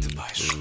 debaixo. 0.00 0.58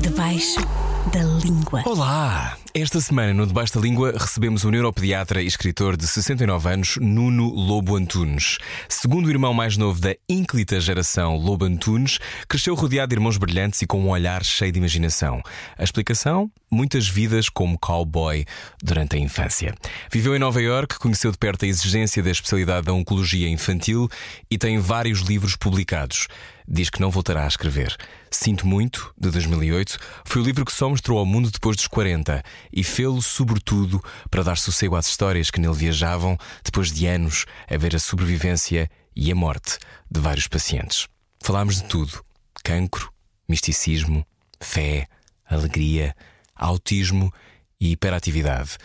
Debaixo 0.00 0.83
da 1.12 1.22
língua. 1.22 1.82
Olá! 1.84 2.56
Esta 2.72 3.00
semana, 3.00 3.34
no 3.34 3.46
Debaixo 3.46 3.74
da 3.74 3.80
Língua, 3.80 4.12
recebemos 4.12 4.64
o 4.64 4.70
neuropediatra 4.70 5.42
e 5.42 5.46
escritor 5.46 5.96
de 5.96 6.06
69 6.06 6.68
anos, 6.68 6.96
Nuno 7.00 7.48
Lobo 7.48 7.96
Antunes. 7.96 8.58
Segundo 8.88 9.26
o 9.26 9.30
irmão 9.30 9.52
mais 9.52 9.76
novo 9.76 10.00
da 10.00 10.14
ínclita 10.28 10.80
geração 10.80 11.36
Lobo 11.36 11.64
Antunes, 11.64 12.18
cresceu 12.48 12.74
rodeado 12.74 13.10
de 13.10 13.16
irmãos 13.16 13.36
brilhantes 13.36 13.82
e 13.82 13.86
com 13.86 14.00
um 14.00 14.10
olhar 14.10 14.44
cheio 14.44 14.72
de 14.72 14.78
imaginação. 14.78 15.42
A 15.76 15.84
explicação? 15.84 16.50
Muitas 16.70 17.06
vidas 17.06 17.48
como 17.48 17.78
cowboy 17.78 18.44
durante 18.82 19.16
a 19.16 19.18
infância. 19.18 19.74
Viveu 20.10 20.34
em 20.34 20.38
Nova 20.40 20.60
York, 20.60 20.98
conheceu 20.98 21.30
de 21.30 21.38
perto 21.38 21.64
a 21.64 21.68
exigência 21.68 22.22
da 22.22 22.30
especialidade 22.30 22.86
da 22.86 22.92
oncologia 22.92 23.48
infantil 23.48 24.08
e 24.50 24.58
tem 24.58 24.78
vários 24.78 25.20
livros 25.20 25.54
publicados 25.54 26.26
diz 26.66 26.90
que 26.90 27.00
não 27.00 27.10
voltará 27.10 27.44
a 27.44 27.48
escrever. 27.48 27.96
Sinto 28.30 28.66
Muito, 28.66 29.14
de 29.18 29.30
2008, 29.30 29.98
foi 30.24 30.42
o 30.42 30.44
livro 30.44 30.64
que 30.64 30.72
só 30.72 30.88
mostrou 30.88 31.18
ao 31.18 31.26
mundo 31.26 31.50
depois 31.50 31.76
dos 31.76 31.86
40 31.86 32.42
e 32.72 32.82
fê-lo, 32.82 33.22
sobretudo, 33.22 34.02
para 34.30 34.42
dar 34.42 34.56
sossego 34.56 34.96
às 34.96 35.06
histórias 35.06 35.50
que 35.50 35.60
nele 35.60 35.74
viajavam 35.74 36.38
depois 36.64 36.90
de 36.90 37.06
anos 37.06 37.46
a 37.70 37.76
ver 37.76 37.94
a 37.94 37.98
sobrevivência 37.98 38.90
e 39.14 39.30
a 39.30 39.34
morte 39.34 39.78
de 40.10 40.20
vários 40.20 40.48
pacientes. 40.48 41.06
Falámos 41.42 41.76
de 41.76 41.84
tudo: 41.84 42.24
cancro, 42.64 43.12
misticismo, 43.48 44.26
fé, 44.60 45.06
alegria, 45.44 46.16
autismo 46.54 47.32
e 47.80 47.92
hiperatividade. 47.92 48.78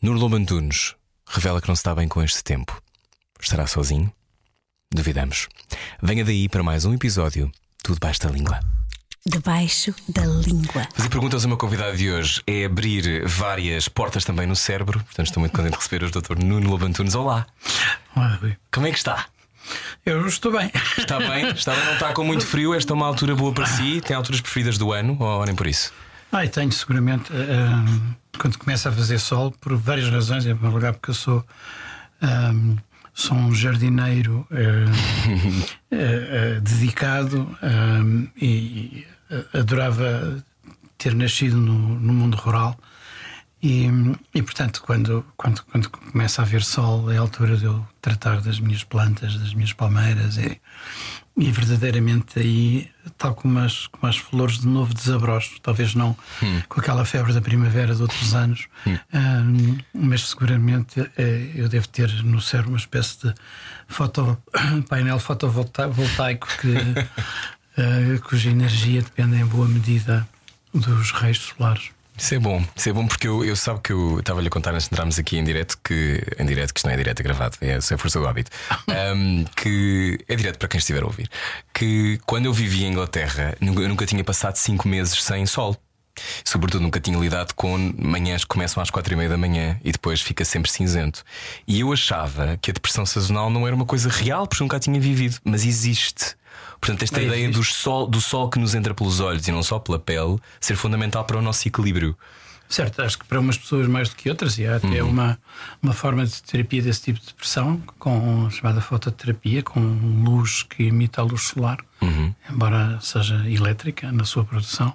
Nurlo 0.00 0.34
Antunes 0.34 0.94
revela 1.26 1.60
que 1.60 1.68
não 1.68 1.74
está 1.74 1.94
bem 1.94 2.08
com 2.08 2.22
este 2.22 2.42
tempo. 2.44 2.80
Estará 3.40 3.66
sozinho? 3.66 4.12
Duvidamos. 4.92 5.48
Venha 6.02 6.22
daí 6.22 6.50
para 6.50 6.62
mais 6.62 6.84
um 6.84 6.92
episódio. 6.92 7.50
Tudo 7.82 7.98
basta 7.98 8.28
língua. 8.28 8.60
Debaixo 9.24 9.94
da 10.06 10.26
língua. 10.26 10.86
Fazer 10.94 11.08
perguntas 11.08 11.44
ao 11.44 11.48
meu 11.48 11.56
convidado 11.56 11.96
de 11.96 12.10
hoje 12.10 12.42
é 12.46 12.66
abrir 12.66 13.26
várias 13.26 13.88
portas 13.88 14.22
também 14.22 14.46
no 14.46 14.54
cérebro. 14.54 14.98
Portanto, 14.98 15.28
estou 15.28 15.40
muito 15.40 15.52
contente 15.56 15.72
de 15.72 15.78
receber 15.78 16.04
o 16.04 16.10
Dr. 16.10 16.44
Nuno 16.44 16.68
Lobantunes. 16.68 17.14
Olá. 17.14 17.46
Olá, 18.14 18.38
Rui. 18.42 18.54
Como 18.70 18.86
é 18.86 18.90
que 18.90 18.98
está? 18.98 19.26
Eu 20.04 20.26
estou 20.26 20.52
bem. 20.52 20.70
Está 20.98 21.18
bem? 21.18 21.48
Está 21.48 21.72
bem? 21.74 21.84
Não 21.86 21.92
está 21.94 22.12
com 22.12 22.24
muito 22.24 22.46
frio? 22.46 22.74
Esta 22.74 22.92
é 22.92 22.94
uma 22.94 23.06
altura 23.06 23.34
boa 23.34 23.54
para 23.54 23.64
si? 23.64 24.02
Tem 24.02 24.14
alturas 24.14 24.42
preferidas 24.42 24.76
do 24.76 24.92
ano? 24.92 25.16
Ou 25.18 25.46
nem 25.46 25.54
por 25.54 25.66
isso? 25.66 25.90
Ah, 26.30 26.46
tenho 26.46 26.70
seguramente. 26.70 27.32
Uh, 27.32 28.14
quando 28.38 28.58
começa 28.58 28.90
a 28.90 28.92
fazer 28.92 29.18
sol, 29.18 29.52
por 29.52 29.74
várias 29.74 30.10
razões. 30.10 30.44
Em 30.44 30.50
primeiro 30.50 30.74
lugar, 30.74 30.92
porque 30.92 31.12
eu 31.12 31.14
sou. 31.14 31.38
Uh, 32.20 32.76
sou 33.14 33.36
um 33.36 33.54
jardineiro 33.54 34.46
uh, 34.50 35.96
uh, 35.96 36.60
dedicado 36.62 37.56
e 38.36 39.06
adorava 39.52 40.44
ter 40.98 41.14
nascido 41.14 41.56
no, 41.56 41.98
no 41.98 42.12
mundo 42.12 42.36
rural. 42.36 42.78
E, 43.62 43.86
e, 44.34 44.42
portanto, 44.42 44.82
quando, 44.82 45.24
quando, 45.36 45.62
quando 45.64 45.88
começa 45.88 46.42
a 46.42 46.44
haver 46.44 46.64
sol, 46.64 47.12
é 47.12 47.16
a 47.16 47.20
altura 47.20 47.56
de 47.56 47.64
eu 47.64 47.86
tratar 48.00 48.40
das 48.40 48.58
minhas 48.58 48.82
plantas, 48.82 49.36
das 49.38 49.54
minhas 49.54 49.72
palmeiras. 49.72 50.36
E, 50.36 50.60
e 51.36 51.50
verdadeiramente 51.50 52.38
aí, 52.38 52.90
tal 53.16 53.34
como 53.34 53.58
as, 53.58 53.86
como 53.86 54.06
as 54.06 54.18
flores 54.18 54.58
de 54.58 54.66
novo 54.66 54.92
desabrocho, 54.92 55.58
talvez 55.62 55.94
não 55.94 56.16
hum. 56.42 56.62
com 56.68 56.80
aquela 56.80 57.04
febre 57.06 57.32
da 57.32 57.40
primavera 57.40 57.94
de 57.94 58.02
outros 58.02 58.34
anos, 58.34 58.68
hum. 58.86 58.98
um, 59.14 59.78
mas 59.94 60.28
seguramente 60.28 61.00
é, 61.16 61.50
eu 61.54 61.68
devo 61.70 61.88
ter 61.88 62.10
no 62.22 62.40
cérebro 62.40 62.72
uma 62.72 62.78
espécie 62.78 63.28
de 63.28 63.34
foto, 63.88 64.36
painel 64.90 65.18
fotovoltaico 65.18 66.48
que, 66.60 66.68
uh, 66.68 68.20
cuja 68.28 68.50
energia 68.50 69.00
depende 69.00 69.36
em 69.36 69.46
boa 69.46 69.66
medida 69.66 70.28
dos 70.74 71.12
raios 71.12 71.38
solares. 71.38 71.91
Isso 72.16 72.34
é 72.34 72.38
bom, 72.38 72.62
isso 72.76 72.88
é 72.88 72.92
bom 72.92 73.06
porque 73.06 73.26
eu, 73.26 73.44
eu 73.44 73.56
sabe 73.56 73.80
que 73.82 73.92
eu 73.92 74.20
estava-lhe 74.20 74.46
a 74.46 74.50
contar 74.50 74.72
antes 74.74 74.86
de 74.86 74.94
entrarmos 74.94 75.18
aqui 75.18 75.38
em 75.38 75.44
direto 75.44 75.78
que 75.82 76.22
em 76.38 76.44
direto, 76.44 76.72
que 76.74 76.78
isto 76.78 76.86
não 76.86 76.92
é 76.92 76.96
direto, 76.96 77.20
é 77.20 77.22
gravado, 77.22 77.56
é, 77.60 77.70
é 77.72 77.96
força 77.96 78.20
do 78.20 78.26
hábito. 78.28 78.50
um, 79.16 79.44
que 79.56 80.18
é 80.28 80.36
direto 80.36 80.58
para 80.58 80.68
quem 80.68 80.78
estiver 80.78 81.02
a 81.02 81.06
ouvir. 81.06 81.28
Que 81.72 82.18
quando 82.26 82.46
eu 82.46 82.52
vivia 82.52 82.86
em 82.86 82.90
Inglaterra, 82.90 83.56
eu 83.60 83.88
nunca 83.88 84.06
tinha 84.06 84.22
passado 84.22 84.56
cinco 84.56 84.86
meses 84.86 85.22
sem 85.22 85.46
sol. 85.46 85.76
Sobretudo 86.44 86.82
nunca 86.82 87.00
tinha 87.00 87.18
lidado 87.18 87.54
com 87.54 87.78
manhãs 87.96 88.42
que 88.42 88.48
começam 88.48 88.82
às 88.82 88.90
quatro 88.90 89.14
e 89.14 89.16
meia 89.16 89.30
da 89.30 89.38
manhã 89.38 89.80
e 89.82 89.90
depois 89.90 90.20
fica 90.20 90.44
sempre 90.44 90.70
cinzento. 90.70 91.24
E 91.66 91.80
eu 91.80 91.92
achava 91.92 92.58
que 92.60 92.70
a 92.70 92.74
depressão 92.74 93.06
sazonal 93.06 93.48
não 93.48 93.66
era 93.66 93.74
uma 93.74 93.86
coisa 93.86 94.10
real, 94.10 94.46
porque 94.46 94.62
nunca 94.62 94.76
a 94.76 94.80
tinha 94.80 95.00
vivido, 95.00 95.38
mas 95.44 95.64
existe. 95.64 96.36
Portanto, 96.82 97.04
esta 97.04 97.22
ideia 97.22 97.48
do 97.48 97.62
sol, 97.62 98.08
do 98.08 98.20
sol 98.20 98.50
que 98.50 98.58
nos 98.58 98.74
entra 98.74 98.92
pelos 98.92 99.20
olhos 99.20 99.46
e 99.46 99.52
não 99.52 99.62
só 99.62 99.78
pela 99.78 100.00
pele 100.00 100.36
ser 100.60 100.74
fundamental 100.74 101.24
para 101.24 101.38
o 101.38 101.40
nosso 101.40 101.68
equilíbrio. 101.68 102.18
Certo, 102.68 103.02
acho 103.02 103.20
que 103.20 103.24
para 103.24 103.38
umas 103.38 103.56
pessoas 103.56 103.86
mais 103.86 104.08
do 104.08 104.16
que 104.16 104.28
outras, 104.28 104.58
e 104.58 104.66
há 104.66 104.76
até 104.76 105.00
uhum. 105.00 105.10
uma, 105.10 105.38
uma 105.80 105.92
forma 105.92 106.26
de 106.26 106.42
terapia 106.42 106.82
desse 106.82 107.02
tipo 107.02 107.20
de 107.20 107.26
depressão, 107.26 107.80
com 108.00 108.46
a 108.46 108.50
chamada 108.50 108.80
fototerapia, 108.80 109.62
com 109.62 109.78
luz 110.24 110.64
que 110.64 110.84
imita 110.84 111.20
a 111.20 111.24
luz 111.24 111.42
solar, 111.42 111.78
uhum. 112.00 112.34
embora 112.50 112.98
seja 113.00 113.36
elétrica 113.48 114.10
na 114.10 114.24
sua 114.24 114.44
produção, 114.44 114.92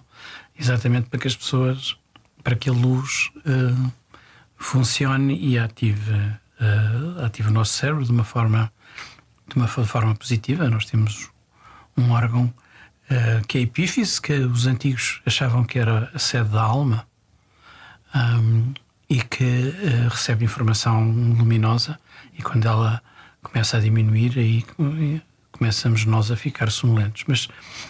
exatamente 0.60 1.08
para 1.08 1.22
que 1.22 1.28
as 1.28 1.38
pessoas, 1.38 1.96
para 2.44 2.58
que 2.58 2.70
a 2.70 2.74
luz 2.74 3.32
uh, 3.38 3.94
funcione 4.58 5.40
e 5.40 5.58
ative, 5.58 6.12
uh, 6.12 7.24
ative 7.24 7.48
o 7.48 7.52
nosso 7.52 7.72
cérebro 7.72 8.04
de 8.04 8.12
uma 8.12 8.26
forma, 8.26 8.70
de 9.48 9.56
uma 9.56 9.68
forma 9.68 10.14
positiva. 10.16 10.70
Nós 10.70 10.86
temos 10.86 11.30
um 11.98 12.12
órgão 12.12 12.54
uh, 13.10 13.48
que 13.48 13.58
é 13.58 13.62
a 13.62 13.64
epífise, 13.64 14.22
que 14.22 14.34
os 14.34 14.68
antigos 14.68 15.22
achavam 15.26 15.64
que 15.64 15.80
era 15.80 16.12
a 16.14 16.20
sede 16.20 16.50
da 16.50 16.62
alma 16.62 17.08
um, 18.16 18.74
e 19.10 19.22
que 19.22 19.44
uh, 19.44 20.10
recebe 20.10 20.46
informação 20.46 21.10
luminosa 21.12 22.00
e 22.38 22.42
quando 22.42 22.68
ela 22.68 23.02
começa 23.42 23.78
a 23.78 23.80
diminuir 23.80 24.38
aí 24.38 24.66
começamos 25.52 26.06
nós 26.06 26.30
a 26.32 26.36
ficar 26.36 26.70
sonolentos. 26.70 27.24
Mas 27.28 27.48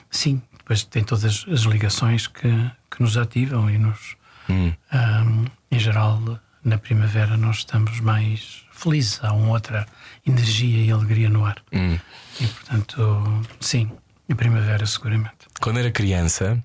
sim, 0.09 0.41
depois 0.57 0.83
tem 0.83 1.03
todas 1.03 1.45
as 1.47 1.61
ligações 1.61 2.27
que, 2.27 2.49
que 2.89 3.01
nos 3.01 3.17
ativam 3.17 3.69
e 3.69 3.77
nos 3.77 4.15
hum. 4.49 4.73
um, 4.93 5.45
em 5.71 5.79
geral 5.79 6.39
na 6.63 6.77
primavera 6.77 7.37
nós 7.37 7.57
estamos 7.57 7.99
mais 8.01 8.65
felizes, 8.71 9.19
há 9.23 9.33
uma 9.33 9.49
outra 9.49 9.87
energia 10.27 10.85
e 10.85 10.91
alegria 10.91 11.29
no 11.29 11.45
ar. 11.45 11.57
Hum. 11.73 11.97
E 12.39 12.47
portanto, 12.47 13.43
sim, 13.59 13.89
a 14.29 14.35
primavera, 14.35 14.85
seguramente. 14.85 15.47
Quando 15.61 15.79
era 15.79 15.89
criança, 15.89 16.61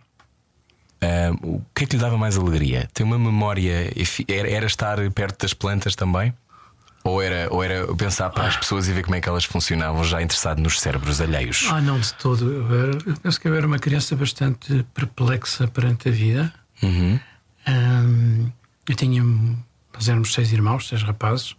uh, 1.03 1.47
o 1.47 1.65
que 1.75 1.85
é 1.85 1.87
que 1.87 1.97
lhe 1.97 2.03
dava 2.03 2.19
mais 2.19 2.37
alegria? 2.37 2.89
Tem 2.93 3.07
uma 3.07 3.19
memória. 3.19 3.93
Era, 4.29 4.67
estar 4.67 4.99
perto 5.13 5.43
das 5.43 5.55
plantas 5.55 5.95
também? 5.95 6.35
Ou 7.05 7.21
era, 7.21 7.49
ou 7.53 7.63
era 7.65 7.93
pensar 7.97 8.31
para 8.31 8.47
as 8.47 8.57
pessoas 8.57 8.87
e 8.87 8.93
ver 8.93 9.03
como 9.03 9.17
é 9.17 9.21
que 9.21 9.29
elas 9.29 9.45
funcionavam, 9.45 10.05
já 10.05 10.23
interessado 10.23 10.61
nos 10.61 10.81
cérebros 10.81 11.21
alheios? 11.21 11.67
Ah, 11.69 11.81
não, 11.81 11.99
de 11.99 12.15
todo. 12.15 12.49
Eu, 12.49 12.81
era, 12.81 12.99
eu 13.07 13.17
penso 13.17 13.41
que 13.41 13.49
eu 13.49 13.55
era 13.55 13.67
uma 13.67 13.79
criança 13.79 14.15
bastante 14.15 14.85
perplexa 14.95 15.67
perante 15.67 16.09
a 16.09 16.13
vida. 16.13 16.55
Uhum. 16.81 17.19
Um, 17.67 18.53
eu 18.89 18.95
tinha. 18.95 19.23
Nós 19.95 20.09
éramos 20.09 20.33
seis 20.33 20.53
irmãos, 20.53 20.89
seis 20.89 21.03
rapazes. 21.03 21.57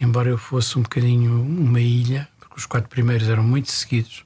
Embora 0.00 0.28
eu 0.28 0.38
fosse 0.38 0.78
um 0.78 0.82
bocadinho 0.82 1.40
uma 1.40 1.80
ilha, 1.80 2.28
porque 2.38 2.56
os 2.56 2.66
quatro 2.66 2.88
primeiros 2.88 3.28
eram 3.28 3.42
muito 3.42 3.70
seguidos, 3.70 4.24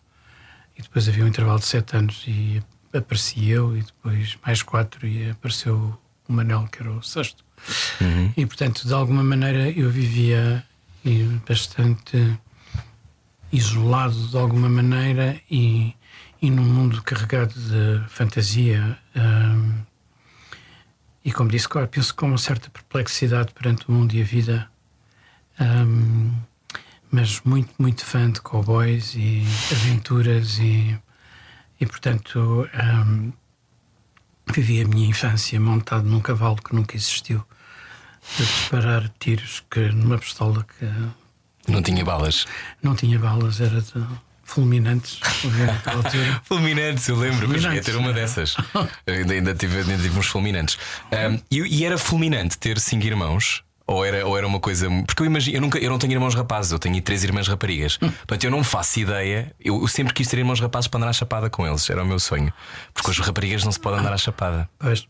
e 0.77 0.83
depois 0.83 1.09
havia 1.09 1.25
um 1.25 1.29
intervalo 1.29 1.59
de 1.59 1.67
sete 1.67 1.97
anos 1.97 2.25
e 2.27 2.63
apareci 2.93 3.49
eu, 3.49 3.77
e 3.77 3.83
depois 3.83 4.37
mais 4.45 4.63
quatro, 4.63 5.07
e 5.07 5.31
apareceu 5.31 5.97
o 6.29 6.33
Manel, 6.33 6.67
que 6.73 6.83
era 6.83 6.91
o 6.91 7.03
sexto. 7.03 7.45
Uhum. 8.01 8.33
E 8.37 8.47
portanto, 8.47 8.87
de 8.87 8.93
alguma 8.93 9.23
maneira, 9.23 9.71
eu 9.71 9.91
vivia 9.91 10.65
bastante 11.49 12.39
isolado, 13.53 14.29
de 14.29 14.37
alguma 14.37 14.69
maneira, 14.69 15.41
e, 15.51 15.95
e 16.41 16.51
num 16.51 16.65
mundo 16.65 17.03
carregado 17.03 17.55
de 17.55 18.09
fantasia. 18.09 18.99
Um, 19.15 19.73
e 21.25 21.33
como 21.33 21.51
disse, 21.51 21.69
claro, 21.69 21.87
penso 21.89 22.15
com 22.15 22.27
uma 22.27 22.39
certa 22.39 22.71
perplexidade 22.71 23.53
perante 23.53 23.89
o 23.89 23.93
mundo 23.93 24.15
e 24.15 24.23
a 24.23 24.25
vida. 24.25 24.71
Um, 25.61 26.33
mas 27.11 27.41
muito, 27.45 27.71
muito 27.79 28.05
fã 28.05 28.31
de 28.31 28.41
cowboys 28.41 29.15
e 29.15 29.43
aventuras 29.73 30.59
e, 30.59 30.97
e 31.81 31.87
portanto, 31.87 32.69
um, 32.73 33.33
vivi 34.53 34.81
a 34.81 34.87
minha 34.87 35.09
infância 35.09 35.61
montado 35.61 36.05
num 36.05 36.21
cavalo 36.21 36.57
que 36.57 36.75
nunca 36.75 36.97
existiu, 36.97 37.45
a 38.39 38.43
disparar 38.43 39.13
tiros 39.19 39.63
que 39.71 39.81
numa 39.89 40.19
pistola 40.19 40.65
que. 40.65 40.87
Não 41.71 41.83
tinha 41.83 42.05
balas? 42.05 42.47
Não 42.83 42.95
tinha 42.95 43.19
balas, 43.19 43.61
era 43.61 43.81
de 43.81 44.07
fulminantes. 44.45 45.21
fulminantes, 46.45 47.09
eu 47.09 47.17
lembro, 47.17 47.41
fulminantes. 47.47 47.67
mas 47.67 47.75
ia 47.75 47.83
ter 47.83 47.97
uma 47.97 48.13
dessas. 48.13 48.57
ainda, 49.07 49.55
tive, 49.55 49.79
ainda 49.79 49.97
tive 49.97 50.19
uns 50.19 50.27
fulminantes. 50.27 50.79
Um, 51.13 51.41
e, 51.51 51.59
e 51.61 51.85
era 51.85 51.99
fulminante 51.99 52.57
ter 52.59 52.79
cinco 52.79 53.07
irmãos 53.07 53.63
Ou 53.93 54.05
era, 54.05 54.25
ou 54.25 54.39
era 54.39 54.47
uma 54.47 54.61
coisa. 54.61 54.89
Porque 55.05 55.21
eu 55.23 55.27
imagino, 55.27 55.57
eu, 55.57 55.61
nunca, 55.61 55.79
eu 55.79 55.91
não 55.91 55.99
tenho 55.99 56.13
irmãos 56.13 56.35
rapazes, 56.35 56.71
eu 56.71 56.79
tenho 56.79 57.01
três 57.03 57.25
irmãs 57.25 57.49
raparigas. 57.49 57.99
Hum. 58.01 58.09
Portanto, 58.09 58.45
eu 58.45 58.51
não 58.51 58.63
faço 58.63 59.01
ideia. 59.01 59.53
Eu, 59.59 59.81
eu 59.81 59.89
sempre 59.89 60.15
quis 60.15 60.29
ter 60.29 60.39
irmãos 60.39 60.61
rapazes 60.61 60.87
para 60.87 60.99
andar 61.01 61.09
à 61.09 61.13
chapada 61.13 61.51
com 61.51 61.67
eles, 61.67 61.91
era 61.91 62.03
o 62.03 62.07
meu 62.07 62.21
sonho. 62.21 62.53
Porque 62.95 63.11
as 63.11 63.19
raparigas 63.19 63.65
não 63.65 63.73
se 63.73 63.81
pode 63.81 63.99
andar 63.99 64.13
à 64.13 64.17
chapada. 64.17 64.69
Pois. 64.79 65.07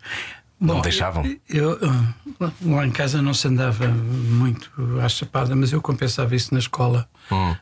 Não 0.58 0.76
Bom, 0.76 0.80
deixavam? 0.82 1.24
Eu, 1.48 1.78
eu- 1.78 2.48
lá 2.66 2.86
em 2.86 2.90
casa 2.90 3.20
não 3.22 3.32
se 3.34 3.48
andava 3.48 3.86
muito 3.88 4.70
à 5.02 5.08
chapada, 5.08 5.54
mas 5.56 5.72
eu 5.72 5.80
compensava 5.82 6.34
isso 6.34 6.52
na 6.54 6.60
escola 6.60 7.08
Hum. 7.32 7.54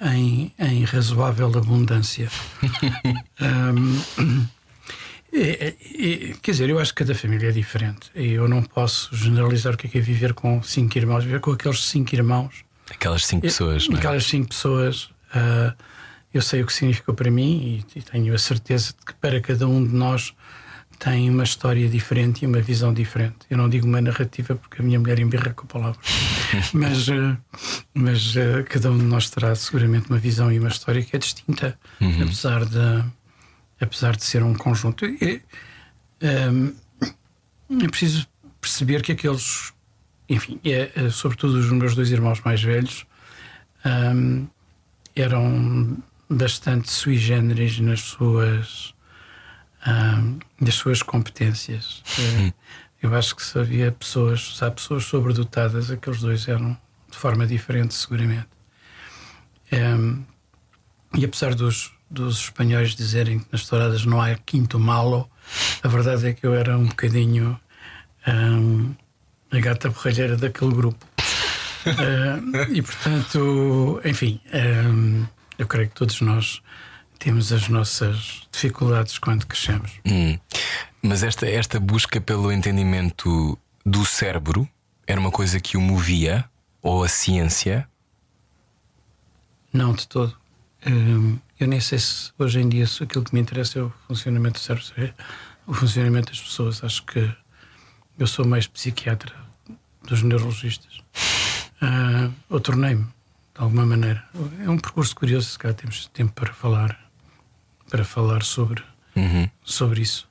ah, 0.00 0.14
em, 0.16 0.52
em 0.58 0.84
razoável 0.84 1.46
abundância. 1.56 2.28
Ahm, 3.40 4.46
e- 5.32 5.76
e- 6.30 6.34
quer 6.40 6.52
dizer, 6.52 6.70
eu 6.70 6.78
acho 6.78 6.92
que 6.94 7.04
cada 7.04 7.14
família 7.14 7.48
é 7.48 7.52
diferente. 7.52 8.10
E 8.14 8.32
Eu 8.32 8.48
não 8.48 8.62
posso 8.62 9.14
generalizar 9.14 9.74
o 9.74 9.76
que 9.76 9.86
é, 9.86 9.90
que 9.90 9.98
é 9.98 10.00
viver 10.00 10.32
com 10.34 10.62
cinco 10.62 10.96
irmãos. 10.98 11.24
Viver 11.24 11.40
com 11.40 11.50
aqueles 11.52 11.84
cinco 11.84 12.14
irmãos 12.14 12.64
Aquelas 12.90 13.26
cinco 13.26 13.42
pessoas, 13.42 13.88
não 13.88 13.96
é? 13.96 13.98
Aquelas 13.98 14.24
cinco 14.24 14.48
pessoas, 14.48 15.10
ah, 15.34 15.74
eu 16.32 16.40
sei 16.40 16.62
o 16.62 16.66
que 16.66 16.72
significou 16.72 17.14
para 17.14 17.30
mim 17.30 17.84
e, 17.94 17.98
e 17.98 18.02
tenho 18.02 18.32
a 18.34 18.38
certeza 18.38 18.94
de 18.98 19.04
que 19.06 19.14
para 19.14 19.40
cada 19.40 19.66
um 19.66 19.84
de 19.84 19.92
nós 19.92 20.32
tem 20.98 21.28
uma 21.28 21.42
história 21.44 21.88
diferente 21.88 22.42
e 22.42 22.46
uma 22.46 22.60
visão 22.60 22.94
diferente. 22.94 23.38
Eu 23.50 23.58
não 23.58 23.68
digo 23.68 23.86
uma 23.86 24.00
narrativa 24.00 24.54
porque 24.54 24.80
a 24.80 24.84
minha 24.84 24.98
mulher 25.00 25.18
embirra 25.18 25.52
com 25.52 25.64
a 25.64 25.66
palavra, 25.66 26.00
mas, 26.72 27.08
ah, 27.08 27.36
mas 27.92 28.34
ah, 28.36 28.62
cada 28.62 28.90
um 28.92 28.98
de 28.98 29.04
nós 29.04 29.28
terá 29.30 29.54
seguramente 29.56 30.08
uma 30.08 30.18
visão 30.18 30.50
e 30.52 30.58
uma 30.60 30.68
história 30.68 31.02
que 31.02 31.14
é 31.16 31.18
distinta, 31.18 31.76
apesar, 32.22 32.64
de, 32.64 33.04
apesar 33.80 34.16
de 34.16 34.24
ser 34.24 34.42
um 34.42 34.54
conjunto. 34.54 35.04
Ah, 36.22 36.74
é 37.82 37.88
preciso 37.88 38.26
perceber 38.60 39.02
que 39.02 39.12
aqueles, 39.12 39.72
enfim, 40.28 40.60
é, 40.64 40.90
é, 40.94 41.10
sobretudo 41.10 41.58
os 41.58 41.70
meus 41.70 41.94
dois 41.94 42.10
irmãos 42.10 42.40
mais 42.40 42.62
velhos, 42.62 43.06
ahm, 43.84 44.46
eram 45.14 45.98
bastante 46.28 46.90
sui 46.90 47.16
generis 47.16 47.78
nas 47.80 48.00
suas, 48.00 48.94
ahm, 49.84 50.38
nas 50.60 50.74
suas 50.74 51.02
competências. 51.02 52.02
Eh, 52.18 52.52
Eu 53.02 53.14
acho 53.14 53.36
que 53.36 53.44
se 53.44 53.56
havia 53.58 53.92
pessoas, 53.92 54.56
se 54.56 54.64
há 54.64 54.70
pessoas 54.70 55.04
sobredotadas, 55.04 55.90
aqueles 55.90 56.20
dois 56.20 56.48
eram 56.48 56.76
de 57.10 57.16
forma 57.16 57.46
diferente, 57.46 57.94
seguramente. 57.94 58.48
Ahm, 59.70 60.24
e 61.16 61.24
apesar 61.24 61.54
dos, 61.54 61.92
dos 62.16 62.40
espanhóis 62.40 62.94
dizerem 62.94 63.38
que 63.38 63.46
nas 63.52 63.66
touradas 63.66 64.04
não 64.04 64.20
há 64.20 64.34
quinto 64.34 64.78
malo, 64.78 65.30
a 65.82 65.88
verdade 65.88 66.28
é 66.28 66.32
que 66.32 66.46
eu 66.46 66.54
era 66.54 66.76
um 66.76 66.86
bocadinho 66.86 67.58
hum, 68.26 68.94
a 69.50 69.60
gata 69.60 69.90
borralheira 69.90 70.36
daquele 70.36 70.74
grupo. 70.74 71.06
Ah, 71.86 72.40
e 72.72 72.82
portanto, 72.82 74.00
enfim, 74.04 74.40
hum, 74.52 75.26
eu 75.58 75.66
creio 75.66 75.88
que 75.88 75.94
todos 75.94 76.20
nós 76.20 76.62
temos 77.18 77.52
as 77.52 77.68
nossas 77.68 78.42
dificuldades 78.50 79.18
quando 79.18 79.46
crescemos. 79.46 79.92
Hum. 80.06 80.38
Mas 81.02 81.22
esta, 81.22 81.46
esta 81.48 81.78
busca 81.78 82.20
pelo 82.20 82.50
entendimento 82.50 83.58
do 83.84 84.04
cérebro 84.04 84.68
era 85.06 85.20
uma 85.20 85.30
coisa 85.30 85.60
que 85.60 85.76
o 85.76 85.80
movia, 85.80 86.44
ou 86.82 87.04
a 87.04 87.08
ciência. 87.08 87.88
Não 89.72 89.92
de 89.92 90.08
todo. 90.08 90.36
Hum, 90.86 91.38
eu 91.58 91.66
nem 91.66 91.80
sei 91.80 91.98
se 91.98 92.32
hoje 92.38 92.60
em 92.60 92.68
dia 92.68 92.86
se 92.86 93.02
aquilo 93.02 93.24
que 93.24 93.34
me 93.34 93.40
interessa 93.40 93.78
é 93.78 93.82
o 93.82 93.92
funcionamento 94.08 94.58
do 94.60 94.62
cérebro, 94.62 94.92
é 94.96 95.12
o 95.66 95.72
funcionamento 95.74 96.30
das 96.30 96.40
pessoas. 96.40 96.82
Acho 96.84 97.04
que 97.04 97.30
eu 98.18 98.26
sou 98.26 98.46
mais 98.46 98.66
psiquiatra 98.66 99.32
dos 100.06 100.22
neurologistas. 100.22 101.00
Ah, 101.80 102.30
ou 102.48 102.60
tornei-me, 102.60 103.04
de 103.04 103.08
alguma 103.56 103.84
maneira. 103.86 104.24
É 104.64 104.70
um 104.70 104.78
percurso 104.78 105.14
curioso, 105.14 105.50
se 105.50 105.58
calhar 105.58 105.74
temos 105.76 106.06
tempo 106.08 106.32
para 106.32 106.52
falar, 106.52 106.98
para 107.90 108.04
falar 108.04 108.42
sobre, 108.42 108.82
Uhum. 109.14 109.48
sobre 109.64 110.02
isso. 110.02 110.28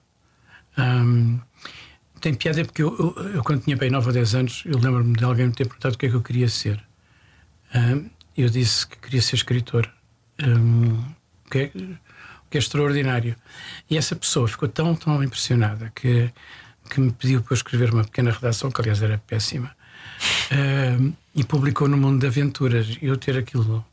Hum, 0.77 1.39
tem 2.21 2.33
piada 2.33 2.63
porque 2.65 2.81
eu, 2.83 2.95
eu, 3.17 3.29
eu, 3.35 3.43
quando 3.43 3.63
tinha 3.63 3.77
bem 3.77 3.89
9 3.89 4.07
ou 4.07 4.13
10 4.13 4.35
anos, 4.35 4.63
eu 4.65 4.77
lembro-me 4.77 5.15
de 5.15 5.23
alguém 5.23 5.47
me 5.47 5.53
ter 5.53 5.65
perguntado 5.65 5.95
o 5.95 5.97
que 5.97 6.05
é 6.07 6.09
que 6.09 6.15
eu 6.15 6.21
queria 6.21 6.49
ser. 6.49 6.83
Hum, 7.73 8.09
eu 8.37 8.49
disse 8.49 8.85
que 8.87 8.97
queria 8.97 9.21
ser 9.21 9.35
escritor. 9.35 9.89
O 10.39 11.49
que 11.49 11.57
é, 11.59 11.65
o 11.65 12.49
que 12.49 12.57
é 12.57 12.59
extraordinário. 12.59 13.35
E 13.89 13.97
essa 13.97 14.15
pessoa 14.15 14.47
ficou 14.47 14.67
tão, 14.67 14.95
tão 14.95 15.23
impressionada 15.23 15.91
que, 15.95 16.31
que 16.89 16.99
me 16.99 17.11
pediu 17.11 17.41
para 17.41 17.53
eu 17.53 17.55
escrever 17.55 17.93
uma 17.93 18.03
pequena 18.03 18.31
redação, 18.31 18.69
que 18.71 18.81
aliás 18.81 19.01
era 19.01 19.17
péssima, 19.27 19.71
hum, 20.51 21.13
e 21.33 21.43
publicou 21.43 21.87
no 21.87 21.97
Mundo 21.97 22.19
de 22.19 22.27
Aventuras. 22.27 22.97
E 23.01 23.05
eu 23.05 23.17
ter 23.17 23.37
aquilo 23.37 23.85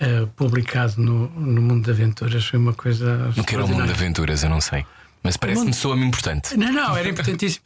uh, 0.00 0.26
publicado 0.36 0.94
no, 1.00 1.28
no 1.30 1.62
Mundo 1.62 1.84
de 1.84 1.90
Aventuras 1.90 2.44
foi 2.46 2.58
uma 2.58 2.74
coisa. 2.74 3.32
No 3.36 3.44
que 3.44 3.54
era 3.54 3.64
o 3.64 3.68
mundo 3.68 3.86
de 3.86 3.92
aventuras, 3.92 4.42
eu 4.42 4.50
não 4.50 4.60
sei. 4.60 4.84
Mas 5.22 5.36
parece-me 5.36 5.66
mundo- 5.66 5.74
soa-me 5.74 6.04
importante. 6.04 6.56
Não, 6.56 6.72
não, 6.72 6.96
era 6.96 7.08
importantíssimo. 7.08 7.64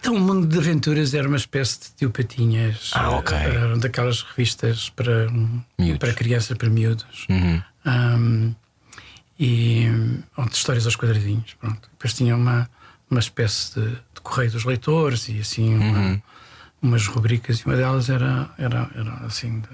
Então, 0.00 0.14
o 0.14 0.20
Mundo 0.20 0.46
de 0.46 0.56
Aventuras 0.58 1.12
era 1.14 1.26
uma 1.26 1.36
espécie 1.36 1.80
de 1.80 1.86
tio 1.96 2.10
Patinhas. 2.10 2.90
Ah, 2.94 3.10
ok. 3.10 3.36
eh, 3.36 3.54
Eram 3.54 3.78
daquelas 3.78 4.22
revistas 4.22 4.90
para, 4.90 5.28
Miúdos. 5.78 5.98
para 5.98 6.12
crianças, 6.14 6.56
para 6.56 6.68
miúdos. 6.70 7.26
Uhum. 7.28 7.62
Ahm, 7.84 8.54
e 9.38 9.86
onde 10.36 10.54
histórias 10.54 10.84
aos 10.86 10.96
quadradinhos. 10.96 11.54
Pronto. 11.60 11.88
Depois 11.92 12.12
tinha 12.14 12.34
uma, 12.36 12.68
uma 13.10 13.20
espécie 13.20 13.74
de, 13.80 13.90
de 13.90 14.20
correio 14.22 14.50
dos 14.50 14.64
leitores 14.64 15.28
e 15.28 15.38
assim 15.40 15.74
uma- 15.76 16.22
umas 16.80 17.06
rubricas, 17.08 17.58
e 17.60 17.64
uma 17.66 17.76
delas 17.76 18.08
era, 18.08 18.50
era, 18.58 18.88
era 18.94 19.12
assim 19.26 19.60
de 19.60 19.68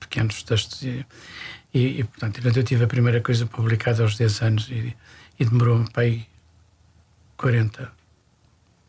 pequenos 0.00 0.42
textos. 0.42 0.82
E, 0.82 1.04
e, 1.74 2.00
e, 2.00 2.04
portanto, 2.04 2.34
portanto, 2.34 2.56
eu 2.56 2.64
tive 2.64 2.84
a 2.84 2.88
primeira 2.88 3.20
coisa 3.20 3.44
publicada 3.46 4.02
aos 4.02 4.16
10 4.16 4.40
anos 4.42 4.68
e, 4.70 4.96
e 5.38 5.44
demorou-me 5.44 5.90
para 5.90 6.04
aí 6.04 6.26
40. 7.36 7.90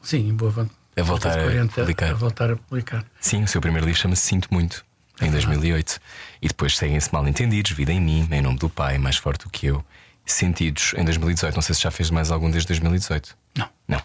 Sim, 0.01 0.29
em 0.29 0.33
boa 0.33 0.51
vontade. 0.51 0.77
A 0.97 1.03
voltar 1.03 1.39
a 1.39 1.67
publicar. 1.67 2.09
a 2.09 2.13
voltar 2.13 2.51
a 2.51 2.55
publicar. 2.55 3.05
Sim, 3.19 3.43
o 3.43 3.47
seu 3.47 3.61
primeiro 3.61 3.85
livro 3.85 4.01
chama-se 4.01 4.23
Sinto 4.23 4.49
Muito, 4.51 4.83
em 5.21 5.31
2008. 5.31 5.99
E 6.41 6.47
depois 6.47 6.75
seguem-se 6.75 7.13
Mal 7.13 7.27
Entendidos, 7.27 7.71
Vida 7.71 7.93
em 7.93 8.01
Mim, 8.01 8.27
Em 8.31 8.41
Nome 8.41 8.57
do 8.57 8.69
Pai, 8.69 8.97
Mais 8.97 9.15
Forte 9.15 9.45
do 9.45 9.49
que 9.49 9.67
Eu, 9.67 9.83
Sentidos, 10.25 10.93
em 10.97 11.05
2018. 11.05 11.55
Não 11.55 11.61
sei 11.61 11.75
se 11.75 11.81
já 11.81 11.91
fez 11.91 12.09
mais 12.09 12.31
algum 12.31 12.49
desde 12.51 12.67
2018. 12.67 13.37
Não. 13.57 13.69
Não. 13.87 14.01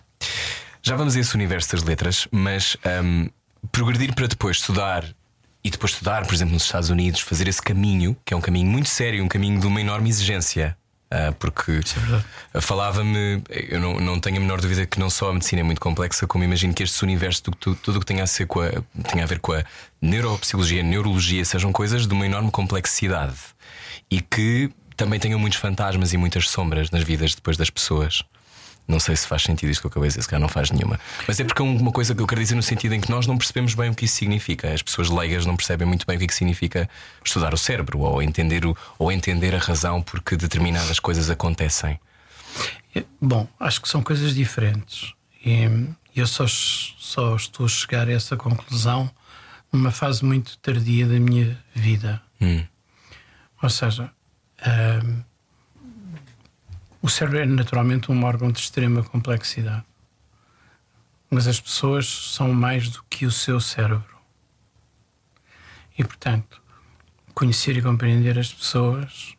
Já 0.82 0.96
vamos 0.96 1.16
a 1.16 1.20
esse 1.20 1.34
universo 1.34 1.72
das 1.72 1.82
letras, 1.82 2.28
mas 2.30 2.76
hum, 3.02 3.28
progredir 3.72 4.14
para 4.14 4.26
depois 4.26 4.58
estudar 4.58 5.04
e 5.64 5.70
depois 5.70 5.92
estudar, 5.92 6.26
por 6.26 6.34
exemplo, 6.34 6.52
nos 6.52 6.64
Estados 6.64 6.90
Unidos, 6.90 7.20
fazer 7.20 7.48
esse 7.48 7.62
caminho, 7.62 8.14
que 8.24 8.34
é 8.34 8.36
um 8.36 8.40
caminho 8.40 8.70
muito 8.70 8.88
sério, 8.88 9.24
um 9.24 9.28
caminho 9.28 9.58
de 9.58 9.66
uma 9.66 9.80
enorme 9.80 10.10
exigência. 10.10 10.76
Ah, 11.16 11.32
porque 11.38 11.80
é 12.52 12.60
falava-me, 12.60 13.40
eu 13.48 13.78
não, 13.80 14.00
não 14.00 14.18
tenho 14.18 14.38
a 14.38 14.40
menor 14.40 14.60
dúvida 14.60 14.84
que 14.84 14.98
não 14.98 15.08
só 15.08 15.30
a 15.30 15.32
medicina 15.32 15.60
é 15.60 15.62
muito 15.62 15.80
complexa, 15.80 16.26
como 16.26 16.42
imagino 16.42 16.74
que 16.74 16.82
este 16.82 17.02
universo, 17.04 17.44
do- 17.44 17.52
tu- 17.56 17.74
tudo 17.76 17.96
o 17.98 18.00
que 18.00 18.06
tenha 18.06 18.24
a, 18.24 18.26
ser 18.26 18.46
com 18.48 18.60
a, 18.60 18.70
tenha 19.12 19.22
a 19.22 19.26
ver 19.26 19.38
com 19.38 19.52
a 19.52 19.62
neuropsicologia, 20.02 20.82
neurologia, 20.82 21.44
sejam 21.44 21.70
coisas 21.72 22.06
de 22.08 22.12
uma 22.12 22.26
enorme 22.26 22.50
complexidade 22.50 23.36
e 24.10 24.20
que 24.20 24.70
também 24.96 25.20
tenham 25.20 25.38
muitos 25.38 25.58
fantasmas 25.60 26.12
e 26.12 26.16
muitas 26.16 26.48
sombras 26.50 26.90
nas 26.90 27.04
vidas 27.04 27.34
depois 27.34 27.56
das 27.56 27.70
pessoas. 27.70 28.22
Não 28.86 29.00
sei 29.00 29.16
se 29.16 29.26
faz 29.26 29.42
sentido 29.42 29.70
isto 29.70 29.80
que 29.80 29.86
eu 29.86 29.90
acabei 29.90 30.08
de 30.08 30.12
dizer, 30.12 30.22
se 30.22 30.28
calhar 30.28 30.40
não 30.40 30.48
faz 30.48 30.70
nenhuma. 30.70 31.00
Mas 31.26 31.40
é 31.40 31.44
porque 31.44 31.62
é 31.62 31.64
uma 31.64 31.90
coisa 31.90 32.14
que 32.14 32.20
eu 32.20 32.26
quero 32.26 32.40
dizer 32.40 32.54
no 32.54 32.62
sentido 32.62 32.94
em 32.94 33.00
que 33.00 33.10
nós 33.10 33.26
não 33.26 33.38
percebemos 33.38 33.74
bem 33.74 33.90
o 33.90 33.94
que 33.94 34.04
isso 34.04 34.16
significa. 34.16 34.72
As 34.72 34.82
pessoas 34.82 35.08
leigas 35.08 35.46
não 35.46 35.56
percebem 35.56 35.86
muito 35.86 36.06
bem 36.06 36.16
o 36.16 36.18
que, 36.18 36.24
é 36.24 36.28
que 36.28 36.34
significa 36.34 36.88
estudar 37.24 37.54
o 37.54 37.56
cérebro 37.56 38.00
ou 38.00 38.22
entender, 38.22 38.66
o, 38.66 38.76
ou 38.98 39.10
entender 39.10 39.54
a 39.54 39.58
razão 39.58 40.02
por 40.02 40.20
que 40.20 40.36
determinadas 40.36 41.00
coisas 41.00 41.30
acontecem. 41.30 41.98
É, 42.94 43.04
Bom, 43.20 43.48
acho 43.58 43.80
que 43.80 43.88
são 43.88 44.02
coisas 44.02 44.34
diferentes. 44.34 45.14
E 45.44 45.68
eu 46.14 46.26
só, 46.26 46.46
só 46.46 47.34
estou 47.36 47.66
a 47.66 47.68
chegar 47.68 48.08
a 48.08 48.12
essa 48.12 48.36
conclusão 48.36 49.10
numa 49.72 49.90
fase 49.90 50.24
muito 50.24 50.56
tardia 50.58 51.06
da 51.06 51.18
minha 51.18 51.58
vida. 51.74 52.22
Hum. 52.40 52.64
Ou 53.62 53.70
seja, 53.70 54.10
ahm, 54.64 55.22
o 57.04 57.08
cérebro 57.10 57.38
é 57.38 57.44
naturalmente 57.44 58.10
um 58.10 58.24
órgão 58.24 58.50
de 58.50 58.58
extrema 58.58 59.02
complexidade. 59.02 59.84
Mas 61.28 61.46
as 61.46 61.60
pessoas 61.60 62.06
são 62.08 62.50
mais 62.54 62.88
do 62.88 63.02
que 63.10 63.26
o 63.26 63.30
seu 63.30 63.60
cérebro. 63.60 64.16
E, 65.98 66.02
portanto, 66.02 66.62
conhecer 67.34 67.76
e 67.76 67.82
compreender 67.82 68.38
as 68.38 68.50
pessoas 68.50 69.34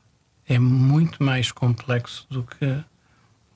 é 0.47 0.59
muito 0.59 1.23
mais 1.23 1.51
complexo 1.51 2.27
do 2.29 2.43
que, 2.43 2.83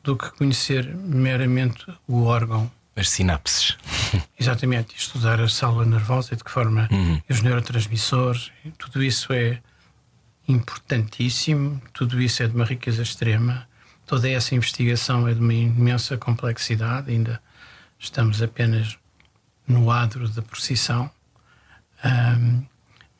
do 0.01 0.17
que 0.17 0.31
conhecer 0.31 0.87
meramente 0.95 1.85
o 2.07 2.23
órgão. 2.23 2.71
As 2.95 3.11
sinapses. 3.11 3.77
Exatamente, 4.39 4.95
estudar 4.97 5.39
a 5.39 5.47
célula 5.47 5.85
nervosa 5.85 6.33
e 6.33 6.35
de 6.35 6.43
que 6.43 6.49
forma 6.49 6.89
e 7.29 7.31
os 7.31 7.43
neurotransmissores, 7.43 8.51
tudo 8.79 9.03
isso 9.03 9.31
é 9.31 9.61
importantíssimo, 10.47 11.79
tudo 11.93 12.19
isso 12.19 12.41
é 12.41 12.47
de 12.47 12.55
uma 12.55 12.65
riqueza 12.65 13.03
extrema. 13.03 13.68
Toda 14.09 14.27
essa 14.27 14.55
investigação 14.55 15.27
é 15.27 15.35
de 15.35 15.39
uma 15.39 15.53
imensa 15.53 16.17
complexidade, 16.17 17.11
ainda 17.11 17.39
estamos 17.99 18.41
apenas 18.41 18.97
no 19.67 19.91
adro 19.91 20.27
da 20.27 20.41
procissão. 20.41 21.11
Um, 22.03 22.65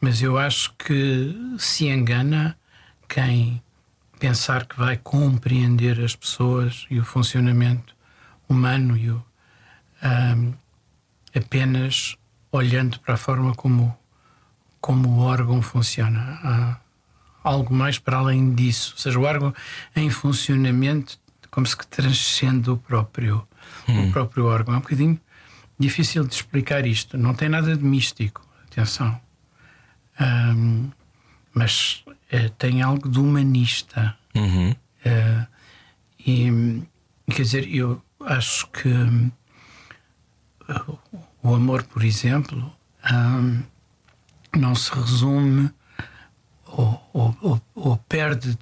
mas 0.02 0.20
eu 0.20 0.36
acho 0.36 0.74
que 0.74 1.56
se 1.60 1.86
engana 1.86 2.58
quem 3.08 3.62
pensar 4.20 4.66
que 4.66 4.80
vai 4.80 4.98
compreender 4.98 6.04
as 6.04 6.16
pessoas 6.16 6.88
e 6.90 7.00
o 7.00 7.06
funcionamento 7.06 7.96
humano 8.50 8.98
e 8.98 9.12
o, 9.12 9.24
um, 10.04 10.54
apenas 11.36 12.18
olhando 12.52 13.00
para 13.02 13.14
a 13.14 13.18
forma 13.18 13.54
como, 13.54 13.96
como 14.82 15.08
o 15.08 15.20
órgão 15.20 15.62
funciona. 15.62 16.40
Há 16.44 16.89
algo 17.44 17.74
mais 17.74 17.98
para 17.98 18.18
além 18.18 18.54
disso. 18.54 18.94
Ou 18.96 19.00
seja, 19.00 19.20
o 19.20 19.24
órgão 19.24 19.54
em 19.96 20.10
funcionamento 20.10 21.18
como 21.52 21.66
se 21.66 21.76
que 21.76 21.88
transcende 21.88 22.70
o 22.70 22.78
próprio, 22.78 23.48
hum. 23.88 24.08
o 24.08 24.12
próprio 24.12 24.46
órgão. 24.46 24.76
É 24.76 24.78
um 24.78 24.82
bocadinho 24.82 25.20
difícil 25.80 26.26
de 26.26 26.34
explicar 26.34 26.86
isto. 26.86 27.18
Não 27.18 27.34
tem 27.34 27.50
nada 27.50 27.76
de 27.76 27.84
místico, 27.84 28.46
atenção. 28.68 29.20
Um, 30.20 30.90
mas 31.54 32.04
uh, 32.08 32.50
tem 32.58 32.82
algo 32.82 33.10
de 33.10 33.20
humanista. 33.20 34.18
Uhum. 34.36 34.72
Uh, 34.72 35.48
e 36.26 36.84
quer 37.32 37.44
dizer, 37.44 37.74
eu 37.74 38.04
acho 38.26 38.68
que 38.68 38.90
uh, 38.90 41.00
o 41.42 41.56
amor, 41.56 41.84
por 41.84 42.04
exemplo, 42.04 42.72
um, 43.12 43.64
não 44.56 44.76
se 44.76 44.94
resume 44.94 45.72
ou, 46.72 47.38
ou, 47.42 47.62
ou, 47.76 47.98
perde, 48.10 48.58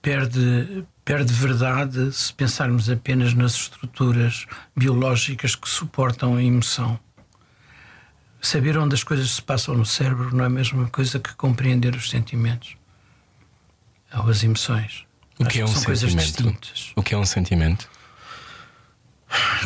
perde, 0.00 0.84
perde 1.04 1.32
verdade 1.32 2.12
se 2.12 2.32
pensarmos 2.32 2.88
apenas 2.88 3.34
nas 3.34 3.54
estruturas 3.54 4.46
biológicas 4.76 5.54
que 5.54 5.68
suportam 5.68 6.36
a 6.36 6.42
emoção. 6.42 6.98
Saber 8.40 8.78
onde 8.78 8.94
as 8.94 9.02
coisas 9.02 9.30
se 9.30 9.42
passam 9.42 9.74
no 9.74 9.84
cérebro 9.84 10.34
não 10.34 10.44
é 10.44 10.46
a 10.46 10.50
mesma 10.50 10.88
coisa 10.88 11.18
que 11.18 11.34
compreender 11.34 11.94
os 11.96 12.10
sentimentos 12.10 12.76
ou 14.14 14.28
as 14.28 14.42
emoções. 14.44 15.04
O 15.38 15.44
que 15.44 15.60
é 15.60 15.64
um 15.64 15.66
são 15.66 15.82
sentimento? 15.82 15.86
coisas 15.86 16.14
distintas. 16.14 16.92
O 16.94 17.02
que 17.02 17.14
é 17.14 17.18
um 17.18 17.26
sentimento? 17.26 17.90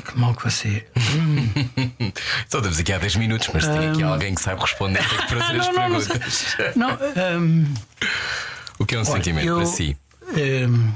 Que 0.06 0.18
mal 0.18 0.34
que 0.34 0.42
você. 0.44 0.86
Só 2.48 2.58
estamos 2.58 2.78
aqui 2.78 2.92
há 2.92 2.98
10 2.98 3.16
minutos, 3.16 3.48
mas 3.52 3.66
tem 3.66 3.90
aqui 3.90 4.02
alguém 4.02 4.34
que 4.34 4.40
sabe 4.40 4.60
responder. 4.60 5.06
Que 5.06 5.34
fazer 5.34 5.60
as 5.60 5.66
não, 5.66 5.72
não, 5.74 5.88
não, 5.90 6.00
perguntas. 6.00 6.56
não, 6.76 6.98
hum, 7.40 7.74
O 8.78 8.86
que 8.86 8.94
é 8.94 8.98
um 8.98 9.02
Olha, 9.02 9.10
sentimento 9.12 9.46
eu- 9.46 9.56
para 9.56 9.66
si? 9.66 9.96
hum, 10.68 10.92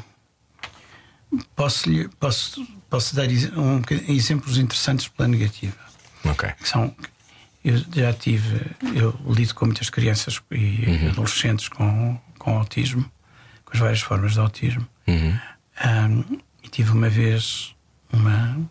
posso, 1.55 1.91
posso, 2.19 2.67
posso 2.89 3.15
dar 3.15 3.27
um, 3.29 3.83
exemplos 4.09 4.59
interessantes 4.59 5.09
pela 5.09 5.29
negativa. 5.29 5.77
Ok. 6.25 6.51
que 6.59 6.67
são 6.69 6.95
eu 7.63 7.77
já 7.95 8.13
tive 8.15 8.63
eu 8.95 9.15
lido 9.29 9.55
com 9.55 9.67
muitas 9.67 9.91
crianças 9.91 10.41
e 10.51 11.07
adolescentes 11.11 11.69
com, 11.69 12.19
com 12.39 12.57
autismo 12.57 13.05
com 13.65 13.73
as 13.75 13.79
várias 13.79 14.01
formas 14.01 14.33
de 14.33 14.41
autismo 14.41 14.87
Uhum. 15.07 15.39
Ahm, 15.83 16.23
e 16.63 16.69
tive 16.71 16.93
uma 16.93 17.11
vez 17.11 17.74
uma 18.15 18.71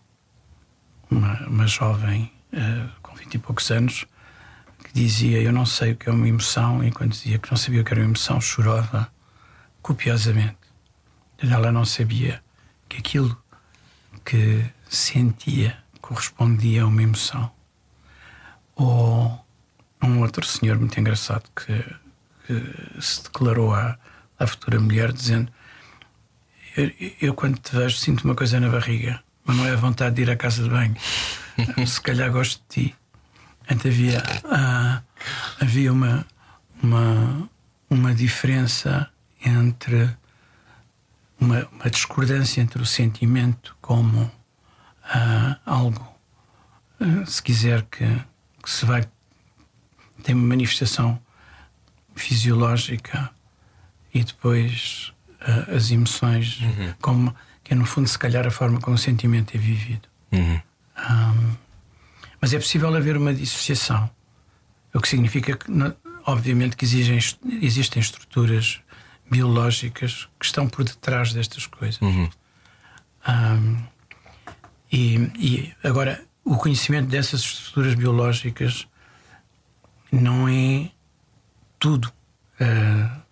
uma, 1.10 1.46
uma 1.46 1.66
jovem 1.66 2.32
ah, 2.52 2.88
com 3.02 3.14
20 3.14 3.34
e 3.34 3.38
poucos 3.38 3.70
anos 3.70 4.06
que 4.82 4.92
dizia 4.92 5.40
eu 5.40 5.52
não 5.52 5.66
sei 5.66 5.92
o 5.92 5.96
que 5.96 6.08
é 6.08 6.12
uma 6.12 6.28
emoção 6.28 6.82
e 6.82 6.90
quando 6.90 7.12
dizia 7.12 7.38
que 7.38 7.50
não 7.50 7.56
sabia 7.56 7.82
o 7.82 7.84
que 7.84 7.92
era 7.92 8.00
uma 8.00 8.08
emoção 8.08 8.40
chorava 8.40 9.08
copiosamente 9.82 10.56
ela 11.38 11.70
não 11.72 11.84
sabia 11.84 12.42
que 12.88 12.98
aquilo 12.98 13.36
que 14.24 14.64
sentia 14.88 15.76
correspondia 16.00 16.82
a 16.82 16.86
uma 16.86 17.02
emoção. 17.02 17.50
Ou 18.76 19.44
um 20.02 20.20
outro 20.20 20.46
senhor 20.46 20.78
muito 20.78 20.98
engraçado 20.98 21.48
que, 21.54 21.84
que 22.46 23.02
se 23.02 23.22
declarou 23.22 23.74
à, 23.74 23.98
à 24.38 24.46
futura 24.46 24.80
mulher 24.80 25.12
dizendo: 25.12 25.52
eu, 26.76 26.90
eu, 27.20 27.34
quando 27.34 27.58
te 27.58 27.74
vejo, 27.74 27.96
sinto 27.96 28.24
uma 28.24 28.34
coisa 28.34 28.58
na 28.60 28.68
barriga, 28.68 29.22
mas 29.44 29.56
não 29.56 29.66
é 29.66 29.72
a 29.72 29.76
vontade 29.76 30.16
de 30.16 30.22
ir 30.22 30.30
à 30.30 30.36
casa 30.36 30.62
de 30.62 30.70
banho. 30.70 30.96
se 31.86 32.00
calhar 32.00 32.30
gosto 32.30 32.62
de 32.68 32.88
ti. 32.88 32.96
Então 33.70 33.90
havia, 33.90 34.22
ah, 34.44 35.02
havia 35.60 35.92
uma, 35.92 36.26
uma, 36.82 37.48
uma 37.88 38.14
diferença 38.14 39.08
entre 39.44 40.14
uma, 41.40 41.66
uma 41.66 41.90
discordância 41.90 42.60
entre 42.60 42.80
o 42.82 42.86
sentimento 42.86 43.76
como 43.80 44.30
ah, 45.04 45.58
algo, 45.64 46.06
ah, 47.00 47.26
se 47.26 47.42
quiser, 47.42 47.82
que, 47.82 48.06
que 48.62 48.70
se 48.70 48.84
vai. 48.84 49.04
tem 50.22 50.34
uma 50.34 50.46
manifestação 50.46 51.20
fisiológica 52.14 53.30
e 54.12 54.22
depois 54.22 55.12
ah, 55.40 55.74
as 55.74 55.90
emoções, 55.90 56.58
como, 57.00 57.34
que 57.64 57.72
é 57.72 57.76
no 57.76 57.84
fundo, 57.86 58.06
se 58.06 58.18
calhar, 58.18 58.46
a 58.46 58.50
forma 58.50 58.80
como 58.80 58.94
o 58.94 58.98
sentimento 58.98 59.56
é 59.56 59.58
vivido. 59.58 60.06
Uhum. 60.30 60.60
Ahm, 60.96 61.56
mas 62.40 62.52
é 62.52 62.58
possível 62.58 62.94
haver 62.94 63.16
uma 63.16 63.32
dissociação, 63.32 64.08
o 64.92 65.00
que 65.00 65.08
significa 65.08 65.56
que, 65.56 65.66
obviamente, 66.26 66.76
que 66.76 66.84
exigem, 66.84 67.18
existem 67.62 68.00
estruturas 68.00 68.80
biológicas 69.30 70.28
que 70.38 70.44
estão 70.44 70.68
por 70.68 70.84
detrás 70.84 71.32
destas 71.32 71.66
coisas. 71.66 71.98
Ahm, 73.26 73.78
e, 74.92 75.16
e 75.36 75.74
agora, 75.82 76.22
o 76.44 76.56
conhecimento 76.56 77.08
dessas 77.08 77.40
estruturas 77.40 77.94
biológicas 77.94 78.86
não 80.12 80.46
é 80.46 80.90
tudo. 81.78 82.12
Ah, 82.60 83.22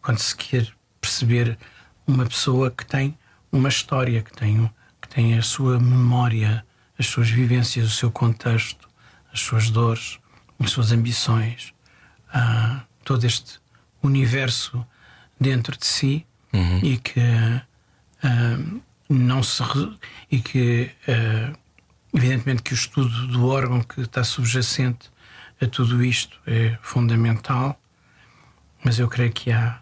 quando 0.00 0.18
se 0.18 0.34
quer 0.34 0.66
perceber 1.00 1.58
uma 2.06 2.24
pessoa 2.24 2.70
que 2.70 2.86
tem 2.86 3.18
uma 3.52 3.68
história, 3.68 4.22
que 4.22 4.32
tem, 4.32 4.70
que 5.00 5.08
tem 5.08 5.38
a 5.38 5.42
sua 5.42 5.78
memória, 5.78 6.64
as 6.98 7.06
suas 7.06 7.30
vivências, 7.30 7.86
o 7.86 7.90
seu 7.90 8.10
contexto, 8.10 8.88
as 9.32 9.40
suas 9.40 9.70
dores, 9.70 10.18
as 10.58 10.70
suas 10.70 10.92
ambições, 10.92 11.72
ah, 12.32 12.82
todo 13.04 13.24
este 13.24 13.58
universo 14.02 14.86
dentro 15.40 15.76
de 15.76 15.86
si 15.86 16.26
e 16.82 16.98
que 16.98 17.20
ah, 18.22 18.56
não 19.08 19.42
se 19.42 19.62
e 20.30 20.40
que 20.40 20.90
ah, 21.08 21.52
evidentemente 22.12 22.62
que 22.62 22.72
o 22.72 22.74
estudo 22.74 23.26
do 23.28 23.46
órgão 23.46 23.82
que 23.82 24.02
está 24.02 24.22
subjacente 24.24 25.10
a 25.60 25.66
tudo 25.66 26.02
isto 26.02 26.38
é 26.46 26.78
fundamental, 26.82 27.80
mas 28.82 28.98
eu 28.98 29.08
creio 29.08 29.32
que 29.32 29.52
há 29.52 29.80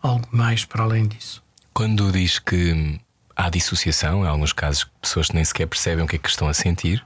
algo 0.00 0.28
mais 0.32 0.64
para 0.64 0.82
além 0.82 1.06
disso. 1.06 1.42
Quando 1.74 2.10
diz 2.12 2.38
que 2.38 3.00
há 3.34 3.48
dissociação, 3.48 4.24
em 4.24 4.28
alguns 4.28 4.52
casos, 4.52 4.86
pessoas 5.00 5.28
que 5.28 5.34
nem 5.34 5.44
sequer 5.44 5.66
percebem 5.66 6.04
o 6.04 6.08
que 6.08 6.16
é 6.16 6.18
que 6.18 6.28
estão 6.28 6.48
a 6.48 6.54
sentir, 6.54 7.02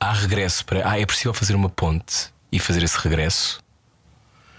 há 0.00 0.12
regresso 0.12 0.64
para. 0.64 0.88
Ah, 0.88 0.98
é 1.00 1.06
possível 1.06 1.32
fazer 1.32 1.54
uma 1.54 1.68
ponte 1.68 2.28
e 2.50 2.58
fazer 2.58 2.82
esse 2.82 2.98
regresso 2.98 3.60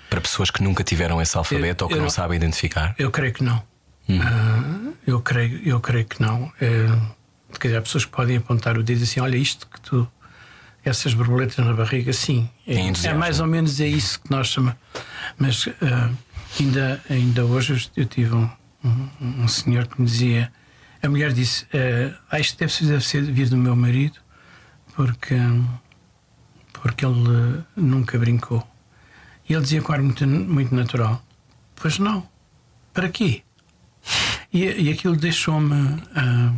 para 0.10 0.22
pessoas 0.22 0.50
que 0.50 0.62
nunca 0.64 0.84
tiveram 0.84 1.22
esse 1.22 1.38
alfabeto 1.38 1.84
Eu- 1.84 1.86
ou 1.86 1.90
que 1.94 1.98
eu 1.98 2.02
não 2.02 2.10
sabem 2.10 2.36
identificar? 2.38 2.96
Eu 2.98 3.12
creio 3.12 3.34
que 3.34 3.44
não. 3.44 3.62
Ah, 4.10 4.92
eu, 5.08 5.20
creio, 5.22 5.62
eu 5.68 5.80
creio 5.80 6.06
que 6.06 6.22
não. 6.22 6.52
É, 6.62 6.86
quer 7.60 7.68
dizer, 7.70 7.78
há 7.78 7.82
pessoas 7.82 8.06
que 8.06 8.12
podem 8.12 8.38
apontar 8.38 8.78
o 8.78 8.84
dedo 8.84 9.04
assim: 9.04 9.20
olha, 9.20 9.38
isto 9.38 9.68
que 9.68 9.80
tu. 9.82 10.10
Essas 10.86 11.14
borboletas 11.14 11.66
na 11.66 11.74
barriga, 11.74 12.12
sim. 12.12 12.50
É 12.68 12.74
É, 12.76 13.08
é 13.08 13.14
mais 13.14 13.40
ou 13.40 13.48
menos 13.48 13.80
é 13.80 13.88
isso 13.88 14.20
que 14.20 14.30
nós 14.30 14.48
chamamos. 14.50 14.78
Mas 15.38 15.66
ah, 15.82 16.10
ainda, 16.60 17.02
ainda 17.10 17.46
hoje 17.46 17.90
eu 17.96 18.06
tive 18.06 18.36
um, 18.36 18.50
um, 18.84 19.44
um 19.44 19.48
senhor 19.48 19.88
que 19.88 20.00
me 20.02 20.08
dizia: 20.08 20.52
a 21.02 21.10
mulher 21.10 21.34
disse, 21.34 21.66
ah, 22.32 22.40
isto 22.40 22.58
deve 22.58 22.86
deve 22.86 23.06
ser 23.06 23.22
vir 23.24 23.50
do 23.50 23.58
meu 23.58 23.76
marido, 23.76 24.20
porque, 24.96 25.36
porque 26.74 27.06
ele 27.06 27.24
ah, 27.30 27.64
nunca 27.76 28.18
brincou. 28.18 28.68
E 29.48 29.54
ele 29.54 29.64
dizia 29.64 29.82
com 29.82 29.94
ar 29.94 30.02
muito, 30.02 30.28
muito 30.28 30.74
natural: 30.74 31.24
Pois 31.76 32.00
não, 32.00 32.28
para 32.94 33.10
quê? 33.10 33.44
E, 34.52 34.66
e 34.66 34.92
aquilo 34.92 35.16
deixou-me. 35.16 36.02
ah, 36.16 36.54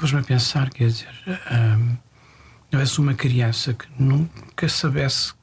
pôs-me 0.00 0.20
a 0.20 0.22
pensar, 0.22 0.70
quer 0.70 0.86
dizer, 0.86 1.14
ah, 1.46 1.78
eu 2.72 2.80
és 2.80 2.96
uma 2.98 3.12
criança 3.12 3.74
que 3.74 3.86
nunca 3.98 4.66
soubesse 4.66 5.32
o 5.32 5.36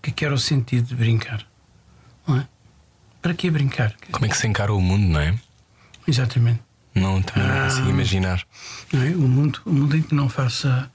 que 0.00 0.10
é 0.10 0.12
que 0.12 0.24
era 0.24 0.32
o 0.32 0.38
sentido 0.38 0.86
de 0.86 0.94
brincar. 0.94 1.44
É? 3.24 3.28
Para 3.28 3.34
que 3.34 3.50
brincar? 3.50 3.94
Como 4.12 4.26
é 4.26 4.28
que 4.28 4.36
se 4.36 4.46
encara 4.46 4.72
o 4.72 4.80
mundo, 4.80 5.06
não 5.06 5.20
é? 5.20 5.34
Exatamente. 6.06 6.60
Não 6.94 7.22
também 7.22 7.48
não 7.48 7.64
consigo 7.64 7.88
imaginar. 7.88 8.46
Não 8.92 9.02
é? 9.02 9.08
o, 9.10 9.20
mundo, 9.20 9.60
o 9.64 9.72
mundo 9.72 9.96
em 9.96 10.02
que 10.02 10.14
não 10.14 10.28
faça 10.28 10.90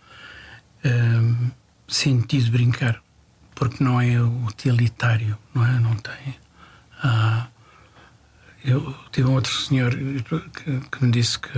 ah, 0.86 1.50
sentido 1.88 2.52
brincar, 2.52 3.02
porque 3.56 3.84
não 3.84 4.00
é 4.00 4.22
utilitário, 4.22 5.38
não 5.54 5.66
é? 5.66 5.80
Não 5.80 5.96
tem. 5.96 6.36
ah, 7.04 7.48
eu 8.64 8.96
tive 9.12 9.28
um 9.28 9.34
outro 9.34 9.52
senhor 9.54 9.96
que, 9.96 10.80
que 10.80 11.04
me 11.04 11.12
disse 11.12 11.40
que 11.40 11.58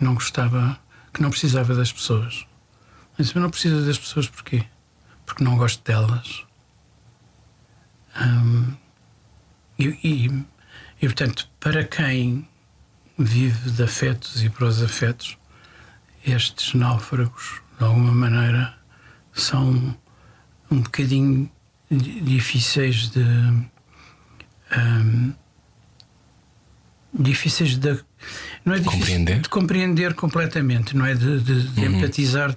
não 0.00 0.14
gostava, 0.14 0.80
que 1.12 1.20
não 1.20 1.30
precisava 1.30 1.74
das 1.74 1.92
pessoas. 1.92 2.46
Mas 3.18 3.34
eu 3.34 3.42
não 3.42 3.50
preciso 3.50 3.84
das 3.84 3.98
pessoas 3.98 4.26
porquê? 4.26 4.64
Porque 5.26 5.44
não 5.44 5.56
gosto 5.56 5.84
delas. 5.84 6.44
Hum, 8.20 8.74
e, 9.80 9.98
e, 10.04 10.44
e, 11.00 11.06
portanto, 11.06 11.48
para 11.58 11.84
quem 11.84 12.46
vive 13.18 13.70
de 13.70 13.82
afetos 13.82 14.42
e 14.42 14.50
pros 14.50 14.82
afetos, 14.82 15.36
estes 16.26 16.74
náufragos, 16.74 17.60
de 17.78 17.84
alguma 17.84 18.12
maneira, 18.12 18.74
são 19.32 19.96
um 20.70 20.80
bocadinho 20.80 21.50
difíceis 21.90 23.10
de. 23.10 23.24
Um, 24.76 25.32
difíceis 27.12 27.76
de. 27.76 27.98
Não 28.64 28.74
é 28.74 28.78
difícil 28.78 28.98
compreender? 28.98 29.40
de 29.40 29.48
compreender 29.48 30.14
completamente, 30.14 30.96
não 30.96 31.06
é 31.06 31.14
de, 31.14 31.40
de, 31.40 31.68
de 31.68 31.80
uhum. 31.80 31.96
empatizar. 31.96 32.56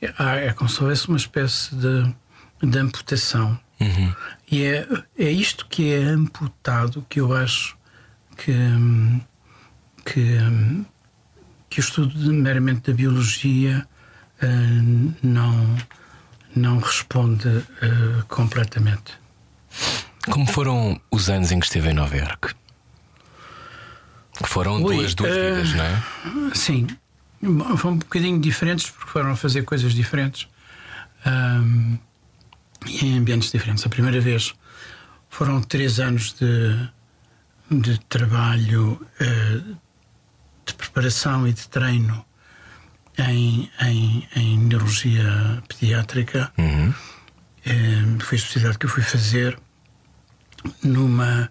É, 0.00 0.46
é 0.46 0.52
como 0.52 0.70
se 0.70 0.80
houvesse 0.82 1.08
uma 1.08 1.18
espécie 1.18 1.74
de, 1.74 2.14
de 2.62 2.78
amputação. 2.78 3.58
Uhum. 3.80 4.14
E 4.50 4.64
é, 4.64 4.86
é 5.18 5.30
isto 5.30 5.66
que 5.66 5.92
é 5.92 6.02
amputado 6.02 7.04
que 7.08 7.20
eu 7.20 7.34
acho 7.34 7.76
que, 8.36 8.52
que, 10.04 10.38
que 11.68 11.78
o 11.78 11.82
estudo 11.82 12.12
de, 12.12 12.28
meramente 12.30 12.90
da 12.90 12.96
biologia 12.96 13.86
uh, 14.42 15.14
não, 15.22 15.76
não 16.54 16.78
responde 16.78 17.48
uh, 17.48 18.24
completamente. 18.28 19.18
Como 20.30 20.46
foram 20.46 21.00
os 21.10 21.30
anos 21.30 21.50
em 21.50 21.58
que 21.58 21.66
esteve 21.66 21.90
em 21.90 21.94
Nova 21.94 22.16
Iorque? 22.16 22.54
Foram 24.44 24.82
Ui, 24.82 24.96
duas, 24.96 25.14
duas 25.14 25.32
uh, 25.32 25.34
vidas, 25.34 25.74
não 25.74 25.84
é? 25.84 26.54
Sim. 26.54 26.86
Foram 27.76 27.94
um 27.94 27.98
bocadinho 27.98 28.38
diferentes 28.38 28.90
porque 28.90 29.10
foram 29.10 29.34
fazer 29.34 29.62
coisas 29.62 29.94
diferentes 29.94 30.46
um, 31.26 31.98
em 32.86 33.18
ambientes 33.18 33.50
diferentes. 33.50 33.84
A 33.84 33.88
primeira 33.88 34.20
vez 34.20 34.54
foram 35.28 35.60
três 35.62 36.00
anos 36.00 36.34
de, 36.34 36.88
de 37.70 37.98
trabalho, 38.00 39.00
uh, 39.20 39.76
de 40.64 40.74
preparação 40.74 41.46
e 41.46 41.52
de 41.52 41.68
treino 41.68 42.24
em, 43.18 43.70
em, 43.82 44.28
em 44.36 44.58
neurologia 44.58 45.62
pediátrica. 45.68 46.52
Uhum. 46.58 46.90
Uh, 46.90 48.20
foi 48.20 48.36
a 48.36 48.40
especialidade 48.40 48.78
que 48.78 48.86
eu 48.86 48.90
fui 48.90 49.02
fazer 49.02 49.58
numa 50.82 51.50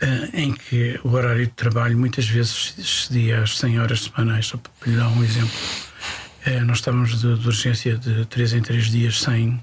eh, 0.00 0.30
em 0.32 0.54
que 0.54 0.98
o 1.04 1.10
horário 1.10 1.46
de 1.46 1.52
trabalho 1.52 1.98
muitas 1.98 2.26
vezes 2.26 2.74
excedia 2.78 3.42
as 3.42 3.58
100 3.58 3.80
horas 3.80 4.04
semanais. 4.04 4.46
Só 4.46 4.56
para 4.56 4.90
lhe 4.90 4.96
dar 4.96 5.08
um 5.08 5.22
exemplo, 5.22 5.52
eh, 6.46 6.60
nós 6.60 6.78
estávamos 6.78 7.20
de, 7.20 7.38
de 7.38 7.46
urgência 7.46 7.98
de 7.98 8.24
3 8.24 8.54
em 8.54 8.62
3 8.62 8.90
dias 8.90 9.20
sem, 9.20 9.62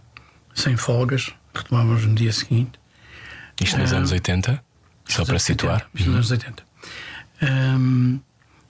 sem 0.58 0.76
folgas, 0.76 1.32
retomávamos 1.54 2.06
no 2.06 2.16
dia 2.16 2.34
seguinte. 2.34 2.80
Isto 3.62 3.78
nos 3.78 3.92
um, 3.92 3.98
anos 3.98 4.12
80? 4.12 4.64
Só 5.06 5.24
para 5.24 5.38
situar? 5.38 5.88
80, 5.94 5.98
isto 5.98 6.08
nos 6.08 6.16
anos 6.16 6.32
80. 6.32 6.64
Um, 7.44 8.20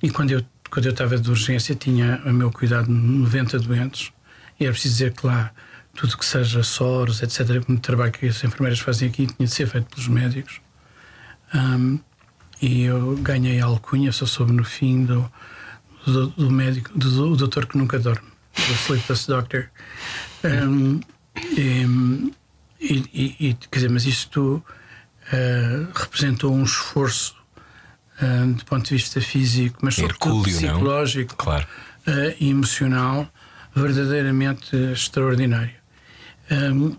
e 0.04 0.10
quando 0.10 0.32
eu, 0.32 0.46
quando 0.70 0.86
eu 0.86 0.92
estava 0.92 1.18
de 1.18 1.30
urgência, 1.30 1.74
tinha 1.76 2.22
a 2.26 2.34
meu 2.34 2.52
cuidado 2.52 2.92
90 2.92 3.60
doentes, 3.60 4.12
e 4.60 4.66
era 4.66 4.74
preciso 4.74 4.96
dizer 4.96 5.14
que 5.14 5.26
lá 5.26 5.52
tudo 5.96 6.18
que 6.18 6.26
seja 6.26 6.62
soros, 6.62 7.24
etc., 7.24 7.64
como 7.66 7.80
trabalho 7.80 8.12
que 8.12 8.28
as 8.28 8.44
enfermeiras 8.44 8.80
fazem 8.80 9.08
aqui, 9.08 9.26
tinha 9.26 9.48
de 9.48 9.54
ser 9.54 9.68
feito 9.68 9.88
pelos 9.88 10.08
médicos. 10.10 10.60
Um, 11.56 12.00
e 12.62 12.84
eu 12.84 13.16
ganhei 13.18 13.62
a 13.62 13.66
alcunha, 13.66 14.12
só 14.12 14.26
soube 14.26 14.52
no 14.52 14.66
fim 14.66 15.06
do, 15.06 15.32
do, 16.06 16.28
do 16.28 16.52
médico, 16.52 16.98
do, 16.98 17.10
do, 17.10 17.36
doutor 17.38 17.66
que 17.66 17.78
nunca 17.78 17.98
dorme, 17.98 18.28
do 18.56 18.74
Sleepless 18.74 19.28
Doctor. 19.28 19.70
Um, 20.44 21.00
e, 22.80 23.04
e, 23.14 23.36
e, 23.40 23.54
quer 23.54 23.78
dizer, 23.78 23.90
mas 23.90 24.06
isto 24.06 24.64
uh, 25.34 25.88
representou 25.94 26.54
um 26.54 26.64
esforço 26.64 27.36
uh, 28.22 28.54
do 28.54 28.66
ponto 28.66 28.86
de 28.86 28.96
vista 28.96 29.22
físico, 29.22 29.80
mas 29.82 29.96
sobretudo 29.96 30.44
psicológico 30.44 31.36
claro. 31.36 31.68
uh, 32.08 32.36
e 32.40 32.50
emocional, 32.50 33.28
verdadeiramente 33.76 34.76
extraordinário. 34.76 35.76
Um, 36.50 36.96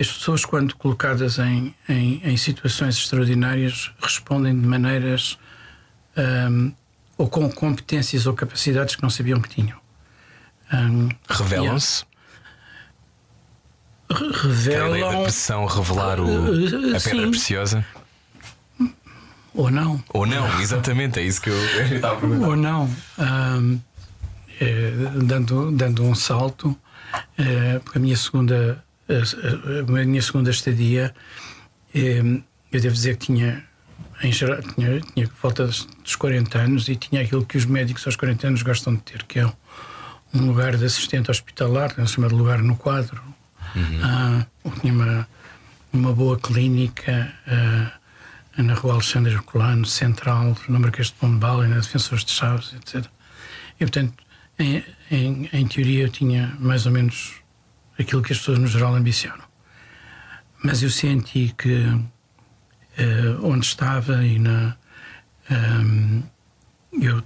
as 0.00 0.06
pessoas, 0.06 0.44
quando 0.44 0.76
colocadas 0.76 1.38
em, 1.38 1.74
em, 1.88 2.20
em 2.22 2.36
situações 2.36 2.96
extraordinárias, 2.96 3.90
respondem 4.00 4.58
de 4.58 4.66
maneiras 4.66 5.38
um, 6.16 6.72
ou 7.16 7.28
com 7.28 7.50
competências 7.50 8.26
ou 8.26 8.34
capacidades 8.34 8.94
que 8.94 9.02
não 9.02 9.10
sabiam 9.10 9.40
que 9.40 9.48
tinham. 9.48 9.78
Um, 10.72 11.08
Revelam-se? 11.28 12.04
Revelam. 14.10 15.20
A 15.20 15.22
pressão 15.22 15.66
revelar 15.66 16.20
o, 16.20 16.26
uh, 16.26 16.96
a 16.96 17.00
pedra 17.00 17.00
sim. 17.00 17.30
preciosa? 17.30 17.84
Ou 19.54 19.70
não. 19.70 20.02
Ou 20.10 20.24
não, 20.24 20.60
exatamente, 20.60 21.18
é 21.18 21.22
isso 21.22 21.42
que 21.42 21.50
eu 21.50 21.64
estava 21.96 22.26
Ou 22.26 22.56
não. 22.56 22.88
Um, 23.18 23.80
é, 24.60 24.90
dando, 25.24 25.70
dando 25.72 26.04
um 26.04 26.14
salto, 26.14 26.76
é, 27.36 27.78
porque 27.80 27.98
a 27.98 28.00
minha 28.00 28.16
segunda 28.16 28.82
a, 29.08 30.00
a, 30.00 30.04
minha 30.04 30.20
segunda 30.20 30.50
estadia, 30.50 31.14
eh, 31.94 32.20
eu 32.70 32.80
devo 32.80 32.94
dizer 32.94 33.16
que 33.16 33.26
tinha, 33.26 33.64
em 34.22 34.30
geral, 34.30 34.60
tinha, 34.62 35.00
tinha 35.00 35.30
volta 35.42 35.66
dos 35.66 36.16
40 36.16 36.58
anos 36.58 36.88
e 36.88 36.96
tinha 36.96 37.22
aquilo 37.22 37.44
que 37.44 37.56
os 37.56 37.64
médicos 37.64 38.06
aos 38.06 38.16
40 38.16 38.46
anos 38.48 38.62
gostam 38.62 38.94
de 38.94 39.00
ter, 39.00 39.22
que 39.24 39.40
é 39.40 39.46
um 40.34 40.46
lugar 40.46 40.76
de 40.76 40.84
assistente 40.84 41.30
hospitalar, 41.30 41.94
é 41.96 42.02
um 42.02 42.06
chamado 42.06 42.36
lugar 42.36 42.58
no 42.58 42.76
quadro. 42.76 43.22
Uhum. 43.74 44.00
Ah, 44.02 44.46
tinha 44.80 44.92
uma, 44.92 45.28
uma 45.92 46.12
boa 46.12 46.38
clínica 46.38 47.32
ah, 47.46 47.92
na 48.62 48.74
rua 48.74 48.94
Alexandre 48.94 49.32
Herculano, 49.32 49.86
central, 49.86 50.56
no 50.68 50.80
Marquês 50.80 51.08
de 51.08 51.14
Pombal 51.14 51.64
e 51.64 51.68
na 51.68 51.76
Defensores 51.76 52.24
de 52.24 52.32
Chaves, 52.32 52.74
etc. 52.74 53.06
E, 53.76 53.78
portanto, 53.78 54.14
em, 54.58 54.84
em, 55.10 55.48
em 55.52 55.66
teoria, 55.66 56.04
eu 56.04 56.08
tinha 56.08 56.56
mais 56.58 56.84
ou 56.86 56.92
menos 56.92 57.34
aquilo 57.98 58.22
que 58.22 58.32
as 58.32 58.38
pessoas 58.38 58.58
no 58.58 58.66
geral 58.66 58.94
ambicionam. 58.94 59.44
Mas 60.62 60.82
eu 60.82 60.90
senti 60.90 61.54
que 61.56 61.84
uh, 62.98 63.46
onde 63.46 63.64
estava 63.64 64.24
e 64.24 64.38
na. 64.38 64.76
Um, 65.50 66.22
eu 67.00 67.22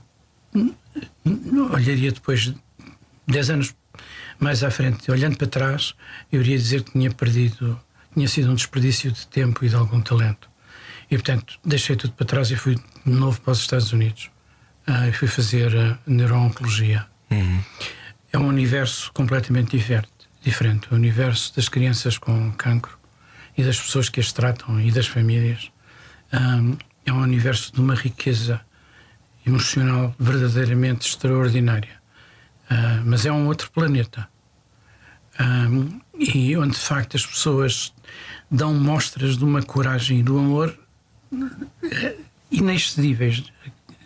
olharia 1.72 2.12
depois, 2.12 2.52
dez 3.26 3.48
anos 3.48 3.74
mais 4.42 4.62
à 4.64 4.70
frente, 4.70 5.10
olhando 5.10 5.36
para 5.36 5.46
trás, 5.46 5.94
eu 6.30 6.40
iria 6.40 6.56
dizer 6.56 6.82
que 6.82 6.92
tinha 6.92 7.10
perdido, 7.10 7.80
tinha 8.14 8.28
sido 8.28 8.50
um 8.50 8.54
desperdício 8.54 9.10
de 9.10 9.26
tempo 9.26 9.64
e 9.64 9.68
de 9.68 9.74
algum 9.74 10.00
talento. 10.00 10.50
E 11.10 11.16
portanto, 11.16 11.58
deixei 11.64 11.96
tudo 11.96 12.14
para 12.14 12.26
trás 12.26 12.50
e 12.50 12.56
fui 12.56 12.76
de 12.76 13.12
novo 13.12 13.40
para 13.40 13.52
os 13.52 13.60
Estados 13.60 13.92
Unidos. 13.92 14.30
Uh, 14.88 15.08
e 15.08 15.12
fui 15.12 15.28
fazer 15.28 15.72
uh, 15.74 15.96
neurooncologia. 16.06 17.06
Uhum. 17.30 17.62
É 18.32 18.38
um 18.38 18.48
universo 18.48 19.12
completamente 19.12 19.76
diferente 19.76 20.12
diferente. 20.42 20.88
O 20.90 20.94
universo 20.94 21.54
das 21.54 21.68
crianças 21.68 22.18
com 22.18 22.52
cancro 22.52 22.98
e 23.56 23.62
das 23.62 23.80
pessoas 23.80 24.08
que 24.08 24.20
as 24.20 24.32
tratam 24.32 24.80
e 24.80 24.90
das 24.90 25.06
famílias 25.06 25.70
um, 26.32 26.76
é 27.06 27.12
um 27.12 27.20
universo 27.20 27.72
de 27.72 27.80
uma 27.80 27.94
riqueza 27.94 28.60
emocional 29.46 30.14
verdadeiramente 30.18 31.08
extraordinária. 31.08 32.00
Uh, 32.70 33.02
mas 33.04 33.26
é 33.26 33.32
um 33.32 33.46
outro 33.46 33.70
planeta. 33.70 34.28
Um, 35.40 36.00
e 36.18 36.56
onde 36.56 36.72
de 36.72 36.80
facto 36.80 37.16
as 37.16 37.26
pessoas 37.26 37.92
dão 38.50 38.74
mostras 38.74 39.36
de 39.36 39.44
uma 39.44 39.62
coragem 39.62 40.20
e 40.20 40.22
do 40.22 40.38
amor 40.38 40.78
eh, 41.82 42.16
inexcedíveis, 42.50 43.44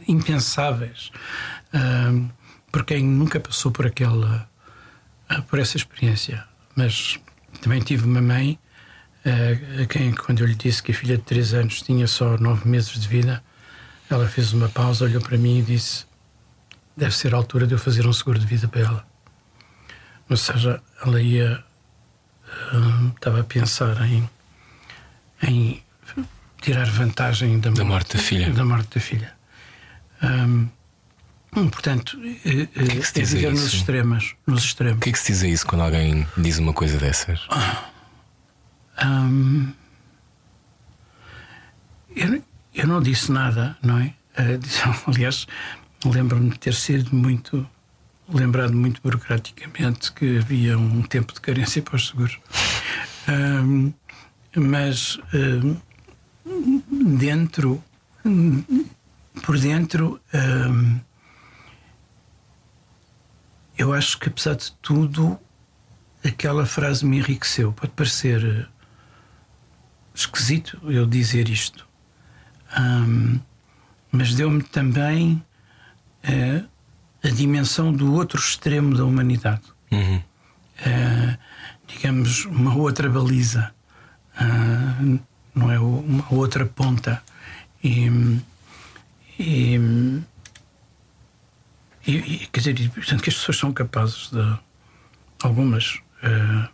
impensáveis, 0.06 1.10
um, 1.74 2.30
por 2.70 2.84
quem 2.84 3.02
nunca 3.02 3.40
passou 3.40 3.72
por 3.72 3.86
aquela 3.86 4.48
ah, 5.28 5.42
por 5.42 5.58
essa 5.58 5.76
experiência. 5.76 6.44
Mas 6.74 7.18
também 7.60 7.80
tive 7.80 8.04
uma 8.04 8.20
mãe 8.20 8.58
uh, 9.24 9.82
a 9.82 9.86
quem, 9.86 10.12
quando 10.12 10.40
eu 10.40 10.46
lhe 10.46 10.54
disse 10.54 10.82
que 10.82 10.92
a 10.92 10.94
filha 10.94 11.16
de 11.16 11.22
3 11.24 11.54
anos 11.54 11.82
tinha 11.82 12.06
só 12.06 12.36
9 12.38 12.68
meses 12.68 12.92
de 12.92 13.08
vida, 13.08 13.42
ela 14.08 14.28
fez 14.28 14.52
uma 14.52 14.68
pausa, 14.68 15.04
olhou 15.04 15.20
para 15.20 15.36
mim 15.36 15.58
e 15.58 15.62
disse: 15.62 16.06
Deve 16.96 17.14
ser 17.14 17.34
a 17.34 17.36
altura 17.36 17.66
de 17.66 17.74
eu 17.74 17.78
fazer 17.78 18.06
um 18.06 18.12
seguro 18.12 18.38
de 18.38 18.46
vida 18.46 18.68
para 18.68 18.82
ela. 18.82 19.06
Ou 20.28 20.36
seja, 20.36 20.80
ela 21.04 21.20
ia. 21.20 21.64
Estava 23.14 23.40
a 23.40 23.44
pensar 23.44 24.00
em, 24.06 24.28
em 25.42 25.82
tirar 26.60 26.88
vantagem 26.90 27.58
da, 27.58 27.70
da 27.70 27.84
morte, 27.84 28.16
da 28.16 28.22
filha. 28.22 28.50
Da 28.50 28.64
morte 28.64 28.94
da 28.94 29.00
filha. 29.00 29.32
Um, 30.22 30.68
Hum, 31.56 31.70
portanto, 31.70 32.18
é, 32.22 32.62
é, 32.62 32.66
que 32.66 33.12
que 33.12 33.20
é 33.20 33.24
viver 33.24 33.50
nos 33.50 33.72
extremos, 33.72 34.34
nos 34.46 34.62
extremos. 34.62 34.98
O 34.98 35.00
que 35.00 35.08
é 35.08 35.12
que 35.12 35.18
se 35.18 35.32
diz 35.32 35.42
a 35.42 35.48
isso 35.48 35.66
quando 35.66 35.82
alguém 35.82 36.26
diz 36.36 36.58
uma 36.58 36.74
coisa 36.74 36.98
dessas? 36.98 37.40
Hum, 39.02 39.72
eu, 42.14 42.42
eu, 42.74 42.86
não 42.86 43.00
disse 43.00 43.32
nada, 43.32 43.74
não 43.82 43.98
é? 43.98 44.12
Uh, 44.38 44.60
aliás, 45.10 45.46
lembro-me 46.04 46.50
de 46.50 46.58
ter 46.58 46.74
sido 46.74 47.16
muito 47.16 47.66
lembrado 48.28 48.74
muito 48.74 49.00
burocraticamente 49.02 50.12
que 50.12 50.38
havia 50.38 50.78
um 50.78 51.02
tempo 51.02 51.32
de 51.32 51.40
carência 51.40 51.82
para 51.82 51.96
os 51.96 52.08
seguros. 52.08 52.38
Um, 53.28 53.92
mas 54.54 55.18
um, 55.34 55.76
dentro, 57.16 57.82
por 59.44 59.58
dentro, 59.58 60.20
um, 60.34 61.00
eu 63.76 63.92
acho 63.92 64.18
que 64.18 64.28
apesar 64.28 64.54
de 64.54 64.72
tudo, 64.80 65.38
aquela 66.24 66.64
frase 66.64 67.04
me 67.04 67.18
enriqueceu. 67.18 67.72
Pode 67.72 67.92
parecer 67.92 68.42
eh, 68.44 68.66
esquisito 70.14 70.80
eu 70.90 71.06
dizer 71.06 71.48
isto, 71.48 71.86
mas 74.10 74.34
deu-me 74.34 74.62
também 74.62 75.44
uh, 76.24 76.75
a 77.26 77.30
dimensão 77.30 77.92
do 77.92 78.12
outro 78.14 78.38
extremo 78.38 78.96
da 78.96 79.04
humanidade. 79.04 79.62
Uhum. 79.90 80.16
Uh, 80.16 81.38
digamos, 81.86 82.44
uma 82.44 82.74
outra 82.76 83.08
baliza, 83.08 83.72
uh, 84.40 85.20
não 85.54 85.72
é? 85.72 85.78
Uma 85.78 86.24
outra 86.30 86.64
ponta. 86.66 87.22
E, 87.82 88.08
e, 89.38 89.76
e, 92.06 92.48
quer 92.52 92.60
dizer, 92.60 92.90
portanto, 92.90 93.22
que 93.22 93.30
as 93.30 93.36
pessoas 93.36 93.56
são 93.56 93.72
capazes 93.72 94.30
de, 94.30 94.58
algumas, 95.42 96.00
uh, 96.22 96.68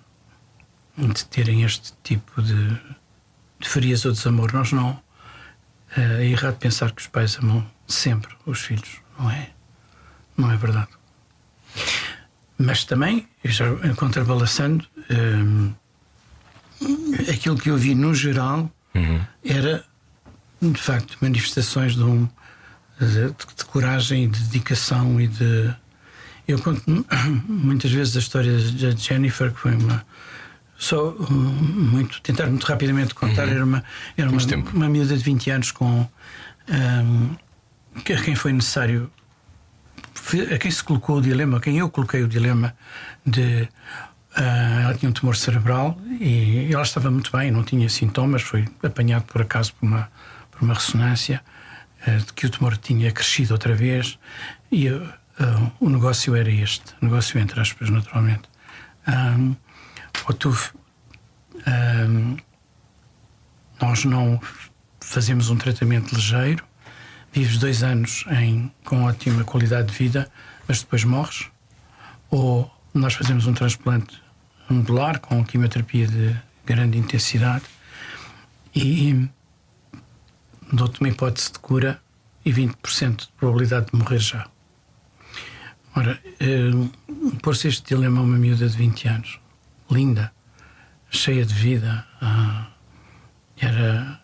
de 1.12 1.24
terem 1.26 1.62
este 1.62 1.92
tipo 2.02 2.42
de, 2.42 2.78
de 3.58 3.68
frieza 3.68 4.08
ou 4.08 4.14
desamor. 4.14 4.52
Nós 4.52 4.72
não. 4.72 5.00
É 5.94 6.24
errado 6.24 6.56
pensar 6.56 6.90
que 6.90 7.02
os 7.02 7.06
pais 7.06 7.36
amam 7.36 7.66
sempre 7.86 8.34
os 8.46 8.60
filhos, 8.60 9.02
não 9.18 9.30
é? 9.30 9.51
Não 10.36 10.50
é 10.50 10.56
verdade. 10.56 10.88
Mas 12.58 12.84
também, 12.84 13.26
já 13.44 13.66
contrabalançando, 13.96 14.86
um, 15.10 15.72
aquilo 17.28 17.56
que 17.58 17.70
eu 17.70 17.76
vi 17.76 17.94
no 17.94 18.14
geral 18.14 18.70
uhum. 18.94 19.20
era, 19.44 19.84
de 20.60 20.80
facto, 20.80 21.16
manifestações 21.20 21.94
de, 21.96 22.02
um, 22.02 22.28
de, 23.00 23.34
de, 23.56 23.64
coragem, 23.66 24.28
de 24.28 24.40
dedicação 24.44 25.20
e 25.20 25.26
de. 25.26 25.74
Eu 26.46 26.58
conto 26.60 26.82
muitas 27.48 27.90
vezes 27.90 28.16
a 28.16 28.20
história 28.20 28.52
da 28.52 28.90
Jennifer, 28.90 29.52
que 29.52 29.58
foi 29.58 29.74
uma. 29.74 30.04
Só 30.76 31.14
muito, 31.30 32.20
tentar 32.22 32.46
muito 32.46 32.64
rapidamente 32.64 33.14
contar, 33.14 33.46
uhum. 33.46 33.54
era 33.54 33.64
uma, 33.64 33.84
era 34.16 34.30
uma, 34.30 34.40
uma 34.72 34.88
miúda 34.88 35.16
de 35.16 35.22
20 35.22 35.50
anos 35.50 35.72
com. 35.72 36.08
Um, 36.68 37.36
a 37.94 38.22
quem 38.22 38.34
foi 38.34 38.52
necessário 38.52 39.10
a 40.54 40.58
quem 40.58 40.70
se 40.70 40.82
colocou 40.82 41.18
o 41.18 41.22
dilema, 41.22 41.58
a 41.58 41.60
quem 41.60 41.78
eu 41.78 41.90
coloquei 41.90 42.22
o 42.22 42.28
dilema 42.28 42.74
de. 43.24 43.68
Uh, 44.34 44.80
ela 44.84 44.94
tinha 44.94 45.10
um 45.10 45.12
tumor 45.12 45.36
cerebral 45.36 45.98
e 46.18 46.72
ela 46.72 46.82
estava 46.82 47.10
muito 47.10 47.30
bem, 47.36 47.50
não 47.50 47.62
tinha 47.62 47.86
sintomas, 47.90 48.40
foi 48.40 48.66
apanhado 48.82 49.24
por 49.24 49.42
acaso 49.42 49.74
por 49.74 49.84
uma, 49.84 50.10
por 50.50 50.62
uma 50.62 50.72
ressonância 50.72 51.42
uh, 52.06 52.16
de 52.16 52.32
que 52.32 52.46
o 52.46 52.50
tumor 52.50 52.78
tinha 52.78 53.12
crescido 53.12 53.52
outra 53.52 53.74
vez 53.74 54.18
e 54.70 54.88
uh, 54.88 55.12
o 55.80 55.90
negócio 55.90 56.34
era 56.34 56.50
este, 56.50 56.94
negócio 57.02 57.38
entre 57.38 57.60
aspas, 57.60 57.90
naturalmente. 57.90 58.48
Um, 59.06 59.54
tu, 60.38 60.56
um, 61.66 62.36
nós 63.80 64.04
não 64.04 64.40
fazemos 65.00 65.50
um 65.50 65.56
tratamento 65.56 66.14
ligeiro, 66.14 66.64
vives 67.32 67.58
dois 67.58 67.82
anos 67.82 68.24
em, 68.30 68.70
com 68.84 69.04
ótima 69.04 69.42
qualidade 69.44 69.88
de 69.88 69.98
vida, 69.98 70.30
mas 70.68 70.80
depois 70.80 71.04
morres, 71.04 71.46
ou 72.30 72.70
nós 72.92 73.14
fazemos 73.14 73.46
um 73.46 73.54
transplante 73.54 74.22
modular 74.68 75.18
com 75.20 75.44
quimioterapia 75.44 76.06
de 76.06 76.36
grande 76.64 76.98
intensidade 76.98 77.64
e 78.74 79.28
dou-te 80.72 81.00
uma 81.00 81.08
hipótese 81.08 81.52
de 81.52 81.58
cura 81.58 82.00
e 82.44 82.52
20% 82.52 83.16
de 83.16 83.28
probabilidade 83.38 83.86
de 83.92 83.98
morrer 83.98 84.18
já. 84.18 84.46
Ora, 85.94 86.18
eh, 86.40 86.70
pôr-se 87.42 87.68
este 87.68 87.94
dilema 87.94 88.20
a 88.20 88.22
uma 88.22 88.38
miúda 88.38 88.66
de 88.68 88.76
20 88.76 89.08
anos, 89.08 89.40
linda, 89.90 90.32
cheia 91.10 91.44
de 91.44 91.52
vida, 91.52 92.06
ah, 92.20 92.68
era 93.58 94.20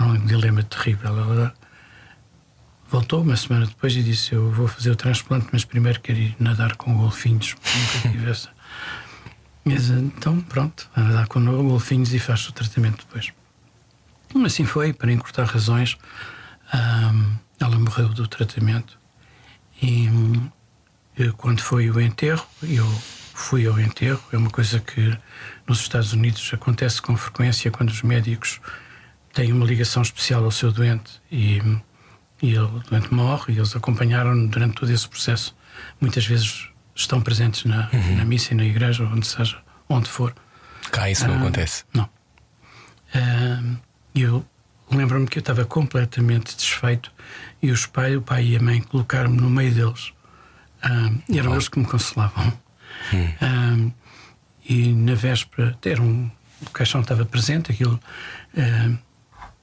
um 0.00 0.26
dilema 0.26 0.62
terrível. 0.62 1.18
Ela 1.18 1.54
Voltou 2.88 3.22
uma 3.22 3.36
semana 3.36 3.66
depois 3.66 3.94
e 3.96 4.02
disse: 4.02 4.32
Eu 4.32 4.50
vou 4.50 4.68
fazer 4.68 4.90
o 4.90 4.96
transplante, 4.96 5.48
mas 5.52 5.64
primeiro 5.64 6.00
quero 6.00 6.18
ir 6.18 6.36
nadar 6.38 6.76
com 6.76 6.96
golfinhos. 6.96 7.56
Nunca 7.74 8.08
tive 8.08 8.30
essa. 8.30 8.48
Mas 9.64 9.90
então, 9.90 10.40
pronto, 10.42 10.88
vai 10.94 11.04
nadar 11.04 11.26
com 11.26 11.44
golfinhos 11.44 12.14
e 12.14 12.18
faz 12.18 12.48
o 12.48 12.52
tratamento 12.52 13.04
depois. 13.04 13.32
Assim 14.44 14.64
foi, 14.64 14.92
para 14.92 15.10
encurtar 15.10 15.44
razões. 15.44 15.96
ela 16.72 17.78
morreu 17.78 18.08
do 18.08 18.28
tratamento. 18.28 18.98
E 19.82 20.08
eu, 21.16 21.34
quando 21.34 21.60
foi 21.60 21.90
o 21.90 22.00
enterro, 22.00 22.46
eu 22.62 22.86
fui 23.34 23.66
ao 23.66 23.78
enterro. 23.80 24.22
É 24.32 24.36
uma 24.36 24.50
coisa 24.50 24.78
que 24.78 25.16
nos 25.66 25.80
Estados 25.80 26.12
Unidos 26.12 26.50
acontece 26.52 27.02
com 27.02 27.16
frequência 27.16 27.70
quando 27.70 27.90
os 27.90 28.02
médicos 28.02 28.60
têm 29.32 29.52
uma 29.52 29.66
ligação 29.66 30.02
especial 30.02 30.44
ao 30.44 30.50
seu 30.50 30.70
doente 30.70 31.20
e 31.30 31.60
e 32.42 32.54
ele 32.54 32.68
doente 32.90 33.12
morre 33.12 33.54
e 33.54 33.58
eles 33.58 33.74
acompanharam 33.74 34.46
durante 34.46 34.74
todo 34.74 34.90
esse 34.90 35.08
processo. 35.08 35.56
Muitas 36.00 36.26
vezes 36.26 36.68
estão 36.94 37.20
presentes 37.20 37.64
na, 37.64 37.88
uhum. 37.92 38.16
na 38.16 38.24
missa 38.24 38.52
e 38.52 38.56
na 38.56 38.64
igreja, 38.64 39.04
onde 39.04 39.26
seja, 39.26 39.58
onde 39.88 40.08
for. 40.08 40.34
Cá 40.90 41.10
isso 41.10 41.26
não 41.26 41.34
ah, 41.34 41.38
acontece? 41.38 41.84
Não. 41.92 42.04
Uh, 43.14 43.78
eu 44.14 44.44
lembro-me 44.90 45.26
que 45.26 45.38
eu 45.38 45.40
estava 45.40 45.64
completamente 45.64 46.56
desfeito 46.56 47.12
e 47.62 47.70
os 47.70 47.86
pai, 47.86 48.16
o 48.16 48.22
pai 48.22 48.46
e 48.46 48.56
a 48.56 48.60
mãe 48.60 48.80
colocaram-me 48.80 49.40
no 49.40 49.50
meio 49.50 49.74
deles. 49.74 50.12
E 51.28 51.38
eram 51.38 51.50
oh. 51.50 51.54
eles 51.54 51.68
que 51.68 51.78
me 51.78 51.86
consolavam. 51.86 52.52
Hum. 53.12 53.88
Uh, 53.88 53.92
e 54.68 54.92
na 54.92 55.14
véspera, 55.14 55.76
era 55.84 56.02
um, 56.02 56.30
o 56.60 56.70
caixão 56.70 57.00
estava 57.00 57.24
presente, 57.24 57.70
aquilo 57.70 58.00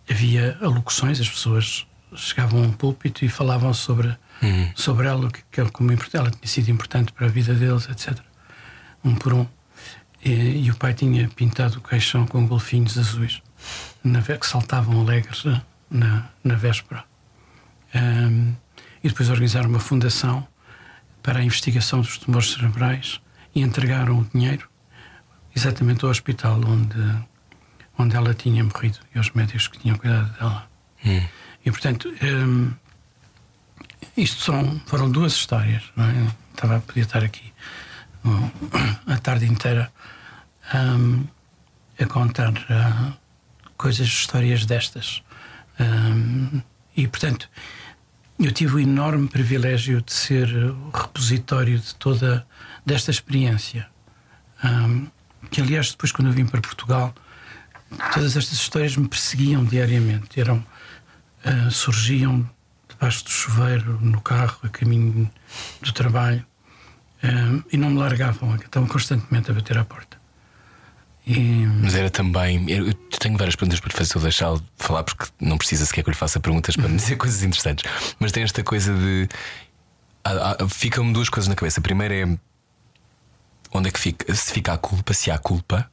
havia 0.09 0.57
alocuções, 0.61 1.19
as 1.19 1.29
pessoas 1.29 1.85
chegavam 2.15 2.63
a 2.63 2.67
um 2.67 2.71
púlpito 2.71 3.23
e 3.25 3.29
falavam 3.29 3.73
sobre, 3.73 4.15
uhum. 4.41 4.71
sobre 4.75 5.07
ela, 5.07 5.29
que, 5.29 5.43
que 5.51 5.71
como 5.71 5.91
ela 5.91 6.31
tinha 6.31 6.47
sido 6.47 6.69
importante 6.69 7.11
para 7.11 7.27
a 7.27 7.29
vida 7.29 7.53
deles, 7.53 7.87
etc. 7.89 8.19
Um 9.03 9.15
por 9.15 9.33
um. 9.33 9.47
E, 10.23 10.65
e 10.65 10.71
o 10.71 10.75
pai 10.75 10.93
tinha 10.93 11.27
pintado 11.29 11.79
o 11.79 11.81
caixão 11.81 12.25
com 12.25 12.47
golfinhos 12.47 12.97
azuis 12.97 13.41
na, 14.03 14.21
que 14.21 14.47
saltavam 14.47 15.01
alegres 15.01 15.45
eh, 15.45 15.61
na, 15.89 16.29
na 16.43 16.55
véspera. 16.55 17.03
Um, 17.95 18.55
e 19.03 19.09
depois 19.09 19.29
organizaram 19.29 19.69
uma 19.69 19.79
fundação 19.79 20.47
para 21.21 21.39
a 21.39 21.43
investigação 21.43 22.01
dos 22.01 22.17
tumores 22.17 22.51
cerebrais 22.51 23.21
e 23.53 23.61
entregaram 23.61 24.19
o 24.19 24.25
dinheiro 24.33 24.69
exatamente 25.55 26.03
ao 26.03 26.11
hospital 26.11 26.59
onde, 26.65 27.25
onde 27.97 28.15
ela 28.15 28.33
tinha 28.33 28.63
morrido 28.63 28.99
e 29.13 29.17
aos 29.17 29.29
médicos 29.31 29.67
que 29.67 29.79
tinham 29.79 29.97
cuidado 29.97 30.31
dela. 30.37 30.67
Hum. 31.05 31.21
E, 31.65 31.71
portanto, 31.71 32.13
um, 32.21 32.71
isto 34.17 34.41
são, 34.41 34.81
foram 34.85 35.09
duas 35.09 35.33
histórias. 35.33 35.83
Não 35.95 36.05
é? 36.05 36.27
Estava 36.51 36.77
a 36.77 36.79
poder 36.79 37.01
estar 37.01 37.23
aqui 37.23 37.53
um, 38.25 38.49
a 39.11 39.17
tarde 39.17 39.45
inteira 39.45 39.91
um, 40.73 41.25
a 41.99 42.05
contar 42.05 42.51
uh, 42.51 43.13
coisas, 43.77 44.07
histórias 44.07 44.65
destas. 44.65 45.21
Hum, 45.79 46.61
e, 46.95 47.07
portanto, 47.07 47.49
eu 48.39 48.51
tive 48.51 48.75
o 48.75 48.79
enorme 48.79 49.27
privilégio 49.27 50.01
de 50.01 50.13
ser 50.13 50.47
o 50.53 50.89
repositório 50.91 51.79
de 51.79 51.95
toda 51.95 52.45
desta 52.85 53.11
experiência. 53.11 53.87
Hum, 54.63 55.07
que, 55.49 55.61
aliás, 55.61 55.91
depois, 55.91 56.11
quando 56.11 56.27
eu 56.27 56.33
vim 56.33 56.45
para 56.45 56.61
Portugal, 56.61 57.13
todas 58.13 58.37
estas 58.37 58.53
histórias 58.53 58.95
me 58.95 59.07
perseguiam 59.07 59.63
diariamente. 59.63 60.39
Eram 60.39 60.65
uh, 61.45 61.71
surgiam 61.71 62.49
debaixo 62.89 63.23
do 63.23 63.29
chuveiro, 63.29 63.99
no 64.01 64.21
carro, 64.21 64.57
a 64.63 64.69
caminho 64.69 65.29
do 65.81 65.91
trabalho, 65.91 66.45
uh, 67.23 67.63
e 67.71 67.77
não 67.77 67.89
me 67.89 67.97
largavam, 67.97 68.55
estavam 68.55 68.87
constantemente 68.87 69.51
a 69.51 69.53
bater 69.53 69.77
à 69.77 69.85
porta. 69.85 70.23
E... 71.25 71.65
Mas 71.81 71.95
era 71.95 72.09
também. 72.09 72.69
Eu 72.69 72.93
tenho 73.19 73.37
várias 73.37 73.55
perguntas 73.55 73.79
para 73.79 73.91
fazer, 73.91 74.17
eu 74.17 74.21
deixá-lo 74.21 74.61
falar, 74.77 75.03
porque 75.03 75.25
não 75.39 75.57
precisa 75.57 75.85
sequer 75.85 76.03
que 76.03 76.09
eu 76.09 76.11
lhe 76.11 76.17
faça 76.17 76.39
perguntas 76.39 76.75
para 76.75 76.89
me 76.89 76.97
dizer 76.97 77.15
coisas 77.17 77.43
interessantes. 77.43 77.89
Mas 78.19 78.31
tem 78.31 78.43
esta 78.43 78.61
coisa 78.63 78.93
de. 78.93 79.29
Ficam-me 80.69 81.13
duas 81.13 81.29
coisas 81.29 81.47
na 81.47 81.55
cabeça. 81.55 81.79
A 81.79 81.83
primeira 81.83 82.13
é. 82.13 82.37
Onde 83.71 83.87
é 83.87 83.91
que 83.91 83.99
fica? 83.99 84.35
Se 84.35 84.51
fica 84.51 84.73
a 84.73 84.77
culpa, 84.77 85.13
se 85.13 85.31
há 85.31 85.37
culpa, 85.37 85.89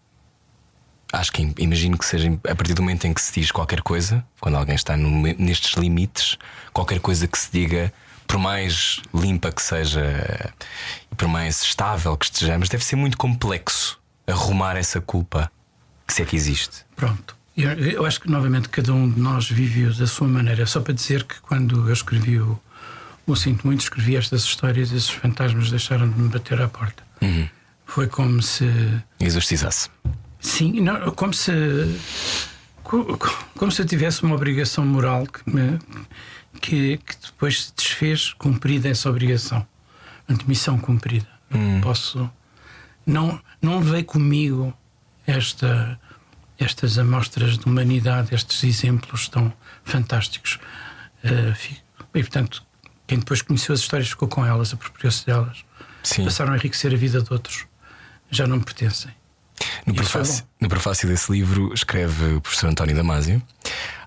acho 1.13 1.33
que 1.33 1.53
imagino 1.59 1.99
que 1.99 2.05
seja 2.05 2.29
a 2.49 2.55
partir 2.55 2.75
do 2.75 2.83
momento 2.83 3.07
em 3.07 3.15
que 3.15 3.21
se 3.21 3.41
diz 3.41 3.51
qualquer 3.51 3.83
coisa, 3.83 4.25
quando 4.41 4.57
alguém 4.57 4.75
está 4.75 4.97
no, 4.97 5.23
nestes 5.39 5.75
limites, 5.75 6.39
qualquer 6.73 7.01
coisa 7.01 7.27
que 7.27 7.39
se 7.39 7.51
diga 7.53 7.93
por 8.27 8.39
mais 8.39 9.01
limpa 9.13 9.51
que 9.51 9.61
seja 9.61 10.55
e 11.11 11.15
por 11.17 11.27
mais 11.27 11.63
estável 11.63 12.17
que 12.17 12.27
estejamos, 12.27 12.69
deve 12.69 12.85
ser 12.85 12.95
muito 12.95 13.17
complexo 13.17 13.99
arrumar 14.25 14.77
essa 14.77 15.01
culpa, 15.01 15.51
se 16.07 16.23
é 16.23 16.25
que 16.25 16.37
existe. 16.37 16.85
Pronto. 16.95 17.37
Eu, 17.57 17.73
eu 17.73 18.07
acho 18.07 18.21
que 18.21 18.31
novamente 18.31 18.69
cada 18.69 18.93
um 18.93 19.11
de 19.11 19.21
nós 19.21 19.51
vive 19.51 19.93
da 19.99 20.07
sua 20.07 20.29
maneira. 20.29 20.65
Só 20.65 20.81
para 20.81 20.95
dizer 20.95 21.25
que 21.25 21.41
quando 21.41 21.89
eu 21.89 21.93
escrevi 21.93 22.39
o, 22.39 22.59
o 23.27 23.35
Sinto 23.35 23.67
Muito, 23.67 23.81
escrevi 23.81 24.17
estas 24.17 24.45
histórias, 24.45 24.93
esses 24.93 25.11
fantasmas 25.11 25.69
deixaram 25.69 26.09
de 26.09 26.17
me 26.17 26.29
bater 26.29 26.61
à 26.63 26.69
porta. 26.69 27.03
Uhum. 27.21 27.49
Foi 27.85 28.07
como 28.07 28.41
se. 28.41 28.65
Exorcizasse. 29.19 29.91
Sim, 30.41 30.81
não, 30.81 31.11
como 31.13 31.35
se. 31.35 31.53
Como 33.55 33.71
se 33.71 33.83
eu 33.83 33.87
tivesse 33.87 34.23
uma 34.25 34.35
obrigação 34.35 34.85
moral 34.85 35.25
que, 35.27 35.49
me, 35.49 35.79
que, 36.61 36.97
que 36.97 37.17
depois 37.25 37.67
se 37.67 37.73
desfez 37.77 38.33
cumprida 38.33 38.89
essa 38.89 39.09
obrigação. 39.09 39.65
Missão 40.47 40.79
cumprida. 40.79 41.29
Hum. 41.53 41.81
Posso. 41.81 42.31
Não, 43.07 43.41
não 43.61 43.79
levei 43.79 44.03
comigo 44.03 44.73
esta, 45.27 45.99
estas 46.59 46.99
amostras 46.99 47.59
de 47.59 47.67
humanidade, 47.67 48.35
estes 48.35 48.63
exemplos 48.65 49.29
tão 49.29 49.53
fantásticos. 49.85 50.59
Uh, 51.25 51.79
e, 52.15 52.21
portanto, 52.23 52.65
quem 53.07 53.19
depois 53.19 53.43
conheceu 53.43 53.73
as 53.73 53.81
histórias 53.81 54.09
ficou 54.09 54.29
com 54.29 54.45
elas, 54.45 54.73
apropriou-se 54.73 55.27
delas. 55.27 55.65
Sim. 56.03 56.25
Passaram 56.25 56.53
a 56.53 56.57
enriquecer 56.57 56.93
a 56.93 56.97
vida 56.97 57.21
de 57.21 57.33
outros. 57.33 57.67
Já 58.31 58.47
não 58.47 58.57
me 58.59 58.65
pertencem. 58.65 59.13
No 59.87 59.95
prefácio, 59.95 60.45
no 60.61 60.69
prefácio 60.69 61.09
desse 61.09 61.31
livro 61.31 61.73
escreve 61.75 62.35
o 62.35 62.41
professor 62.41 62.69
António 62.69 62.95
Damasio: 62.95 63.43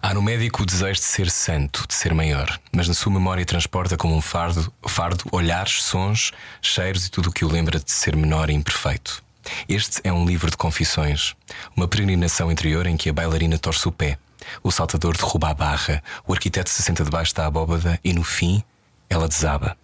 Há 0.02 0.14
no 0.14 0.22
médico 0.22 0.64
o 0.64 0.66
desejo 0.66 1.00
de 1.00 1.06
ser 1.06 1.30
santo, 1.30 1.86
de 1.88 1.94
ser 1.94 2.14
maior, 2.14 2.60
mas 2.72 2.88
na 2.88 2.94
sua 2.94 3.12
memória 3.12 3.46
transporta 3.46 3.98
como 3.98 4.16
um 4.16 4.22
fardo, 4.22 4.72
fardo 4.88 5.26
olhares, 5.32 5.84
sons, 5.84 6.32
cheiros 6.62 7.06
e 7.06 7.12
tudo 7.12 7.30
o 7.30 7.32
que 7.32 7.46
o 7.46 7.52
lembra 7.52 7.80
de 7.80 7.92
ser 7.92 8.16
menor 8.16 8.50
e 8.50 8.54
imperfeito. 8.54 9.24
Este 9.68 10.00
é 10.04 10.12
um 10.12 10.26
livro 10.26 10.50
de 10.50 10.58
confissões, 10.58 11.36
uma 11.76 11.88
peregrinação 11.88 12.52
interior 12.52 12.88
em 12.88 12.96
que 12.96 13.10
a 13.10 13.14
bailarina 13.14 13.58
torce 13.58 13.88
o 13.88 13.92
pé, 13.92 14.18
o 14.62 14.72
saltador 14.72 15.16
derruba 15.16 15.50
a 15.50 15.54
barra, 15.54 16.04
o 16.28 16.34
arquiteto 16.34 16.70
se 16.70 16.82
senta 16.82 17.04
debaixo 17.04 17.34
da 17.36 17.46
abóbada 17.46 18.00
e, 18.04 18.14
no 18.14 18.24
fim, 18.24 18.64
ela 19.10 19.28
desaba. 19.28 19.78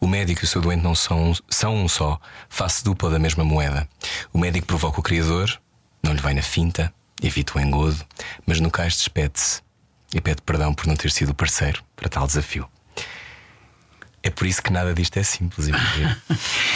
O 0.00 0.06
médico 0.06 0.42
e 0.42 0.44
o 0.44 0.48
seu 0.48 0.60
doente 0.60 0.82
não 0.82 0.94
são, 0.94 1.32
são 1.48 1.76
um 1.76 1.88
só, 1.88 2.20
face 2.48 2.84
dupla 2.84 3.10
da 3.10 3.18
mesma 3.18 3.44
moeda. 3.44 3.88
O 4.32 4.38
médico 4.38 4.66
provoca 4.66 5.00
o 5.00 5.02
Criador, 5.02 5.60
não 6.02 6.12
lhe 6.12 6.20
vai 6.20 6.34
na 6.34 6.42
finta, 6.42 6.92
evita 7.22 7.58
o 7.58 7.60
engodo, 7.60 8.04
mas 8.46 8.60
no 8.60 8.70
cais 8.70 8.96
despede-se 8.96 9.62
e 10.14 10.20
pede 10.20 10.42
perdão 10.42 10.72
por 10.72 10.86
não 10.86 10.96
ter 10.96 11.10
sido 11.10 11.34
parceiro 11.34 11.82
para 11.94 12.08
tal 12.08 12.26
desafio. 12.26 12.68
É 14.22 14.30
por 14.30 14.46
isso 14.46 14.62
que 14.62 14.72
nada 14.72 14.92
disto 14.94 15.16
é 15.18 15.22
simples. 15.22 15.68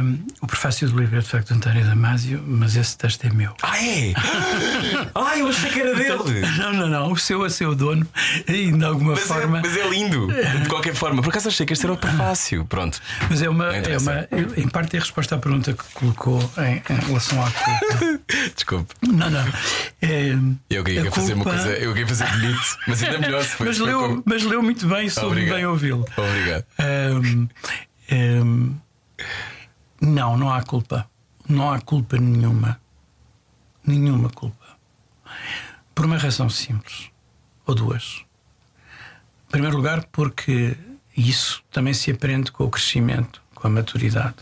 Um, 0.00 0.18
o 0.40 0.46
prefácio 0.46 0.88
do 0.88 0.98
livro 0.98 1.16
é 1.16 1.20
de 1.20 1.26
facto 1.28 1.48
de 1.48 1.54
António 1.54 1.84
Damasio, 1.84 2.42
mas 2.46 2.76
esse 2.76 2.96
texto 2.96 3.24
é 3.24 3.30
meu. 3.30 3.54
ah, 3.62 3.78
é? 3.82 4.12
Ah, 5.14 5.36
eu 5.38 5.48
achei 5.48 5.70
que 5.70 5.80
era 5.80 5.94
dele. 5.94 6.40
Não, 6.58 6.72
não, 6.72 6.88
não. 6.88 7.12
O 7.12 7.16
seu 7.16 7.44
é 7.44 7.48
seu 7.48 7.74
dono 7.74 8.06
e 8.48 8.72
de 8.72 8.84
alguma 8.84 9.12
Mas 9.12 9.22
é, 9.22 9.26
forma. 9.26 9.60
mas 9.64 9.76
é 9.76 9.88
lindo, 9.88 10.28
de 10.62 10.68
qualquer 10.68 10.94
forma. 10.94 11.22
Por 11.22 11.30
acaso 11.30 11.48
achei 11.48 11.64
que 11.66 11.72
este 11.72 11.84
era 11.86 11.92
o 11.92 11.96
prefácio. 11.96 12.64
Pronto. 12.64 13.00
Mas 13.30 13.42
é 13.42 13.48
uma, 13.48 13.74
é 13.74 13.98
uma. 13.98 14.28
Em 14.56 14.68
parte 14.68 14.96
é 14.96 14.98
a 14.98 15.02
resposta 15.02 15.34
à 15.34 15.38
pergunta 15.38 15.72
que 15.72 15.84
colocou 15.94 16.38
em, 16.58 16.82
em 16.92 16.98
relação 17.06 17.44
à 17.44 17.50
culpa. 17.50 18.20
Desculpe. 18.54 18.94
Não, 19.02 19.30
não. 19.30 19.44
É, 20.02 20.36
Eu 20.70 20.84
queria 20.84 21.08
a 21.08 21.12
fazer 21.12 21.34
uma 21.34 21.44
culpa- 21.44 21.58
coisa, 21.58 21.76
eu 21.78 21.92
queria 21.92 22.06
fazer 22.08 22.26
bonito, 22.30 22.78
mas 22.88 23.02
ainda 23.02 23.18
melhor 23.18 23.42
se 23.42 23.50
foi. 23.50 23.66
Mas 23.66 23.78
leu, 23.78 24.00
como- 24.00 24.22
mas 24.24 24.42
leu 24.42 24.62
muito 24.62 24.86
bem, 24.86 25.08
soube 25.08 25.44
bem 25.48 25.66
ouvi-lo. 25.66 26.04
Obrigado. 26.16 26.64
Ahm, 26.78 27.48
ahm, 28.10 28.70
não, 30.04 30.36
não 30.36 30.52
há 30.52 30.62
culpa. 30.62 31.08
Não 31.48 31.72
há 31.72 31.80
culpa 31.80 32.16
nenhuma. 32.16 32.80
Nenhuma 33.86 34.30
culpa. 34.30 34.76
Por 35.94 36.06
uma 36.06 36.16
razão 36.16 36.48
simples. 36.48 37.10
Ou 37.66 37.74
duas. 37.74 38.24
Em 39.48 39.50
primeiro 39.50 39.76
lugar, 39.76 40.04
porque 40.12 40.76
isso 41.16 41.62
também 41.70 41.94
se 41.94 42.10
aprende 42.10 42.50
com 42.50 42.64
o 42.64 42.70
crescimento, 42.70 43.42
com 43.54 43.66
a 43.66 43.70
maturidade. 43.70 44.36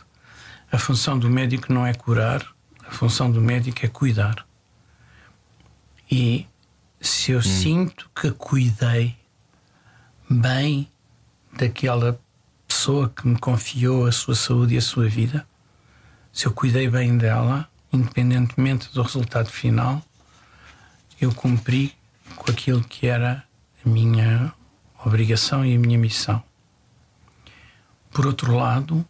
A 0.70 0.78
função 0.78 1.18
do 1.18 1.28
médico 1.28 1.72
não 1.72 1.86
é 1.86 1.92
curar, 1.92 2.46
a 2.86 2.90
função 2.90 3.30
do 3.30 3.40
médico 3.40 3.84
é 3.84 3.88
cuidar. 3.88 4.46
E 6.10 6.46
se 7.00 7.32
eu 7.32 7.42
sinto 7.42 8.10
que 8.14 8.30
cuidei 8.30 9.16
bem 10.30 10.90
daquela 11.52 12.18
pessoa 12.66 13.10
que 13.10 13.28
me 13.28 13.38
confiou 13.38 14.06
a 14.06 14.12
sua 14.12 14.34
saúde 14.34 14.74
e 14.74 14.78
a 14.78 14.82
sua 14.82 15.08
vida, 15.08 15.46
se 16.32 16.46
eu 16.46 16.52
cuidei 16.52 16.88
bem 16.88 17.18
dela, 17.18 17.68
independentemente 17.92 18.92
do 18.92 19.02
resultado 19.02 19.50
final, 19.50 20.02
eu 21.20 21.32
cumpri 21.34 21.94
com 22.36 22.50
aquilo 22.50 22.82
que 22.82 23.06
era 23.06 23.44
a 23.84 23.88
minha 23.88 24.52
obrigação 25.04 25.64
e 25.64 25.76
a 25.76 25.78
minha 25.78 25.98
missão. 25.98 26.42
Por 28.10 28.26
outro 28.26 28.56
lado, 28.56 29.06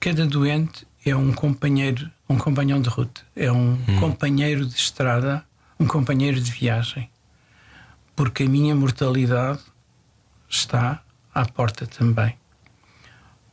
cada 0.00 0.26
doente 0.26 0.86
é 1.04 1.14
um 1.14 1.32
companheiro, 1.32 2.10
um 2.28 2.36
companhão 2.36 2.80
de 2.80 2.88
ruta, 2.88 3.22
é 3.36 3.50
um 3.50 3.78
companheiro 4.00 4.66
de 4.66 4.74
estrada, 4.74 5.44
um 5.78 5.86
companheiro 5.86 6.40
de 6.40 6.50
viagem, 6.50 7.08
porque 8.14 8.42
a 8.42 8.48
minha 8.48 8.74
mortalidade 8.74 9.60
está 10.48 11.02
à 11.34 11.46
porta 11.46 11.86
também. 11.86 12.36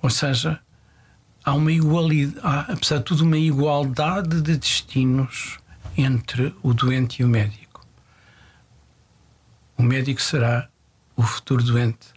Ou 0.01 0.09
seja, 0.09 0.59
há 1.43 1.53
uma 1.53 1.71
igualdade, 1.71 2.35
há, 2.41 2.61
apesar 2.73 2.97
de 2.97 3.03
tudo, 3.03 3.23
uma 3.23 3.37
igualdade 3.37 4.41
de 4.41 4.57
destinos 4.57 5.57
entre 5.97 6.55
o 6.61 6.73
doente 6.73 7.21
e 7.21 7.25
o 7.25 7.27
médico. 7.27 7.85
O 9.77 9.83
médico 9.83 10.21
será 10.21 10.69
o 11.15 11.23
futuro 11.23 11.63
doente. 11.63 12.07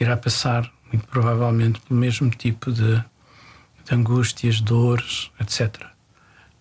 Irá 0.00 0.16
passar, 0.16 0.70
muito 0.92 1.06
provavelmente, 1.06 1.80
pelo 1.80 1.98
mesmo 2.00 2.30
tipo 2.30 2.72
de, 2.72 2.96
de 2.96 3.94
angústias, 3.94 4.60
dores, 4.60 5.30
etc. 5.40 5.86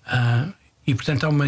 Ah, 0.05 0.49
e, 0.85 0.93
portanto, 0.93 1.25
há 1.25 1.29
uma, 1.29 1.45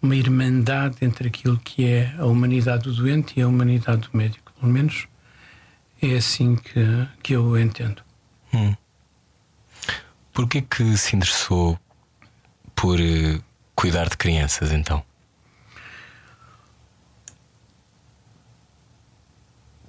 uma 0.00 0.16
irmandade 0.16 0.96
entre 1.02 1.28
aquilo 1.28 1.58
que 1.58 1.86
é 1.86 2.14
a 2.18 2.26
humanidade 2.26 2.84
do 2.84 2.92
doente 2.92 3.34
e 3.38 3.42
a 3.42 3.48
humanidade 3.48 4.08
do 4.08 4.16
médico. 4.16 4.52
Pelo 4.60 4.72
menos 4.72 5.08
é 6.00 6.16
assim 6.16 6.56
que, 6.56 7.08
que 7.22 7.32
eu 7.34 7.58
entendo. 7.58 8.02
Porquê 10.34 10.62
que 10.62 10.96
se 10.96 11.14
interessou 11.14 11.78
por 12.74 13.00
eh, 13.00 13.40
cuidar 13.76 14.08
de 14.08 14.16
crianças 14.16 14.72
então? 14.72 15.00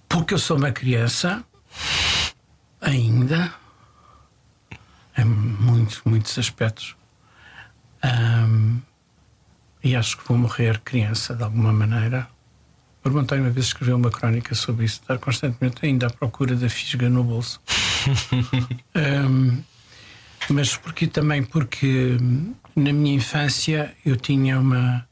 Porque 0.08 0.36
eu 0.36 0.38
sou 0.38 0.56
uma 0.56 0.72
criança, 0.72 1.44
ainda, 2.80 3.52
em 5.18 5.26
muitos, 5.26 6.02
muitos 6.06 6.38
aspectos. 6.38 6.96
Ahm, 8.04 8.82
e 9.84 9.96
acho 9.96 10.16
que 10.16 10.28
vou 10.28 10.38
morrer 10.38 10.80
criança 10.82 11.36
de 11.36 11.44
alguma 11.44 11.74
maneira. 11.74 12.30
O 13.04 13.08
Irmão 13.08 13.24
António 13.24 13.46
uma 13.46 13.52
vez 13.52 13.66
escreveu 13.66 13.98
uma 13.98 14.12
crónica 14.12 14.54
sobre 14.54 14.86
isso, 14.86 15.02
estar 15.02 15.18
constantemente 15.18 15.84
ainda 15.84 16.06
à 16.06 16.10
procura 16.12 16.56
da 16.56 16.70
fisga 16.70 17.10
no 17.10 17.24
bolso. 17.24 17.60
Ahm, 18.94 19.64
mas 20.50 20.76
porque 20.78 21.08
também 21.08 21.44
porque 21.44 22.18
hum, 22.22 22.54
na 22.76 22.92
minha 22.92 23.16
infância 23.16 23.96
eu 24.06 24.16
tinha 24.16 24.60
uma. 24.60 25.08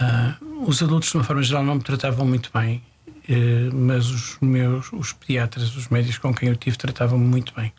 ah, 0.00 0.36
os 0.66 0.82
adultos, 0.82 1.10
de 1.10 1.16
uma 1.16 1.24
forma 1.24 1.42
geral, 1.42 1.62
não 1.62 1.76
me 1.76 1.82
tratavam 1.82 2.26
muito 2.26 2.50
bem, 2.52 2.82
eh, 3.28 3.70
mas 3.72 4.08
os 4.10 4.38
meus 4.40 4.92
os 4.92 5.12
pediatras, 5.12 5.76
os 5.76 5.88
médicos 5.88 6.18
com 6.18 6.34
quem 6.34 6.48
eu 6.48 6.56
tive, 6.56 6.76
tratavam-me 6.76 7.26
muito 7.26 7.52
bem. 7.54 7.72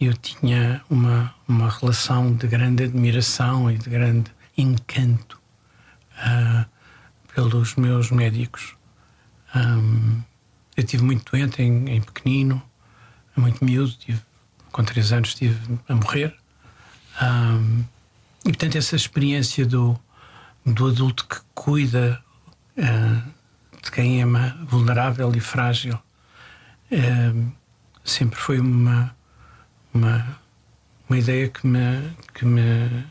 Eu 0.00 0.14
tinha 0.14 0.82
uma, 0.90 1.32
uma 1.46 1.70
relação 1.70 2.32
de 2.34 2.46
grande 2.48 2.84
admiração 2.84 3.70
e 3.70 3.78
de 3.78 3.88
grande 3.88 4.32
encanto 4.56 5.40
ah, 6.18 6.66
pelos 7.34 7.76
meus 7.76 8.10
médicos. 8.10 8.74
Ahm, 9.54 10.22
eu 10.76 10.82
tive 10.84 11.04
muito 11.04 11.30
doente 11.30 11.62
em, 11.62 11.88
em 11.88 12.00
pequenino, 12.00 12.60
muito 13.36 13.64
miúdo, 13.64 13.92
tive, 13.92 14.20
com 14.72 14.82
três 14.82 15.12
anos 15.12 15.28
estive 15.28 15.78
a 15.88 15.94
morrer. 15.94 16.34
Ahm, 17.20 17.84
e 18.44 18.48
portanto, 18.48 18.76
essa 18.76 18.96
experiência 18.96 19.64
do, 19.64 19.98
do 20.66 20.88
adulto 20.88 21.26
que 21.28 21.36
cuida 21.54 22.20
ah, 22.76 23.22
de 23.82 23.90
quem 23.90 24.22
é 24.22 24.26
vulnerável 24.64 25.32
e 25.36 25.40
frágil 25.40 25.98
ah, 26.90 27.52
sempre 28.04 28.38
foi 28.38 28.58
uma, 28.58 29.14
uma, 29.92 30.38
uma 31.08 31.18
ideia 31.18 31.48
que 31.48 31.66
me, 31.66 32.16
que 32.34 32.44
me 32.44 33.06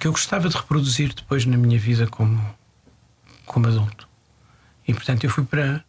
que 0.00 0.08
eu 0.08 0.12
gostava 0.12 0.48
de 0.48 0.56
reproduzir 0.56 1.14
depois 1.14 1.46
na 1.46 1.56
minha 1.56 1.78
vida 1.78 2.06
como, 2.06 2.54
como 3.46 3.68
adulto. 3.68 4.08
E 4.86 4.92
portanto 4.92 5.24
eu 5.24 5.30
fui 5.30 5.44
para 5.44 5.84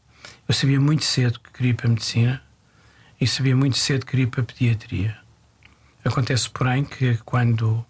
eu 0.48 0.54
sabia 0.54 0.80
muito 0.80 1.04
cedo 1.04 1.40
que 1.40 1.52
queria 1.52 1.72
ir 1.72 1.74
para 1.74 1.88
a 1.88 1.90
medicina 1.90 2.45
e 3.20 3.28
sabia 3.28 3.56
muito 3.56 3.78
cedo 3.78 4.06
que 4.06 4.12
queria 4.12 4.24
ir 4.24 4.28
para 4.28 4.42
a 4.42 4.46
pediatria. 4.46 5.18
Acontece, 6.04 6.50
porém, 6.50 6.84
que 6.84 7.18
quando 7.26 7.64
uh, 7.72 7.86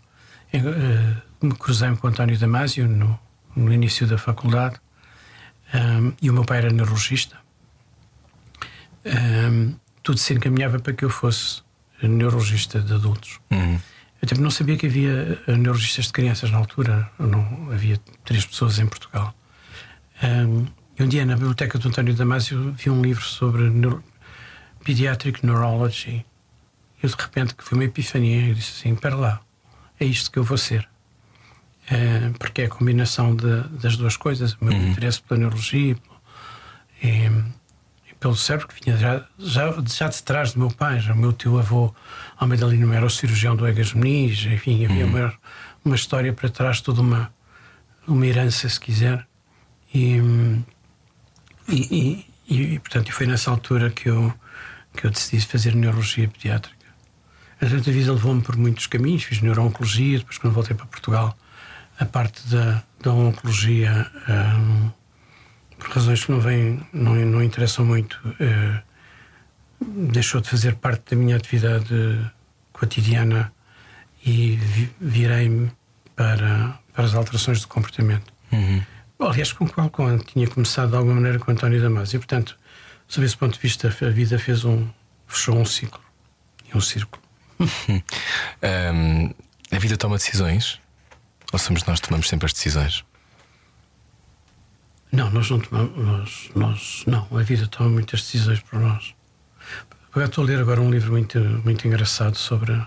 me 1.45 1.53
cruzei 1.55 1.93
com 1.95 2.07
António 2.07 2.37
Damasio 2.37 2.87
no, 2.87 3.19
no 3.55 3.73
início 3.73 4.07
da 4.07 4.17
faculdade, 4.17 4.79
um, 5.73 6.13
e 6.21 6.29
o 6.29 6.33
meu 6.33 6.45
pai 6.45 6.59
era 6.59 6.69
neurologista, 6.69 7.37
um, 9.51 9.75
tudo 10.01 10.17
se 10.17 10.33
encaminhava 10.33 10.79
para 10.79 10.93
que 10.93 11.03
eu 11.03 11.09
fosse 11.09 11.61
neurologista 12.01 12.79
de 12.79 12.93
adultos. 12.93 13.39
Uhum. 13.51 13.79
Eu 14.21 14.27
também 14.27 14.43
não 14.43 14.51
sabia 14.51 14.77
que 14.77 14.87
havia 14.87 15.39
neurologistas 15.47 16.05
de 16.05 16.13
crianças 16.13 16.49
na 16.51 16.57
altura, 16.57 17.09
não 17.19 17.69
havia 17.71 17.99
três 18.23 18.45
pessoas 18.45 18.79
em 18.79 18.87
Portugal. 18.87 19.35
Um, 20.23 20.65
e 20.97 21.03
um 21.03 21.07
dia 21.07 21.25
na 21.25 21.35
biblioteca 21.35 21.77
do 21.77 21.89
António 21.89 22.13
Damasio 22.13 22.71
vi 22.71 22.89
um 22.89 23.01
livro 23.01 23.23
sobre 23.23 23.69
neuro... 23.69 24.03
Pediatric 24.85 25.45
Neurology. 25.45 26.23
E 27.01 27.05
eu 27.05 27.09
de 27.09 27.15
repente 27.17 27.55
que 27.55 27.63
foi 27.63 27.77
uma 27.77 27.83
epifania. 27.83 28.47
Eu 28.47 28.53
disse 28.53 28.79
assim: 28.79 28.93
Espera 28.93 29.15
lá, 29.15 29.41
é 29.99 30.05
isto 30.05 30.31
que 30.31 30.39
eu 30.39 30.43
vou 30.43 30.57
ser. 30.57 30.87
Uh, 31.85 32.33
porque 32.39 32.61
é 32.61 32.65
a 32.65 32.69
combinação 32.69 33.35
de, 33.35 33.61
das 33.81 33.97
duas 33.97 34.15
coisas: 34.15 34.53
o 34.53 34.63
meu 34.63 34.73
uhum. 34.73 34.91
interesse 34.91 35.21
pela 35.21 35.39
neurologia 35.39 35.97
e, 37.03 37.07
e, 37.07 38.13
pelo 38.19 38.35
cérebro, 38.35 38.67
que 38.67 38.83
vinha 38.83 38.95
já, 38.97 39.25
já, 39.37 39.75
já 39.85 40.07
de 40.07 40.23
trás 40.23 40.53
do 40.53 40.59
meu 40.59 40.69
pai. 40.69 40.99
Já 40.99 41.13
o 41.13 41.17
meu 41.17 41.33
tio 41.33 41.59
avô 41.59 41.93
Almeida 42.37 42.65
Lino 42.65 42.93
era 42.93 43.05
o 43.05 43.09
cirurgião 43.09 43.55
do 43.55 43.67
Egas 43.67 43.93
Meniz. 43.93 44.45
Enfim, 44.45 44.85
havia 44.85 45.05
uhum. 45.05 45.11
uma, 45.11 45.33
uma 45.83 45.95
história 45.95 46.31
para 46.31 46.47
trás, 46.47 46.79
toda 46.79 47.01
uma, 47.01 47.33
uma 48.07 48.25
herança, 48.25 48.69
se 48.69 48.79
quiser. 48.79 49.27
E, 49.93 50.17
e, 51.67 52.25
e, 52.47 52.75
e, 52.75 52.79
portanto, 52.79 53.11
foi 53.11 53.25
nessa 53.25 53.49
altura 53.49 53.89
que 53.89 54.09
eu, 54.09 54.33
que 54.95 55.05
eu 55.05 55.11
decidi 55.11 55.45
fazer 55.45 55.75
neurologia 55.75 56.27
pediátrica. 56.27 56.85
A 57.61 57.65
vida 57.65 58.11
levou-me 58.11 58.41
por 58.41 58.57
muitos 58.57 58.87
caminhos, 58.87 59.23
fiz 59.23 59.41
neuro-oncologia, 59.41 60.19
depois, 60.19 60.37
quando 60.37 60.53
voltei 60.53 60.75
para 60.75 60.85
Portugal, 60.85 61.37
a 61.99 62.05
parte 62.05 62.45
da, 62.47 62.83
da 63.01 63.13
oncologia, 63.13 64.11
um, 64.27 64.91
por 65.77 65.89
razões 65.89 66.25
que 66.25 66.31
não, 66.31 66.39
vêm, 66.39 66.85
não, 66.91 67.15
não 67.15 67.41
interessam 67.41 67.85
muito, 67.85 68.19
uh, 68.25 68.81
deixou 70.11 70.41
de 70.41 70.49
fazer 70.49 70.75
parte 70.75 71.15
da 71.15 71.21
minha 71.21 71.35
atividade 71.35 72.19
cotidiana 72.73 73.53
e 74.25 74.57
vi, 74.57 74.91
virei-me 74.99 75.71
para, 76.15 76.77
para 76.93 77.05
as 77.05 77.15
alterações 77.15 77.61
de 77.61 77.67
comportamento. 77.67 78.33
Uhum 78.51 78.81
aliás, 79.19 79.53
com 79.53 79.65
o 79.65 79.89
qual 79.89 80.19
tinha 80.19 80.47
começado 80.47 80.89
de 80.89 80.95
alguma 80.95 81.15
maneira 81.15 81.39
com 81.39 81.51
António 81.51 81.81
Damasio. 81.81 82.17
E, 82.17 82.19
portanto, 82.19 82.57
sob 83.07 83.25
esse 83.25 83.37
ponto 83.37 83.53
de 83.53 83.59
vista, 83.59 83.87
a 83.87 84.09
vida 84.09 84.37
fez 84.39 84.65
um. 84.65 84.87
fechou 85.27 85.57
um 85.57 85.65
ciclo 85.65 86.01
e 86.71 86.77
um 86.77 86.81
círculo. 86.81 87.21
um, 87.59 89.33
a 89.75 89.79
vida 89.79 89.97
toma 89.97 90.17
decisões? 90.17 90.79
Ou 91.53 91.59
somos 91.59 91.83
nós 91.85 91.99
que 91.99 92.07
tomamos 92.07 92.27
sempre 92.27 92.45
as 92.47 92.53
decisões? 92.53 93.05
Não, 95.11 95.29
nós 95.31 95.49
não 95.49 95.59
tomamos. 95.59 95.97
Nós, 95.97 96.49
nós, 96.55 97.03
não, 97.07 97.27
a 97.31 97.43
vida 97.43 97.67
toma 97.67 97.89
muitas 97.89 98.21
decisões 98.21 98.59
por 98.59 98.79
nós. 98.79 99.13
Eu 100.15 100.23
estou 100.23 100.43
a 100.43 100.47
ler 100.47 100.59
agora 100.59 100.79
um 100.79 100.89
livro 100.89 101.11
muito, 101.11 101.39
muito 101.39 101.85
engraçado 101.85 102.37
sobre, 102.37 102.81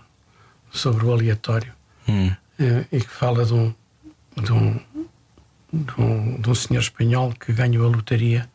sobre 0.71 1.05
o 1.05 1.13
aleatório 1.13 1.73
hum. 2.09 2.35
Eh, 2.59 2.87
e 2.91 3.01
que 3.01 3.11
fala 3.11 3.45
de 3.45 3.53
um, 3.53 3.75
de 4.35 4.53
um, 4.53 4.81
de 5.73 6.01
um, 6.01 6.41
de 6.41 6.51
um 6.51 6.55
senhor 6.55 6.81
espanhol 6.81 7.33
que 7.33 7.53
ganhou 7.53 7.87
a 7.87 7.95
lotaria 7.95 8.51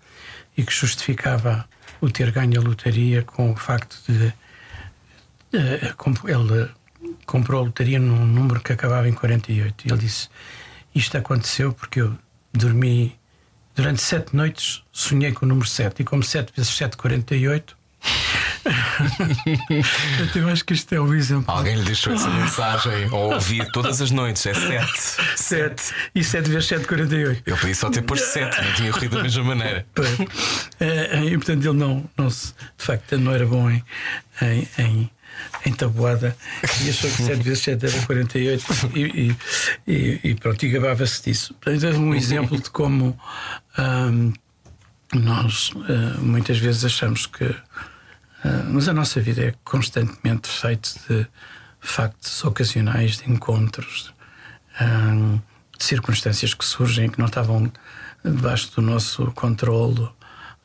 e 0.58 0.64
que 0.64 0.74
justificava 0.74 1.68
o 2.00 2.10
ter 2.10 2.32
ganho 2.32 2.60
a 2.60 2.64
lotaria 2.64 3.24
com 3.24 3.52
o 3.52 3.56
facto 3.56 3.98
de, 4.08 4.18
de 4.20 4.34
ele 6.28 6.70
comprou 7.26 7.62
a 7.62 7.64
lotaria 7.66 8.00
num 8.00 8.26
número 8.26 8.62
que 8.62 8.74
acabava 8.74 9.08
em 9.08 9.14
48 9.14 9.88
e 9.88 9.92
ele 9.92 10.00
disse 10.00 10.30
isto 10.94 11.18
aconteceu 11.18 11.74
porque 11.74 12.02
eu 12.02 12.18
dormi 12.52 13.18
durante 13.76 14.02
sete 14.02 14.36
noites 14.36 14.84
sonhei 14.92 15.32
com 15.32 15.46
o 15.46 15.50
número 15.50 15.68
7 15.68 16.02
e 16.02 16.06
como 16.06 16.24
7 16.24 16.54
vezes 16.56 16.72
7 16.76 16.98
48 16.98 17.78
eu 20.36 20.50
acho 20.50 20.64
que 20.66 20.74
isto 20.74 20.94
é 20.94 21.02
um 21.02 21.14
exemplo. 21.14 21.54
Alguém 21.54 21.76
lhe 21.76 21.84
deixou 21.84 22.14
essa 22.14 22.30
mensagem 22.30 23.10
ou 23.12 23.34
ouvi 23.34 23.66
todas 23.72 24.02
as 24.02 24.12
noites. 24.12 24.46
É 24.46 24.54
7. 24.54 24.92
7. 25.36 25.94
E 26.16 26.24
7 26.24 26.50
vezes 26.50 26.68
7, 26.68 26.88
48. 26.88 27.44
Eu 27.46 27.58
podia 27.58 27.76
só 27.76 27.90
ter 27.90 28.02
posto 28.04 28.26
7, 28.26 28.62
não 28.62 28.74
tinha 28.74 28.92
corrido 28.92 29.18
da 29.18 29.24
mesma 29.24 29.44
maneira. 29.44 29.86
É, 30.80 31.26
e 31.26 31.38
portanto 31.38 31.66
ele 31.66 31.78
não, 31.78 32.10
não 32.18 32.30
se, 32.30 32.54
de 32.78 32.86
facto 32.86 33.18
não 33.18 33.32
era 33.32 33.46
bom 33.46 33.70
em, 33.70 33.84
em, 34.42 34.68
em, 34.78 35.12
em 35.66 35.74
tabuada 35.74 36.36
e 36.84 36.90
achou 36.90 37.10
que 37.10 37.24
7 37.24 37.44
vezes 37.44 37.64
7 37.64 37.86
era 37.86 38.06
48 38.06 38.66
e, 38.96 39.36
e, 39.88 40.20
e 40.24 40.36
pronto, 40.36 40.64
e 40.64 40.70
gabava-se 40.70 41.24
disso. 41.24 41.54
Portanto, 41.56 41.86
é 41.86 41.98
um 41.98 42.16
exemplo 42.16 42.60
de 42.60 42.70
como 42.70 43.18
hum, 43.78 44.34
nós 45.14 45.70
uh, 45.72 46.22
muitas 46.22 46.58
vezes 46.58 46.86
achamos 46.86 47.26
que 47.26 47.56
mas 48.70 48.90
a 48.90 48.94
nossa 48.94 49.22
vida 49.22 49.42
é 49.42 49.54
constantemente 49.64 50.50
feita 50.50 50.90
de 51.10 51.28
factos 51.80 52.44
ocasionais, 52.44 53.18
de 53.18 53.32
encontros, 53.32 54.14
ah, 54.80 55.40
de 55.78 55.84
circunstâncias 55.84 56.54
que 56.54 56.66
surgem 56.66 57.10
que 57.10 57.20
não 57.20 57.28
estavam 57.28 57.72
debaixo 58.24 58.72
do 58.76 58.82
nosso 58.82 59.32
controle. 59.32 60.10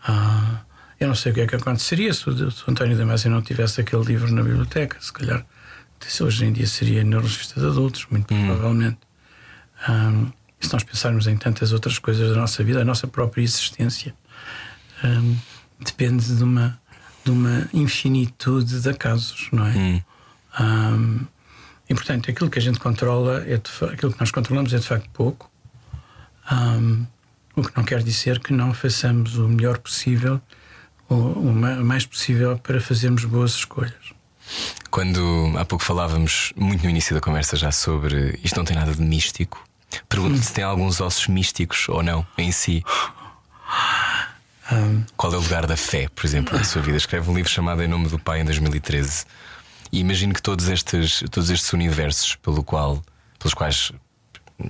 Ah, 0.07 0.63
eu 0.99 1.09
não 1.09 1.15
sei 1.15 1.31
o 1.31 1.35
que 1.35 1.41
é 1.43 1.47
que 1.47 1.57
aconteceria 1.57 2.13
se 2.13 2.29
o, 2.29 2.53
António 2.67 2.97
Damasio 2.97 3.31
não 3.31 3.43
tivesse 3.43 3.81
aquele 3.81 4.05
livro 4.05 4.33
na 4.33 4.43
biblioteca. 4.43 4.97
Se 5.01 5.13
calhar, 5.13 5.45
hoje 6.21 6.45
em 6.45 6.53
dia 6.53 6.67
seria 6.67 7.05
neurologista 7.05 7.61
de 7.61 7.67
adultos, 7.67 8.07
muito 8.11 8.33
hum. 8.35 8.47
provavelmente. 8.47 8.99
Um, 9.89 10.33
se 10.61 10.73
nós 10.73 10.83
pensarmos 10.83 11.29
em 11.29 11.37
tantas 11.37 11.73
outras 11.73 12.01
coisas 12.01 12.31
da 12.31 12.37
nossa 12.37 12.65
vida, 12.65 12.81
a 12.81 12.85
nossa 12.85 13.07
própria 13.07 13.43
existência 13.43 14.13
um, 15.05 15.37
depende 15.79 16.37
de 16.37 16.43
uma 16.43 16.81
de 17.25 17.31
uma 17.31 17.69
infinitude 17.73 18.81
de 18.81 18.89
acasos, 18.89 19.49
não 19.53 19.67
é? 19.67 19.71
Hum. 19.71 20.03
Um, 20.61 21.27
e 21.89 21.95
portanto, 21.95 22.31
aquilo 22.31 22.51
que 22.51 22.59
a 22.59 22.63
gente 22.63 22.79
controla, 22.79 23.45
é 23.47 23.57
de, 23.57 23.71
aquilo 23.93 24.13
que 24.13 24.21
nós 24.21 24.31
controlamos 24.31 24.73
é 24.73 24.79
de 24.79 24.87
facto 24.87 25.09
pouco. 25.11 25.51
Um, 26.51 27.07
o 27.57 27.63
que 27.63 27.77
não 27.77 27.85
quer 27.85 28.03
dizer 28.03 28.39
que 28.41 28.53
não 28.53 28.73
façamos 28.73 29.37
o 29.37 29.49
melhor 29.49 29.79
possível, 29.79 30.41
o, 31.09 31.15
o 31.15 31.53
mais 31.55 32.07
possível 32.07 32.59
para 32.59 32.81
fazermos 32.81 33.25
boas 33.25 33.53
escolhas. 33.53 34.13
Quando 34.91 35.53
há 35.59 35.65
pouco 35.65 35.85
falávamos 35.85 36.53
muito 36.57 36.83
no 36.83 36.91
início 36.91 37.15
da 37.15 37.21
conversa 37.21 37.57
já 37.57 37.71
sobre 37.71 38.39
isto 38.43 38.57
não 38.57 38.65
tem 38.65 38.77
nada 38.77 38.95
de 38.95 39.03
místico, 39.03 39.63
pergunto-te 40.09 40.41
hum. 40.41 40.43
se 40.43 40.55
tem 40.55 40.65
alguns 40.65 41.01
ossos 41.01 41.27
místicos 41.27 41.89
ou 41.89 42.03
não 42.03 42.27
em 42.37 42.53
si. 42.53 42.83
Um, 44.71 45.03
Qual 45.17 45.33
é 45.33 45.37
o 45.37 45.41
lugar 45.41 45.67
da 45.67 45.77
fé, 45.77 46.09
por 46.15 46.27
exemplo, 46.27 46.57
na 46.57 46.65
sua 46.65 46.83
vida? 46.83 46.97
Escreve 46.97 47.31
um 47.31 47.35
livro 47.35 47.51
chamado 47.51 47.83
Em 47.83 47.89
Nome 47.89 48.09
do 48.09 48.19
Pai 48.19 48.41
em 48.41 48.45
2013. 48.45 49.25
E 49.91 50.01
imagino 50.01 50.35
que 50.35 50.43
todos 50.43 50.69
estes, 50.69 51.25
todos 51.31 51.49
estes 51.49 51.73
universos 51.73 52.37
pelo 52.37 52.63
qual, 52.63 53.03
pelos 53.39 53.55
quais 53.55 53.93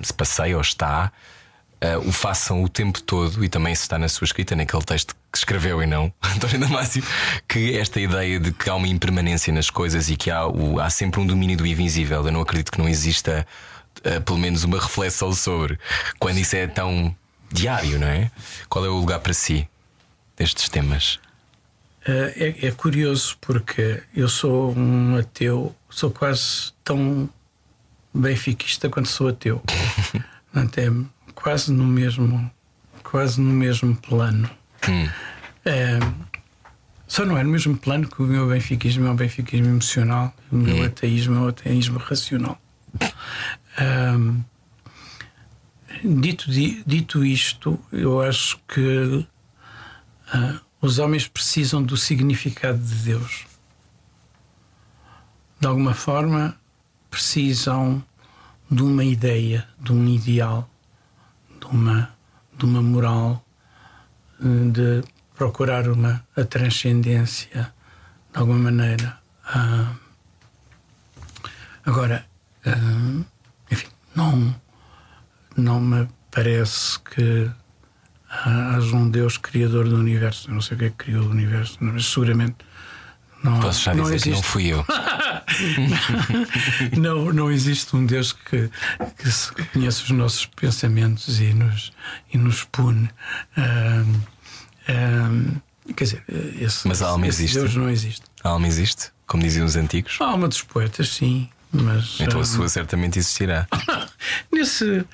se 0.01 0.13
passeia 0.13 0.55
ou 0.55 0.61
está, 0.61 1.11
uh, 1.83 2.07
o 2.07 2.11
façam 2.11 2.63
o 2.63 2.69
tempo 2.69 3.01
todo, 3.01 3.43
e 3.43 3.49
também 3.49 3.75
se 3.75 3.81
está 3.81 3.97
na 3.97 4.07
sua 4.07 4.25
escrita, 4.25 4.55
naquele 4.55 4.83
texto 4.83 5.15
que 5.31 5.37
escreveu 5.37 5.81
e 5.83 5.85
não, 5.85 6.13
António 6.23 6.59
Damasio, 6.59 7.03
que 7.47 7.77
esta 7.77 7.99
ideia 7.99 8.39
de 8.39 8.53
que 8.53 8.69
há 8.69 8.75
uma 8.75 8.87
impermanência 8.87 9.51
nas 9.51 9.69
coisas 9.69 10.09
e 10.09 10.15
que 10.15 10.31
há, 10.31 10.47
o, 10.47 10.79
há 10.79 10.89
sempre 10.89 11.19
um 11.19 11.27
domínio 11.27 11.57
do 11.57 11.65
invisível. 11.65 12.25
Eu 12.25 12.31
não 12.31 12.41
acredito 12.41 12.71
que 12.71 12.79
não 12.79 12.87
exista 12.87 13.45
uh, 13.99 14.21
pelo 14.21 14.37
menos 14.37 14.63
uma 14.63 14.79
reflexão 14.79 15.33
sobre 15.33 15.77
quando 16.17 16.37
isso 16.37 16.55
é 16.55 16.67
tão 16.67 17.13
diário, 17.51 17.99
não 17.99 18.07
é? 18.07 18.31
Qual 18.69 18.85
é 18.85 18.89
o 18.89 18.95
lugar 18.95 19.19
para 19.19 19.33
si? 19.33 19.67
Destes 20.39 20.69
temas? 20.69 21.19
Eh, 22.05 22.55
é, 22.61 22.67
é, 22.67 22.71
curioso 22.71 23.37
porque 23.41 24.01
eu 24.15 24.29
sou 24.29 24.73
um 24.75 25.17
ateu, 25.17 25.75
sou 25.89 26.09
quase 26.09 26.71
tão 26.83 27.29
benfiquista 28.13 28.89
quanto 28.89 29.09
sou 29.09 29.27
ateu. 29.27 29.61
Portanto, 30.51 30.77
é 30.79 30.89
quase 31.35 31.71
no 31.71 31.83
mesmo, 31.83 32.49
quase 33.03 33.39
no 33.39 33.51
mesmo 33.51 33.95
plano. 33.97 34.49
Hum. 34.87 35.09
É, 35.65 35.99
só 37.05 37.25
não 37.25 37.37
é 37.37 37.43
no 37.43 37.49
mesmo 37.49 37.77
plano 37.77 38.07
que 38.07 38.21
o 38.21 38.25
meu 38.25 38.47
benfiquismo 38.47 39.05
é 39.07 39.11
um 39.11 39.15
benfiquismo 39.15 39.67
emocional, 39.67 40.33
o 40.51 40.55
meu 40.55 40.77
hum. 40.77 40.85
ateísmo 40.85 41.35
é 41.35 41.39
um 41.39 41.47
ateísmo 41.49 41.99
racional. 41.99 42.59
Um, 43.79 44.41
dito, 46.21 46.49
dito 46.49 47.25
isto, 47.25 47.79
eu 47.91 48.21
acho 48.21 48.57
que 48.67 49.27
Uh, 50.33 50.59
os 50.81 50.99
homens 50.99 51.27
precisam 51.27 51.83
do 51.83 51.97
significado 51.97 52.77
de 52.77 52.95
Deus. 52.95 53.45
De 55.59 55.67
alguma 55.67 55.93
forma, 55.93 56.55
precisam 57.09 58.03
de 58.71 58.83
uma 58.83 59.03
ideia, 59.03 59.67
de 59.79 59.91
um 59.91 60.07
ideal, 60.07 60.69
de 61.59 61.65
uma, 61.65 62.13
de 62.57 62.65
uma 62.65 62.81
moral, 62.81 63.43
de, 64.39 65.03
procurar 65.35 65.87
uma 65.87 66.25
a 66.35 66.43
transcendência 66.43 67.73
de 68.31 68.39
alguma 68.39 68.59
maneira. 68.71 69.19
Ah, 69.45 69.95
agora, 71.85 72.25
ah, 72.65 73.25
enfim, 73.71 73.87
não, 74.15 74.55
não 75.57 75.79
me 75.79 76.07
parece 76.29 76.99
que 76.99 77.49
haja 78.29 78.95
um 78.95 79.09
Deus 79.09 79.37
criador 79.37 79.87
do 79.87 79.97
universo. 79.97 80.49
Eu 80.49 80.55
não 80.55 80.61
sei 80.61 80.75
o 80.75 80.79
que 80.79 80.85
é 80.85 80.89
que 80.89 80.95
criou 80.95 81.25
o 81.25 81.29
universo, 81.29 81.77
mas 81.81 82.05
seguramente 82.05 82.55
não, 83.43 83.59
Posso 83.59 83.83
já 83.83 83.93
não 83.93 84.03
dizer 84.03 84.15
existe. 84.15 84.29
que 84.29 84.35
não 84.35 84.43
fui 84.43 84.65
eu. 84.67 84.85
não, 86.99 87.33
não 87.33 87.51
existe 87.51 87.95
um 87.95 88.05
Deus 88.05 88.33
que, 88.33 88.69
que 89.17 89.31
se 89.31 89.51
conheça 89.71 90.03
os 90.03 90.09
nossos 90.11 90.45
pensamentos 90.45 91.39
e 91.39 91.53
nos, 91.53 91.91
e 92.33 92.37
nos 92.37 92.63
pune. 92.65 93.09
Ahm, 93.55 94.15
ahm, 94.89 95.55
quer 95.95 96.03
dizer, 96.03 96.23
esse, 96.59 96.87
Mas 96.87 97.01
a 97.01 97.07
alma 97.07 97.27
esse 97.27 97.43
existe? 97.43 97.59
Deus 97.59 97.75
não 97.75 97.89
existe. 97.89 98.23
A 98.43 98.49
alma 98.49 98.67
existe, 98.67 99.09
como 99.25 99.41
diziam 99.41 99.65
os 99.65 99.75
antigos. 99.77 100.17
A 100.19 100.25
alma 100.25 100.47
dos 100.47 100.61
poetas, 100.61 101.09
sim, 101.09 101.49
mas. 101.71 102.17
Então 102.19 102.41
a 102.41 102.45
sua 102.45 102.67
certamente 102.67 103.19
existirá. 103.19 103.67
Nesse, 104.51 105.05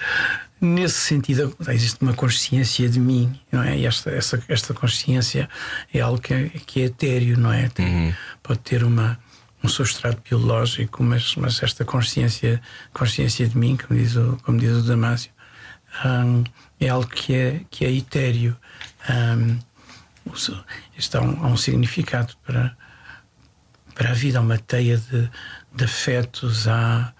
nesse 0.62 1.00
sentido, 1.00 1.56
existe 1.68 2.02
uma 2.02 2.14
consciência 2.14 2.90
de 2.90 3.00
mim, 3.00 3.40
não 3.52 3.62
é? 3.64 3.78
E 3.78 3.86
esta, 3.86 4.10
essa, 4.12 4.42
esta 4.48 4.74
consciência 4.74 5.50
é 5.94 6.00
algo 6.02 6.20
que 6.20 6.34
é, 6.34 6.50
que 6.66 6.82
é 6.82 6.86
etéreo, 6.86 7.38
não 7.38 7.52
é? 7.52 7.70
Tem- 7.70 8.16
Pode 8.42 8.60
ter 8.60 8.84
uma, 8.84 9.20
um 9.64 9.68
substrato 9.68 10.22
biológico, 10.28 11.04
mas, 11.04 11.36
mas 11.36 11.62
esta 11.62 11.84
consciência, 11.84 12.62
consciência 12.94 13.48
de 13.48 13.58
mim, 13.58 13.76
como 13.78 14.00
diz 14.00 14.16
o, 14.16 14.38
como 14.44 14.58
diz 14.60 14.72
o 14.72 14.82
Damásio, 14.84 15.32
hum, 16.06 16.44
é 16.80 16.90
algo 16.90 17.08
que 17.08 17.34
é, 17.34 17.62
que 17.70 17.86
é 17.86 17.92
etéreo. 17.92 18.56
Hum, 19.10 19.60
isto 20.98 21.18
há 21.18 21.22
um, 21.22 21.44
há 21.46 21.48
um 21.48 21.58
significado 21.58 22.34
para, 22.46 22.76
para 23.94 24.10
a 24.10 24.14
vida, 24.14 24.40
há 24.40 24.42
uma 24.42 24.58
teia 24.58 24.98
de, 24.98 25.30
de 25.76 25.84
afetos, 25.84 26.68
há, 26.68 27.14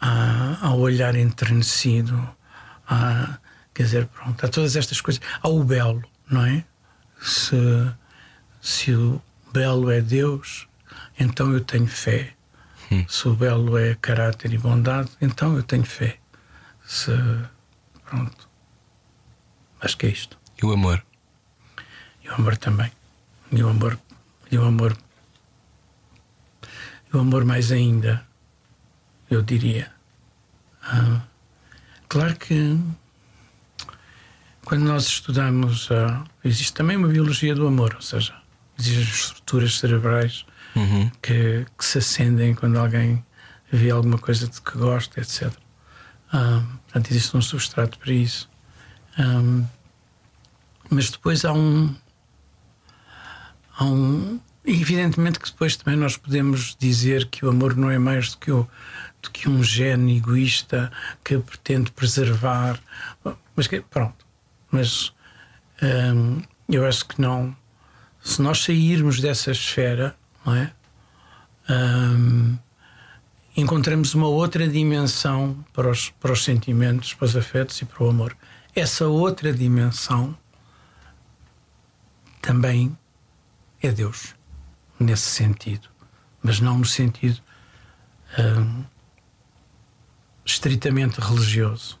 há, 0.00 0.58
há 0.62 0.74
olhar 0.74 1.14
enternecido, 1.14 2.28
há, 2.88 3.38
quer 3.74 3.82
dizer, 3.84 4.06
pronto, 4.06 4.44
há 4.44 4.48
todas 4.48 4.74
estas 4.76 5.00
coisas. 5.00 5.20
Há 5.42 5.48
o 5.48 5.62
belo, 5.62 6.02
não 6.28 6.44
é? 6.44 6.64
Se, 7.20 7.56
se 8.60 8.92
o 8.92 9.22
belo 9.52 9.90
é 9.90 10.00
Deus, 10.00 10.66
então 11.18 11.52
eu 11.52 11.60
tenho 11.62 11.86
fé. 11.86 12.34
Se 13.06 13.28
o 13.28 13.34
belo 13.34 13.76
é 13.76 13.94
caráter 13.96 14.52
e 14.54 14.58
bondade, 14.58 15.10
então 15.20 15.54
eu 15.56 15.62
tenho 15.62 15.84
fé. 15.84 16.18
Se, 16.86 17.12
pronto. 18.06 18.48
Acho 19.80 19.96
que 19.98 20.06
é 20.06 20.08
isto. 20.08 20.38
E 20.60 20.64
o 20.64 20.72
amor? 20.72 21.04
E 22.24 22.30
o 22.30 22.34
amor 22.34 22.56
também. 22.56 22.90
E 23.52 23.62
o 23.62 23.68
amor. 23.68 23.98
E 24.50 24.56
o 24.56 24.64
amor. 24.64 24.96
E 27.12 27.16
o 27.16 27.20
amor 27.20 27.44
mais 27.44 27.70
ainda, 27.70 28.26
eu 29.30 29.42
diria. 29.42 29.92
Ah, 30.82 31.22
claro 32.08 32.36
que 32.36 32.78
quando 34.64 34.82
nós 34.84 35.04
estudamos, 35.06 35.88
ah, 35.90 36.24
existe 36.44 36.74
também 36.74 36.96
uma 36.96 37.08
biologia 37.08 37.54
do 37.54 37.66
amor, 37.66 37.94
ou 37.94 38.02
seja, 38.02 38.34
existem 38.78 39.02
as 39.02 39.08
estruturas 39.08 39.78
cerebrais 39.78 40.44
Uhum. 40.76 41.10
que, 41.22 41.66
que 41.76 41.84
se 41.84 41.98
acendem 41.98 42.54
quando 42.54 42.78
alguém 42.78 43.24
vê 43.72 43.90
alguma 43.90 44.18
coisa 44.18 44.46
de 44.46 44.60
que 44.60 44.76
gosta, 44.78 45.20
etc. 45.20 45.50
Ah, 46.32 46.62
portanto, 46.84 47.10
existe 47.10 47.36
um 47.36 47.40
substrato 47.42 47.98
para 47.98 48.12
isso. 48.12 48.48
Ah, 49.18 49.64
mas 50.90 51.10
depois 51.10 51.44
há 51.44 51.52
um. 51.52 51.94
Há 53.76 53.84
um. 53.84 54.38
Evidentemente 54.70 55.40
que 55.40 55.50
depois 55.50 55.76
também 55.76 55.98
nós 55.98 56.18
podemos 56.18 56.76
dizer 56.78 57.24
que 57.28 57.42
o 57.42 57.48
amor 57.48 57.74
não 57.74 57.90
é 57.90 57.98
mais 57.98 58.32
do 58.32 58.36
que, 58.36 58.50
o, 58.50 58.68
do 59.22 59.30
que 59.30 59.48
um 59.48 59.62
gene 59.62 60.18
egoísta 60.18 60.92
que 61.24 61.38
pretende 61.38 61.90
preservar. 61.90 62.78
Mas 63.56 63.66
que, 63.66 63.80
pronto. 63.80 64.26
Mas 64.70 65.14
hum, 65.82 66.42
eu 66.68 66.86
acho 66.86 67.06
que 67.06 67.18
não. 67.18 67.56
Se 68.20 68.42
nós 68.42 68.62
sairmos 68.62 69.20
dessa 69.20 69.52
esfera, 69.52 70.14
não 70.44 70.54
é? 70.54 70.70
Hum, 71.70 72.58
encontramos 73.56 74.14
uma 74.14 74.28
outra 74.28 74.68
dimensão 74.68 75.64
para 75.72 75.88
os, 75.88 76.10
para 76.10 76.32
os 76.32 76.44
sentimentos, 76.44 77.14
para 77.14 77.24
os 77.24 77.34
afetos 77.34 77.80
e 77.80 77.86
para 77.86 78.04
o 78.04 78.10
amor. 78.10 78.36
Essa 78.76 79.06
outra 79.06 79.50
dimensão 79.50 80.36
também 82.42 82.94
é 83.80 83.90
Deus, 83.90 84.34
nesse 84.98 85.30
sentido, 85.30 85.88
mas 86.42 86.60
não 86.60 86.78
no 86.78 86.84
sentido 86.84 87.40
hum, 88.38 88.84
estritamente 90.44 91.20
religioso. 91.20 91.98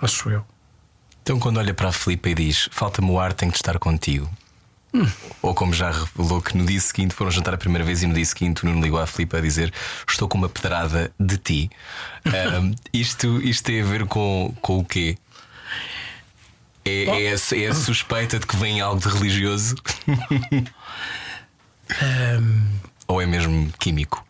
Acho 0.00 0.30
eu. 0.30 0.44
Então, 1.22 1.38
quando 1.38 1.58
olha 1.58 1.72
para 1.72 1.88
a 1.88 1.92
Filipa 1.92 2.30
e 2.30 2.34
diz: 2.34 2.68
Falta-me 2.72 3.10
o 3.10 3.20
ar, 3.20 3.32
tenho 3.32 3.52
de 3.52 3.58
estar 3.58 3.78
contigo. 3.78 4.28
Ou 5.40 5.54
como 5.54 5.72
já 5.72 5.90
revelou 5.90 6.42
que 6.42 6.56
no 6.56 6.66
dia 6.66 6.78
seguinte 6.78 7.14
foram 7.14 7.30
jantar 7.30 7.54
a 7.54 7.56
primeira 7.56 7.84
vez 7.84 8.02
e 8.02 8.06
no 8.06 8.12
dia 8.12 8.24
seguinte 8.26 8.62
o 8.62 8.66
Nuno 8.66 8.82
ligou 8.82 9.00
à 9.00 9.06
Filipa 9.06 9.38
a 9.38 9.40
dizer: 9.40 9.72
Estou 10.06 10.28
com 10.28 10.36
uma 10.36 10.48
pedrada 10.48 11.10
de 11.18 11.38
ti. 11.38 11.70
Ahm, 12.26 12.74
isto, 12.92 13.40
isto 13.40 13.64
tem 13.64 13.80
a 13.80 13.84
ver 13.84 14.04
com, 14.06 14.54
com 14.60 14.78
o 14.78 14.84
quê? 14.84 15.16
É, 16.84 17.04
é, 17.04 17.28
a, 17.34 17.56
é 17.56 17.66
a 17.68 17.74
suspeita 17.74 18.38
de 18.38 18.46
que 18.46 18.56
vem 18.56 18.80
algo 18.80 19.00
de 19.00 19.08
religioso? 19.08 19.76
Ou 23.06 23.20
é 23.20 23.26
mesmo 23.26 23.70
químico? 23.78 24.26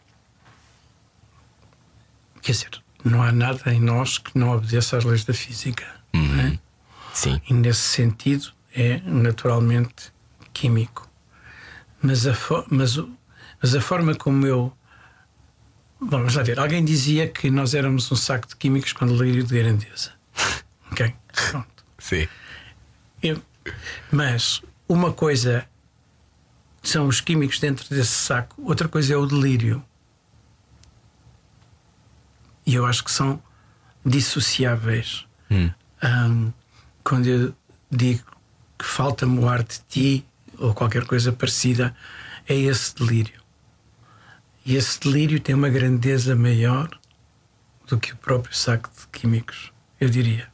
Quer 2.40 2.52
dizer, 2.52 2.70
não 3.04 3.22
há 3.22 3.30
nada 3.30 3.72
em 3.72 3.80
nós 3.80 4.18
que 4.18 4.36
não 4.36 4.50
obedeça 4.56 4.96
às 4.96 5.04
leis 5.04 5.24
da 5.24 5.32
física. 5.32 5.86
não 6.12 6.40
é? 6.40 6.58
Sim. 7.14 7.40
E 7.48 7.54
nesse 7.54 7.80
sentido 7.82 8.52
é 8.74 9.00
naturalmente 9.04 10.12
químico. 10.52 11.08
Mas 12.02 12.26
a, 12.26 12.34
mas, 12.68 12.96
o- 12.96 13.10
mas 13.62 13.74
a 13.74 13.80
forma 13.80 14.14
como 14.14 14.44
eu. 14.46 14.76
Vamos 16.00 16.34
lá 16.34 16.42
ver. 16.42 16.58
Alguém 16.58 16.84
dizia 16.84 17.28
que 17.28 17.48
nós 17.48 17.74
éramos 17.74 18.10
um 18.10 18.16
saco 18.16 18.48
de 18.48 18.56
químicos 18.56 18.92
com 18.92 19.06
delírio 19.06 19.44
de 19.44 19.54
grandeza. 19.56 20.12
ok? 20.90 21.14
Pronto. 21.50 21.84
Sim. 21.98 22.26
Eu- 23.22 23.40
mas 24.10 24.62
uma 24.88 25.12
coisa 25.12 25.66
são 26.82 27.06
os 27.06 27.20
químicos 27.20 27.58
dentro 27.60 27.88
desse 27.88 28.10
saco, 28.10 28.60
outra 28.62 28.88
coisa 28.88 29.14
é 29.14 29.16
o 29.16 29.26
delírio. 29.26 29.84
E 32.66 32.74
eu 32.74 32.84
acho 32.86 33.04
que 33.04 33.10
são 33.10 33.42
dissociáveis. 34.04 35.26
Ahm, 36.02 36.50
quando 37.04 37.26
eu 37.26 37.54
digo 37.90 38.24
que 38.78 38.84
falta-me 38.84 39.38
o 39.38 39.48
ar 39.48 39.62
de 39.62 39.80
ti 39.88 40.26
ou 40.58 40.74
qualquer 40.74 41.04
coisa 41.06 41.32
parecida, 41.32 41.94
é 42.48 42.54
esse 42.54 42.94
delírio. 42.96 43.40
E 44.64 44.76
esse 44.76 44.98
delírio 45.00 45.40
tem 45.40 45.54
uma 45.54 45.68
grandeza 45.68 46.34
maior 46.36 46.88
do 47.86 47.98
que 47.98 48.12
o 48.12 48.16
próprio 48.16 48.54
saco 48.56 48.88
de 48.96 49.06
químicos, 49.08 49.72
eu 50.00 50.08
diria. 50.08 50.48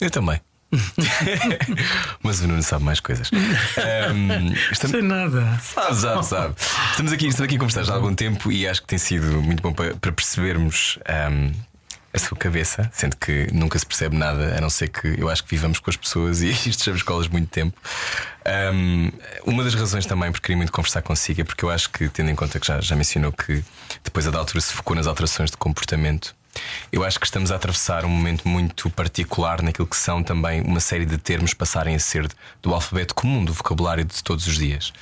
Eu 0.00 0.10
também. 0.10 0.40
Mas 2.22 2.40
o 2.40 2.48
Nuno 2.48 2.62
sabe 2.62 2.84
mais 2.84 3.00
coisas. 3.00 3.30
Ahm, 3.32 4.52
estamos- 4.70 4.96
Sem 4.96 5.02
nada. 5.02 5.58
Sabe, 5.62 5.96
sabe, 5.96 6.26
sabe. 6.26 6.54
Estamos 6.90 7.12
aqui, 7.12 7.26
estamos 7.26 7.46
aqui 7.46 7.56
a 7.56 7.58
conversar 7.58 7.82
já 7.84 7.92
há 7.92 7.96
algum 7.96 8.14
tempo 8.14 8.50
e 8.52 8.66
acho 8.68 8.80
que 8.82 8.86
tem 8.88 8.98
sido 8.98 9.40
muito 9.42 9.62
bom 9.62 9.72
para, 9.72 9.94
para 9.96 10.12
percebermos 10.12 10.98
ahm, 11.08 11.52
a 12.12 12.18
sua 12.18 12.36
cabeça, 12.36 12.90
sendo 12.92 13.16
que 13.16 13.46
nunca 13.52 13.78
se 13.78 13.86
percebe 13.86 14.16
nada, 14.16 14.56
a 14.56 14.60
não 14.60 14.68
ser 14.70 14.88
que 14.88 15.14
eu 15.18 15.28
acho 15.28 15.44
que 15.44 15.50
vivamos 15.50 15.78
com 15.78 15.90
as 15.90 15.96
pessoas 15.96 16.42
e 16.42 16.50
estejamos 16.50 17.02
com 17.02 17.12
elas 17.14 17.28
muito 17.28 17.48
tempo. 17.48 17.76
Ahm, 18.44 19.10
uma 19.46 19.62
das 19.64 19.74
razões 19.74 20.06
também 20.06 20.30
porque 20.32 20.46
queria 20.46 20.56
muito 20.56 20.72
conversar 20.72 21.02
consigo 21.02 21.40
é 21.40 21.44
porque 21.44 21.64
eu 21.64 21.70
acho 21.70 21.90
que, 21.90 22.08
tendo 22.08 22.30
em 22.30 22.34
conta 22.34 22.58
que 22.58 22.66
já, 22.66 22.80
já 22.80 22.96
mencionou 22.96 23.32
que 23.32 23.62
depois 24.04 24.26
a 24.26 24.30
da 24.30 24.38
altura 24.38 24.60
se 24.60 24.72
focou 24.72 24.96
nas 24.96 25.06
alterações 25.06 25.50
de 25.50 25.56
comportamento. 25.56 26.34
Eu 26.92 27.04
acho 27.04 27.18
que 27.20 27.26
estamos 27.26 27.52
a 27.52 27.56
atravessar 27.56 28.04
um 28.04 28.08
momento 28.08 28.46
muito 28.48 28.90
particular 28.90 29.62
naquilo 29.62 29.86
que 29.86 29.96
são 29.96 30.22
também 30.22 30.60
uma 30.62 30.80
série 30.80 31.06
de 31.06 31.16
termos 31.18 31.54
passarem 31.54 31.94
a 31.94 31.98
ser 31.98 32.28
do 32.60 32.74
alfabeto 32.74 33.14
comum, 33.14 33.44
do 33.44 33.52
vocabulário 33.52 34.04
de 34.04 34.22
todos 34.22 34.46
os 34.46 34.58
dias. 34.58 34.92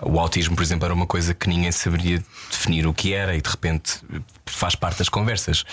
O 0.00 0.20
autismo, 0.20 0.54
por 0.54 0.62
exemplo, 0.62 0.84
era 0.84 0.94
uma 0.94 1.06
coisa 1.06 1.34
que 1.34 1.48
ninguém 1.48 1.72
saberia 1.72 2.22
definir 2.50 2.86
o 2.86 2.94
que 2.94 3.12
era 3.14 3.34
e 3.34 3.40
de 3.40 3.48
repente 3.50 4.00
faz 4.46 4.74
parte 4.76 4.98
das 4.98 5.08
conversas. 5.08 5.64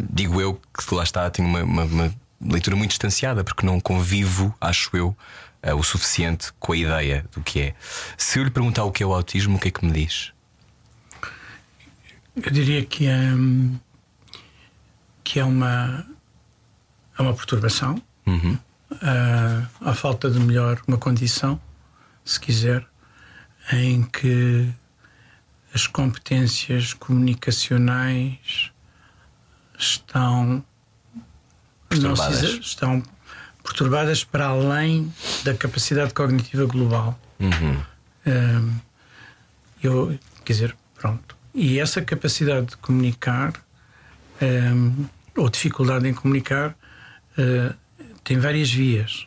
Digo 0.00 0.40
eu 0.40 0.60
que 0.76 0.94
lá 0.94 1.02
está, 1.02 1.28
tenho 1.30 1.48
uma, 1.48 1.62
uma- 1.64 1.84
uma 1.84 2.14
leitura 2.40 2.76
muito 2.76 2.90
distanciada 2.90 3.42
porque 3.42 3.66
não 3.66 3.80
convivo, 3.80 4.54
acho 4.60 4.96
eu, 4.96 5.16
eh, 5.60 5.74
o 5.74 5.82
suficiente 5.82 6.52
com 6.60 6.72
a 6.72 6.76
ideia 6.76 7.24
do 7.32 7.40
que 7.42 7.60
é. 7.60 7.74
Se 8.16 8.38
eu 8.38 8.44
lhe 8.44 8.50
perguntar 8.50 8.84
o 8.84 8.92
que 8.92 9.02
é 9.02 9.06
o 9.06 9.12
autismo, 9.12 9.56
o 9.56 9.58
que 9.58 9.68
é 9.68 9.70
que 9.72 9.84
me 9.84 9.90
diz? 9.90 10.32
Eu 12.44 12.52
diria 12.52 12.84
que 12.84 13.06
é, 13.06 13.16
hum, 13.34 13.78
que 15.24 15.40
é 15.40 15.44
uma, 15.44 16.06
é 17.18 17.22
uma 17.22 17.34
perturbação, 17.34 18.00
Uhum. 18.26 18.58
a, 19.02 19.90
a 19.90 19.94
falta 19.94 20.30
de 20.30 20.38
melhor, 20.38 20.80
uma 20.86 20.98
condição, 20.98 21.60
se 22.24 22.38
quiser, 22.38 22.86
em 23.72 24.02
que 24.02 24.70
as 25.74 25.86
competências 25.86 26.92
comunicacionais 26.94 28.70
estão 29.78 30.62
Perturbadas. 31.88 32.38
se- 32.38 32.60
estão 32.60 33.02
perturbadas 33.62 34.24
para 34.24 34.46
além 34.48 35.12
da 35.44 35.54
capacidade 35.54 36.12
cognitiva 36.14 36.64
global. 36.66 37.18
Uhum. 37.40 37.82
Hum, 38.26 38.74
eu, 39.82 40.18
quer 40.44 40.52
dizer, 40.52 40.76
pronto. 40.94 41.36
E 41.54 41.78
essa 41.78 42.02
capacidade 42.02 42.66
de 42.66 42.76
comunicar, 42.76 43.52
hum, 44.42 45.06
ou 45.36 45.48
dificuldade 45.48 46.06
em 46.06 46.14
comunicar, 46.14 46.76
eh, 47.36 47.72
tem 48.24 48.38
várias 48.38 48.70
vias. 48.70 49.26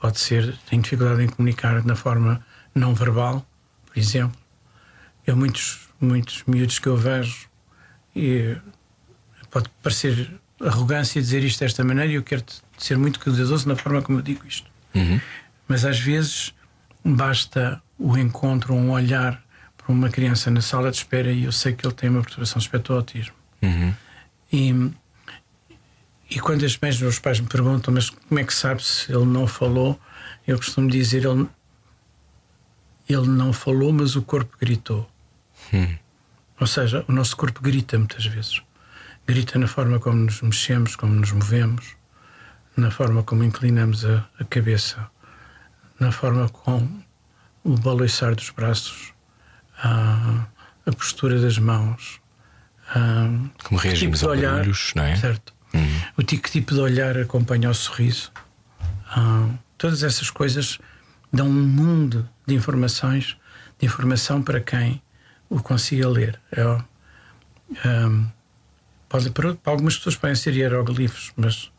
Pode 0.00 0.20
ser, 0.20 0.56
tem 0.68 0.80
dificuldade 0.80 1.22
em 1.22 1.28
comunicar 1.28 1.84
na 1.84 1.96
forma 1.96 2.44
não 2.74 2.94
verbal, 2.94 3.46
por 3.86 3.98
exemplo. 3.98 4.38
Eu, 5.26 5.36
muitos, 5.36 5.88
muitos 6.00 6.44
miúdos 6.46 6.78
que 6.78 6.86
eu 6.86 6.96
vejo, 6.96 7.48
e 8.14 8.56
pode 9.50 9.68
parecer 9.82 10.30
arrogância 10.60 11.20
dizer 11.20 11.42
isto 11.42 11.60
desta 11.60 11.82
maneira, 11.84 12.12
e 12.12 12.14
eu 12.14 12.22
quero 12.22 12.44
ser 12.78 12.96
muito 12.96 13.20
cuidadoso 13.20 13.68
na 13.68 13.76
forma 13.76 14.00
como 14.02 14.18
eu 14.18 14.22
digo 14.22 14.46
isto. 14.46 14.70
Uhum. 14.94 15.20
Mas 15.66 15.84
às 15.84 15.98
vezes 15.98 16.54
basta 17.04 17.82
o 17.98 18.16
encontro, 18.16 18.74
um 18.74 18.90
olhar 18.90 19.42
uma 19.92 20.08
criança 20.08 20.50
na 20.50 20.60
sala 20.60 20.90
de 20.90 20.98
espera 20.98 21.30
e 21.30 21.44
eu 21.44 21.52
sei 21.52 21.72
que 21.72 21.86
ele 21.86 21.94
tem 21.94 22.10
uma 22.10 22.22
perturbação 22.22 22.58
de 22.58 22.64
espectro 22.64 22.94
autismo. 22.94 23.34
Uhum. 23.62 23.94
E, 24.52 24.90
e 26.30 26.40
quando 26.40 26.64
as 26.64 26.76
mães 26.78 26.94
dos 26.94 27.02
meus 27.02 27.18
pais 27.18 27.40
me 27.40 27.46
perguntam, 27.46 27.92
mas 27.92 28.10
como 28.10 28.40
é 28.40 28.44
que 28.44 28.54
sabe 28.54 28.82
se 28.82 29.12
ele 29.12 29.24
não 29.24 29.46
falou? 29.46 30.00
Eu 30.46 30.56
costumo 30.56 30.88
dizer, 30.88 31.24
ele, 31.24 31.48
ele 33.08 33.28
não 33.28 33.52
falou, 33.52 33.92
mas 33.92 34.16
o 34.16 34.22
corpo 34.22 34.56
gritou. 34.58 35.08
Hum. 35.72 35.96
Ou 36.58 36.66
seja, 36.66 37.04
o 37.08 37.12
nosso 37.12 37.36
corpo 37.36 37.60
grita 37.62 37.98
muitas 37.98 38.26
vezes. 38.26 38.62
Grita 39.26 39.58
na 39.58 39.66
forma 39.66 39.98
como 39.98 40.16
nos 40.16 40.42
mexemos, 40.42 40.96
como 40.96 41.14
nos 41.14 41.32
movemos, 41.32 41.96
na 42.76 42.90
forma 42.90 43.22
como 43.22 43.44
inclinamos 43.44 44.04
a, 44.04 44.28
a 44.38 44.44
cabeça, 44.44 45.08
na 45.98 46.10
forma 46.10 46.48
como 46.48 47.04
o 47.62 47.76
balançar 47.76 48.34
dos 48.34 48.50
braços, 48.50 49.12
a, 49.82 50.46
a 50.86 50.92
postura 50.92 51.40
das 51.40 51.58
mãos. 51.58 52.20
a- 52.94 53.28
Como 53.64 53.80
reagimos 53.80 54.20
tipo 54.20 54.30
a 54.30 54.34
olhar, 54.34 54.54
barulhos, 54.56 54.92
não 54.94 55.04
é? 55.04 55.16
Certo. 55.16 55.52
O 56.16 56.22
tipo, 56.22 56.42
que 56.42 56.50
tipo 56.50 56.74
de 56.74 56.80
olhar 56.80 57.16
acompanha 57.16 57.70
o 57.70 57.74
sorriso. 57.74 58.32
Ah, 59.08 59.48
todas 59.78 60.02
essas 60.02 60.28
coisas 60.30 60.78
dão 61.32 61.46
um 61.48 61.52
mundo 61.62 62.28
de 62.46 62.54
informações, 62.54 63.36
de 63.78 63.86
informação 63.86 64.42
para 64.42 64.60
quem 64.60 65.00
o 65.48 65.62
consiga 65.62 66.08
ler. 66.08 66.40
É, 66.50 66.62
ah, 67.84 68.26
pode, 69.08 69.30
para, 69.30 69.56
algumas 69.64 69.96
pessoas 69.96 70.16
podem 70.16 70.34
ser 70.36 70.54
hieroglifos, 70.54 71.32
mas 71.36 71.70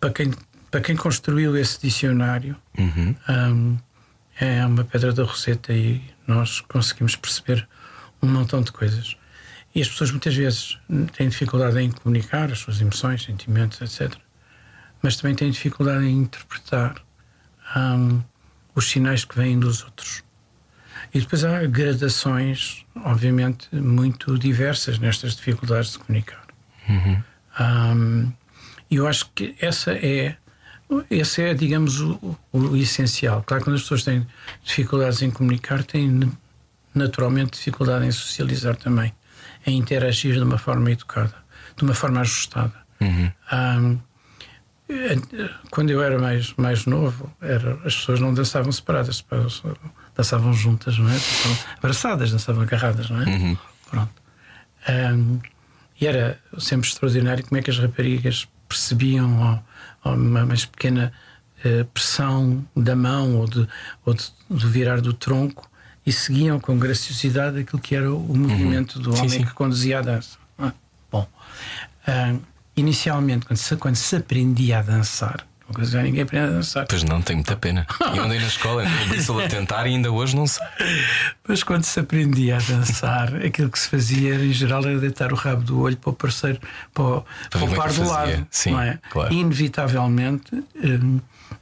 para 0.00 0.10
quem, 0.10 0.32
para 0.70 0.80
quem 0.80 0.96
construiu 0.96 1.56
esse 1.56 1.80
dicionário 1.80 2.56
Uhum. 2.76 3.14
ah, 3.28 3.80
é 4.40 4.66
uma 4.66 4.84
pedra 4.84 5.12
da 5.12 5.22
roseta 5.24 5.72
e 5.72 6.02
nós 6.28 6.60
conseguimos 6.60 7.16
perceber 7.16 7.66
um 8.22 8.28
montão 8.28 8.62
de 8.62 8.70
coisas. 8.70 9.16
E 9.74 9.80
as 9.82 9.88
pessoas 9.88 10.10
muitas 10.10 10.34
vezes 10.34 10.78
têm 11.16 11.28
dificuldade 11.28 11.78
em 11.80 11.90
comunicar 11.90 12.52
as 12.52 12.58
suas 12.60 12.80
emoções, 12.80 13.22
sentimentos, 13.24 13.80
etc. 13.80 14.16
Mas 15.02 15.16
também 15.16 15.34
têm 15.34 15.50
dificuldade 15.50 16.04
em 16.04 16.18
interpretar 16.18 16.96
hum, 17.76 18.22
os 18.74 18.90
sinais 18.90 19.24
que 19.24 19.36
vêm 19.36 19.58
dos 19.58 19.82
outros. 19.82 20.22
E 21.14 21.20
depois 21.20 21.44
há 21.44 21.64
gradações, 21.66 22.84
obviamente, 23.04 23.68
muito 23.74 24.38
diversas 24.38 24.98
nestas 24.98 25.36
dificuldades 25.36 25.92
de 25.92 25.98
comunicar. 26.00 26.44
Hum, 27.60 28.32
E 28.90 28.96
eu 28.96 29.06
acho 29.06 29.30
que 29.34 29.54
essa 29.60 29.92
é, 29.92 30.36
esse 31.10 31.42
é, 31.42 31.54
digamos, 31.54 32.00
o, 32.00 32.36
o 32.52 32.76
essencial. 32.76 33.42
Claro 33.46 33.62
que 33.62 33.70
quando 33.70 33.76
as 33.76 33.82
pessoas 33.82 34.04
têm 34.04 34.26
dificuldades 34.64 35.20
em 35.22 35.30
comunicar, 35.30 35.84
têm 35.84 36.32
naturalmente 36.94 37.52
dificuldade 37.52 38.06
em 38.06 38.10
socializar 38.10 38.76
também, 38.76 39.12
em 39.66 39.76
interagir 39.78 40.34
de 40.34 40.42
uma 40.42 40.58
forma 40.58 40.90
educada, 40.90 41.34
de 41.76 41.84
uma 41.84 41.94
forma 41.94 42.20
ajustada. 42.20 42.72
Hum, 43.00 43.98
eh, 44.88 45.18
quando 45.70 45.90
eu 45.90 46.02
era 46.02 46.18
mais, 46.18 46.54
mais 46.56 46.86
novo, 46.86 47.30
era, 47.40 47.74
as 47.84 47.94
pessoas 47.94 48.20
não 48.20 48.32
dançavam 48.32 48.72
separadas, 48.72 49.24
dançavam 50.16 50.52
juntas, 50.54 50.98
não 50.98 51.08
é? 51.08 51.12
Dançavam 51.12 51.58
abraçadas, 51.76 52.32
dançavam 52.32 52.62
agarradas, 52.62 53.10
não 53.10 53.20
é? 53.20 53.24
Pronto. 53.90 54.12
Hum, 54.88 55.38
e 56.00 56.06
era 56.06 56.40
sempre 56.58 56.88
extraordinário 56.88 57.44
como 57.44 57.58
é 57.58 57.62
que 57.62 57.70
as 57.70 57.78
raparigas 57.78 58.48
percebiam 58.68 59.40
ó, 59.40 59.58
ó, 60.10 60.14
uma 60.14 60.44
mais 60.44 60.64
pequena 60.64 61.12
eh, 61.64 61.84
pressão 61.92 62.64
da 62.76 62.94
mão 62.94 63.36
ou, 63.36 63.48
de, 63.48 63.68
ou 64.04 64.14
de, 64.14 64.24
do 64.48 64.68
virar 64.68 65.00
do 65.00 65.12
tronco 65.12 65.68
e 66.06 66.12
seguiam 66.12 66.58
com 66.60 66.78
graciosidade 66.78 67.58
aquilo 67.58 67.80
que 67.80 67.94
era 67.94 68.12
o 68.12 68.36
movimento 68.36 68.98
do 68.98 69.12
Sim, 69.12 69.18
homem 69.18 69.30
sim. 69.30 69.44
que 69.44 69.52
conduzia 69.52 69.98
a 69.98 70.02
dança. 70.02 70.38
Ah, 70.58 70.72
Bom, 71.10 71.26
ah, 72.06 72.34
inicialmente, 72.76 73.46
quando 73.46 73.58
se, 73.58 73.76
quando 73.76 73.96
se 73.96 74.16
aprendia 74.16 74.78
a 74.78 74.82
dançar, 74.82 75.46
uma 75.68 75.74
coisa 75.74 75.90
que 75.90 75.96
já 75.98 76.02
ninguém 76.02 76.22
aprende 76.22 76.46
a 76.46 76.50
dançar, 76.50 76.86
Pois 76.88 77.04
não, 77.04 77.20
tenho 77.20 77.38
muita 77.38 77.54
pena. 77.54 77.86
Eu 78.14 78.24
andei 78.24 78.40
na 78.40 78.46
escola, 78.46 78.84
eu 78.84 79.40
a 79.40 79.48
tentar 79.48 79.86
e 79.86 79.90
ainda 79.90 80.10
hoje 80.10 80.34
não 80.34 80.46
sei. 80.46 80.64
Mas 81.46 81.62
quando 81.62 81.84
se 81.84 82.00
aprendia 82.00 82.56
a 82.56 82.60
dançar, 82.60 83.36
aquilo 83.36 83.68
que 83.70 83.78
se 83.78 83.88
fazia 83.88 84.34
em 84.34 84.52
geral 84.52 84.82
era 84.84 84.98
deitar 84.98 85.32
o 85.32 85.36
rabo 85.36 85.62
do 85.62 85.80
olho 85.80 85.96
para 85.96 86.10
o 86.10 86.12
parceiro, 86.14 86.58
para 86.94 87.04
o, 87.04 87.24
para 87.50 87.60
o 87.64 87.72
é 87.72 87.76
par 87.76 87.88
do 87.88 87.94
fazia. 87.94 88.12
lado. 88.12 88.46
Sim, 88.50 88.70
não 88.72 88.80
é? 88.80 88.98
claro. 89.10 89.32
Inevitavelmente, 89.34 90.64
hum, 90.82 91.20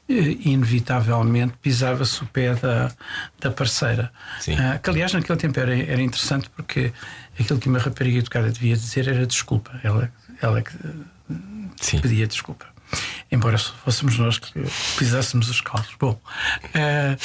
eh, 0.09 0.37
inevitavelmente 0.45 1.55
pisava-se 1.61 2.23
o 2.23 2.27
pé 2.27 2.55
da, 2.55 2.93
da 3.41 3.51
parceira. 3.51 4.13
Sim. 4.39 4.55
Ah, 4.57 4.79
que 4.79 4.89
aliás 4.89 5.13
naquele 5.13 5.39
tempo 5.39 5.59
era, 5.59 5.77
era 5.77 6.01
interessante 6.01 6.49
porque 6.51 6.93
aquilo 7.39 7.59
que 7.59 7.69
uma 7.69 7.81
rapariga 7.81 8.19
educada 8.19 8.51
devia 8.53 8.77
dizer 8.77 9.09
era 9.09 9.27
desculpa. 9.27 9.81
Ela, 9.83 10.13
ela 10.41 10.63
que 10.63 10.73
Sim. 11.81 11.99
pedia 12.01 12.27
desculpa. 12.27 12.76
Embora 13.31 13.59
fôssemos 13.59 14.19
nós 14.19 14.39
que 14.39 14.53
pisássemos 14.99 15.49
os 15.49 15.61
calos. 15.61 15.89
Bom, 15.99 16.19
eh, 16.75 17.17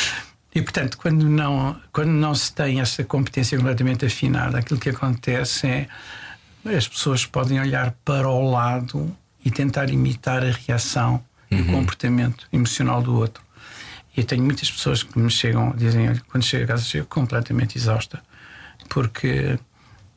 e 0.54 0.62
portanto, 0.62 0.98
quando 0.98 1.30
não, 1.30 1.80
quando 1.94 2.10
não 2.10 2.36
se 2.36 2.54
tem 2.54 2.82
essa 2.82 3.04
competência 3.04 3.58
completamente 3.58 4.06
afinada, 4.06 4.58
aquilo 4.58 4.80
que 4.80 4.90
acontece 4.90 5.68
é 5.68 5.88
as 6.66 6.88
pessoas 6.88 7.26
podem 7.26 7.60
olhar 7.60 7.92
para 8.06 8.28
o 8.28 8.52
lado 8.52 9.16
e 9.44 9.50
tentar 9.50 9.90
imitar 9.90 10.44
a 10.44 10.52
reação 10.52 11.24
e 11.50 11.62
o 11.62 11.66
comportamento 11.66 12.48
emocional 12.54 13.02
do 13.02 13.16
outro. 13.16 13.44
E 14.16 14.20
eu 14.20 14.26
tenho 14.26 14.44
muitas 14.44 14.70
pessoas 14.70 15.04
que 15.04 15.18
me 15.18 15.32
chegam, 15.32 15.74
dizem, 15.76 16.10
olha, 16.10 16.22
quando 16.30 16.44
chego 16.44 16.66
a 16.66 16.68
casa, 16.68 16.84
chego 16.84 17.08
completamente 17.08 17.78
exausta, 17.78 18.22
porque 18.90 19.58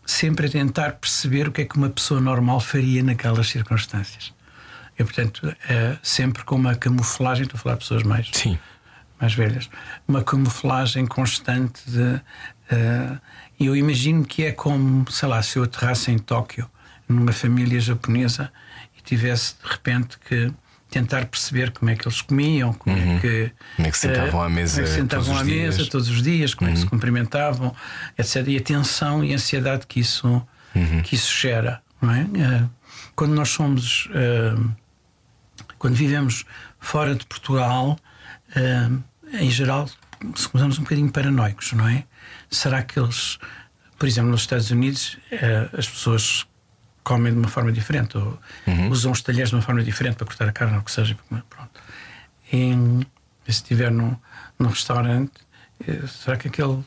sempre 0.05 0.47
a 0.47 0.51
tentar 0.51 0.93
perceber 0.93 1.49
o 1.49 1.53
que 1.53 1.63
é 1.63 1.65
que 1.65 1.77
uma 1.77 1.89
pessoa 1.89 2.21
normal 2.21 2.61
faria 2.61 3.03
naquelas 3.03 3.49
circunstâncias. 3.49 4.34
E, 4.99 5.03
portanto, 5.05 5.55
é 5.69 5.97
sempre 6.03 6.45
com 6.45 6.55
uma 6.57 6.75
camuflagem, 6.75 7.45
estou 7.45 7.59
a 7.59 7.61
falar 7.63 7.75
de 7.75 7.81
pessoas 7.81 8.03
mais, 8.05 8.31
Sim. 8.33 8.59
mais 9.21 9.35
velhas, 9.35 9.69
uma 10.07 10.23
camuflagem 10.23 11.07
constante 11.07 11.81
de. 11.91 12.21
eh, 12.71 13.19
eu 13.61 13.75
imagino 13.77 14.25
que 14.25 14.45
é 14.45 14.53
como, 14.53 15.11
sei 15.11 15.29
lá, 15.29 15.43
se 15.43 15.59
eu 15.59 15.65
aterrasse 15.65 16.11
em 16.11 16.19
Tóquio, 16.19 16.69
numa 17.09 17.33
família 17.33 17.81
japonesa, 17.81 18.53
e 18.99 19.03
tivesse 19.03 19.55
de 19.63 19.69
repente 19.71 20.19
que 20.29 20.53
tentar 20.91 21.27
perceber 21.27 21.73
como 21.73 21.91
é 21.91 21.97
que 21.97 22.07
eles 22.07 22.21
comiam, 22.23 22.73
como 22.73 22.97
é 22.97 23.19
que. 23.21 23.53
Como 23.77 23.89
é 23.89 23.91
que 23.91 23.99
sentavam 23.99 24.43
à 24.43 24.47
eh, 24.47 24.49
mesa 24.49 24.75
como 24.75 24.87
é 24.87 24.91
que 24.91 24.97
sentavam 24.97 25.25
todos 25.25 25.41
os 25.41 25.43
à 25.43 25.45
mesa 25.45 25.77
dias. 25.77 25.89
todos 25.89 26.09
os 26.09 26.23
dias, 26.23 26.55
como 26.55 26.71
é 26.71 26.73
que 26.73 26.79
se 26.79 26.87
cumprimentavam, 26.87 27.75
etc. 28.17 28.47
E 28.47 28.57
a 28.59 28.61
tensão 28.61 29.25
e 29.25 29.33
a 29.33 29.35
ansiedade 29.35 29.87
que 29.89 29.99
isso, 29.99 30.41
que 31.03 31.17
isso 31.17 31.37
gera. 31.37 31.83
Não 32.01 32.13
é? 32.13 32.69
Quando 33.17 33.35
nós 33.35 33.49
somos. 33.49 34.09
eh, 34.15 34.55
quando 35.85 35.97
vivemos 35.97 36.47
fora 36.81 37.15
de 37.15 37.27
Portugal, 37.27 37.99
eh, 38.57 38.89
em 39.35 39.51
geral, 39.51 39.87
começamos 40.51 40.79
um 40.79 40.83
bocadinho 40.83 41.13
paranoicos, 41.13 41.75
não 41.75 41.87
é? 41.87 42.07
Será 42.51 42.83
que 42.83 42.99
eles, 42.99 43.39
por 43.99 44.09
exemplo, 44.09 44.31
nos 44.31 44.41
Estados 44.41 44.71
Unidos, 44.71 45.19
eh, 45.31 45.69
as 45.77 45.87
pessoas 45.87 46.47
comem 47.03 47.35
de 47.35 47.39
uma 47.39 47.49
forma 47.49 47.71
diferente, 47.71 48.17
ou 48.17 48.41
usam 48.91 49.13
os 49.13 49.21
talheres 49.21 49.51
de 49.51 49.57
uma 49.57 49.61
forma 49.61 49.85
diferente 49.85 50.17
para 50.17 50.27
cortar 50.27 50.49
a 50.49 50.53
carne, 50.53 50.73
ou 50.73 50.81
o 50.81 50.85
que 50.85 50.91
seja. 50.91 51.19
Pronto. 51.51 51.79
E 52.51 52.73
se 53.45 53.51
estiver 53.51 53.91
num, 53.91 54.17
num 54.59 54.71
restaurante, 54.71 55.33
eh, 55.87 56.07
será 56.07 56.39
que 56.39 56.49
aquele 56.49 56.83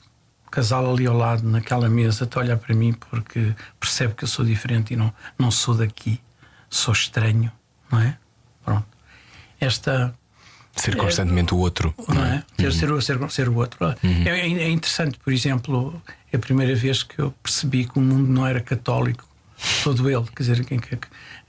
casal 0.50 0.92
ali 0.92 1.06
ao 1.06 1.16
lado, 1.16 1.48
naquela 1.48 1.88
mesa, 1.88 2.24
está 2.24 2.40
a 2.40 2.44
olhar 2.44 2.58
para 2.58 2.74
mim 2.74 2.94
porque 2.94 3.54
percebe 3.80 4.16
que 4.16 4.24
eu 4.24 4.28
sou 4.28 4.44
diferente 4.44 4.96
e 4.96 4.98
não, 4.98 5.14
não 5.38 5.52
sou 5.52 5.76
daqui, 5.76 6.20
sou 6.68 6.96
estranho, 6.96 7.52
não 7.92 8.00
é? 8.00 8.18
Pronto. 8.68 8.86
Esta, 9.62 10.14
Ser 10.76 10.96
constantemente 10.98 11.54
o 11.54 11.58
outro. 11.58 11.96
Não 12.10 12.24
é? 12.26 12.44
Ter, 12.58 12.72
ser, 12.74 12.92
o- 12.92 13.02
ser, 13.02 13.18
ser 13.32 13.48
o 13.50 13.56
outro. 13.56 13.80
É, 14.26 14.30
é 14.30 14.70
interessante, 14.70 15.18
por 15.20 15.32
exemplo, 15.32 16.02
é 16.32 16.36
a 16.36 16.40
primeira 16.40 16.76
vez 16.76 17.02
que 17.02 17.18
eu 17.20 17.32
percebi 17.42 17.86
que 17.86 17.98
o 17.98 18.02
mundo 18.02 18.30
não 18.30 18.46
era 18.46 18.60
católico, 18.60 19.26
todo 19.84 20.10
ele, 20.10 20.26
quer 20.36 20.44
dizer, 20.44 20.60
em 20.60 20.78
que, 20.80 20.96
em 20.96 20.98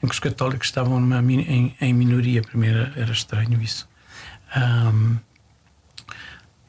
que 0.06 0.12
os 0.12 0.20
católicos 0.20 0.68
estavam 0.68 1.00
numa 1.00 1.18
em, 1.32 1.76
em 1.80 1.92
minoria. 1.92 2.40
Primeiro 2.40 2.90
era, 2.96 3.10
estranho 3.12 3.60
isso. 3.60 3.88
Ahm, 4.54 5.16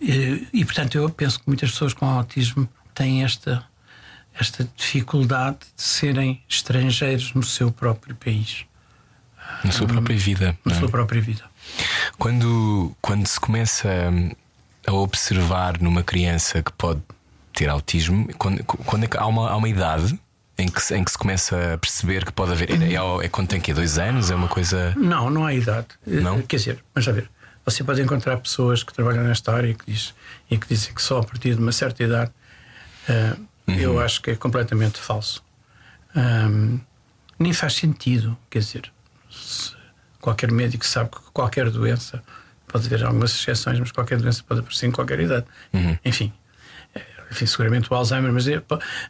e, 0.02 0.48
e, 0.52 0.66
portanto, 0.66 0.96
eu 0.98 1.10
penso 1.10 1.40
que 1.40 1.46
muitas 1.48 1.72
pessoas 1.72 1.94
com 1.94 2.06
autismo 2.08 2.68
têm 2.94 3.24
esta, 3.24 3.64
esta 4.34 4.68
dificuldade 4.76 5.60
de 5.76 5.82
serem 5.84 6.42
estrangeiros 6.50 7.34
no 7.34 7.44
seu 7.44 7.72
próprio 7.72 8.16
país, 8.16 8.66
Na 9.64 9.72
sua 9.72 9.88
própria 9.88 10.18
vida. 10.18 10.48
na 10.66 10.72
não 10.72 10.76
é? 10.76 10.80
sua 10.80 10.90
própria 10.90 11.22
vida. 11.22 11.44
Quando, 12.18 12.96
quando 13.02 13.28
se 13.28 13.40
começa 13.40 13.88
hum, 14.12 14.32
a 14.88 14.94
observar 14.94 15.80
numa 15.82 16.04
criança 16.04 16.62
que 16.64 16.72
pode 16.74 17.02
ter 17.54 17.70
autismo, 17.70 18.28
quando, 18.38 18.64
quando 18.64 19.04
é 19.04 19.08
que 19.08 19.18
há 19.18 19.26
uma, 19.26 19.50
há 19.50 19.56
uma 19.56 19.70
idade 19.70 20.18
em 20.58 20.68
que, 20.68 20.82
se- 20.82 20.96
em 20.96 21.04
que 21.04 21.12
se 21.12 21.18
começa 21.18 21.74
a 21.74 21.78
perceber 21.78 22.26
que 22.26 22.32
pode 22.32 22.52
haver. 22.52 22.70
É, 22.72 22.94
é, 22.94 23.26
é 23.26 23.30
quando 23.30 23.48
tem 23.48 23.62
que 23.62 23.74
Dois 23.74 23.98
anos? 23.98 24.30
É 24.32 24.36
uma 24.36 24.48
coisa. 24.48 24.94
Não, 24.98 25.30
não 25.30 25.46
há 25.46 25.54
idade. 25.54 25.88
Não? 26.06 26.40
Eh, 26.40 26.44
Quer 26.48 26.58
dizer, 26.58 26.84
mas 26.94 27.08
a 27.08 27.12
ver, 27.12 27.30
você 27.66 27.84
pode 27.84 28.02
encontrar 28.02 28.38
pessoas 28.38 28.84
que 28.84 28.94
trabalham 28.94 29.24
nesta 29.24 29.54
área 29.54 29.70
e 29.70 29.74
que, 29.76 29.90
diz, 29.92 30.14
e 30.50 30.58
que 30.58 30.68
dizem 30.68 30.94
que 30.94 31.02
só 31.02 31.20
a 31.20 31.24
partir 31.24 31.56
de 31.56 31.62
uma 31.62 31.72
certa 31.72 32.04
idade. 32.04 32.32
eh, 33.08 33.36
Eu 33.68 34.00
acho 34.02 34.22
que 34.22 34.32
é 34.32 34.36
completamente 34.36 34.98
falso. 35.00 35.44
Ahm, 36.16 36.80
nem 37.38 37.54
faz 37.54 37.74
sentido. 37.74 38.38
Quer 38.50 38.60
dizer, 38.60 38.92
qualquer 40.20 40.52
médico 40.52 40.86
sabe 40.86 41.10
que 41.12 41.18
qualquer 41.34 41.70
doença, 41.70 42.22
pode 42.68 42.86
haver 42.88 43.04
algumas 43.06 43.32
exceções, 43.34 43.80
mas 43.80 43.92
qualquer 43.92 44.18
doença 44.20 44.44
pode 44.48 44.60
aparecer 44.62 44.88
em 44.88 44.92
qualquer 44.92 45.20
idade. 45.20 45.46
Enfim. 46.06 46.32
eh, 46.94 47.02
Enfim, 47.32 47.46
seguramente 47.46 47.92
o 47.92 47.96
Alzheimer, 47.96 48.32
mas 48.32 48.48
é, 48.48 48.62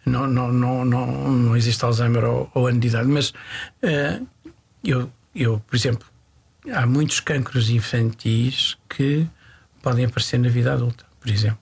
não, 0.06 0.28
não, 0.28 0.52
não, 0.52 0.86
não, 0.86 1.08
não 1.32 1.58
existe 1.58 1.84
Alzheimer 1.84 2.24
ao, 2.24 2.50
ao 2.54 2.68
ano 2.68 2.80
de 2.80 2.88
idade. 2.88 3.08
Mas 3.08 3.34
eh, 3.82 4.22
eu, 4.84 5.12
eu, 5.36 5.60
por 5.68 5.76
exemplo, 5.76 6.08
há 6.74 6.86
muitos 6.86 7.20
cancros 7.20 7.70
infantis 7.70 8.78
que 8.88 9.28
podem 9.82 10.06
aparecer 10.06 10.38
na 10.40 10.50
vida 10.50 10.74
adulta, 10.74 11.06
por 11.20 11.30
exemplo. 11.30 11.60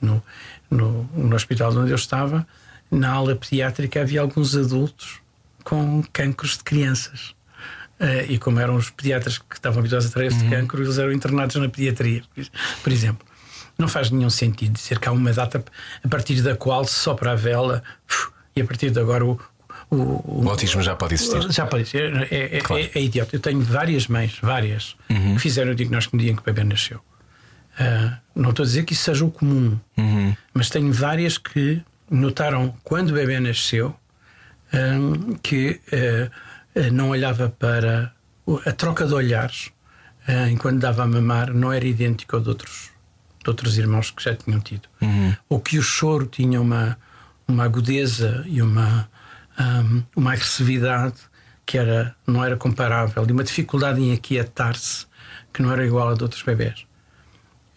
No, 0.00 0.22
no, 0.70 1.02
no 1.14 1.34
hospital 1.36 1.76
onde 1.76 1.90
eu 1.90 1.96
estava, 1.96 2.46
na 2.90 3.10
aula 3.10 3.34
pediátrica, 3.34 4.00
havia 4.00 4.20
alguns 4.20 4.56
adultos 4.56 5.20
com 5.64 6.02
cancros 6.12 6.56
de 6.58 6.64
crianças. 6.64 7.34
Eh, 8.00 8.26
e 8.30 8.38
como 8.38 8.58
eram 8.58 8.74
os 8.76 8.90
pediatras 8.90 9.38
que 9.38 9.54
estavam 9.54 9.78
habituados 9.80 10.08
a 10.08 10.10
ter 10.10 10.24
este 10.26 10.44
cancro, 10.48 10.82
eles 10.82 10.98
eram 10.98 11.12
internados 11.12 11.54
na 11.56 11.68
pediatria, 11.68 12.22
por- 12.82 12.92
exemplo. 12.92 13.26
Não 13.78 13.86
faz 13.88 14.10
nenhum 14.10 14.30
sentido 14.30 14.72
dizer 14.72 14.98
que 14.98 15.08
há 15.08 15.12
uma 15.12 15.32
data 15.32 15.64
a 16.04 16.08
partir 16.08 16.40
da 16.42 16.56
qual 16.56 16.84
se 16.84 16.94
sopra 16.94 17.32
a 17.32 17.34
vela 17.36 17.82
e 18.54 18.60
a 18.60 18.64
partir 18.64 18.90
de 18.90 18.98
agora 19.00 19.24
o, 19.24 19.40
o, 19.90 20.44
O 20.44 20.48
autismo 20.50 20.82
já 20.82 20.94
pode 20.96 21.14
existir. 21.14 21.50
já 21.52 21.66
pode 21.66 21.86
ser. 21.88 22.28
É, 22.32 22.56
é, 22.56 22.60
Claro. 22.60 22.82
é- 22.82 22.90
é 22.98 23.02
idiota. 23.02 23.34
Eu 23.36 23.40
tenho 23.40 23.60
várias 23.60 24.06
mães, 24.08 24.38
várias, 24.42 24.96
que 25.08 25.38
fizeram 25.38 25.72
o 25.72 25.74
diagnóstico 25.74 26.16
no 26.16 26.22
dia 26.22 26.32
em 26.32 26.36
que 26.36 26.42
o 26.42 26.44
bebê 26.44 26.64
nasceu. 26.64 27.00
Ah, 27.78 28.18
não 28.34 28.50
estou 28.50 28.62
a 28.64 28.66
dizer 28.66 28.84
que 28.84 28.92
isso 28.92 29.02
seja 29.04 29.24
o 29.24 29.30
comum, 29.30 29.78
mas 30.52 30.68
tenho 30.70 30.92
várias 30.92 31.38
que 31.38 31.82
notaram 32.10 32.74
quando 32.84 33.10
o 33.10 33.12
bebê 33.14 33.38
nasceu 33.40 33.94
ah, 34.72 34.76
que 35.42 35.80
ah, 35.92 35.96
ah, 36.30 36.30
não 36.92 37.10
olhava 37.10 37.48
para 37.48 38.12
a 38.66 38.72
troca 38.72 39.06
de 39.06 39.14
olhares 39.14 39.70
ah, 40.26 40.48
enquanto 40.50 40.80
dava 40.80 41.02
a 41.02 41.06
mamar 41.06 41.52
não 41.52 41.72
era 41.72 41.84
idêntico 41.84 42.36
ao 42.36 42.42
de 42.42 42.48
outros, 42.48 42.90
de 43.42 43.48
outros 43.48 43.76
irmãos 43.76 44.10
que 44.10 44.22
já 44.22 44.34
tinham 44.34 44.60
tido. 44.60 44.88
Ou 45.48 45.60
que 45.60 45.78
o 45.78 45.82
choro 45.82 46.26
tinha 46.26 46.60
uma, 46.60 46.98
uma 47.46 47.64
agudeza 47.64 48.42
e 48.46 48.62
uma, 48.62 49.08
ahm, 49.58 50.02
uma 50.16 50.32
agressividade 50.32 51.16
que 51.66 51.78
era, 51.78 52.14
não 52.26 52.44
era 52.44 52.56
comparável 52.56 53.24
e 53.26 53.32
uma 53.32 53.44
dificuldade 53.44 54.00
em 54.00 54.12
aquietar-se 54.12 55.06
que 55.52 55.62
não 55.62 55.72
era 55.72 55.84
igual 55.86 56.08
a 56.08 56.14
de 56.14 56.22
outros 56.22 56.42
bebés. 56.42 56.86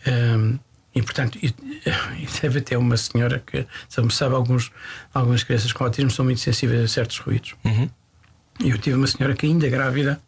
Ahm, 0.05 0.57
e 0.95 1.01
portanto, 1.01 1.37
e, 1.43 1.47
e 2.23 2.41
deve 2.41 2.61
ter 2.61 2.77
uma 2.77 2.95
senhora 2.95 3.43
que, 3.45 3.67
sabe, 3.89 4.13
sabe 4.13 4.35
alguns, 4.35 4.71
algumas 5.13 5.43
crianças 5.43 5.73
com 5.73 5.83
autismo 5.83 6.09
são 6.09 6.23
muito 6.23 6.39
sensíveis 6.39 6.81
a 6.81 6.87
certos 6.87 7.19
ruídos. 7.19 7.55
E 7.65 7.89
eu 8.59 8.77
tive 8.77 8.95
uma 8.95 9.07
senhora 9.07 9.35
que, 9.35 9.45
ainda 9.45 9.69
grávida, 9.69 10.21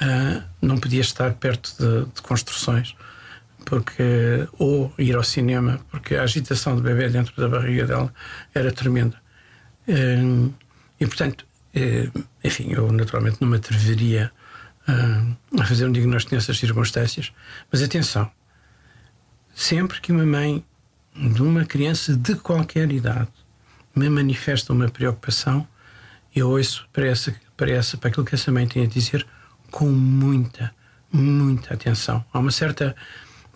ah, 0.00 0.42
não 0.60 0.78
podia 0.78 1.00
estar 1.00 1.32
perto 1.34 1.74
de, 1.78 2.14
de 2.14 2.22
construções 2.22 2.96
porque 3.64 4.46
ou 4.58 4.92
ir 4.98 5.16
ao 5.16 5.24
cinema, 5.24 5.80
porque 5.90 6.16
a 6.16 6.22
agitação 6.22 6.76
do 6.76 6.82
bebê 6.82 7.08
dentro 7.08 7.34
da 7.40 7.48
barriga 7.48 7.86
dela 7.86 8.14
era 8.54 8.70
tremenda. 8.70 9.16
Hum, 9.88 10.52
E 11.00 11.06
portanto, 11.06 11.46
eh, 11.74 12.08
enfim, 12.42 12.72
eu 12.72 12.90
naturalmente 12.92 13.38
não 13.40 13.48
me 13.48 13.56
atreveria 13.56 14.30
a 14.86 15.64
fazer 15.64 15.86
um 15.86 15.92
diagnóstico 15.92 16.34
nessas 16.34 16.58
circunstâncias, 16.58 17.32
mas 17.72 17.82
atenção, 17.82 18.30
sempre 19.54 19.98
que 20.00 20.12
uma 20.12 20.26
mãe 20.26 20.62
de 21.16 21.42
uma 21.42 21.64
criança 21.64 22.14
de 22.14 22.34
qualquer 22.36 22.92
idade 22.92 23.30
me 23.96 24.08
manifesta 24.10 24.72
uma 24.72 24.88
preocupação, 24.88 25.66
eu 26.34 26.50
ouço 26.50 26.86
para, 26.92 27.06
essa, 27.06 27.34
para, 27.56 27.70
essa, 27.70 27.96
para 27.96 28.08
aquilo 28.10 28.26
que 28.26 28.34
essa 28.34 28.50
mãe 28.50 28.66
tem 28.66 28.84
a 28.84 28.86
dizer 28.86 29.26
com 29.70 29.86
muita, 29.86 30.74
muita 31.12 31.74
atenção. 31.74 32.24
Há 32.32 32.38
uma 32.38 32.50
certa 32.50 32.94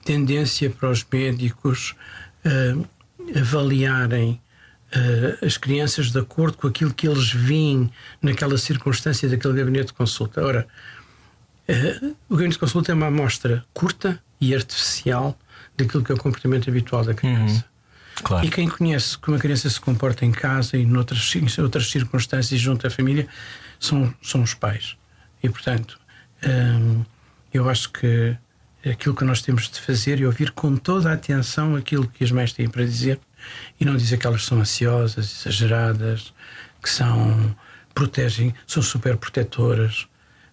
tendência 0.05 0.71
para 0.71 0.91
os 0.91 1.05
médicos 1.11 1.95
ah, 2.45 2.77
avaliarem 3.39 4.41
ah, 4.93 5.45
as 5.45 5.57
crianças 5.57 6.11
de 6.11 6.19
acordo 6.19 6.57
com 6.57 6.67
aquilo 6.67 6.95
que 6.95 7.07
eles 7.09 7.33
veem 7.33 7.91
naquela 8.23 8.57
circunstância 8.57 9.29
daquele 9.29 9.55
gabinete 9.55 9.89
de 9.89 9.93
consulta. 9.93 10.45
Ora, 10.45 10.67
ah, 11.69 12.13
o 12.29 12.35
gabinete 12.35 12.55
de 12.55 12.59
consulta 12.61 12.93
é 12.93 12.95
uma 12.95 13.07
amostra 13.07 13.65
curta 13.75 14.23
e 14.41 14.55
artificial 14.55 15.39
daquilo 15.77 16.03
que 16.03 16.13
é 16.13 16.15
o 16.15 16.19
comportamento 16.19 16.69
habitual 16.71 17.05
da 17.05 17.15
criança. 17.15 17.65
Claro. 18.23 18.45
E 18.47 18.51
quem 18.51 18.69
conhece 18.69 19.17
como 19.19 19.37
a 19.37 19.41
criança 19.41 19.71
se 19.71 19.81
comporta 19.81 20.25
em 20.25 20.33
casa 20.33 20.77
e 20.77 20.85
noutras 20.85 21.35
em 21.35 21.63
outras 21.63 21.91
circunstâncias 21.91 22.61
junto 22.61 22.87
à 22.87 22.91
família 22.91 23.29
são, 23.79 24.13
são 24.23 24.43
os 24.43 24.55
pais. 24.55 24.97
E, 25.43 25.49
portanto, 25.49 25.99
hum, 26.45 27.05
eu 27.53 27.69
acho 27.69 27.91
que 27.91 28.37
aquilo 28.89 29.15
que 29.15 29.25
nós 29.25 29.43
temos 29.43 29.69
de 29.69 29.81
fazer 29.81 30.21
é 30.21 30.27
ouvir 30.27 30.51
com 30.53 30.77
toda 30.77 31.11
a 31.11 31.15
atenção 31.15 31.77
aquilo 31.77 32.09
que 32.09 32.25
as 32.25 32.31
mães 32.31 32.53
têm 32.53 32.69
para 32.69 32.85
dizer 32.85 33.21
e 33.81 33.85
não 33.85 33.97
dizer 33.97 34.19
que 34.19 34.27
elas 34.27 34.45
são 34.45 34.61
ansiosas, 34.61 35.41
exageradas, 35.41 36.33
que 36.83 36.91
são 36.91 37.55
protegem, 37.95 38.55
são 38.67 38.83
super 38.83 39.17
protetoras. 39.17 40.07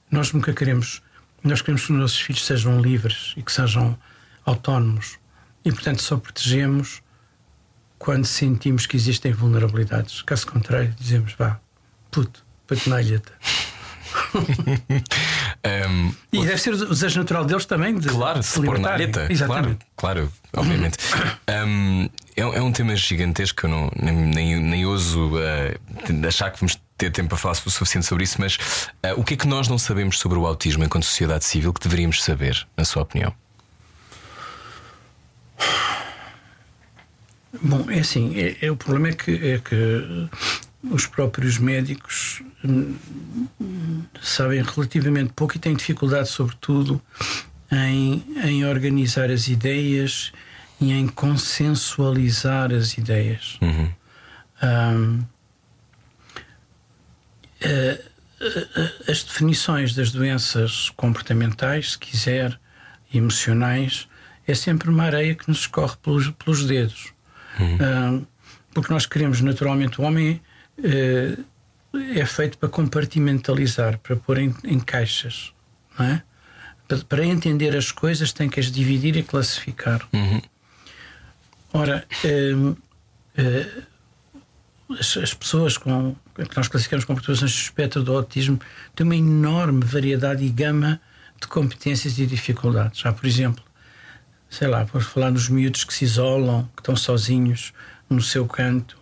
Nós 0.10 0.32
nunca 0.32 0.54
queremos, 0.54 1.02
nós 1.44 1.62
queremos 1.62 1.86
que 1.86 1.92
os 1.92 2.00
nossos 2.00 2.20
filhos 2.20 2.46
sejam 2.46 2.82
livres 2.82 3.34
e 3.38 3.44
que 3.44 3.52
sejam 3.52 3.98
autónomos. 4.46 5.18
E, 5.64 5.72
portanto, 5.72 6.02
só 6.02 6.18
protegemos 6.18 7.02
quando 7.98 8.26
sentimos 8.26 8.86
que 8.86 8.96
existem 8.96 9.32
vulnerabilidades. 9.32 10.22
Caso 10.22 10.48
contrário, 10.48 10.94
dizemos, 11.00 11.34
vá, 11.38 11.60
puto, 12.12 12.44
patenalha-te. 12.68 13.32
Um, 15.90 16.14
E 16.32 16.46
deve 16.46 16.58
ser 16.58 16.74
o 16.74 16.90
desejo 16.90 17.20
natural 17.20 17.46
deles 17.46 17.66
também 17.66 17.98
de 17.98 18.08
Claro, 18.08 18.44
se 18.44 18.50
se 18.52 18.62
pôr 18.62 18.78
na. 18.80 18.98
Exatamente. 19.30 19.86
Claro, 19.96 20.32
claro 20.32 20.32
obviamente. 20.56 20.98
Um, 21.48 22.10
é, 22.36 22.42
é 22.42 22.62
um 22.62 22.72
tema 22.72 22.96
gigantesco, 22.96 23.66
eu 23.66 23.70
não, 23.70 23.92
nem, 23.96 24.14
nem, 24.14 24.60
nem 24.60 24.86
ouso 24.86 25.30
uh, 25.36 26.28
achar 26.28 26.52
que 26.52 26.60
vamos 26.60 26.78
ter 26.98 27.12
tempo 27.12 27.30
para 27.30 27.38
falar 27.38 27.54
o 27.54 27.70
suficiente 27.70 28.06
sobre 28.06 28.24
isso, 28.24 28.38
mas 28.40 28.58
uh, 29.06 29.20
o 29.20 29.24
que 29.24 29.36
é 29.36 29.38
que 29.38 29.48
nós 29.48 29.68
não 29.68 29.78
sabemos 29.78 30.20
sobre 30.20 30.38
o 30.38 30.46
autismo 30.46 30.84
enquanto 30.84 31.06
sociedade 31.06 31.46
civil 31.46 31.72
que 31.72 31.80
deveríamos 31.80 32.24
saber, 32.24 32.68
na 32.76 32.84
sua 32.84 33.04
opinião? 33.04 33.34
Bom, 37.62 37.90
é 37.90 38.00
assim, 38.00 38.38
é, 38.40 38.58
é- 38.62 38.72
o 38.72 38.76
problema 38.76 39.10
é 39.10 39.14
que, 39.14 39.32
é 39.32 39.60
que 39.60 40.30
os 40.84 41.06
próprios 41.08 41.58
médicos 41.58 42.42
hum, 42.64 42.96
sabem 44.22 44.62
relativamente 44.62 45.34
pouco 45.34 45.56
e 45.56 45.60
têm 45.60 45.76
dificuldade, 45.76 46.30
sobretudo, 46.30 47.02
em, 47.72 48.24
em 48.44 48.66
organizar 48.66 49.32
as 49.32 49.48
ideias 49.48 50.32
e 50.80 50.92
em 50.92 51.08
consensualizar 51.08 52.72
as 52.74 52.98
ideias. 52.98 53.58
Hum, 53.62 55.24
eh, 57.62 58.02
eh, 58.42 59.12
as 59.12 59.24
definições 59.24 59.94
das 59.96 60.12
doenças 60.12 60.90
comportamentais, 60.96 61.92
se 61.94 61.98
quiser, 62.00 62.60
emocionais, 63.14 64.08
é 64.48 64.54
sempre 64.54 64.90
uma 64.90 65.04
areia 65.06 65.34
que 65.36 65.48
nos 65.48 65.62
escorre 65.62 65.96
pelos, 66.02 66.30
pelos 66.32 66.66
dedos. 66.66 67.15
Ah, 67.80 68.20
porque 68.74 68.92
nós 68.92 69.06
queremos 69.06 69.42
naturalmente 69.42 70.02
o 70.02 70.04
homem 70.04 70.42
eh, 70.84 71.38
é 72.16 72.26
feito 72.26 72.58
para 72.58 72.68
compartimentalizar, 72.70 73.98
para 74.00 74.16
pôr 74.16 74.38
em, 74.38 74.54
em 74.64 74.80
caixas, 74.80 75.54
não 75.98 76.06
é? 76.06 76.24
para, 76.88 76.98
para 77.00 77.26
entender 77.26 77.76
as 77.76 77.92
coisas, 77.92 78.32
tem 78.32 78.50
que 78.50 78.60
as 78.60 78.72
dividir 78.72 79.16
e 79.16 79.24
classificar. 79.24 80.08
Uhum. 80.14 80.42
Ora, 81.74 82.06
eh, 82.24 83.84
as, 85.00 85.18
as 85.18 85.34
pessoas 85.34 85.78
com, 85.78 86.16
que 86.36 86.56
nós 86.56 86.68
classificamos 86.68 87.06
como 87.06 87.18
perturbações 87.18 87.52
do 87.52 87.58
espectro 87.58 88.04
do 88.04 88.16
autismo 88.16 88.60
têm 88.96 89.06
uma 89.06 89.16
enorme 89.16 89.84
variedade 89.84 90.44
e 90.44 90.50
gama 90.50 91.02
de 91.42 91.48
competências 91.48 92.18
e 92.18 92.26
dificuldades. 92.26 93.00
Já, 93.00 93.12
por 93.12 93.26
exemplo, 93.26 93.64
sei 94.50 94.68
lá, 94.68 94.86
por 94.86 95.02
falar 95.02 95.32
nos 95.32 95.50
miúdos 95.50 95.84
que 95.84 95.94
se 95.94 96.06
isolam, 96.06 96.70
que 96.76 96.82
estão 96.82 96.96
sozinhos 96.96 97.74
no 98.10 98.22
seu 98.22 98.48
canto, 98.48 98.98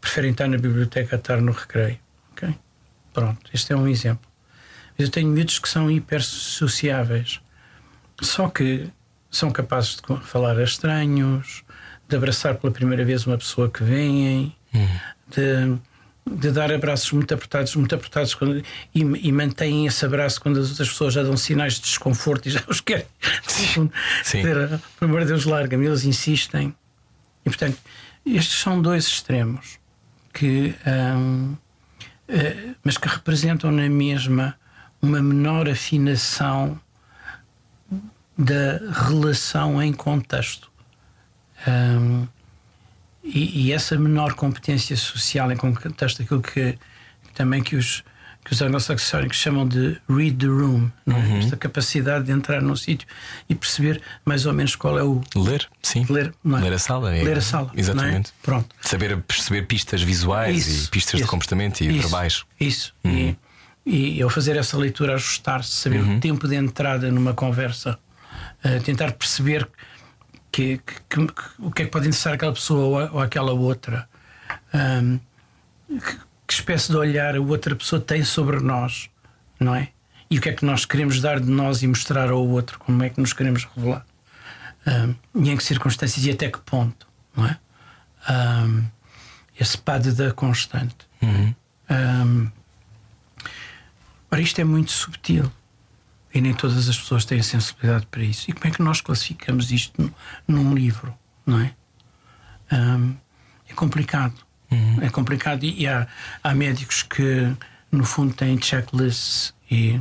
preferem 0.00 0.30
estar 0.30 0.48
na 0.48 0.56
biblioteca 0.56 1.16
a 1.16 1.18
estar 1.18 1.40
no 1.40 1.52
recreio. 1.52 1.98
ok? 2.32 2.54
Pronto, 3.12 3.50
este 3.52 3.72
é 3.72 3.76
um 3.76 3.88
exemplo. 3.88 4.26
Eu 4.98 5.10
tenho 5.10 5.28
miúdos 5.28 5.58
que 5.58 5.68
são 5.68 5.90
hipersociáveis, 5.90 7.40
só 8.20 8.48
que 8.48 8.90
são 9.30 9.50
capazes 9.50 9.96
de 9.96 10.20
falar 10.24 10.58
a 10.58 10.64
estranhos, 10.64 11.62
de 12.08 12.16
abraçar 12.16 12.54
pela 12.54 12.72
primeira 12.72 13.04
vez 13.04 13.26
uma 13.26 13.36
pessoa 13.36 13.70
que 13.70 13.82
vêm, 13.82 14.56
de, 15.28 15.78
de 16.28 16.50
dar 16.50 16.72
abraços 16.72 17.12
muito 17.12 17.32
apertados, 17.32 17.76
muito 17.76 17.94
apertados 17.94 18.34
quando, 18.34 18.58
e, 18.94 19.00
e 19.00 19.32
mantêm 19.32 19.86
esse 19.86 20.04
abraço 20.04 20.40
quando 20.40 20.58
as 20.58 20.70
outras 20.70 20.88
pessoas 20.88 21.14
já 21.14 21.22
dão 21.22 21.36
sinais 21.36 21.74
de 21.74 21.82
desconforto 21.82 22.46
e 22.46 22.50
já 22.50 22.62
os 22.68 22.80
querem. 22.80 23.06
Sim. 23.46 23.90
Dizer, 24.22 24.80
Pelo 24.98 25.10
amor 25.10 25.20
de 25.20 25.28
Deus, 25.28 25.44
larga-me. 25.44 25.86
Eles 25.86 26.04
insistem. 26.04 26.74
E 27.44 27.48
portanto, 27.48 27.78
estes 28.24 28.58
são 28.58 28.82
dois 28.82 29.06
extremos 29.06 29.78
que. 30.32 30.74
hum, 30.86 31.56
eh, 32.28 32.74
mas 32.82 32.98
que 32.98 33.08
representam 33.08 33.70
na 33.70 33.88
mesma 33.88 34.58
uma 35.00 35.22
menor 35.22 35.68
afinação 35.68 36.80
da 38.36 38.78
relação 38.92 39.80
em 39.80 39.92
contexto. 39.92 40.70
Hum, 41.66 42.26
e, 43.26 43.66
e 43.66 43.72
essa 43.72 43.98
menor 43.98 44.34
competência 44.34 44.96
social 44.96 45.50
em 45.50 45.56
contexto, 45.56 46.22
aquilo 46.22 46.40
que 46.40 46.78
também 47.34 47.62
que 47.62 47.76
os, 47.76 48.02
que 48.44 48.52
os 48.52 48.62
anglo-saxónicos 48.62 49.36
chamam 49.36 49.66
de 49.66 49.98
read 50.08 50.36
the 50.38 50.46
room, 50.46 50.88
é? 51.08 51.38
esta 51.40 51.56
capacidade 51.56 52.26
de 52.26 52.32
entrar 52.32 52.62
num 52.62 52.76
sítio 52.76 53.06
e 53.48 53.54
perceber 53.54 54.00
mais 54.24 54.46
ou 54.46 54.52
menos 54.52 54.76
qual 54.76 54.98
é 54.98 55.02
o. 55.02 55.20
Ler, 55.34 55.68
sim. 55.82 56.06
Ler, 56.08 56.32
é? 56.44 56.48
Ler 56.48 56.72
a 56.72 56.78
sala. 56.78 57.14
é- 57.14 57.22
Ler 57.24 57.38
a 57.38 57.40
sala. 57.40 57.72
Exatamente. 57.74 58.32
não 58.46 58.54
é? 58.54 58.60
Pronto. 58.60 58.74
Saber 58.80 59.16
perceber 59.22 59.62
pistas 59.62 60.00
visuais 60.02 60.66
Isso, 60.66 60.86
e 60.86 60.90
pistas 60.90 61.16
de 61.18 61.22
isso, 61.22 61.30
comportamento 61.30 61.80
e 61.80 61.88
isso, 61.88 61.98
verbais. 62.02 62.44
Isso. 62.58 62.94
E, 63.04 63.36
e 63.84 64.18
eu 64.18 64.30
fazer 64.30 64.56
essa 64.56 64.76
leitura, 64.78 65.14
ajustar-se, 65.14 65.70
saber 65.70 66.00
o 66.00 66.20
tempo 66.20 66.48
de 66.48 66.54
entrada 66.54 67.10
numa 67.10 67.34
conversa, 67.34 67.98
eh, 68.62 68.78
tentar 68.80 69.12
perceber 69.12 69.68
que, 70.56 70.80
que- 71.10 71.26
que- 71.26 71.42
o 71.58 71.70
que 71.70 71.82
é 71.82 71.84
que 71.84 71.90
pode 71.90 72.06
interessar 72.08 72.32
aquela 72.32 72.52
pessoa 72.54 73.10
ou, 73.12 73.20
aquela 73.20 73.52
outra. 73.52 74.08
Ahm, 74.72 75.18
que, 75.86 76.18
que 76.46 76.54
espécie 76.54 76.90
de 76.90 76.96
olhar 76.96 77.36
a 77.36 77.40
outra 77.40 77.76
pessoa 77.76 78.00
tem 78.00 78.24
sobre 78.24 78.58
nós, 78.60 79.10
não 79.60 79.74
é? 79.74 79.90
E 80.30 80.38
o 80.38 80.40
que 80.40 80.48
é 80.48 80.52
que 80.54 80.64
nós 80.64 80.86
queremos 80.86 81.20
dar 81.20 81.38
de 81.40 81.50
nós 81.50 81.82
e 81.82 81.86
mostrar 81.86 82.30
ao 82.30 82.46
outro, 82.48 82.78
como 82.78 83.02
é 83.02 83.10
que 83.10 83.20
nos 83.20 83.34
queremos 83.34 83.64
revelar. 83.64 84.06
Ahm, 84.86 85.14
e 85.34 85.50
em 85.50 85.56
que 85.58 85.62
circunstâncias 85.64 86.24
e 86.24 86.30
até 86.30 86.48
que 86.50 86.58
ponto, 86.60 87.06
não 87.36 87.46
é? 87.46 87.58
Ahm, 88.26 88.84
esse 89.60 89.76
pad 89.76 90.10
da 90.12 90.32
constante. 90.32 90.96
Ahm, 91.90 92.46
ora, 94.30 94.40
isto 94.40 94.58
é 94.60 94.64
muito 94.64 94.90
subtil 94.90 95.52
e 96.36 96.40
nem 96.40 96.52
todas 96.52 96.86
as 96.86 96.98
pessoas 96.98 97.24
têm 97.24 97.40
a 97.40 97.42
sensibilidade 97.42 98.06
para 98.10 98.22
isso. 98.22 98.50
E 98.50 98.52
como 98.52 98.66
é 98.66 98.70
que 98.70 98.82
nós 98.82 99.00
classificamos 99.00 99.72
isto 99.72 100.12
num, 100.46 100.74
livro, 100.74 101.14
não 101.46 101.60
é? 101.60 101.72
É 103.66 103.72
complicado. 103.74 104.34
É 105.00 105.08
complicado 105.08 105.64
e, 105.64 105.82
e 105.82 105.86
há, 105.88 106.06
há 106.44 106.54
médicos 106.54 107.02
que, 107.02 107.50
no 107.90 108.04
fundo, 108.04 108.34
têm 108.34 108.60
checklists 108.60 109.54
e, 109.70 109.98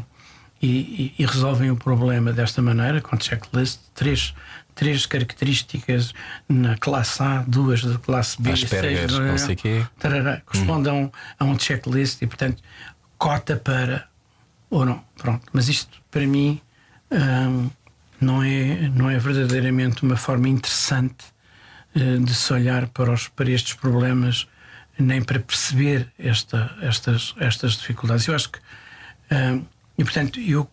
e, 0.62 1.14
e- 1.18 1.26
resolvem 1.26 1.72
o 1.72 1.78
problema 1.78 2.34
desta 2.34 2.62
maneira, 2.62 3.00
com 3.00 3.18
checklist, 3.18 3.80
três, 3.94 4.34
três 4.74 5.06
características 5.06 6.14
na 6.50 6.78
classe 6.78 7.24
A, 7.24 7.46
duas 7.48 7.82
da 7.82 7.98
classe 7.98 8.42
B, 8.42 8.52
Asperger, 8.52 9.10
seis, 9.10 9.20
não 9.20 9.38
sei 9.38 9.56
quê. 9.56 9.86
tarará, 9.98 10.42
corresponde 10.46 10.90
a, 10.90 10.94
um, 10.94 11.10
a 11.40 11.46
um 11.46 11.58
checklist 11.58 12.22
e, 12.22 12.28
portanto, 12.28 12.62
cota 13.18 13.56
para 13.56 14.10
ou 14.70 14.86
não. 14.86 15.02
Pronto. 15.18 15.46
Mas 15.54 15.70
isto, 15.70 16.02
para 16.16 16.26
mim, 16.26 16.62
hum, 17.12 17.70
não, 18.22 18.42
é, 18.42 18.88
não 18.88 19.10
é 19.10 19.20
verdadeiramente 19.20 20.02
uma 20.02 20.16
forma 20.16 20.48
interessante 20.48 21.26
eh, 21.94 22.20
de 22.20 22.34
se 22.34 22.54
olhar 22.54 22.88
para, 22.88 23.12
os, 23.12 23.28
para 23.28 23.52
estes 23.52 23.74
problemas, 23.74 24.48
nem 24.98 25.22
para 25.22 25.42
perceber 25.42 26.10
esta, 26.18 26.74
estas, 26.82 27.36
estas 27.38 27.74
dificuldades. 27.74 28.26
Eu 28.28 28.34
acho 28.34 28.50
que. 28.50 28.60
hum, 29.30 29.66
e, 29.98 30.06
portanto, 30.06 30.40
eu 30.40 30.72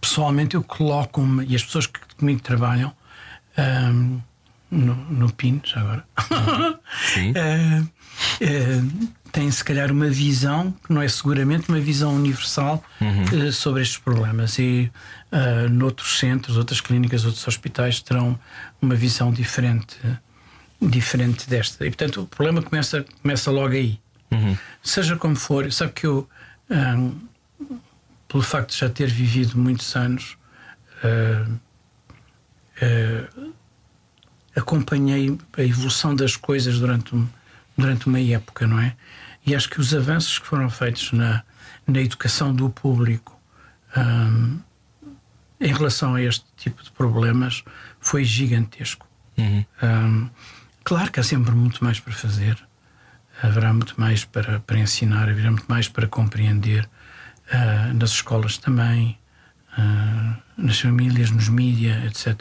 pessoalmente 0.00 0.54
eu 0.54 0.64
coloco-me, 0.64 1.44
e 1.44 1.54
as 1.54 1.62
pessoas 1.62 1.86
que 1.86 2.00
comigo 2.16 2.40
trabalham 2.40 2.96
hum, 3.58 4.22
no, 4.70 4.94
no 4.94 5.32
PIN, 5.34 5.60
já 5.62 5.80
agora, 5.80 6.04
Sim. 7.12 7.32
eh, 7.36 7.82
eh, 8.40 8.82
têm 9.34 9.50
se 9.50 9.64
calhar 9.64 9.90
uma 9.90 10.08
visão, 10.08 10.70
que 10.86 10.92
não 10.92 11.02
é 11.02 11.08
seguramente 11.08 11.68
uma 11.68 11.80
visão 11.80 12.14
universal 12.14 12.82
eh, 13.00 13.50
sobre 13.50 13.82
estes 13.82 13.98
problemas. 13.98 14.56
E 14.58 14.90
eh, 15.32 15.68
noutros 15.68 16.18
centros, 16.20 16.56
outras 16.56 16.80
clínicas, 16.80 17.24
outros 17.24 17.46
hospitais 17.48 18.00
terão 18.00 18.38
uma 18.80 18.94
visão 18.94 19.32
diferente, 19.32 19.96
diferente 20.80 21.48
desta. 21.48 21.84
E 21.84 21.90
portanto 21.90 22.22
o 22.22 22.26
problema 22.26 22.62
começa, 22.62 23.04
começa 23.22 23.50
logo 23.50 23.74
aí. 23.74 23.98
Seja 24.82 25.16
como 25.16 25.34
for, 25.36 25.70
sabe 25.72 25.92
que 25.92 26.06
eu, 26.06 26.28
ah, 26.70 27.10
pelo 28.28 28.42
facto 28.42 28.70
de 28.70 28.78
já 28.78 28.88
ter 28.88 29.08
vivido 29.10 29.58
muitos 29.58 29.94
anos, 29.96 30.36
ah, 31.02 31.46
ah, 32.82 33.50
acompanhei 34.56 35.36
a 35.56 35.62
evolução 35.62 36.14
das 36.14 36.36
coisas 36.36 36.78
durante, 36.78 37.14
um- 37.16 37.28
durante 37.76 38.06
uma 38.06 38.20
época, 38.20 38.66
não 38.66 38.78
é? 38.78 38.94
E 39.46 39.54
acho 39.54 39.68
que 39.68 39.80
os 39.80 39.94
avanços 39.94 40.38
que 40.38 40.46
foram 40.46 40.70
feitos 40.70 41.12
na, 41.12 41.42
na 41.86 42.00
educação 42.00 42.54
do 42.54 42.70
público 42.70 43.38
hum, 43.96 44.58
em 45.60 45.72
relação 45.72 46.14
a 46.14 46.22
este 46.22 46.44
tipo 46.56 46.82
de 46.82 46.90
problemas 46.90 47.62
foi 48.00 48.24
gigantesco. 48.24 49.06
Hum, 49.36 50.30
claro 50.82 51.10
que 51.10 51.20
há 51.20 51.22
sempre 51.22 51.52
muito 51.52 51.82
mais 51.82 52.00
para 52.00 52.12
fazer, 52.12 52.56
haverá 53.42 53.72
muito 53.72 54.00
mais 54.00 54.24
para, 54.24 54.60
para 54.60 54.78
ensinar, 54.78 55.28
haverá 55.28 55.50
muito 55.50 55.66
mais 55.68 55.88
para 55.88 56.06
compreender 56.06 56.88
ah, 57.50 57.92
nas 57.92 58.10
escolas 58.10 58.58
também, 58.58 59.18
ah, 59.76 60.36
nas 60.56 60.80
famílias, 60.80 61.30
nos 61.30 61.48
mídias, 61.48 62.04
etc. 62.04 62.40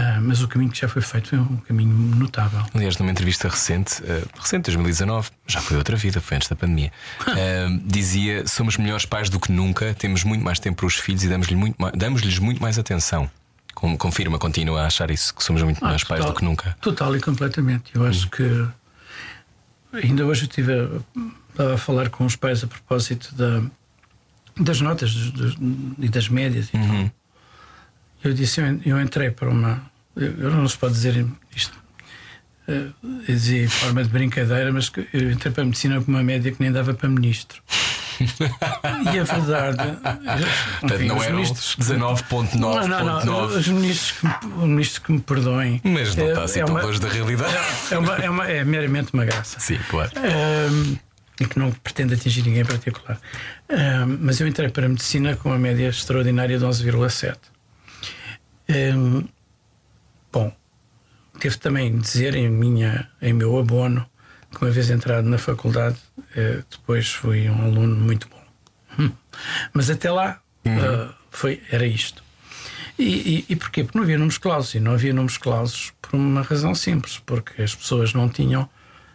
Ah, 0.00 0.20
mas 0.22 0.40
o 0.42 0.46
caminho 0.48 0.70
que 0.70 0.78
já 0.80 0.88
foi 0.88 1.02
feito 1.02 1.34
é 1.34 1.38
um 1.40 1.56
caminho 1.56 1.92
notável. 2.16 2.62
Aliás, 2.74 2.96
numa 2.98 3.10
entrevista 3.10 3.48
recente, 3.48 4.02
eh, 4.04 4.22
recente 4.38 4.64
2019, 4.66 5.30
já 5.46 5.60
foi 5.60 5.76
outra 5.76 5.96
vida, 5.96 6.20
foi 6.20 6.36
antes 6.36 6.48
da 6.48 6.54
pandemia, 6.54 6.92
eh, 7.36 7.66
dizia: 7.84 8.46
somos 8.46 8.76
melhores 8.76 9.04
pais 9.04 9.28
do 9.28 9.40
que 9.40 9.50
nunca, 9.50 9.94
temos 9.94 10.22
muito 10.24 10.44
mais 10.44 10.58
tempo 10.60 10.76
para 10.78 10.86
os 10.86 10.94
filhos 10.94 11.24
e 11.24 11.28
damos-lhes 11.28 11.58
muito, 11.58 11.74
ma- 11.80 11.90
damos-lhes 11.90 12.38
muito 12.38 12.60
mais 12.62 12.78
atenção. 12.78 13.28
Com- 13.74 13.96
Confirma, 13.96 14.38
continua 14.38 14.82
a 14.82 14.86
achar 14.86 15.10
isso, 15.10 15.34
que 15.34 15.42
somos 15.42 15.62
muito 15.62 15.82
melhores 15.82 16.04
pais 16.04 16.24
do 16.24 16.34
que 16.34 16.44
nunca. 16.44 16.76
Total 16.80 17.14
e 17.16 17.20
completamente. 17.20 17.90
Eu 17.94 18.06
acho 18.06 18.28
que 18.28 18.66
ainda 19.92 20.24
hoje 20.26 20.42
eu 20.42 20.48
estive 20.48 20.72
a, 21.58 21.74
a 21.74 21.78
falar 21.78 22.10
com 22.10 22.24
os 22.24 22.36
pais 22.36 22.62
a 22.62 22.66
propósito 22.66 23.34
da, 23.34 23.62
das 24.60 24.80
notas 24.80 25.12
dos- 25.14 25.30
dos- 25.30 25.56
e 25.98 26.08
das 26.08 26.28
médias 26.28 26.68
e 26.68 26.72
tal. 26.72 27.10
Eu 28.22 28.32
disse, 28.34 28.60
eu, 28.84 29.00
entrei 29.00 29.30
para 29.30 29.48
uma. 29.48 29.82
Eu, 30.16 30.50
não 30.50 30.66
se 30.68 30.76
pode 30.76 30.94
dizer 30.94 31.24
isto. 31.54 31.72
eh, 32.66 32.86
Eu 33.28 33.34
dizia 33.34 33.62
em 33.64 33.68
forma 33.68 34.02
de 34.02 34.08
brincadeira, 34.10 34.72
mas 34.72 34.90
eu 35.12 35.30
entrei 35.30 35.52
para 35.52 35.62
a 35.62 35.66
medicina 35.66 36.00
com 36.00 36.10
uma 36.10 36.22
média 36.22 36.50
que 36.50 36.60
nem 36.60 36.72
dava 36.72 36.92
para 36.94 37.08
ministro. 37.08 37.62
e 38.20 39.18
a 39.20 39.22
verdade. 39.22 39.76
Portanto, 40.80 40.94
enfim, 40.96 41.06
não 41.06 41.22
eram 41.22 41.36
ministros- 41.36 41.76
19,9,9. 41.78 42.56
não, 42.56 42.88
não, 42.88 43.24
não. 43.24 43.44
Os 43.46 43.68
ministros 43.68 44.10
que, 44.18 44.26
os 44.46 44.64
ministros 44.64 44.98
que 44.98 45.12
me 45.12 45.20
perdoem. 45.20 45.80
Mas 45.84 46.16
não 46.16 46.24
É- 46.26 46.28
está 46.30 46.42
assim 46.44 46.60
é 46.60 46.64
tão 46.64 46.74
uma- 46.74 46.82
longe 46.82 46.98
da 47.00 47.08
realidade. 47.08 47.54
É, 47.92 47.98
uma, 47.98 48.16
é, 48.16 48.28
uma, 48.30 48.44
é 48.48 48.64
meramente 48.64 49.14
uma 49.14 49.24
graça. 49.24 49.60
Sim, 49.60 49.78
claro. 49.88 50.10
Ahm, 50.16 50.96
e 51.40 51.46
que 51.46 51.56
não 51.60 51.70
pretende 51.70 52.14
atingir 52.14 52.42
ninguém 52.42 52.62
em 52.62 52.64
particular. 52.64 53.20
Ahm, 53.70 54.18
mas 54.20 54.40
eu 54.40 54.48
entrei 54.48 54.68
para 54.68 54.86
a 54.86 54.88
medicina 54.88 55.36
com 55.36 55.50
uma 55.50 55.58
média 55.58 55.88
extraordinária 55.88 56.58
de 56.58 56.64
11,7. 56.64 57.36
Ahm, 58.68 59.24
bom, 60.32 60.52
devo 61.40 61.58
também 61.58 61.98
dizer 61.98 62.34
em, 62.34 62.48
minha, 62.48 63.08
em 63.20 63.32
meu 63.32 63.58
abono 63.58 64.06
que 64.50 64.62
uma 64.62 64.70
vez 64.70 64.90
entrado 64.90 65.28
na 65.28 65.38
faculdade, 65.38 65.96
eh, 66.34 66.62
depois 66.70 67.10
fui 67.10 67.48
um 67.50 67.62
aluno 67.62 67.96
muito 67.96 68.28
bom. 68.28 68.42
Hum. 68.98 69.12
Mas 69.72 69.90
até 69.90 70.10
lá, 70.10 70.40
ah, 70.66 71.14
foi, 71.30 71.62
era 71.70 71.86
isto. 71.86 72.22
E, 72.98 73.04
e, 73.48 73.52
e 73.52 73.56
porquê? 73.56 73.84
Porque 73.84 73.96
não 73.96 74.04
havia 74.04 74.18
números 74.18 74.38
clausos. 74.38 74.74
E 74.74 74.80
não 74.80 74.92
havia 74.92 75.12
números 75.12 75.38
clausos 75.38 75.92
por 76.02 76.16
uma 76.16 76.42
razão 76.42 76.74
simples: 76.74 77.18
porque 77.24 77.62
as 77.62 77.74
pessoas 77.74 78.12
não 78.12 78.28
tinham 78.28 78.68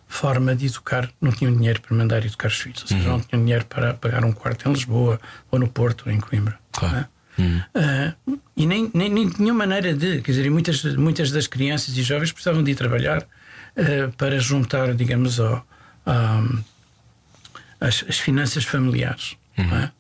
forma 0.08 0.56
de 0.56 0.68
educar, 0.68 1.10
não 1.20 1.32
tinham 1.32 1.54
dinheiro 1.54 1.82
para 1.82 1.96
mandar 1.96 2.24
educar 2.24 2.48
os 2.48 2.60
filhos, 2.60 2.84
ou 2.84 2.88
seja, 2.88 3.04
uhum. 3.10 3.18
não 3.18 3.20
tinham 3.20 3.44
dinheiro 3.44 3.66
para 3.66 3.96
pagar 3.96 4.24
um 4.24 4.32
quarto 4.32 4.70
em 4.70 4.72
Lisboa, 4.72 5.20
ou 5.50 5.58
no 5.58 5.68
Porto, 5.68 6.04
ou 6.06 6.12
em 6.12 6.20
Coimbra. 6.20 6.60
Claro. 6.72 6.98
É? 6.98 7.08
Uh, 7.40 8.40
e 8.56 8.66
nem, 8.66 8.92
nem, 8.94 9.10
nem 9.10 9.30
tinham 9.30 9.56
maneira 9.56 9.94
de, 9.94 10.22
quer 10.22 10.32
dizer, 10.32 10.50
muitas, 10.52 10.84
muitas 10.96 11.32
das 11.32 11.48
crianças 11.48 11.98
e 11.98 12.04
jovens 12.04 12.32
precisavam 12.32 12.64
de 12.64 12.72
ir 12.72 12.76
trabalhar 12.76 13.24
uh, 13.24 14.12
para 14.18 14.40
juntar, 14.40 14.94
digamos, 14.94 15.40
ao, 15.40 15.66
as, 17.80 18.06
as, 18.08 18.20
finanças 18.20 18.64
familiares. 18.64 19.36
Uhum. 19.58 19.78
É? 19.78 19.92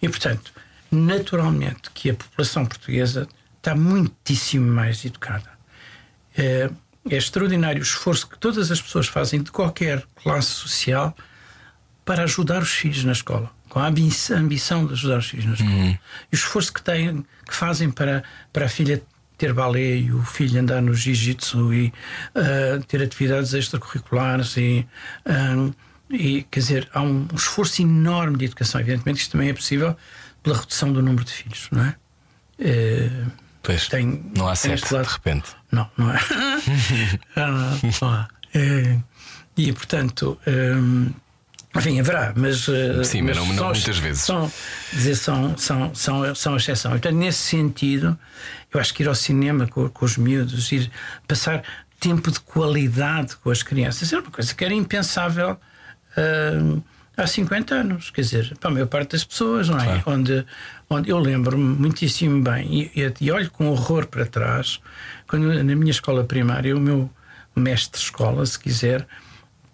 E, 0.00 0.08
portanto, 0.08 0.52
naturalmente 0.90 1.90
que 1.92 2.10
a 2.10 2.14
população 2.14 2.64
portuguesa 2.64 3.28
está 3.56 3.74
muitíssimo 3.74 4.70
mais 4.70 5.04
educada. 5.04 5.50
É, 6.36 6.70
é 7.10 7.16
extraordinário 7.16 7.80
o 7.80 7.82
esforço 7.82 8.28
que 8.28 8.38
todas 8.38 8.70
as 8.70 8.80
pessoas 8.80 9.08
fazem 9.08 9.42
de 9.42 9.50
qualquer 9.50 10.04
classe 10.22 10.50
social 10.50 11.14
para 12.04 12.22
ajudar 12.22 12.62
os 12.62 12.70
filhos 12.70 13.04
na 13.04 13.12
escola, 13.12 13.50
com 13.68 13.78
a 13.80 13.86
ambição 13.86 14.86
de 14.86 14.92
ajudar 14.92 15.18
os 15.18 15.26
filhos 15.26 15.46
na 15.46 15.52
escola. 15.52 15.70
Uhum. 15.70 15.90
E 15.90 15.98
o 16.32 16.34
esforço 16.34 16.72
que 16.72 16.82
têm, 16.82 17.24
que 17.46 17.54
fazem 17.54 17.90
para, 17.90 18.22
para 18.52 18.66
a 18.66 18.68
filha 18.68 19.02
ter 19.38 19.52
balé 19.52 19.96
e 19.96 20.12
o 20.12 20.22
filho 20.24 20.60
andar 20.60 20.82
no 20.82 20.92
jiu-jitsu 20.92 21.72
e 21.72 21.92
uh, 22.34 22.82
ter 22.84 23.00
atividades 23.00 23.54
extracurriculares 23.54 24.56
e, 24.56 24.86
uh, 25.26 25.74
e 26.10 26.42
quer 26.50 26.60
dizer, 26.60 26.88
há 26.92 27.00
um 27.00 27.28
esforço 27.32 27.80
enorme 27.80 28.36
de 28.36 28.46
educação. 28.46 28.80
Evidentemente, 28.80 29.20
isto 29.20 29.32
também 29.32 29.50
é 29.50 29.54
possível 29.54 29.96
pela 30.42 30.56
redução 30.56 30.92
do 30.92 31.00
número 31.00 31.24
de 31.24 31.32
filhos, 31.32 31.68
não 31.70 31.84
é? 31.84 31.94
Uh, 32.58 33.30
pois, 33.62 33.86
tem, 33.88 34.24
não 34.36 34.48
há 34.48 34.56
certo, 34.56 34.92
lado, 34.92 35.06
de 35.06 35.12
repente. 35.12 35.50
Não, 35.70 35.88
não 35.96 36.10
é. 36.10 36.18
não, 37.36 37.80
não 38.02 38.08
há. 38.08 38.28
É, 38.54 38.98
e 39.56 39.72
portanto. 39.72 40.38
Um, 40.46 41.12
enfim, 41.78 42.00
haverá, 42.00 42.32
mas. 42.36 42.66
Sim, 43.04 43.22
mas, 43.22 43.36
mas 43.36 43.48
não, 43.48 43.54
não 43.54 43.64
muitas 43.70 43.98
vezes. 43.98 44.22
São, 44.22 44.50
dizer, 44.92 45.14
são, 45.16 45.56
são, 45.56 45.94
são, 45.94 46.34
são 46.34 46.56
exceção. 46.56 46.96
Então, 46.96 47.12
nesse 47.12 47.38
sentido, 47.38 48.18
eu 48.72 48.80
acho 48.80 48.92
que 48.92 49.02
ir 49.02 49.08
ao 49.08 49.14
cinema 49.14 49.66
com, 49.66 49.88
com 49.88 50.04
os 50.04 50.16
miúdos, 50.16 50.70
ir 50.72 50.90
passar 51.26 51.62
tempo 52.00 52.30
de 52.30 52.40
qualidade 52.40 53.36
com 53.36 53.50
as 53.50 53.62
crianças, 53.62 54.12
era 54.12 54.22
uma 54.22 54.30
coisa 54.30 54.54
que 54.54 54.64
era 54.64 54.72
impensável 54.72 55.52
uh, 55.52 56.82
há 57.16 57.26
50 57.26 57.74
anos. 57.74 58.10
Quer 58.10 58.20
dizer, 58.22 58.56
para 58.58 58.70
a 58.70 58.72
maior 58.72 58.86
parte 58.86 59.12
das 59.12 59.24
pessoas, 59.24 59.68
não 59.68 59.78
é? 59.78 59.84
Claro. 59.84 60.02
Onde, 60.06 60.46
onde 60.88 61.10
eu 61.10 61.18
lembro-me 61.18 61.76
muitíssimo 61.76 62.42
bem 62.42 62.90
e, 62.94 63.14
e, 63.20 63.30
olho 63.30 63.50
com 63.50 63.68
horror 63.68 64.06
para 64.06 64.24
trás, 64.26 64.80
quando 65.26 65.52
na 65.62 65.74
minha 65.74 65.90
escola 65.90 66.24
primária, 66.24 66.76
o 66.76 66.80
meu 66.80 67.10
mestre 67.56 67.98
de 67.98 68.04
escola, 68.04 68.46
se 68.46 68.58
quiser, 68.58 69.06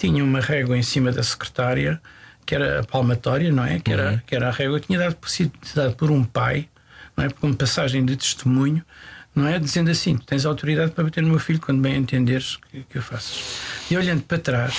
tinha 0.07 0.25
uma 0.25 0.41
régua 0.41 0.77
em 0.77 0.83
cima 0.83 1.11
da 1.11 1.23
secretária, 1.23 2.01
que 2.45 2.55
era 2.55 2.81
a 2.81 2.85
palmatória, 2.85 3.51
não 3.51 3.65
é? 3.65 3.79
Que 3.81 3.93
era, 3.93 4.13
uhum. 4.13 4.21
que 4.27 4.35
era 4.35 4.49
a 4.49 4.51
régua 4.51 4.81
que 4.81 4.87
tinha 4.87 4.99
dado 4.99 5.17
por, 5.17 5.29
dado 5.75 5.97
por 5.97 6.11
um 6.11 6.25
pai 6.25 6.69
não 7.17 7.25
é? 7.25 7.31
Como 7.31 7.57
passagem 7.57 8.05
de 8.05 8.17
testemunho, 8.17 8.85
não 9.35 9.47
é? 9.47 9.59
Dizendo 9.59 9.91
assim: 9.91 10.17
tens 10.17 10.45
autoridade 10.45 10.93
para 10.93 11.05
bater 11.05 11.23
no 11.23 11.31
meu 11.31 11.39
filho 11.39 11.61
quando 11.61 11.81
bem 11.81 11.97
entenderes 11.97 12.57
que, 12.71 12.83
que 12.85 12.99
eu 12.99 13.03
faço. 13.03 13.43
E 13.91 13.97
olhando 13.97 14.23
para 14.23 14.39
trás, 14.39 14.77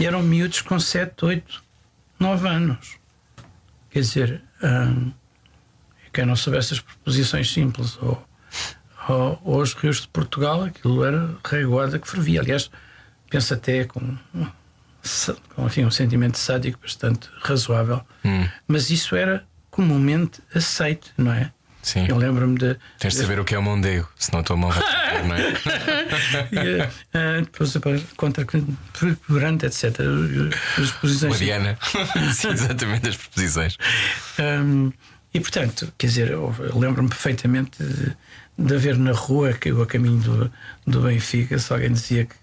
eram 0.00 0.22
miúdos 0.22 0.60
com 0.60 0.78
7, 0.78 1.24
8, 1.24 1.64
9 2.18 2.48
anos. 2.48 2.96
Quer 3.90 4.00
dizer, 4.00 4.42
hum, 4.62 5.12
quem 6.12 6.26
não 6.26 6.36
soubesse 6.36 6.74
as 6.74 6.80
proposições 6.80 7.50
simples 7.50 7.96
ou, 8.02 8.22
ou, 9.08 9.40
ou, 9.44 9.60
os 9.62 9.72
rios 9.72 10.02
de 10.02 10.08
Portugal, 10.08 10.62
aquilo 10.64 11.04
era 11.04 11.34
reguada 11.44 11.98
que 11.98 12.08
fervia. 12.08 12.40
Aliás, 12.40 12.70
penso 13.30 13.54
até 13.54 13.84
com 13.84 14.16
enfim, 15.58 15.84
um 15.84 15.90
sentimento 15.90 16.38
sádico 16.38 16.78
bastante 16.80 17.28
razoável, 17.40 18.00
hum. 18.24 18.46
mas 18.66 18.90
isso 18.90 19.16
era 19.16 19.44
comumente 19.70 20.40
aceito, 20.54 21.12
não 21.16 21.32
é? 21.32 21.52
Sim. 21.82 22.06
Eu 22.08 22.16
lembro-me 22.16 22.58
de. 22.58 22.76
Tens 22.98 23.14
de 23.14 23.20
saber 23.20 23.38
o 23.40 23.44
que 23.44 23.54
é 23.54 23.58
o 23.58 23.62
mondego, 23.62 24.06
senão 24.16 24.40
a 24.40 24.42
tua 24.42 24.56
mão 24.56 24.70
vai 24.70 24.82
ficar, 24.82 25.24
não 25.24 25.34
é? 25.34 25.52
e, 26.52 26.82
uh, 26.82 27.42
depois, 27.42 28.02
contra 28.16 28.44
grande, 29.28 29.66
etc. 29.66 29.84
As 30.76 30.90
preposições. 30.90 31.32
Mariana. 31.32 31.78
Sim, 32.34 32.48
exatamente, 32.48 33.08
as 33.08 33.16
preposições. 33.16 33.78
Um, 34.38 34.92
e 35.32 35.40
portanto, 35.40 35.92
quer 35.96 36.08
dizer, 36.08 36.30
eu 36.30 36.54
lembro-me 36.74 37.08
perfeitamente 37.08 37.82
de, 37.82 38.16
de 38.58 38.74
haver 38.74 38.98
na 38.98 39.12
rua, 39.12 39.52
que 39.52 39.70
eu 39.70 39.80
a 39.80 39.86
caminho 39.86 40.18
do, 40.18 40.52
do 40.86 41.00
Benfica, 41.02 41.58
se 41.58 41.72
alguém 41.72 41.92
dizia 41.92 42.26
que 42.26 42.34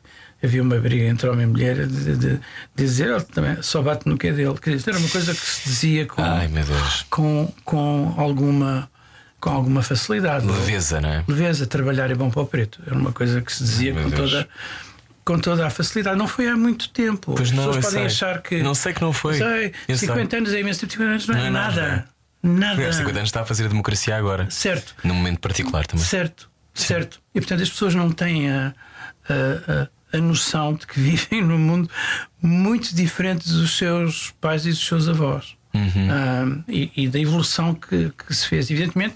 havia 0.46 0.62
uma 0.62 0.78
briga 0.78 1.06
entre 1.06 1.30
homem 1.30 1.44
e 1.44 1.48
mulher, 1.48 1.88
de, 1.88 2.16
de, 2.16 2.16
de 2.16 2.40
dizer 2.76 3.10
ele 3.10 3.24
também 3.24 3.62
só 3.62 3.82
bate 3.82 4.08
no 4.08 4.18
que 4.18 4.28
é 4.28 4.32
dele. 4.32 4.58
Quer 4.60 4.76
dizer, 4.76 4.92
era 4.92 5.00
uma 5.00 5.10
coisa 5.10 5.34
que 5.34 5.40
se 5.40 5.70
dizia 5.70 6.06
com, 6.06 6.22
Ai, 6.22 6.50
com, 7.10 7.54
com 7.64 8.14
alguma 8.18 8.90
com 9.40 9.52
alguma 9.52 9.84
facilidade. 9.84 10.46
Leveza, 10.46 11.00
não 11.00 11.10
é? 11.10 11.24
Leveza, 11.28 11.68
trabalhar 11.68 12.10
é 12.10 12.16
bom 12.16 12.32
para 12.32 12.42
o 12.42 12.48
preto. 12.48 12.82
Era 12.86 12.96
uma 12.96 13.12
coisa 13.12 13.42
que 13.42 13.54
se 13.54 13.64
dizia 13.64 13.94
com 13.94 14.10
toda, 14.10 14.50
com 15.24 15.40
toda 15.40 15.68
a 15.68 15.70
facilidade. 15.70 16.18
Não 16.18 16.28
foi 16.28 16.48
há 16.48 16.58
muito 16.58 16.90
tempo. 16.90 17.36
Pois 17.36 17.50
As 17.50 17.52
não, 17.52 17.66
pessoas 17.66 17.86
podem 17.86 18.00
sei. 18.00 18.06
achar 18.06 18.42
que. 18.42 18.64
Não 18.64 18.74
sei 18.74 18.94
que 18.94 19.02
não 19.02 19.14
foi. 19.14 19.38
Sei, 19.38 19.72
50 19.96 20.30
sei. 20.30 20.40
anos 20.40 20.54
é 20.54 20.60
imenso 20.60 20.80
tempo, 20.80 20.94
50 20.94 21.12
anos 21.12 21.28
não, 21.28 21.36
não 21.36 21.46
é, 21.46 21.50
nada. 21.52 21.82
nada. 21.82 22.76
Nada. 22.76 22.94
50 22.94 23.18
anos 23.18 23.30
está 23.30 23.42
a 23.42 23.46
fazer 23.46 23.66
a 23.66 23.68
democracia 23.68 24.16
agora. 24.16 24.50
Certo. 24.50 24.96
Num 25.04 25.16
momento 25.16 25.40
particular 25.40 25.86
também. 25.86 26.06
Certo, 26.06 26.50
Sim. 26.74 26.88
certo. 26.88 27.22
E 27.34 27.40
portanto 27.40 27.64
as 27.64 27.70
pessoas 27.70 27.96
não 27.96 28.12
têm 28.12 28.52
a, 28.52 28.74
a, 29.28 29.72
a, 29.84 29.90
a 30.16 30.22
noção 30.22 30.74
de 30.74 30.88
que 30.88 31.00
vivem 31.02 31.42
num 31.42 31.58
mundo 31.58 31.90
muito 32.42 32.96
diferente 32.96 33.50
dos 33.50 33.78
seus 33.78 34.34
pais 34.40 34.66
e 34.66 34.70
dos 34.70 34.86
seus 34.86 35.08
avós. 35.08 35.56
Uhum. 35.74 36.64
E, 36.70 36.92
e, 36.96 37.08
da 37.10 37.20
evolução 37.20 37.76
que, 37.76 38.10
que 38.12 38.34
se 38.34 38.48
fez. 38.48 38.72
Evidentemente, 38.72 39.16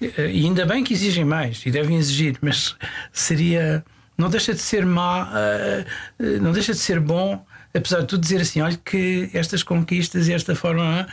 eh, 0.00 0.30
e 0.30 0.44
ainda 0.44 0.64
bem 0.64 0.84
que 0.84 0.94
exigem 0.94 1.24
mais 1.24 1.64
e 1.66 1.70
devem 1.70 1.96
exigir, 1.96 2.36
mas 2.40 2.76
seria. 3.12 3.84
Não 4.16 4.28
deixa 4.28 4.52
de 4.52 4.60
ser 4.60 4.84
má, 4.84 5.30
eh, 5.32 5.84
eh, 6.18 6.24
não 6.40 6.50
deixa 6.50 6.72
de 6.72 6.78
ser 6.78 6.98
bom, 6.98 7.44
apesar 7.72 8.00
de 8.00 8.06
tudo, 8.06 8.20
dizer 8.20 8.40
assim: 8.40 8.60
olha, 8.60 8.76
que 8.84 9.30
estas 9.32 9.62
conquistas 9.62 10.28
e 10.28 10.32
esta 10.32 10.54
forma 10.54 11.06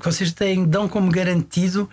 que 0.00 0.04
vocês 0.04 0.32
têm, 0.32 0.64
dão 0.64 0.88
como 0.88 1.10
garantido 1.10 1.88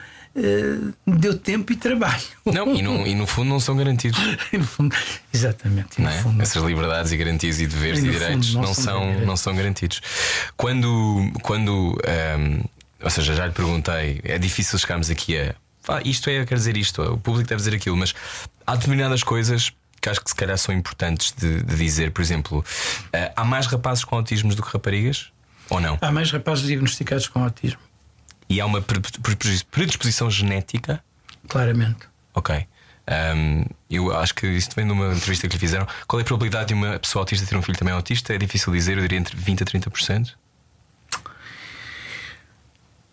deu 1.06 1.38
tempo 1.38 1.74
e 1.74 1.76
trabalho. 1.76 2.24
Não, 2.46 2.74
e 2.74 2.82
no, 2.82 3.06
e 3.06 3.14
no 3.14 3.28
fundo 3.28 3.50
não 3.50 3.60
são 3.60 3.76
garantidos. 3.76 4.20
no 4.54 4.64
fundo, 4.64 4.96
exatamente. 5.34 6.02
Não 6.02 6.10
é? 6.10 6.18
fundo, 6.20 6.42
Essas 6.42 6.64
liberdades 6.64 7.12
e 7.12 7.18
garantias 7.18 7.60
e 7.60 7.68
deveres 7.68 8.02
e, 8.02 8.08
e 8.08 8.12
direitos 8.12 8.54
não, 8.54 8.62
não, 8.62 8.74
são, 8.74 9.20
não 9.26 9.36
são 9.36 9.54
garantidos. 9.54 10.02
Quando, 10.56 11.32
quando 11.44 11.72
um, 11.72 11.96
ehm, 12.06 12.62
ou 13.04 13.10
seja, 13.10 13.34
já 13.34 13.46
lhe 13.46 13.52
perguntei, 13.52 14.22
é 14.24 14.38
difícil 14.38 14.78
chegarmos 14.78 15.10
aqui 15.10 15.38
a. 15.38 15.56
Ah, 15.88 16.02
isto 16.06 16.30
é, 16.30 16.46
quer 16.46 16.56
dizer 16.56 16.78
isto, 16.78 17.02
o 17.02 17.18
público 17.18 17.50
deve 17.50 17.58
dizer 17.58 17.76
aquilo, 17.76 17.98
mas 17.98 18.14
há 18.66 18.76
determinadas 18.76 19.24
coisas 19.24 19.72
que 20.00 20.10
acho 20.10 20.22
que 20.22 20.30
se 20.30 20.36
calhar 20.36 20.58
são 20.58 20.74
importantes 20.74 21.34
de, 21.38 21.64
de 21.64 21.76
dizer. 21.76 22.12
Por 22.12 22.22
exemplo, 22.22 22.60
uh, 22.60 23.32
há 23.36 23.44
mais 23.44 23.66
rapazes 23.66 24.04
com 24.04 24.16
autismo 24.16 24.54
do 24.54 24.62
que 24.62 24.72
raparigas? 24.72 25.32
Ou 25.72 25.80
não? 25.80 25.98
Há 26.02 26.12
mais 26.12 26.30
rapazes 26.32 26.68
diagnosticados 26.68 27.28
com 27.30 27.42
autismo. 27.42 27.80
E 28.50 28.60
há 28.60 28.66
uma 28.66 28.82
predisposição 29.72 30.30
genética? 30.30 31.02
Claramente. 31.48 32.10
Ok. 32.34 32.68
Um, 33.36 33.66
eu 33.90 34.16
acho 34.16 34.36
que 34.36 34.46
isto 34.48 34.76
vem 34.76 34.86
de 34.86 34.92
uma 34.92 35.14
entrevista 35.14 35.48
que 35.48 35.56
lhe 35.56 35.60
fizeram. 35.60 35.88
Qual 36.06 36.20
é 36.20 36.24
a 36.24 36.26
probabilidade 36.26 36.68
de 36.68 36.74
uma 36.74 37.00
pessoa 37.00 37.22
autista 37.22 37.46
ter 37.48 37.56
um 37.56 37.62
filho 37.62 37.78
também 37.78 37.94
autista? 37.94 38.34
É 38.34 38.38
difícil 38.38 38.74
dizer, 38.74 38.98
eu 38.98 39.02
diria 39.02 39.18
entre 39.18 39.36
20% 39.38 39.62
a 39.62 39.66
30%. 39.66 40.34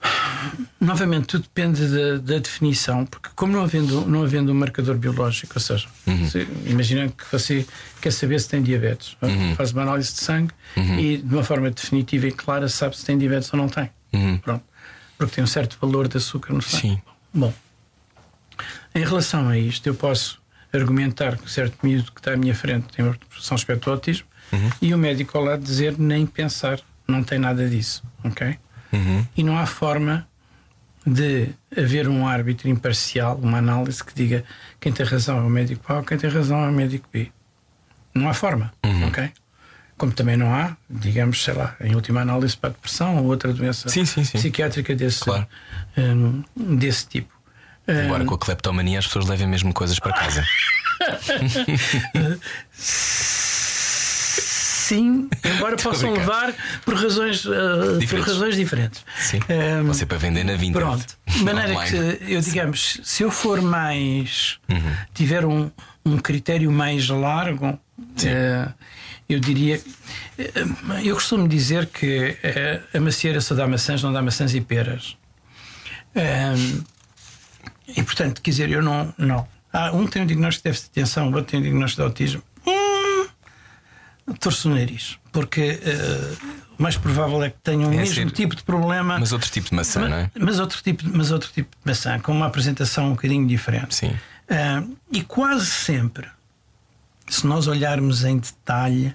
Novamente, 0.80 1.26
tudo 1.26 1.42
depende 1.42 1.86
da, 1.86 2.18
da, 2.18 2.38
definição, 2.38 3.04
porque, 3.04 3.28
como 3.34 3.52
não 3.52 3.62
havendo, 3.62 4.06
não 4.06 4.22
havendo 4.22 4.52
um 4.52 4.54
marcador 4.54 4.96
biológico, 4.96 5.54
ou 5.56 5.60
seja, 5.60 5.88
uhum. 6.06 6.28
imagina 6.66 7.08
que 7.08 7.24
você 7.30 7.66
quer 8.00 8.12
saber 8.12 8.40
se 8.40 8.48
tem 8.48 8.62
diabetes, 8.62 9.16
uhum. 9.20 9.54
faz 9.56 9.72
uma 9.72 9.82
análise 9.82 10.12
de 10.12 10.20
sangue 10.20 10.52
uhum. 10.76 10.98
e, 10.98 11.18
de 11.18 11.34
uma 11.34 11.42
forma 11.42 11.70
definitiva 11.70 12.28
e 12.28 12.32
clara, 12.32 12.68
sabe 12.68 12.96
se 12.96 13.04
tem 13.04 13.18
diabetes 13.18 13.52
ou 13.52 13.58
não 13.58 13.68
tem. 13.68 13.90
Uhum. 14.12 14.38
Pronto. 14.38 14.64
Porque 15.16 15.34
tem 15.34 15.44
um 15.44 15.48
certo 15.48 15.76
valor 15.80 16.06
de 16.06 16.16
açúcar 16.16 16.52
no 16.54 16.62
sangue. 16.62 16.94
Sim. 16.94 17.02
Bom, 17.34 17.52
em 18.94 19.04
relação 19.04 19.48
a 19.48 19.58
isto, 19.58 19.86
eu 19.86 19.94
posso 19.94 20.40
argumentar 20.72 21.36
que 21.36 21.50
certo 21.50 21.78
miúdo 21.82 22.12
que 22.12 22.20
está 22.20 22.32
à 22.32 22.36
minha 22.36 22.54
frente 22.54 22.86
tem 22.94 23.04
uma 23.04 23.16
são 23.40 23.54
aspecto 23.54 23.90
autismo 23.90 24.26
uhum. 24.52 24.70
e 24.82 24.94
o 24.94 24.98
médico 24.98 25.36
ao 25.38 25.44
lado 25.44 25.62
dizer 25.62 25.98
nem 25.98 26.26
pensar, 26.26 26.80
não 27.06 27.22
tem 27.22 27.38
nada 27.38 27.68
disso, 27.68 28.02
ok? 28.22 28.58
Uhum. 28.92 29.26
E 29.36 29.42
não 29.42 29.58
há 29.58 29.66
forma 29.66 30.26
de 31.06 31.48
haver 31.76 32.08
um 32.08 32.26
árbitro 32.26 32.68
imparcial, 32.68 33.38
uma 33.42 33.58
análise 33.58 34.02
que 34.02 34.14
diga 34.14 34.44
quem 34.80 34.92
tem 34.92 35.06
razão 35.06 35.38
é 35.38 35.42
o 35.42 35.50
médico 35.50 35.92
A 35.92 35.96
ou 35.96 36.02
quem 36.02 36.18
tem 36.18 36.28
razão 36.28 36.64
é 36.64 36.68
o 36.68 36.72
médico 36.72 37.08
B. 37.12 37.30
Não 38.14 38.28
há 38.28 38.34
forma, 38.34 38.72
uhum. 38.84 39.08
ok? 39.08 39.30
como 39.98 40.12
também 40.12 40.36
não 40.36 40.54
há, 40.54 40.76
digamos, 40.88 41.42
sei 41.42 41.54
lá, 41.54 41.74
em 41.80 41.96
última 41.96 42.20
análise 42.20 42.56
para 42.56 42.70
a 42.70 42.72
depressão 42.72 43.18
ou 43.18 43.24
outra 43.24 43.52
doença 43.52 43.88
sim, 43.88 44.06
sim, 44.06 44.22
sim. 44.22 44.38
psiquiátrica 44.38 44.94
desse, 44.94 45.24
claro. 45.24 45.44
um, 45.98 46.44
desse 46.76 47.08
tipo. 47.08 47.36
Agora 47.86 48.24
com 48.24 48.34
a 48.34 48.38
cleptomania 48.38 49.00
as 49.00 49.06
pessoas 49.06 49.26
levem 49.26 49.48
mesmo 49.48 49.74
coisas 49.74 49.98
para 49.98 50.12
casa. 50.12 50.44
Sim, 54.88 55.28
embora 55.44 55.76
possam 55.82 56.14
levar 56.14 56.54
por 56.82 56.94
razões, 56.94 57.44
uh, 57.44 57.98
por 58.08 58.20
razões 58.20 58.56
diferentes. 58.56 59.04
Sim. 59.20 59.38
Um, 59.82 59.84
Você 59.88 60.06
para 60.06 60.16
vender 60.16 60.44
na 60.44 60.56
vinda. 60.56 60.78
Pronto. 60.78 61.18
De 61.28 61.44
maneira 61.44 61.72
Online. 61.72 62.16
que 62.16 62.32
eu, 62.32 62.40
digamos, 62.40 62.94
Sim. 62.94 63.00
se 63.04 63.22
eu 63.22 63.30
for 63.30 63.60
mais. 63.60 64.58
Uhum. 64.66 64.96
tiver 65.12 65.44
um, 65.44 65.70
um 66.06 66.16
critério 66.16 66.72
mais 66.72 67.06
largo, 67.10 67.68
uh, 67.68 68.74
eu 69.28 69.38
diria. 69.38 69.78
Eu 71.04 71.14
costumo 71.16 71.46
dizer 71.46 71.84
que 71.86 72.30
uh, 72.30 72.96
a 72.96 73.00
macieira 73.00 73.42
só 73.42 73.54
dá 73.54 73.66
maçãs, 73.66 74.02
não 74.02 74.10
dá 74.10 74.22
maçãs 74.22 74.54
e 74.54 74.60
peras. 74.62 75.18
Um, 76.16 76.82
e 77.94 78.02
portanto, 78.02 78.40
quer 78.40 78.52
dizer, 78.52 78.70
eu 78.70 78.82
não. 78.82 79.12
não. 79.18 79.46
Ah, 79.70 79.92
um 79.92 80.06
tem 80.06 80.22
um 80.22 80.26
diagnóstico 80.26 80.62
de 80.62 80.70
déficit 80.70 80.94
de 80.94 81.00
atenção, 81.00 81.30
o 81.30 81.34
outro 81.34 81.50
tem 81.50 81.60
um 81.60 81.62
diagnóstico 81.62 82.00
de 82.00 82.06
autismo 82.06 82.42
torço 84.34 84.70
o 84.70 84.74
nariz, 84.74 85.18
porque 85.32 85.80
uh, 85.82 86.58
o 86.78 86.82
mais 86.82 86.96
provável 86.96 87.42
é 87.42 87.50
que 87.50 87.58
tenham 87.62 87.90
o 87.90 87.94
é 87.94 87.96
mesmo 87.96 88.14
ser, 88.14 88.30
tipo 88.30 88.54
de 88.54 88.62
problema. 88.62 89.18
Mas 89.18 89.32
outro 89.32 89.50
tipo 89.50 89.68
de 89.68 89.74
maçã, 89.74 90.00
mas, 90.00 90.10
não 90.10 90.16
é? 90.16 90.30
Mas 90.38 90.58
outro, 90.58 90.82
tipo, 90.82 91.04
mas 91.12 91.30
outro 91.30 91.50
tipo 91.52 91.70
de 91.70 91.90
maçã, 91.90 92.18
com 92.20 92.32
uma 92.32 92.46
apresentação 92.46 93.08
um 93.08 93.10
bocadinho 93.10 93.46
diferente. 93.46 93.94
Sim. 93.94 94.08
Uh, 94.10 94.96
e 95.12 95.22
quase 95.22 95.66
sempre, 95.66 96.28
se 97.28 97.46
nós 97.46 97.66
olharmos 97.66 98.24
em 98.24 98.38
detalhe, 98.38 99.14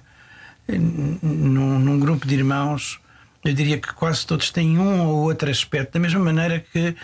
num, 0.68 1.78
num, 1.78 1.98
grupo 1.98 2.26
de 2.26 2.34
irmãos, 2.34 3.00
eu 3.44 3.52
diria 3.52 3.78
que 3.78 3.92
quase 3.92 4.26
todos 4.26 4.50
têm 4.50 4.78
um 4.78 5.06
ou 5.06 5.24
outro 5.24 5.50
aspecto, 5.50 5.92
da 5.92 6.00
mesma 6.00 6.20
maneira 6.20 6.60
que 6.72 6.96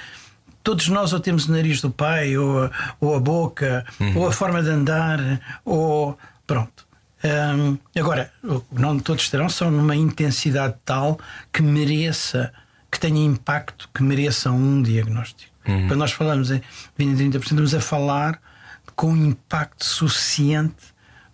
todos 0.62 0.88
nós 0.88 1.12
ou 1.12 1.20
temos 1.20 1.46
o 1.46 1.52
nariz 1.52 1.80
do 1.80 1.90
pai, 1.90 2.36
ou 2.36 2.64
a, 2.64 2.70
ou 3.00 3.14
a 3.14 3.20
boca, 3.20 3.84
uhum. 3.98 4.18
ou 4.18 4.28
a 4.28 4.32
forma 4.32 4.62
de 4.62 4.70
andar, 4.70 5.40
ou. 5.64 6.18
Pronto. 6.46 6.89
Um, 7.22 7.78
agora, 7.98 8.32
não 8.72 8.98
todos 8.98 9.28
terão, 9.28 9.48
são 9.48 9.70
numa 9.70 9.94
intensidade 9.94 10.74
tal 10.84 11.18
que 11.52 11.62
mereça, 11.62 12.52
que 12.90 12.98
tenha 12.98 13.24
impacto, 13.24 13.88
que 13.94 14.02
mereça 14.02 14.50
um 14.50 14.82
diagnóstico. 14.82 15.50
Uhum. 15.66 15.86
Quando 15.88 15.98
nós 15.98 16.12
falamos 16.12 16.50
em 16.50 16.62
20 16.96 17.36
a 17.36 17.40
30%, 17.40 17.42
estamos 17.42 17.74
a 17.74 17.80
falar 17.80 18.40
com 18.96 19.14
impacto 19.16 19.84
suficiente 19.84 20.74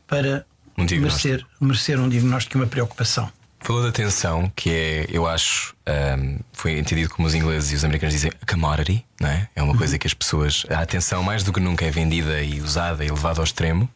para 0.07 0.45
um 0.76 0.84
merecer, 0.84 1.45
merecer 1.61 2.01
um 2.01 2.09
diagnóstico 2.09 2.59
e 2.59 2.61
uma 2.61 2.66
preocupação. 2.66 3.30
Falou 3.67 3.83
da 3.83 3.89
atenção, 3.89 4.49
que 4.55 4.71
é, 4.71 5.07
eu 5.11 5.27
acho, 5.27 5.75
um, 5.89 6.39
foi 6.53 6.79
entendido 6.79 7.11
como 7.11 7.27
os 7.27 7.35
ingleses 7.35 7.73
e 7.73 7.75
os 7.75 7.85
americanos 7.85 8.14
dizem 8.14 8.31
a 8.41 8.47
commodity, 8.47 9.05
não 9.21 9.29
é? 9.29 9.49
É 9.57 9.61
uma 9.61 9.73
uhum. 9.73 9.79
coisa 9.79 9.99
que 9.99 10.07
as 10.07 10.14
pessoas. 10.14 10.64
A 10.71 10.79
atenção, 10.83 11.21
mais 11.25 11.43
do 11.43 11.53
que 11.53 11.59
nunca, 11.59 11.85
é 11.85 11.91
vendida 11.91 12.41
e 12.41 12.61
usada 12.61 13.05
e 13.05 13.11
levada 13.11 13.41
ao 13.41 13.45
extremo. 13.45 13.89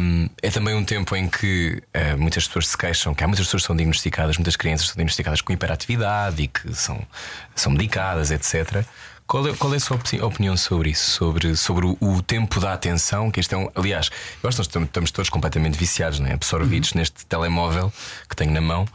Um, 0.00 0.30
é 0.40 0.48
também 0.48 0.74
um 0.74 0.82
tempo 0.82 1.14
em 1.14 1.28
que 1.28 1.82
uh, 1.94 2.16
muitas 2.16 2.46
pessoas 2.46 2.68
se 2.68 2.78
queixam 2.78 3.14
que 3.14 3.22
há 3.22 3.26
muitas 3.26 3.44
pessoas 3.44 3.64
que 3.64 3.66
são 3.66 3.76
diagnosticadas, 3.76 4.38
muitas 4.38 4.56
crianças 4.56 4.86
são 4.86 4.96
diagnosticadas 4.96 5.42
com 5.42 5.52
hiperatividade 5.52 6.42
e 6.42 6.48
que 6.48 6.72
são, 6.72 7.06
são 7.54 7.72
medicadas, 7.72 8.30
etc. 8.30 8.86
Qual 9.30 9.46
é, 9.46 9.54
qual 9.54 9.72
é 9.72 9.76
a 9.76 9.80
sua 9.80 9.96
opinião 10.22 10.56
sobre 10.56 10.90
isso? 10.90 11.08
Sobre, 11.08 11.54
sobre 11.54 11.86
o, 11.86 11.96
o 12.00 12.20
tempo 12.20 12.58
da 12.58 12.72
atenção? 12.72 13.30
Que 13.30 13.38
isto 13.38 13.54
é 13.54 13.58
um, 13.58 13.70
aliás, 13.76 14.10
eu 14.42 14.48
acho 14.48 14.58
que 14.58 14.76
nós 14.76 14.84
estamos 14.86 15.12
todos 15.12 15.30
completamente 15.30 15.78
viciados, 15.78 16.18
né? 16.18 16.32
absorvidos 16.32 16.90
uhum. 16.90 16.98
neste 16.98 17.24
telemóvel 17.26 17.92
que 18.28 18.34
tenho 18.34 18.50
na 18.50 18.60
mão. 18.60 18.88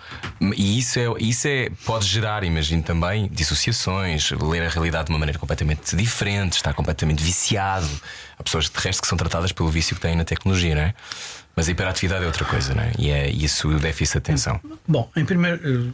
E 0.57 0.77
isso, 0.77 0.99
é, 0.99 1.05
isso 1.19 1.47
é, 1.47 1.69
pode 1.85 2.05
gerar, 2.05 2.43
imagino 2.43 2.83
também, 2.83 3.29
dissociações, 3.29 4.29
ler 4.31 4.63
a 4.63 4.67
realidade 4.67 5.05
de 5.05 5.13
uma 5.13 5.19
maneira 5.19 5.39
completamente 5.39 5.95
diferente, 5.95 6.57
estar 6.57 6.73
completamente 6.73 7.23
viciado. 7.23 7.87
Há 8.37 8.43
pessoas 8.43 8.69
de 8.69 8.77
resto 8.77 9.01
que 9.01 9.07
são 9.07 9.17
tratadas 9.17 9.53
pelo 9.53 9.69
vício 9.69 9.95
que 9.95 10.01
têm 10.01 10.17
na 10.17 10.25
tecnologia, 10.25 10.75
não 10.75 10.81
é? 10.81 10.93
Mas 11.55 11.69
a 11.69 11.71
hiperatividade 11.71 12.25
é 12.25 12.27
outra 12.27 12.43
coisa, 12.43 12.75
não 12.75 12.83
é? 12.83 12.91
E 12.99 13.09
é 13.09 13.29
isso 13.29 13.69
o 13.69 13.79
déficit 13.79 14.15
de 14.15 14.17
atenção. 14.17 14.59
Bom, 14.85 15.09
em 15.15 15.23
primeiro, 15.23 15.93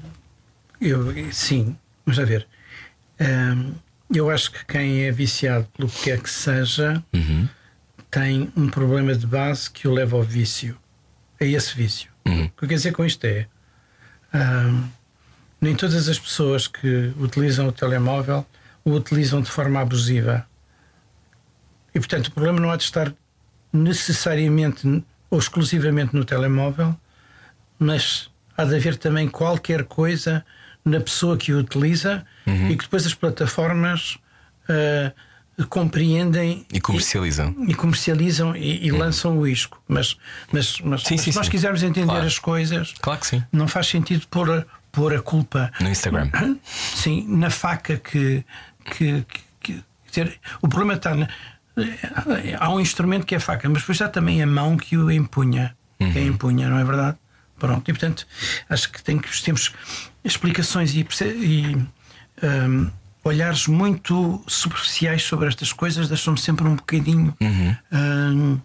eu, 0.82 1.32
sim, 1.32 1.78
vamos 2.04 2.18
a 2.18 2.26
ver. 2.26 2.48
Um, 3.20 3.76
eu 4.14 4.30
acho 4.30 4.52
que 4.52 4.66
quem 4.66 5.02
é 5.06 5.12
viciado 5.12 5.68
pelo 5.76 5.90
que 5.90 6.04
quer 6.04 6.22
que 6.22 6.30
seja 6.30 7.04
uhum. 7.14 7.48
tem 8.10 8.52
um 8.56 8.70
problema 8.70 9.16
de 9.16 9.26
base 9.26 9.70
que 9.70 9.88
o 9.88 9.94
leva 9.94 10.16
ao 10.16 10.24
vício. 10.24 10.78
É 11.40 11.48
esse 11.48 11.76
vício. 11.76 12.12
Uhum. 12.26 12.46
O 12.46 12.50
que 12.50 12.68
quer 12.68 12.76
dizer 12.76 12.92
com 12.92 13.06
isto 13.06 13.24
é. 13.26 13.48
Um, 14.34 14.88
nem 15.60 15.76
todas 15.76 16.08
as 16.10 16.20
pessoas 16.20 16.68
que 16.68 17.14
utilizam 17.20 17.68
o 17.68 17.72
telemóvel 17.72 18.46
o 18.84 18.92
utilizam 18.92 19.42
de 19.42 19.50
forma 19.50 19.80
abusiva. 19.80 20.46
E 21.94 22.00
portanto 22.00 22.28
o 22.28 22.32
problema 22.32 22.60
não 22.60 22.72
há 22.72 22.76
de 22.76 22.84
estar 22.84 23.14
necessariamente 23.72 25.04
ou 25.30 25.40
exclusivamente 25.40 26.16
no 26.16 26.26
telemóvel, 26.26 26.96
mas 27.78 28.30
há 28.58 28.66
de 28.66 28.76
haver 28.76 28.98
também 28.98 29.28
qualquer 29.28 29.86
coisa 29.86 30.46
na 30.84 31.00
pessoa 31.00 31.38
que 31.38 31.54
o 31.54 31.60
utiliza 31.60 32.26
uhum. 32.46 32.70
e 32.70 32.78
que 32.78 32.84
depois 32.84 33.06
as 33.06 33.14
plataformas 33.14 34.18
uh, 34.70 35.66
compreendem 35.68 36.66
e 36.72 36.80
comercializam 36.82 37.56
e, 37.60 37.72
e 37.72 37.74
comercializam 37.74 38.56
e, 38.56 38.86
e 38.86 38.92
uhum. 38.92 38.98
lançam 38.98 39.38
o 39.38 39.48
isco. 39.48 39.82
Mas, 39.88 40.18
mas, 40.52 40.80
mas, 40.82 41.04
sim, 41.04 41.16
mas 41.16 41.22
sim, 41.22 41.32
se 41.32 41.36
nós 41.36 41.46
sim. 41.46 41.52
quisermos 41.52 41.84
entender 41.84 42.08
claro. 42.08 42.26
as 42.26 42.40
coisas, 42.40 42.94
claro 43.00 43.20
que 43.20 43.28
sim. 43.28 43.44
não 43.52 43.68
faz 43.68 43.88
sentido 43.88 44.26
pôr, 44.28 44.66
pôr 44.92 45.16
a 45.16 45.22
culpa 45.22 45.72
no 45.80 45.90
Instagram. 45.90 46.30
Sim, 46.96 47.26
na 47.28 47.50
faca 47.50 47.98
que, 47.98 48.44
que, 48.86 49.26
que, 49.60 49.84
que 50.12 50.40
o 50.62 50.68
problema 50.68 50.94
está 50.94 51.16
na, 51.16 51.28
há 52.60 52.70
um 52.70 52.80
instrumento 52.80 53.26
que 53.26 53.36
é 53.36 53.38
a 53.38 53.42
faca, 53.42 53.68
mas 53.70 53.82
depois 53.82 54.02
há 54.02 54.10
também 54.10 54.42
a 54.42 54.48
mão 54.48 54.78
que 54.78 54.98
o 54.98 55.10
empunha. 55.10 55.76
Uhum. 56.00 56.12
Que 56.12 56.20
a 56.20 56.22
empunha, 56.22 56.70
não 56.70 56.78
é 56.78 56.84
verdade? 56.84 57.18
Pronto, 57.58 57.88
e 57.88 57.94
portanto 57.94 58.26
acho 58.70 58.92
que 58.92 59.04
tem 59.04 59.20
que 59.20 59.42
temos 59.44 59.72
explicações 60.24 60.94
e, 60.94 61.06
e 61.24 61.76
um, 62.44 62.92
olhares 63.24 63.68
muito 63.68 64.44
superficiais 64.48 65.24
sobre 65.24 65.48
estas 65.48 65.72
coisas 65.72 66.08
deixam-me 66.08 66.40
sempre 66.40 66.68
um 66.68 66.76
bocadinho 66.76 67.36
uhum. 67.40 67.76
um, 67.92 68.62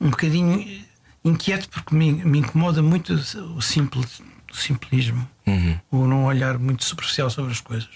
um 0.00 0.10
bocadinho 0.10 0.84
inquieto 1.24 1.68
porque 1.70 1.94
me, 1.94 2.12
me 2.12 2.38
incomoda 2.38 2.82
muito 2.82 3.14
o 3.14 3.62
simples 3.62 4.20
o 4.52 4.56
simplismo 4.56 5.28
uhum. 5.46 5.78
o 5.90 6.06
não 6.06 6.24
olhar 6.24 6.58
muito 6.58 6.84
superficial 6.84 7.30
sobre 7.30 7.52
as 7.52 7.60
coisas 7.60 7.90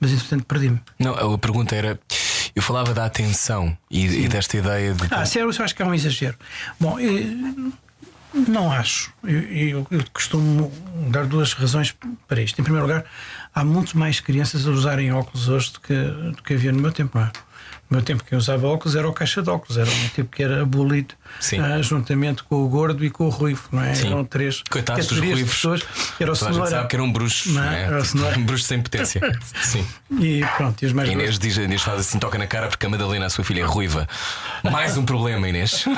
mas 0.00 0.10
entretanto 0.10 0.44
perdi-me 0.44 0.80
não 0.98 1.34
a 1.34 1.38
pergunta 1.38 1.74
era 1.76 1.98
eu 2.54 2.62
falava 2.62 2.94
da 2.94 3.04
atenção 3.04 3.76
e, 3.90 4.06
e 4.06 4.28
desta 4.28 4.56
ideia 4.56 4.94
de 4.94 5.06
ah 5.10 5.26
sério 5.26 5.50
eu 5.50 5.64
acho 5.64 5.74
que 5.74 5.82
é 5.82 5.86
um 5.86 5.94
exagero 5.94 6.36
bom 6.80 6.98
eu, 6.98 7.72
não 8.34 8.70
acho. 8.70 9.12
Eu, 9.22 9.40
eu, 9.40 9.86
eu, 9.90 10.04
costumo 10.12 10.72
dar 11.10 11.26
duas 11.26 11.52
razões 11.52 11.94
para 12.26 12.42
isto. 12.42 12.60
Em 12.60 12.64
primeiro 12.64 12.86
lugar, 12.86 13.04
há 13.54 13.64
muito 13.64 13.96
mais 13.96 14.20
crianças 14.20 14.66
a 14.66 14.70
usarem 14.70 15.12
óculos 15.12 15.48
hoje 15.48 15.72
do 15.72 15.80
que, 15.80 15.94
do 15.94 16.42
que 16.42 16.54
havia 16.54 16.72
no 16.72 16.80
meu 16.80 16.92
tempo. 16.92 17.18
Não 17.18 17.26
é? 17.26 17.32
Meu 17.94 18.02
tempo, 18.02 18.24
quem 18.24 18.36
usava 18.36 18.66
óculos 18.66 18.96
era 18.96 19.08
o 19.08 19.12
caixa 19.12 19.40
de 19.40 19.48
óculos, 19.48 19.78
era 19.78 19.88
um 19.88 20.08
tipo 20.08 20.28
que 20.34 20.42
era 20.42 20.66
bullied 20.66 21.14
uh, 21.14 21.80
juntamente 21.80 22.42
com 22.42 22.56
o 22.64 22.68
gordo 22.68 23.04
e 23.04 23.10
com 23.10 23.26
o 23.26 23.28
ruivo, 23.28 23.68
não 23.70 23.84
é? 23.84 23.94
Sim. 23.94 24.08
Eram 24.08 24.24
três 24.24 24.64
Coitados 24.68 25.06
categorias 25.06 25.38
de 25.38 25.44
pessoas. 25.44 25.80
Era 26.18 26.32
o 26.32 26.34
cenoura. 26.34 26.66
sabe 26.70 26.88
que 26.88 26.96
era 26.96 27.04
um 27.04 27.12
bruxo, 27.12 27.52
não, 27.52 27.62
é? 27.62 27.82
Era 27.84 28.02
o 28.02 28.38
um 28.38 28.44
bruxo 28.44 28.64
sem 28.64 28.82
potência. 28.82 29.20
Sim. 29.62 29.86
E 30.10 30.44
pronto, 30.56 30.82
e 30.82 30.86
os 30.86 30.92
mais 30.92 31.08
Inês, 31.08 31.38
diz, 31.38 31.56
Inês 31.56 31.82
faz 31.82 32.00
assim, 32.00 32.18
toca 32.18 32.36
na 32.36 32.48
cara 32.48 32.66
porque 32.66 32.84
a 32.84 32.88
Madalena, 32.88 33.26
a 33.26 33.30
sua 33.30 33.44
filha, 33.44 33.60
é 33.60 33.64
ruiva. 33.64 34.08
Mais 34.64 34.98
um 34.98 35.04
problema, 35.04 35.48
Inês. 35.48 35.86
uh, 35.86 35.92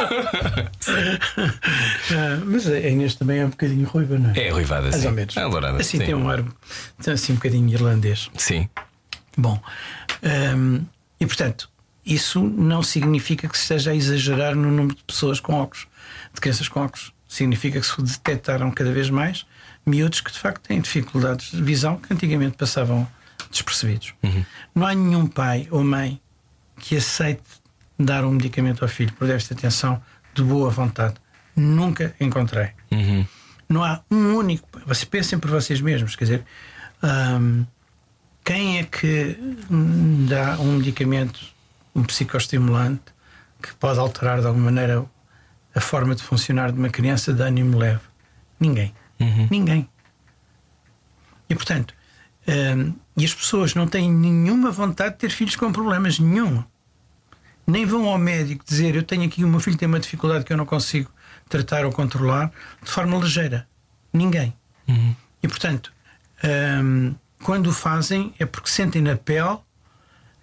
mas 2.44 2.68
a 2.68 2.78
Inês 2.78 3.14
também 3.14 3.38
é 3.40 3.46
um 3.46 3.50
bocadinho 3.50 3.88
ruiva, 3.88 4.18
não 4.18 4.32
é? 4.32 4.48
É 4.48 4.50
ruivada, 4.50 4.90
Mais 4.90 4.96
sim. 4.96 5.06
ou 5.06 5.14
menos. 5.14 5.34
É 5.34 5.48
dourada, 5.48 5.80
assim 5.80 5.96
sim. 5.96 6.04
tem 6.04 6.14
um 6.14 6.28
ar 6.28 6.44
assim 7.10 7.32
um 7.32 7.36
bocadinho 7.36 7.70
irlandês. 7.70 8.30
Sim. 8.36 8.68
Bom, 9.34 9.58
um, 10.54 10.84
e 11.18 11.24
portanto, 11.24 11.70
isso 12.06 12.40
não 12.40 12.82
significa 12.82 13.48
que 13.48 13.56
se 13.56 13.64
esteja 13.64 13.90
a 13.90 13.94
exagerar 13.94 14.54
no 14.54 14.70
número 14.70 14.94
de 14.94 15.02
pessoas 15.02 15.40
com 15.40 15.54
óculos, 15.54 15.88
de 16.32 16.40
crianças 16.40 16.68
com 16.68 16.80
óculos. 16.80 17.12
Significa 17.28 17.80
que 17.80 17.86
se 17.86 18.00
detectaram 18.00 18.70
cada 18.70 18.92
vez 18.92 19.10
mais 19.10 19.44
miúdos 19.84 20.20
que 20.20 20.32
de 20.32 20.38
facto 20.38 20.62
têm 20.62 20.80
dificuldades 20.80 21.50
de 21.50 21.62
visão 21.62 21.96
que 21.96 22.12
antigamente 22.12 22.56
passavam 22.56 23.06
despercebidos. 23.50 24.14
Uhum. 24.22 24.44
Não 24.74 24.86
há 24.86 24.94
nenhum 24.94 25.26
pai 25.26 25.68
ou 25.70 25.82
mãe 25.82 26.20
que 26.78 26.96
aceite 26.96 27.42
dar 27.98 28.24
um 28.24 28.32
medicamento 28.32 28.82
ao 28.82 28.88
filho 28.88 29.12
por 29.14 29.26
déficit 29.26 29.54
de 29.54 29.60
atenção 29.60 30.02
de 30.34 30.42
boa 30.42 30.70
vontade. 30.70 31.14
Nunca 31.54 32.14
encontrei. 32.20 32.70
Uhum. 32.90 33.26
Não 33.68 33.82
há 33.82 34.02
um 34.10 34.36
único. 34.36 34.68
Vocês 34.86 35.04
pensem 35.04 35.38
por 35.38 35.50
vocês 35.50 35.80
mesmos, 35.80 36.14
quer 36.14 36.24
dizer, 36.24 36.44
um, 37.02 37.64
quem 38.44 38.78
é 38.78 38.84
que 38.84 39.36
dá 40.28 40.58
um 40.60 40.76
medicamento 40.76 41.55
um 41.96 42.04
psicoestimulante 42.04 43.16
que 43.60 43.74
pode 43.74 43.98
alterar 43.98 44.40
de 44.40 44.46
alguma 44.46 44.66
maneira 44.66 45.04
a 45.74 45.80
forma 45.80 46.14
de 46.14 46.22
funcionar 46.22 46.70
de 46.70 46.78
uma 46.78 46.90
criança 46.90 47.32
de 47.32 47.42
ânimo 47.42 47.78
leve. 47.78 48.02
Ninguém. 48.60 48.94
Ninguém. 49.50 49.88
E 51.48 51.54
portanto, 51.54 51.94
hum, 52.46 52.94
e 53.16 53.24
as 53.24 53.34
pessoas 53.34 53.74
não 53.74 53.86
têm 53.86 54.12
nenhuma 54.12 54.70
vontade 54.70 55.14
de 55.14 55.20
ter 55.20 55.30
filhos 55.30 55.56
com 55.56 55.72
problemas 55.72 56.18
nenhum. 56.18 56.62
Nem 57.66 57.84
vão 57.84 58.06
ao 58.06 58.18
médico 58.18 58.64
dizer 58.64 58.94
eu 58.94 59.02
tenho 59.02 59.24
aqui 59.24 59.42
o 59.42 59.48
meu 59.48 59.58
filho 59.58 59.76
tem 59.76 59.88
uma 59.88 59.98
dificuldade 59.98 60.44
que 60.44 60.52
eu 60.52 60.56
não 60.56 60.66
consigo 60.66 61.10
tratar 61.48 61.84
ou 61.84 61.92
controlar 61.92 62.52
de 62.82 62.90
forma 62.90 63.16
ligeira. 63.18 63.66
Ninguém. 64.12 64.54
E 65.42 65.48
portanto, 65.48 65.92
hum, 66.82 67.14
quando 67.42 67.68
o 67.68 67.72
fazem 67.72 68.34
é 68.38 68.44
porque 68.44 68.68
sentem 68.68 69.02
na 69.02 69.16
pele 69.16 69.58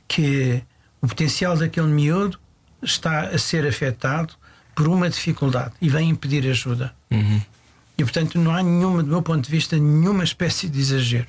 que 0.07 0.63
o 1.03 1.07
potencial 1.07 1.57
daquele 1.57 1.87
miúdo 1.87 2.39
está 2.81 3.23
a 3.23 3.37
ser 3.37 3.67
afetado 3.67 4.33
por 4.73 4.87
uma 4.87 5.09
dificuldade 5.09 5.73
e 5.81 5.89
vem 5.89 6.15
pedir 6.15 6.49
ajuda. 6.49 6.95
E 7.97 8.03
portanto 8.03 8.39
não 8.39 8.55
há 8.55 8.63
nenhuma, 8.63 9.03
do 9.03 9.09
meu 9.09 9.21
ponto 9.21 9.43
de 9.43 9.51
vista, 9.51 9.77
nenhuma 9.77 10.23
espécie 10.23 10.69
de 10.69 10.79
exagero. 10.79 11.27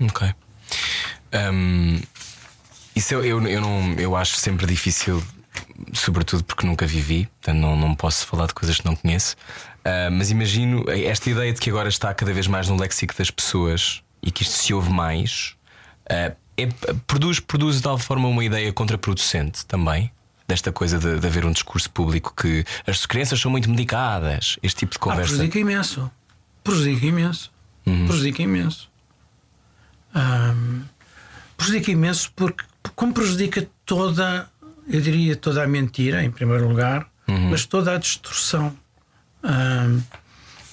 Ok. 0.00 0.34
Um, 1.52 2.00
isso 2.96 3.12
eu, 3.14 3.22
eu, 3.24 3.46
eu, 3.46 3.60
não, 3.60 3.92
eu 3.94 4.16
acho 4.16 4.36
sempre 4.36 4.66
difícil, 4.66 5.22
sobretudo 5.92 6.42
porque 6.42 6.66
nunca 6.66 6.86
vivi, 6.86 7.26
portanto 7.26 7.60
não, 7.60 7.76
não 7.76 7.94
posso 7.94 8.26
falar 8.26 8.46
de 8.46 8.54
coisas 8.54 8.78
que 8.78 8.86
não 8.86 8.96
conheço. 8.96 9.36
Uh, 9.80 10.10
mas 10.10 10.30
imagino 10.30 10.84
esta 10.88 11.28
ideia 11.28 11.52
de 11.52 11.60
que 11.60 11.68
agora 11.68 11.90
está 11.90 12.12
cada 12.14 12.32
vez 12.32 12.46
mais 12.46 12.68
no 12.68 12.80
léxico 12.80 13.14
das 13.16 13.30
pessoas 13.30 14.02
e 14.22 14.30
que 14.30 14.42
isto 14.42 14.54
se 14.54 14.72
ouve 14.72 14.90
mais, 14.90 15.54
uh, 16.10 16.34
é, 16.62 16.68
produz, 17.06 17.40
produz 17.40 17.76
de 17.76 17.82
tal 17.82 17.98
forma 17.98 18.28
uma 18.28 18.44
ideia 18.44 18.72
contraproducente 18.72 19.64
também. 19.66 20.10
Desta 20.48 20.72
coisa 20.72 20.98
de, 20.98 21.20
de 21.20 21.26
haver 21.26 21.44
um 21.44 21.52
discurso 21.52 21.88
público 21.90 22.34
que 22.36 22.64
as 22.86 23.06
crianças 23.06 23.38
são 23.40 23.50
muito 23.52 23.70
medicadas, 23.70 24.58
este 24.62 24.80
tipo 24.80 24.92
de 24.92 24.98
Ah, 24.98 25.00
conversa. 25.00 25.28
prejudica 25.34 25.58
imenso. 25.60 26.10
Prejudica 26.64 27.06
imenso. 27.06 27.52
Prejudica 27.84 28.42
imenso. 28.42 28.90
Ahm, 30.14 30.82
prejudica 31.56 31.90
imenso 31.92 32.32
porque, 32.34 32.64
como 32.96 33.12
prejudica 33.14 33.68
toda, 33.86 34.48
eu 34.88 35.00
diria 35.00 35.36
toda 35.36 35.62
a 35.62 35.66
mentira, 35.68 36.22
em 36.24 36.30
primeiro 36.30 36.68
lugar, 36.68 37.08
mas 37.48 37.64
toda 37.64 37.94
a 37.94 37.98
distorção. 37.98 38.76
Ahm, 39.44 40.00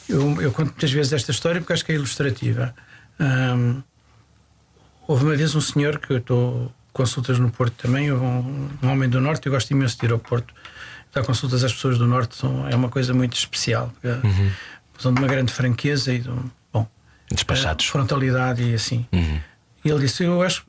eu, 0.10 0.42
eu 0.42 0.52
conto 0.52 0.70
muitas 0.72 0.92
vezes 0.92 1.14
esta 1.14 1.32
história 1.32 1.62
porque 1.62 1.74
acho 1.74 1.86
que 1.86 1.92
é 1.92 1.96
ilustrativa. 1.96 2.74
Ahm, 3.20 3.82
houve 5.08 5.24
uma 5.26 5.36
vez 5.36 5.56
um 5.56 5.62
senhor 5.62 6.00
que 6.00 6.12
eu 6.14 6.18
estou 6.18 6.72
consultas 6.94 7.38
no 7.40 7.50
Porto 7.52 7.74
também, 7.76 8.12
um, 8.12 8.70
um 8.82 8.90
homem 8.90 9.08
do 9.10 9.22
Norte, 9.22 9.46
eu 9.46 9.52
gosto 9.52 9.70
imenso 9.72 9.98
de 10.00 10.06
ir 10.06 10.12
ao 10.12 10.20
Porto. 10.20 10.54
Dar 11.14 11.24
consultas 11.24 11.64
às 11.64 11.72
pessoas 11.74 11.98
do 11.98 12.08
Norte 12.08 12.36
são, 12.36 12.68
é 12.68 12.76
uma 12.76 12.90
coisa 12.90 13.14
muito 13.14 13.36
especial. 13.38 13.92
porque 14.02 14.20
São 15.00 15.14
de 15.14 15.20
uma 15.20 15.28
grande 15.28 15.54
franqueza 15.54 16.14
e 16.14 16.20
de 16.20 16.30
um, 16.30 16.44
bom, 16.74 16.88
Despachados. 17.32 17.86
eh, 17.86 17.90
frontalidade 17.92 18.64
e 18.64 18.74
assim. 18.74 19.06
E 19.12 19.90
ele 19.90 20.00
disse: 20.00 20.24
Eu 20.24 20.42
acho, 20.42 20.66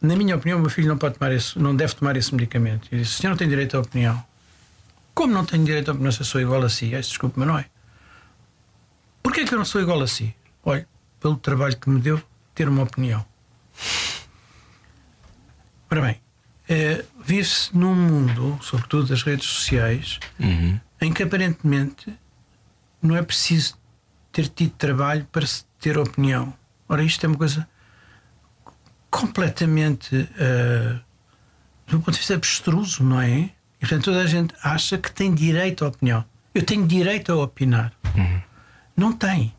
na 0.00 0.14
minha 0.14 0.36
opinião, 0.36 0.58
o 0.58 0.60
meu 0.60 0.70
filho 0.70 0.88
não 0.88 0.96
pode 0.98 1.18
tomar 1.18 1.32
esse, 1.32 1.58
não 1.58 1.74
deve 1.74 1.94
tomar 1.94 2.16
esse 2.16 2.34
medicamento. 2.34 2.86
Eu 2.92 2.98
disse: 2.98 3.12
O 3.12 3.14
senhor 3.16 3.30
não 3.30 3.36
tem 3.38 3.48
direito 3.48 3.76
à 3.76 3.80
opinião. 3.80 4.22
Como 5.14 5.32
não 5.32 5.44
tenho 5.44 5.64
direito 5.64 5.88
à 5.90 5.92
opinião 5.92 6.12
se 6.12 6.20
eu 6.20 6.26
sou 6.26 6.40
igual 6.40 6.62
a 6.62 6.68
si? 6.68 6.94
Ah, 6.94 7.00
desculpe, 7.00 7.38
mas 7.38 7.48
não 7.48 7.58
é. 7.58 7.64
Porquê 9.22 9.44
que 9.44 9.52
eu 9.54 9.58
não 9.58 9.64
sou 9.64 9.80
igual 9.80 10.00
a 10.02 10.06
si? 10.06 10.34
Olha, 10.64 10.86
pelo 11.18 11.36
trabalho 11.36 11.76
que 11.76 11.88
me 11.88 12.00
deu 12.00 12.22
ter 12.54 12.68
uma 12.68 12.82
opinião. 12.82 13.24
Ora 15.96 16.08
bem, 16.08 16.20
eh, 16.68 17.06
vive-se 17.24 17.74
num 17.74 17.94
mundo, 17.94 18.58
sobretudo 18.60 19.08
das 19.08 19.22
redes 19.22 19.46
sociais, 19.46 20.20
em 21.00 21.10
que 21.10 21.22
aparentemente 21.22 22.14
não 23.00 23.16
é 23.16 23.22
preciso 23.22 23.78
ter 24.30 24.46
tido 24.48 24.72
trabalho 24.72 25.26
para 25.32 25.46
se 25.46 25.64
ter 25.80 25.96
opinião. 25.96 26.52
Ora, 26.86 27.02
isto 27.02 27.24
é 27.24 27.28
uma 27.28 27.38
coisa 27.38 27.66
completamente, 29.10 30.28
eh, 30.38 30.98
do 31.86 31.98
ponto 31.98 32.12
de 32.12 32.18
vista 32.18 32.34
abstruso, 32.34 33.02
não 33.02 33.18
é? 33.18 33.38
E, 33.38 33.54
portanto, 33.80 34.04
toda 34.04 34.20
a 34.20 34.26
gente 34.26 34.54
acha 34.62 34.98
que 34.98 35.10
tem 35.10 35.34
direito 35.34 35.82
à 35.82 35.88
opinião. 35.88 36.26
Eu 36.54 36.62
tenho 36.62 36.86
direito 36.86 37.32
a 37.32 37.36
opinar. 37.36 37.90
Não 38.94 39.14
tem. 39.14 39.54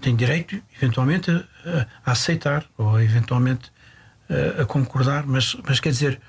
Tem 0.00 0.14
direito, 0.14 0.62
eventualmente, 0.76 1.32
a, 1.32 1.86
a 2.04 2.12
aceitar 2.12 2.64
ou 2.78 3.00
eventualmente 3.00 3.74
a, 4.28 4.62
a 4.62 4.66
concordar, 4.66 5.26
mas, 5.26 5.56
mas 5.66 5.80
quer 5.80 5.90
dizer, 5.90 6.20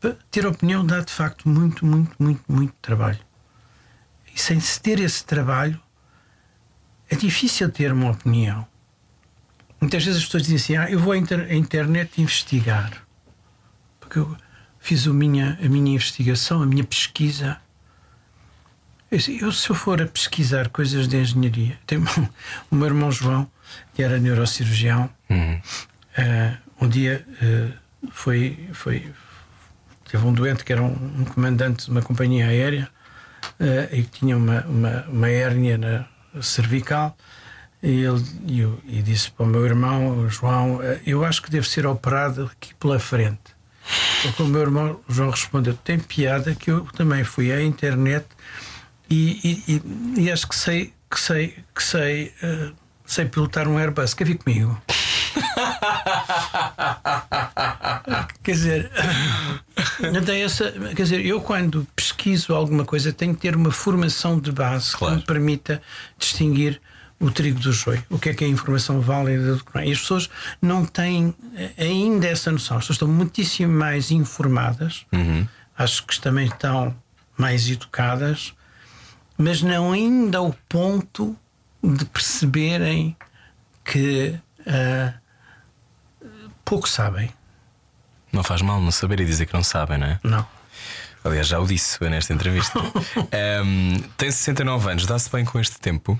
pa- 0.00 0.16
ter 0.30 0.46
opinião 0.46 0.84
dá 0.84 1.00
de 1.00 1.12
facto 1.12 1.48
muito, 1.48 1.84
muito, 1.84 2.14
muito, 2.18 2.42
muito 2.48 2.74
trabalho. 2.80 3.18
E 4.34 4.40
sem 4.40 4.60
se 4.60 4.80
ter 4.80 5.00
esse 5.00 5.24
trabalho, 5.24 5.80
é 7.10 7.16
difícil 7.16 7.70
ter 7.70 7.92
uma 7.92 8.10
opinião. 8.10 8.66
Muitas 9.80 10.04
vezes 10.04 10.20
as 10.20 10.24
pessoas 10.26 10.42
dizem 10.44 10.56
assim: 10.56 10.76
ah, 10.76 10.90
eu 10.90 10.98
vou 10.98 11.12
à, 11.12 11.16
inter- 11.16 11.52
internet 11.54 12.20
investigar. 12.20 12.92
Porque 14.00 14.18
eu 14.18 14.36
fiz 14.78 15.06
a 15.06 15.12
minha, 15.12 15.58
a 15.62 15.68
minha 15.68 15.94
investigação, 15.94 16.62
a 16.62 16.66
minha 16.66 16.84
pesquisa. 16.84 17.58
Eu, 19.10 19.18
se 19.52 19.70
eu 19.70 19.74
for 19.74 20.02
a 20.02 20.06
pesquisar 20.06 20.68
coisas 20.68 21.08
de 21.08 21.16
engenharia, 21.16 21.78
tenho 21.86 22.04
o 22.70 22.74
meu 22.74 22.86
irmão 22.88 23.10
João, 23.10 23.50
que 23.94 24.02
era 24.02 24.18
neurocirurgião, 24.18 25.08
eh, 26.16 26.56
um 26.80 26.88
dia 26.88 27.24
eh, 27.42 27.68
foi, 28.10 28.68
foi. 28.72 29.06
Teve 30.10 30.26
um 30.26 30.32
doente 30.32 30.64
que 30.64 30.72
era 30.72 30.82
um, 30.82 31.20
um 31.20 31.24
comandante 31.24 31.84
de 31.86 31.90
uma 31.90 32.00
companhia 32.02 32.46
aérea 32.46 32.88
eh, 33.60 33.88
e 33.92 34.02
que 34.02 34.20
tinha 34.20 34.36
uma, 34.36 34.62
uma, 34.62 35.04
uma 35.08 35.28
hérnia 35.28 35.76
na 35.78 36.06
cervical. 36.42 37.16
E, 37.82 38.02
ele, 38.04 38.24
e, 38.46 38.60
eu- 38.60 38.80
e 38.86 39.02
disse 39.02 39.30
para 39.30 39.44
o 39.44 39.48
meu 39.48 39.64
irmão, 39.64 40.28
João, 40.28 40.82
eh, 40.82 41.00
eu 41.06 41.24
acho 41.24 41.42
que 41.42 41.50
deve 41.50 41.68
ser 41.68 41.86
operado 41.86 42.50
aqui 42.52 42.74
pela 42.74 42.98
frente. 42.98 43.56
O 44.38 44.44
meu 44.44 44.60
irmão 44.60 45.00
João 45.08 45.30
respondeu: 45.30 45.74
tem 45.74 45.98
piada 45.98 46.54
que 46.54 46.70
eu 46.70 46.84
também 46.96 47.24
fui 47.24 47.52
à 47.52 47.62
internet 47.62 48.26
e, 49.08 49.62
e- 49.66 50.22
e- 50.22 50.30
acho 50.30 50.46
que 50.46 50.54
sei 50.56 50.92
que 51.10 51.18
sei 51.18 51.56
que 51.74 51.82
sei 51.82 52.34
eh, 52.42 52.70
sei 53.06 53.24
pilotar 53.26 53.66
um 53.68 53.78
Airbus. 53.78 54.12
Quer 54.14 54.24
vir 54.24 54.36
comigo? 54.38 54.80
quer 58.42 58.52
dizer, 58.52 58.90
então 60.14 60.34
essa, 60.34 60.70
quer 60.94 61.02
dizer, 61.02 61.24
eu 61.24 61.40
quando 61.40 61.86
pesquiso 61.94 62.54
alguma 62.54 62.84
coisa 62.84 63.12
tenho 63.12 63.34
que 63.34 63.40
ter 63.42 63.56
uma 63.56 63.70
formação 63.70 64.38
de 64.38 64.52
base 64.52 64.96
Claro. 64.96 65.14
que 65.14 65.20
me 65.20 65.26
permita 65.26 65.82
distinguir 66.18 66.80
o 67.20 67.30
trigo 67.30 67.58
do 67.58 67.72
joio, 67.72 68.02
o 68.08 68.18
que 68.18 68.30
é 68.30 68.34
que 68.34 68.44
é 68.44 68.48
informação 68.48 69.00
válida 69.00 69.56
do 69.56 69.64
que 69.64 69.74
não 69.74 69.82
é. 69.82 69.88
E 69.88 69.92
as 69.92 70.00
pessoas 70.00 70.30
não 70.62 70.84
têm 70.84 71.34
ainda 71.76 72.28
essa 72.28 72.50
noção, 72.52 72.76
as 72.76 72.84
pessoas 72.84 72.96
estão 72.96 73.08
muitíssimo 73.08 73.72
mais 73.72 74.10
informadas, 74.10 75.04
acho 75.76 76.06
que 76.06 76.20
também 76.20 76.46
estão 76.46 76.94
mais 77.36 77.68
educadas, 77.68 78.54
mas 79.36 79.62
não 79.62 79.92
ainda 79.92 80.38
ao 80.38 80.54
ponto 80.68 81.36
de 81.82 82.04
perceberem 82.04 83.16
que 83.84 84.34
ah, 84.66 85.14
pouco 86.68 86.88
sabem. 86.88 87.30
Não 88.32 88.42
faz 88.44 88.60
mal 88.62 88.80
não 88.80 88.90
saber 88.90 89.20
e 89.20 89.24
dizer 89.24 89.46
que 89.46 89.54
não 89.54 89.62
sabem, 89.64 89.98
não 89.98 90.06
é? 90.06 90.20
Não. 90.22 90.46
Aliás, 91.24 91.48
já 91.48 91.58
o 91.58 91.66
disse 91.66 92.02
nesta 92.08 92.32
entrevista. 92.32 92.78
Ahm, 93.32 93.98
tem 94.16 94.30
69 94.30 94.90
anos, 94.90 95.06
dá-se 95.06 95.30
bem 95.30 95.44
com 95.44 95.58
este 95.58 95.78
tempo? 95.80 96.18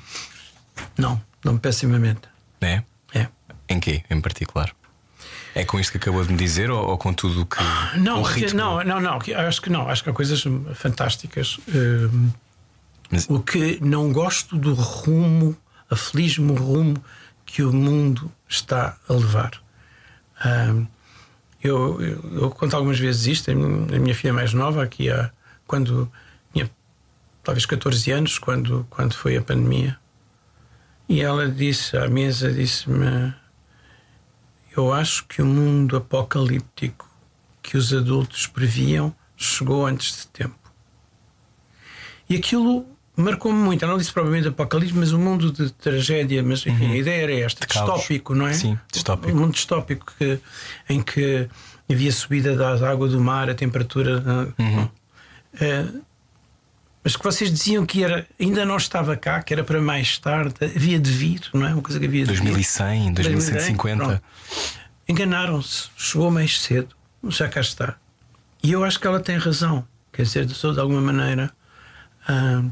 Não, 0.96 1.20
não 1.44 1.56
pessimamente. 1.58 2.22
É? 2.60 2.82
É. 3.14 3.28
Em 3.68 3.78
quê, 3.78 4.02
em 4.10 4.20
particular? 4.20 4.72
É 5.54 5.64
com 5.64 5.78
isto 5.78 5.90
que 5.92 5.98
acabou 5.98 6.24
de 6.24 6.32
me 6.32 6.38
dizer 6.38 6.70
ou, 6.70 6.84
ou 6.90 6.98
com 6.98 7.12
tudo 7.12 7.42
o 7.42 7.46
que. 7.46 7.56
Não, 7.98 8.22
ritmo? 8.22 8.58
não, 8.58 8.84
não, 8.84 9.00
não, 9.00 9.18
que- 9.18 9.34
acho 9.34 9.60
que 9.62 9.70
não, 9.70 9.88
acho 9.88 10.02
que 10.04 10.10
há 10.10 10.12
coisas 10.12 10.42
fantásticas. 10.74 11.58
Hum, 11.68 12.30
Mas- 13.10 13.26
O 13.28 13.40
que 13.40 13.78
não 13.82 14.12
gosto 14.12 14.56
do 14.56 14.74
rumo, 14.74 15.56
aflige-me 15.90 16.52
o 16.52 16.54
rumo 16.54 17.02
que 17.46 17.62
o 17.62 17.72
mundo 17.72 18.30
está 18.48 18.96
a 19.08 19.12
levar. 19.12 19.52
Eu, 21.62 22.00
eu, 22.00 22.42
eu 22.42 22.50
conto 22.50 22.76
algumas 22.76 22.98
vezes 22.98 23.26
isto, 23.26 23.50
a 23.50 23.54
minha 23.54 24.14
filha 24.14 24.32
mais 24.32 24.52
nova, 24.52 24.82
aqui 24.82 25.10
há, 25.10 25.30
quando 25.66 26.10
tinha 26.52 26.70
talvez 27.42 27.66
14 27.66 28.10
anos, 28.12 28.38
quando, 28.38 28.86
quando 28.88 29.14
foi 29.14 29.36
a 29.36 29.42
pandemia, 29.42 29.98
e 31.08 31.20
ela 31.20 31.48
disse 31.48 31.96
à 31.96 32.08
mesa, 32.08 32.52
disse-me 32.52 33.34
eu 34.76 34.92
acho 34.92 35.26
que 35.26 35.42
o 35.42 35.46
mundo 35.46 35.96
apocalíptico 35.96 37.10
que 37.60 37.76
os 37.76 37.92
adultos 37.92 38.46
previam 38.46 39.12
chegou 39.36 39.84
antes 39.84 40.18
de 40.18 40.26
tempo. 40.28 40.72
E 42.30 42.36
aquilo 42.36 42.86
marcou-me 43.18 43.58
muito. 43.58 43.82
Ela 43.84 43.92
não 43.92 43.98
disse 43.98 44.12
provavelmente 44.12 44.48
apocalipse, 44.48 44.94
mas 44.94 45.12
o 45.12 45.18
mundo 45.18 45.52
de 45.52 45.70
tragédia. 45.72 46.42
Mas 46.42 46.64
enfim, 46.66 46.92
a 46.92 46.96
ideia 46.96 47.22
era 47.22 47.34
esta: 47.34 47.64
Uhum. 47.64 47.66
distópico, 47.86 48.34
não 48.34 48.46
é? 48.46 48.52
Sim, 48.54 48.78
distópico. 48.92 49.32
Um 49.32 49.40
mundo 49.40 49.52
distópico 49.52 50.12
que, 50.18 50.38
em 50.88 51.02
que 51.02 51.48
havia 51.90 52.12
subida 52.12 52.56
da 52.56 52.90
água 52.90 53.08
do 53.08 53.20
mar, 53.20 53.50
a 53.50 53.54
temperatura. 53.54 54.52
Uhum. 54.58 54.88
eh, 55.60 55.86
mas 57.02 57.16
que 57.16 57.24
vocês 57.24 57.50
diziam 57.50 57.86
que 57.86 58.04
era, 58.04 58.26
ainda 58.38 58.66
não 58.66 58.76
estava 58.76 59.16
cá, 59.16 59.42
que 59.42 59.54
era 59.54 59.64
para 59.64 59.80
mais 59.80 60.18
tarde, 60.18 60.54
havia 60.62 60.98
de 60.98 61.10
vir, 61.10 61.40
não 61.54 61.66
é? 61.66 61.72
Uma 61.72 61.80
coisa 61.80 61.98
que 61.98 62.04
havia 62.04 62.20
de 62.24 62.32
2100, 62.32 63.06
vir. 63.06 63.12
2150. 63.14 64.22
Enganaram-se, 65.08 65.88
chegou 65.96 66.30
mais 66.30 66.60
cedo, 66.60 66.94
já 67.28 67.48
cá 67.48 67.60
está. 67.60 67.96
E 68.62 68.72
eu 68.72 68.84
acho 68.84 69.00
que 69.00 69.06
ela 69.06 69.20
tem 69.20 69.38
razão, 69.38 69.86
quer 70.12 70.22
dizer, 70.22 70.44
de, 70.44 70.54
de 70.54 70.80
alguma 70.80 71.00
maneira, 71.00 71.50
hum, 72.28 72.70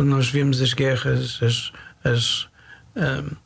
quando 0.00 0.08
nós 0.08 0.30
vemos 0.30 0.62
as 0.62 0.72
guerras, 0.72 1.38
as. 1.42 1.72
as 2.02 2.48
hum, 2.96 3.36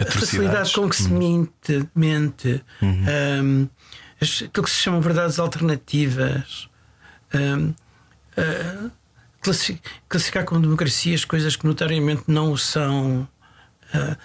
a 0.00 0.10
facilidade 0.10 0.72
com 0.72 0.88
que 0.90 0.96
se 0.96 1.08
mente, 1.08 1.88
mente 1.94 2.64
Uhum. 2.82 3.04
hum, 3.44 3.68
as- 4.20 4.42
aquilo 4.42 4.64
que 4.64 4.70
se 4.70 4.82
chamam 4.82 5.00
verdades 5.00 5.38
alternativas, 5.38 6.68
hum, 7.32 7.72
ah, 8.36 8.90
classi- 9.40 9.80
classificar 10.08 10.44
como 10.44 10.60
democracias 10.62 11.24
coisas 11.24 11.54
que 11.54 11.64
notariamente 11.64 12.24
não 12.26 12.50
o 12.50 12.58
são, 12.58 13.28
ah, 13.94 14.16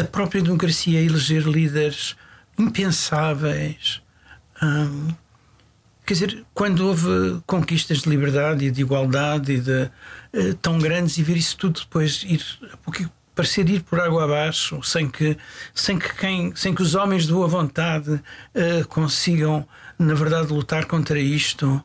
a- 0.00 0.04
própria 0.04 0.42
democracia 0.42 1.00
eleger 1.00 1.44
líderes 1.46 2.16
impensáveis. 2.58 4.02
hum, 4.60 5.08
Quer 6.06 6.14
dizer, 6.14 6.44
quando 6.52 6.80
houve 6.86 7.40
conquistas 7.46 7.98
de 8.02 8.08
liberdade 8.10 8.64
e 8.64 8.70
de 8.70 8.80
igualdade 8.80 9.52
e 9.52 9.60
de, 9.60 9.90
eh, 10.32 10.54
tão 10.60 10.78
grandes 10.78 11.16
e 11.18 11.22
ver 11.22 11.36
isso 11.36 11.56
tudo 11.56 11.80
depois 11.80 12.24
ir 12.26 12.42
pouquinho- 12.82 13.10
parecer 13.34 13.68
ir 13.70 13.82
por 13.82 14.00
água 14.00 14.24
abaixo, 14.24 14.82
sem 14.82 15.08
que, 15.08 15.36
sem 15.74 15.98
que, 15.98 16.12
quem, 16.14 16.54
sem 16.56 16.74
que 16.74 16.82
os 16.82 16.94
homens 16.96 17.26
de 17.26 17.32
boa 17.32 17.46
vontade 17.46 18.20
eh, 18.54 18.82
consigam, 18.88 19.66
na 19.98 20.14
verdade, 20.14 20.52
lutar 20.52 20.84
contra 20.86 21.18
isto, 21.18 21.80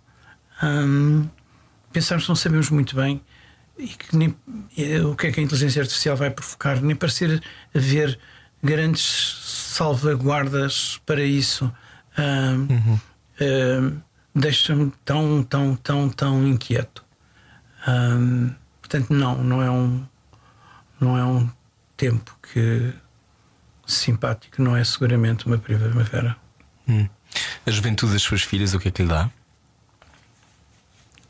hum, 0.64 1.28
pensamos 1.94 2.28
não 2.28 2.36
sabemos 2.36 2.70
muito 2.72 2.96
bem 2.96 3.22
e 3.78 3.88
que 3.88 4.16
nem, 4.18 4.36
eh, 4.78 5.02
o 5.02 5.16
que 5.16 5.28
é 5.28 5.32
que 5.32 5.40
a 5.40 5.44
inteligência 5.44 5.82
artificial 5.82 6.18
vai 6.18 6.32
provocar, 6.32 6.82
nem 6.82 6.96
parecer 6.96 7.42
haver 7.76 8.18
grandes 8.64 9.38
salvaguardas 9.76 11.00
para 11.06 11.24
isso. 11.24 11.72
Hum, 12.18 12.98
hum, 13.42 14.02
Deixa-me 14.38 14.92
tão, 15.06 15.42
tão, 15.44 15.78
tão, 15.78 16.10
tão 16.10 16.46
inquieto. 16.46 17.06
Hum, 17.88 18.54
portanto, 18.82 19.14
não, 19.14 19.42
não 19.42 19.64
é 19.64 19.72
um, 19.72 20.06
não 21.00 21.18
é 21.18 21.24
um 21.24 21.50
tempo 21.96 22.38
que 22.52 22.94
simpático, 23.88 24.62
não 24.62 24.76
é 24.76 24.84
seguramente 24.84 25.46
uma 25.46 25.58
primavera. 25.58 26.36
Hum. 26.86 27.08
A 27.66 27.72
juventude 27.72 28.12
das 28.12 28.24
suas 28.24 28.42
filhas, 28.42 28.74
o 28.74 28.80
que 28.80 28.90
é 28.90 28.92
que 28.92 29.04
lhe 29.04 29.08
dá? 29.08 29.30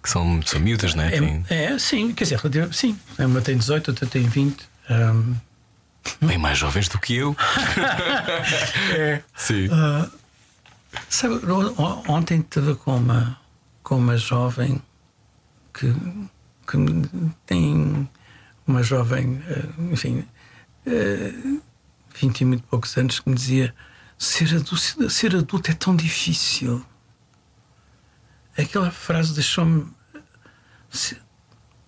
Que 0.02 0.10
são, 0.10 0.42
são 0.42 0.60
miúdas, 0.60 0.96
não 0.96 1.04
é? 1.04 1.12
É, 1.50 1.66
é, 1.66 1.80
sim, 1.80 2.12
quer 2.12 2.24
dizer, 2.24 2.40
sim. 2.74 2.98
Uma 3.20 3.40
tem 3.42 3.56
18, 3.56 3.92
outra 3.92 4.08
tem 4.08 4.28
20. 4.28 4.68
hum, 4.90 5.36
Bem 6.22 6.38
mais 6.40 6.58
jovens 6.58 6.88
do 6.88 6.98
que 7.00 7.16
eu. 7.16 7.36
é. 8.98 9.22
Sim. 9.36 9.70
Sabe, 11.10 11.40
ontem 12.08 12.40
estava 12.40 12.76
com 12.76 12.98
uma, 12.98 13.40
com 13.84 13.98
uma 13.98 14.18
jovem 14.18 14.82
que, 15.74 15.94
que 16.68 16.78
tem 17.46 18.10
uma 18.68 18.84
jovem, 18.84 19.42
eh, 19.48 19.70
enfim, 19.92 20.28
eh, 20.86 21.34
20 22.16 22.42
e 22.42 22.46
muito 22.46 22.64
poucos 22.64 22.98
anos, 22.98 23.20
que 23.20 23.30
me 23.30 23.36
dizia: 23.36 23.74
ser 24.18 24.56
adulto, 24.56 25.10
ser 25.10 25.36
adulto 25.36 25.72
é 25.72 25.74
tão 25.74 25.96
difícil. 25.96 26.86
Aquela 28.58 28.92
frase 28.92 29.34
deixou-me. 29.34 29.92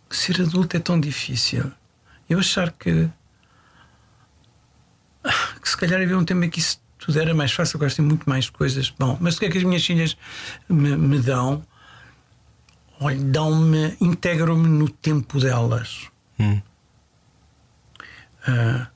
Ser 0.09 0.41
adulto 0.41 0.75
é 0.75 0.79
tão 0.79 0.99
difícil. 0.99 1.71
Eu 2.29 2.39
achar 2.39 2.71
que 2.71 3.09
que 5.67 5.71
se 5.71 5.77
calhar 5.77 6.01
havia 6.01 6.17
um 6.17 6.23
tema 6.23 6.47
que 6.47 6.59
isso 6.59 6.81
tudo 7.07 7.19
era 7.21 7.33
mais 7.33 7.53
fácil, 7.53 7.77
agora 7.77 7.89
tem 7.93 8.03
muito 8.03 8.29
mais 8.29 8.49
coisas. 8.49 8.93
Bom, 8.99 9.17
mas 9.21 9.37
o 9.37 9.39
que 9.39 9.45
é 9.45 9.49
que 9.49 9.57
as 9.57 9.63
minhas 9.63 9.85
filhas 9.85 10.17
me, 10.67 10.95
me 10.97 11.19
dão? 11.19 11.63
Olha, 12.99 13.17
dão-me, 13.17 13.95
integram-me 14.01 14.67
no 14.67 14.89
tempo 14.89 15.39
delas. 15.39 16.07
Hum. 16.37 16.61
Ah, 18.45 18.87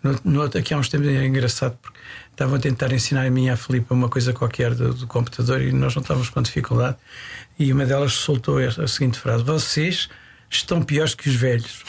no, 0.00 0.18
no, 0.24 0.42
aqui 0.42 0.72
há 0.72 0.78
uns 0.78 0.88
tempos 0.88 1.08
é 1.08 1.26
engraçado 1.26 1.76
porque 1.82 1.98
estavam 2.30 2.54
a 2.54 2.58
tentar 2.60 2.92
ensinar 2.92 3.26
a 3.26 3.30
mim 3.30 3.46
e 3.46 3.50
à 3.50 3.56
Filipe 3.56 3.92
uma 3.92 4.08
coisa 4.08 4.32
qualquer 4.32 4.74
do, 4.74 4.94
do 4.94 5.06
computador 5.08 5.60
e 5.60 5.72
nós 5.72 5.94
não 5.94 6.02
estávamos 6.02 6.28
com 6.30 6.40
dificuldade. 6.40 6.96
E 7.58 7.72
uma 7.72 7.84
delas 7.84 8.12
soltou 8.12 8.60
esta- 8.60 8.84
a 8.84 8.88
seguinte 8.88 9.18
frase: 9.18 9.42
Vocês 9.42 10.08
estão 10.48 10.82
piores 10.82 11.16
que 11.16 11.28
os 11.28 11.34
velhos. 11.34 11.82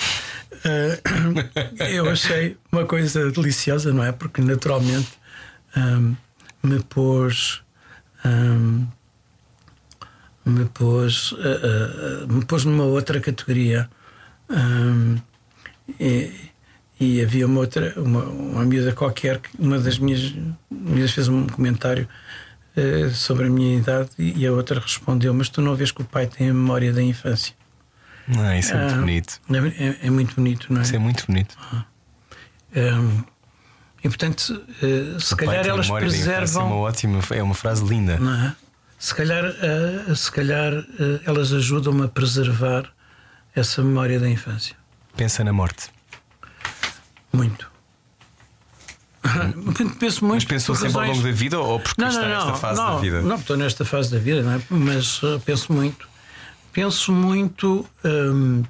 Ah, 0.66 1.86
eu 1.86 2.10
achei 2.10 2.58
uma 2.72 2.86
coisa 2.86 3.32
deliciosa, 3.32 3.94
não 3.94 4.04
é? 4.04 4.12
Porque 4.12 4.42
naturalmente 4.42 5.10
ahm, 5.76 6.14
me 6.64 6.80
pôs. 6.84 7.62
ahm, 8.24 8.86
me 10.46 10.66
pôs, 10.66 11.34
ah, 11.40 11.44
ah, 11.44 12.24
ah, 12.24 12.34
me 12.34 12.46
pôs 12.46 12.64
numa 12.66 12.84
outra 12.86 13.20
categoria. 13.20 13.90
Ahm, 14.50 15.18
e, 16.00 16.32
e 17.00 17.22
havia 17.22 17.46
uma 17.46 17.60
outra, 17.60 17.94
uma, 18.00 18.24
uma 18.24 18.66
miúda 18.66 18.94
qualquer, 18.94 19.40
que 19.40 19.50
uma 19.60 19.78
das 19.78 20.00
minhas 20.00 20.34
miúdas 20.72 21.12
fez 21.12 21.28
um 21.28 21.46
comentário 21.48 22.08
eh, 22.76 23.10
sobre 23.10 23.48
a 23.48 23.50
minha 23.50 23.78
idade 23.78 24.10
e 24.18 24.46
a 24.48 24.52
outra 24.54 24.80
respondeu: 24.80 25.34
Mas 25.34 25.50
tu 25.50 25.62
não 25.62 25.76
vês 25.76 25.92
que 25.92 26.02
o 26.02 26.06
pai 26.06 26.28
tem 26.28 26.50
a 26.50 26.54
memória 26.54 26.94
da 26.94 27.02
infância? 27.04 27.54
Ah, 28.38 28.58
isso 28.58 28.74
é 28.74 28.78
muito 28.78 28.94
Ah, 28.94 29.00
bonito. 29.00 29.42
É, 29.50 29.86
é- 29.88 29.98
é 30.08 30.10
muito 30.10 30.36
bonito, 30.36 30.74
não 30.74 30.80
é? 30.82 30.84
Isso 30.84 30.96
é 30.96 31.00
muito 31.00 31.26
bonito. 31.28 31.58
Ahm, 32.76 33.24
e 34.04 34.08
portanto, 34.10 34.62
eh, 34.82 35.18
se 35.20 35.34
O 35.34 35.38
calhar 35.38 35.66
elas 35.68 35.86
memória 35.88 36.06
infância, 36.08 36.24
É 36.24 36.34
uma 36.34 36.38
preservam. 36.40 36.72
ótima, 36.80 37.20
é 37.32 37.44
uma 37.44 37.56
frase 37.56 37.84
linda. 37.86 38.14
É? 38.14 38.56
Se 39.00 39.14
calhar, 39.14 39.44
eh, 39.46 40.16
se 40.16 40.32
calhar 40.32 40.74
eh, 40.74 41.20
elas 41.26 41.52
ajudam-me 41.54 42.06
a 42.06 42.08
preservar 42.08 42.86
essa 43.56 43.84
memória 43.84 44.20
da 44.20 44.30
infância. 44.30 44.76
Pensa 45.16 45.44
na 45.44 45.52
morte. 45.54 45.90
Muito. 47.34 47.70
Penso 50.00 50.24
muito. 50.26 50.36
Mas 50.42 50.46
pensou 50.46 50.76
sempre 50.76 50.94
ao 50.96 51.00
razões- 51.02 51.18
longo 51.18 51.28
da 51.28 51.34
vida 51.34 51.60
ou 51.60 51.80
porque 51.80 52.02
Não, 52.02 52.08
está 52.08 52.22
não, 52.22 52.30
nesta 52.30 52.50
não, 52.52 52.58
fase 52.58 52.82
da 52.82 52.98
vida? 52.98 53.22
Não, 53.22 53.36
estou 53.36 53.58
nesta 53.58 53.86
fase 53.86 54.12
da 54.12 54.20
vida, 54.20 54.40
é? 54.42 54.62
mas 54.74 55.22
penso 55.46 55.74
muito. 55.74 56.08
Penso 56.72 57.12
muito. 57.12 57.86
hum, 58.06 58.64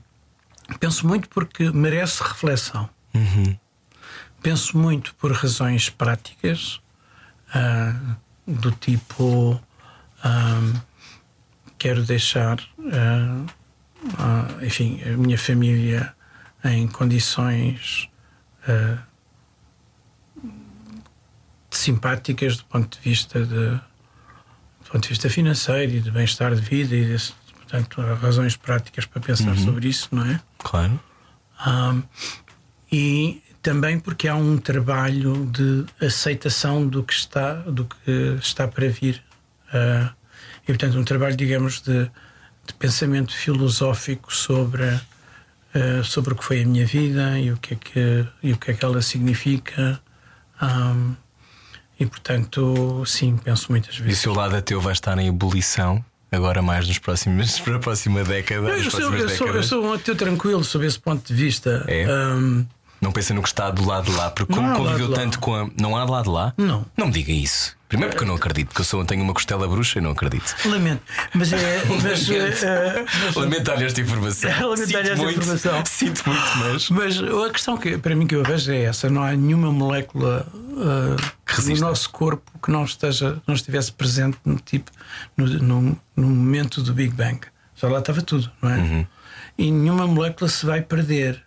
penso 0.79 1.05
muito 1.07 1.29
porque 1.29 1.69
merece 1.71 2.23
reflexão. 2.23 2.89
Uhum. 3.13 3.57
Penso 4.47 4.77
muito 4.77 5.13
por 5.15 5.33
razões 5.33 5.89
práticas, 5.89 6.79
ah, 7.53 8.15
do 8.47 8.71
tipo. 8.71 9.61
hum, 10.23 10.73
quero 11.77 12.01
deixar, 12.05 12.57
ah, 14.17 14.47
enfim, 14.61 15.01
a 15.03 15.17
minha 15.17 15.37
família 15.37 16.15
em 16.63 16.87
condições. 16.87 18.09
simpáticas 21.69 22.55
do 22.55 22.63
ponto 22.65 22.97
de 22.97 23.03
vista 23.03 23.45
de, 23.45 23.71
do 23.71 24.91
ponto 24.91 25.03
de 25.03 25.09
vista 25.09 25.29
financeiro 25.29 25.91
e 25.91 25.99
de 25.99 26.09
bem-estar 26.09 26.55
de 26.55 26.61
vida 26.61 26.95
e 26.95 27.05
desse, 27.05 27.33
portanto 27.53 28.01
há 28.01 28.13
razões 28.13 28.55
práticas 28.55 29.05
para 29.05 29.21
pensar 29.21 29.57
sobre 29.57 29.89
isso 29.89 30.07
não 30.13 30.25
é 30.25 30.39
Claro. 30.57 30.99
Ahm, 31.59 32.03
e 32.91 33.43
também 33.67 33.99
porque 33.99 34.29
há 34.29 34.35
um 34.35 34.57
trabalho 34.57 35.45
de 35.47 35.85
aceitação 35.99 36.87
do 36.87 37.03
que 37.03 37.11
está 37.11 37.55
do 37.55 37.83
que 37.83 38.37
está 38.41 38.65
para 38.65 38.87
vir 38.87 39.21
Ah, 39.73 40.13
e 40.63 40.67
portanto 40.67 40.97
um 40.97 41.03
trabalho 41.03 41.35
digamos 41.35 41.81
de, 41.81 42.09
de 42.65 42.73
pensamento 42.79 43.35
filosófico 43.35 44.33
sobre 44.33 44.85
ah, 44.85 46.01
sobre 46.01 46.33
o 46.33 46.37
que 46.37 46.45
foi 46.45 46.61
a 46.61 46.65
minha 46.65 46.85
vida 46.85 47.37
e 47.37 47.51
o 47.51 47.57
que 47.57 47.73
é 47.73 47.77
que 47.77 48.27
e 48.41 48.53
o 48.53 48.57
que 48.57 48.71
é 48.71 48.73
que 48.73 48.85
ela 48.85 49.01
significa 49.01 49.99
Ahm, 50.61 51.15
e 51.99 52.05
portanto 52.05 53.03
sim 53.05 53.35
penso 53.35 53.67
muitas 53.69 53.95
E 53.97 53.99
o 53.99 54.03
vezes 54.05 54.19
seu 54.19 54.33
lado 54.33 54.55
ateu 54.55 54.79
vai 54.79 54.93
estar 54.93 55.19
em 55.19 55.27
ebulição 55.27 56.03
agora 56.31 56.61
mais 56.61 56.87
nos 56.87 56.99
próximos, 56.99 57.59
para 57.61 57.75
a 57.75 57.79
próxima 57.79 58.23
década. 58.23 58.61
nas 58.69 58.85
eu 58.85 58.91
sou, 58.91 59.13
eu, 59.13 59.29
sou, 59.29 59.47
eu 59.47 59.63
sou 59.63 59.85
um 59.85 59.93
ateu 59.93 60.15
tranquilo 60.15 60.63
sob 60.63 60.85
esse 60.85 60.99
ponto 60.99 61.27
de 61.27 61.33
vista 61.33 61.83
É? 61.87 62.05
Ahm, 62.05 62.65
Não 62.99 63.11
pensa 63.11 63.33
no 63.33 63.41
que 63.41 63.47
está 63.47 63.69
do 63.69 63.85
lado 63.85 64.09
de 64.11 64.17
lá, 64.17 64.31
porque 64.31 64.53
como 64.53 64.67
lado 64.67 64.77
conviveu 64.77 65.13
tanto 65.13 65.39
com 65.39 65.55
a. 65.55 65.69
Não 65.79 65.95
há 65.95 66.03
de 66.05 66.11
lá 66.11 66.21
de 66.21 66.29
lá? 66.29 66.53
Não. 66.57 66.85
Não 66.97 67.07
me 67.07 67.13
diga 67.13 67.31
isso. 67.31 67.75
Primeiro 67.87 68.11
porque 68.11 68.25
eu 68.25 68.27
não 68.27 68.35
acredito, 68.35 68.67
porque 68.67 68.81
eu 68.81 68.85
sou, 68.85 69.05
tenho 69.05 69.23
uma 69.23 69.33
costela 69.33 69.65
bruxa 69.65 69.99
e 69.99 70.01
não 70.01 70.11
acredito. 70.11 70.53
Lamento, 70.65 71.01
mas 71.33 71.53
é. 71.53 71.81
Mas, 72.03 72.29
eh, 72.29 73.05
mas- 73.23 73.35
Lamentar 73.35 73.81
esta 73.81 74.01
informação. 74.01 74.51
Lamentar 74.69 75.01
esta 75.03 75.15
muito, 75.15 75.39
informação. 75.39 75.83
Sinto 75.87 76.23
muito, 76.27 76.57
mas. 76.57 76.89
mas 76.89 77.17
a 77.45 77.49
questão 77.49 77.77
que 77.77 77.97
para 77.97 78.13
mim 78.13 78.27
que 78.27 78.35
eu 78.35 78.43
vejo 78.43 78.71
é 78.73 78.83
essa: 78.83 79.09
não 79.09 79.23
há 79.23 79.31
nenhuma 79.31 79.71
molécula 79.71 80.45
eh, 80.77 81.15
Que 81.45 81.69
no 81.69 81.77
nosso 81.77 82.09
corpo 82.09 82.51
que 82.61 82.69
não 82.69 82.83
esteja, 82.83 83.41
não 83.47 83.55
estivesse 83.55 83.93
presente 83.93 84.37
no 84.43 84.57
tipo 84.59 84.91
no, 85.37 85.45
no, 85.47 85.99
no 86.15 86.27
momento 86.27 86.81
do 86.81 86.93
Big 86.93 87.13
Bang. 87.13 87.39
Já 87.75 87.87
lá 87.87 87.99
estava 87.99 88.21
tudo, 88.21 88.51
não 88.61 88.69
é? 88.69 88.75
Uhum. 88.77 89.07
E 89.57 89.71
nenhuma 89.71 90.05
molécula 90.05 90.49
se 90.49 90.65
vai 90.65 90.81
perder. 90.81 91.41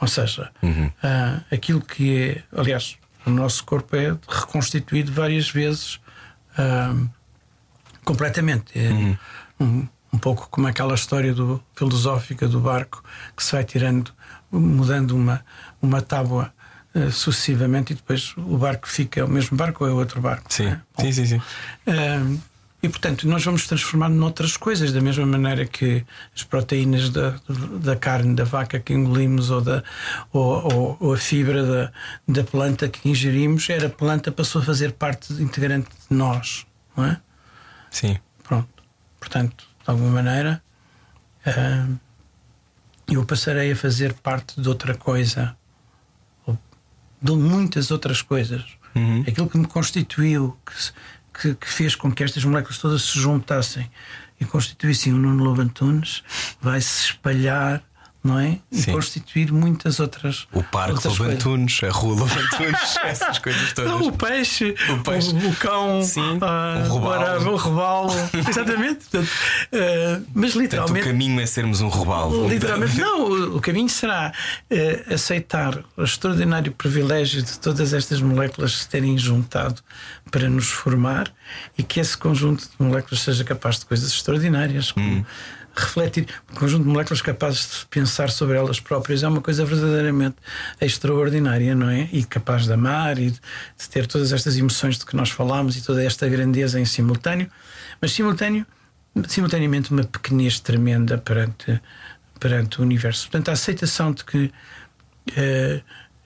Ou 0.00 0.08
seja, 0.08 0.50
Uhum. 0.62 0.90
ah, 1.02 1.40
aquilo 1.50 1.80
que 1.80 2.18
é. 2.52 2.58
Aliás, 2.60 2.96
o 3.26 3.30
nosso 3.30 3.64
corpo 3.64 3.96
é 3.96 4.16
reconstituído 4.28 5.10
várias 5.12 5.48
vezes 5.50 6.00
ah, 6.58 6.94
completamente. 8.04 8.78
É 8.78 8.90
Uhum. 8.90 9.16
um, 9.60 9.88
um 10.12 10.18
pouco 10.18 10.48
como 10.50 10.66
aquela 10.66 10.94
história 10.94 11.32
do, 11.34 11.62
filosófica 11.74 12.46
do 12.48 12.60
barco 12.60 13.02
que 13.36 13.42
se 13.42 13.52
vai 13.52 13.64
tirando, 13.64 14.12
mudando 14.50 15.12
uma, 15.12 15.44
uma 15.80 16.00
tábua 16.02 16.52
ah, 16.94 17.10
sucessivamente 17.10 17.92
e 17.92 17.96
depois 17.96 18.34
o 18.36 18.56
barco 18.58 18.88
fica 18.88 19.24
o 19.24 19.28
mesmo 19.28 19.56
barco 19.56 19.84
ou 19.84 19.90
é 19.90 19.92
outro 19.92 20.20
barco. 20.20 20.52
Sim, 20.52 20.66
é? 20.66 20.80
Bom, 20.96 21.02
sim, 21.04 21.12
sim, 21.12 21.26
sim. 21.26 21.42
E 22.82 22.88
portanto, 22.88 23.26
nós 23.26 23.44
vamos 23.44 23.66
transformar 23.66 24.08
noutras 24.08 24.56
coisas, 24.56 24.92
da 24.92 25.00
mesma 25.00 25.24
maneira 25.26 25.64
que 25.66 26.04
as 26.34 26.42
proteínas 26.44 27.10
da, 27.10 27.40
da 27.80 27.96
carne 27.96 28.34
da 28.34 28.44
vaca 28.44 28.78
que 28.78 28.92
engolimos 28.92 29.50
ou, 29.50 29.60
da, 29.60 29.82
ou, 30.32 30.72
ou- 30.72 30.96
ou 31.00 31.14
a 31.14 31.16
fibra 31.16 31.64
da, 31.64 31.92
da 32.28 32.44
planta 32.44 32.88
que 32.88 33.08
ingerimos, 33.08 33.68
era 33.70 33.86
a 33.86 33.90
planta 33.90 34.30
passou 34.30 34.60
a 34.62 34.64
fazer 34.64 34.92
parte 34.92 35.32
integrante 35.42 35.88
de 36.10 36.16
nós, 36.16 36.66
não 36.96 37.04
é? 37.06 37.20
Sim. 37.90 38.18
Pronto. 38.44 38.68
Portanto, 39.18 39.64
de 39.82 39.90
alguma 39.90 40.10
maneira, 40.22 40.62
ah, 41.46 41.86
eu 43.08 43.24
passarei 43.24 43.72
a 43.72 43.76
fazer 43.76 44.12
parte 44.14 44.60
de 44.60 44.68
outra 44.68 44.94
coisa, 44.96 45.56
ou 46.46 46.56
de 47.22 47.32
muitas 47.32 47.90
outras 47.90 48.20
coisas. 48.22 48.64
Aquilo 49.28 49.48
que 49.48 49.58
me 49.58 49.66
constituiu, 49.66 50.56
que, 50.64 50.72
que, 51.40 51.54
que 51.54 51.68
fez 51.68 51.94
com 51.94 52.10
que 52.10 52.24
estas 52.24 52.44
moléculas 52.44 52.78
todas 52.78 53.02
se 53.02 53.18
juntassem 53.18 53.90
e 54.40 54.44
constituíssem 54.44 55.12
o 55.12 55.18
Nuno 55.18 55.44
Lobo 55.44 55.62
Antunes, 55.62 56.22
vai 56.60 56.80
se 56.80 57.06
espalhar, 57.06 57.82
não 58.26 58.38
é? 58.40 58.58
E 58.70 58.78
Sim. 58.78 58.92
constituir 58.92 59.52
muitas 59.52 60.00
outras. 60.00 60.46
O 60.52 60.62
Parque. 60.62 61.06
Lobantunes, 61.06 61.80
a 61.84 61.90
Rua 61.90 62.16
Lobantunes, 62.20 62.96
essas 63.04 63.38
coisas 63.38 63.72
todas. 63.72 63.90
Não, 63.90 64.08
o 64.08 64.12
peixe, 64.12 64.74
O 64.90 65.02
peixe. 65.02 65.30
o, 65.32 65.48
o 65.50 65.56
cão, 65.56 66.02
Sim, 66.02 66.38
ah, 66.42 66.82
o 66.86 66.88
robalo. 66.88 67.22
ora, 67.22 67.40
o 67.50 67.56
robalo. 67.56 68.10
Exatamente. 68.48 69.04
Portanto, 69.06 69.30
ah, 69.72 70.20
mas 70.34 70.52
Portanto, 70.52 70.56
o 70.56 70.60
literalmente. 70.62 71.06
caminho 71.06 71.40
é 71.40 71.46
sermos 71.46 71.80
um 71.80 71.88
robalo. 71.88 72.48
Literalmente, 72.48 72.98
não, 73.00 73.56
o- 73.56 73.60
caminho 73.60 73.88
será 73.88 74.32
eh, 74.70 75.04
aceitar 75.12 75.82
o 75.96 76.02
extraordinário 76.04 76.72
privilégio 76.72 77.42
de 77.42 77.58
todas 77.58 77.92
estas 77.92 78.20
moléculas 78.20 78.78
se 78.78 78.88
terem 78.88 79.16
juntado 79.18 79.80
para 80.30 80.48
nos 80.48 80.68
formar 80.70 81.32
e 81.78 81.82
que 81.82 82.00
esse 82.00 82.16
conjunto 82.16 82.62
de 82.64 82.70
moléculas 82.84 83.20
seja 83.20 83.44
capaz 83.44 83.78
de 83.78 83.86
coisas 83.86 84.10
extraordinárias. 84.10 84.92
como 84.92 85.26
Refletir 85.78 86.26
um 86.50 86.54
conjunto 86.54 86.84
de 86.84 86.88
moléculas 86.88 87.20
capazes 87.20 87.80
de 87.80 87.86
pensar 87.86 88.30
sobre 88.30 88.56
elas 88.56 88.80
próprias 88.80 89.22
é 89.22 89.28
uma 89.28 89.42
coisa 89.42 89.64
verdadeiramente 89.64 90.36
extraordinária, 90.80 91.74
não 91.74 91.90
é? 91.90 92.08
E 92.12 92.24
capaz 92.24 92.64
de 92.64 92.72
amar 92.72 93.18
e 93.18 93.30
de 93.30 93.88
ter 93.90 94.06
todas 94.06 94.32
estas 94.32 94.56
emoções 94.56 94.98
de 94.98 95.04
que 95.04 95.14
nós 95.14 95.28
falámos 95.30 95.76
e 95.76 95.82
toda 95.82 96.02
esta 96.02 96.26
grandeza 96.28 96.80
em 96.80 96.84
simultâneo, 96.86 97.50
mas 98.00 98.12
simultâneo 98.12 98.66
simultaneamente 99.28 99.92
uma 99.92 100.04
pequenez 100.04 100.60
tremenda 100.60 101.18
perante, 101.18 101.80
perante 102.40 102.80
o 102.80 102.82
universo. 102.82 103.26
Portanto, 103.28 103.48
a 103.50 103.52
aceitação 103.52 104.12
de 104.12 104.24
que 104.24 104.52
eh, 105.36 105.80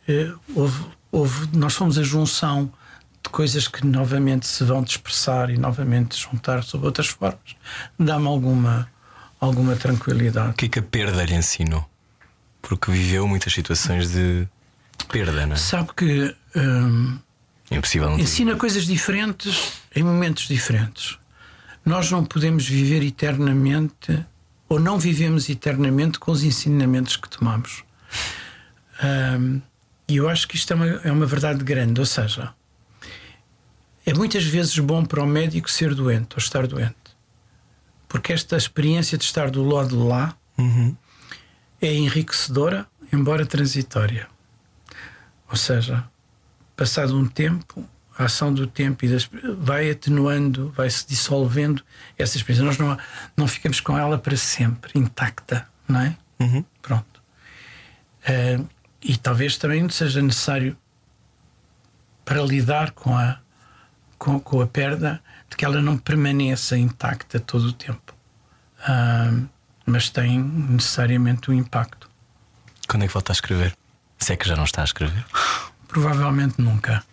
eh, 0.09 0.33
houve, 0.55 0.85
houve- 1.11 1.57
nós 1.57 1.73
somos 1.73 1.99
a 1.99 2.03
junção 2.03 2.73
de 3.23 3.31
coisas 3.31 3.69
que 3.69 3.87
novamente 3.87 4.47
se 4.47 4.65
vão 4.65 4.83
dispersar 4.83 5.51
e 5.51 5.59
novamente 5.59 6.17
juntar 6.19 6.63
sob 6.63 6.85
outras 6.87 7.09
formas, 7.09 7.57
dá-me 7.99 8.27
alguma, 8.27 8.89
alguma 9.41 9.75
tranquilidade. 9.77 10.51
O 10.51 10.55
que 10.55 10.67
é 10.67 10.69
que 10.69 10.79
a 10.79 10.83
perda 10.83 11.25
lhe 11.25 11.35
ensinou? 11.35 11.89
Porque 12.63 12.91
viveu 12.93 13.27
muitas 13.27 13.53
situações 13.53 14.11
de, 14.11 14.47
de 14.99 15.05
perda, 15.09 15.47
não 15.47 15.55
é? 15.55 15.57
Sabe 15.57 15.91
que 15.97 16.35
hum, 16.57 17.19
É 17.71 17.77
impossível 17.77 18.11
não 18.11 18.17
ter. 18.17 18.23
ensina 18.23 18.55
coisas 18.57 18.85
diferentes 18.87 19.73
em 19.97 20.03
momentos 20.03 20.47
diferentes. 20.47 21.19
Nós 21.85 22.11
não 22.11 22.25
podemos 22.25 22.69
viver 22.69 23.03
eternamente 23.03 24.25
ou 24.69 24.79
não 24.79 24.99
vivemos 24.99 25.49
eternamente 25.49 26.19
com 26.19 26.31
os 26.31 26.43
ensinamentos 26.45 27.17
que 27.17 27.29
tomamos. 27.29 27.83
Ahm, 29.03 29.61
E 30.07 30.17
eu 30.17 30.29
acho 30.29 30.47
que 30.49 30.57
isto 30.57 30.73
é 30.73 30.77
uma, 30.77 30.87
é 30.87 31.11
uma 31.13 31.25
verdade 31.27 31.63
grande. 31.65 31.99
Ou 32.01 32.07
seja, 32.07 32.53
é 34.05 34.13
muitas 34.13 34.45
vezes 34.45 34.77
bom 34.79 35.05
para 35.05 35.23
o 35.23 35.27
médico 35.27 35.71
ser 35.71 35.95
doente 35.95 36.35
ou 36.35 36.39
estar 36.39 36.67
doente. 36.67 36.97
Porque 38.11 38.33
esta 38.33 38.57
experiência 38.57 39.17
de 39.17 39.23
estar 39.23 39.49
do 39.53 39.63
lado 39.63 39.91
de 39.91 40.03
lá 40.03 40.37
é 41.81 41.95
enriquecedora, 41.95 42.85
embora 43.13 43.47
transitória. 43.47 44.27
Ou 45.49 45.57
seja, 45.57 46.05
passado 46.77 47.17
um 47.17 47.25
tempo, 47.25 47.89
a 48.19 48.25
ação 48.25 48.53
do 48.53 48.67
tempo 48.67 49.05
e 49.05 49.09
das, 49.09 49.31
vai 49.57 49.93
atenuando, 49.93 50.73
vai 50.77 50.91
se 50.91 51.07
dissolvendo 51.07 51.85
essa 52.19 52.37
experiência. 52.37 52.67
Nós 52.67 52.79
não, 52.79 52.99
não 53.37 53.47
ficamos 53.47 53.81
com 53.81 53.97
ela 53.97 54.19
para 54.19 54.37
sempre, 54.37 54.91
intacta, 54.99 55.69
não 55.87 56.01
é? 56.01 56.17
Pronto. 56.83 57.23
Eh, 58.27 58.59
e 59.03 59.17
talvez 59.17 59.57
também 59.57 59.89
seja 59.89 60.21
necessário 60.21 60.77
para 62.25 62.43
lidar 62.43 62.91
com 62.91 63.17
a, 63.17 63.39
com, 64.19 64.41
com 64.41 64.61
a 64.61 64.67
perda 64.67 65.23
de 65.51 65.57
que 65.57 65.65
ela 65.65 65.83
não 65.83 65.99
permaneça 65.99 66.79
intacta 66.79 67.41
todo 67.41 67.65
o 67.65 67.73
tempo. 67.73 68.15
Ah, 68.83 69.33
mas 69.85 70.09
tem 70.09 70.39
necessariamente 70.39 71.51
um 71.51 71.55
impacto. 71.55 72.09
Quando 72.89 73.03
é 73.03 73.07
que 73.09 73.13
volta 73.13 73.33
a 73.33 73.35
escrever? 73.35 73.77
Se 74.19 74.33
é 74.33 74.37
que 74.37 74.49
já 74.49 74.57
não 74.57 74.65
está 74.65 74.83
a 74.83 74.85
escrever? 74.85 75.25
Provavelmente 75.89 76.61
nunca. 76.61 77.05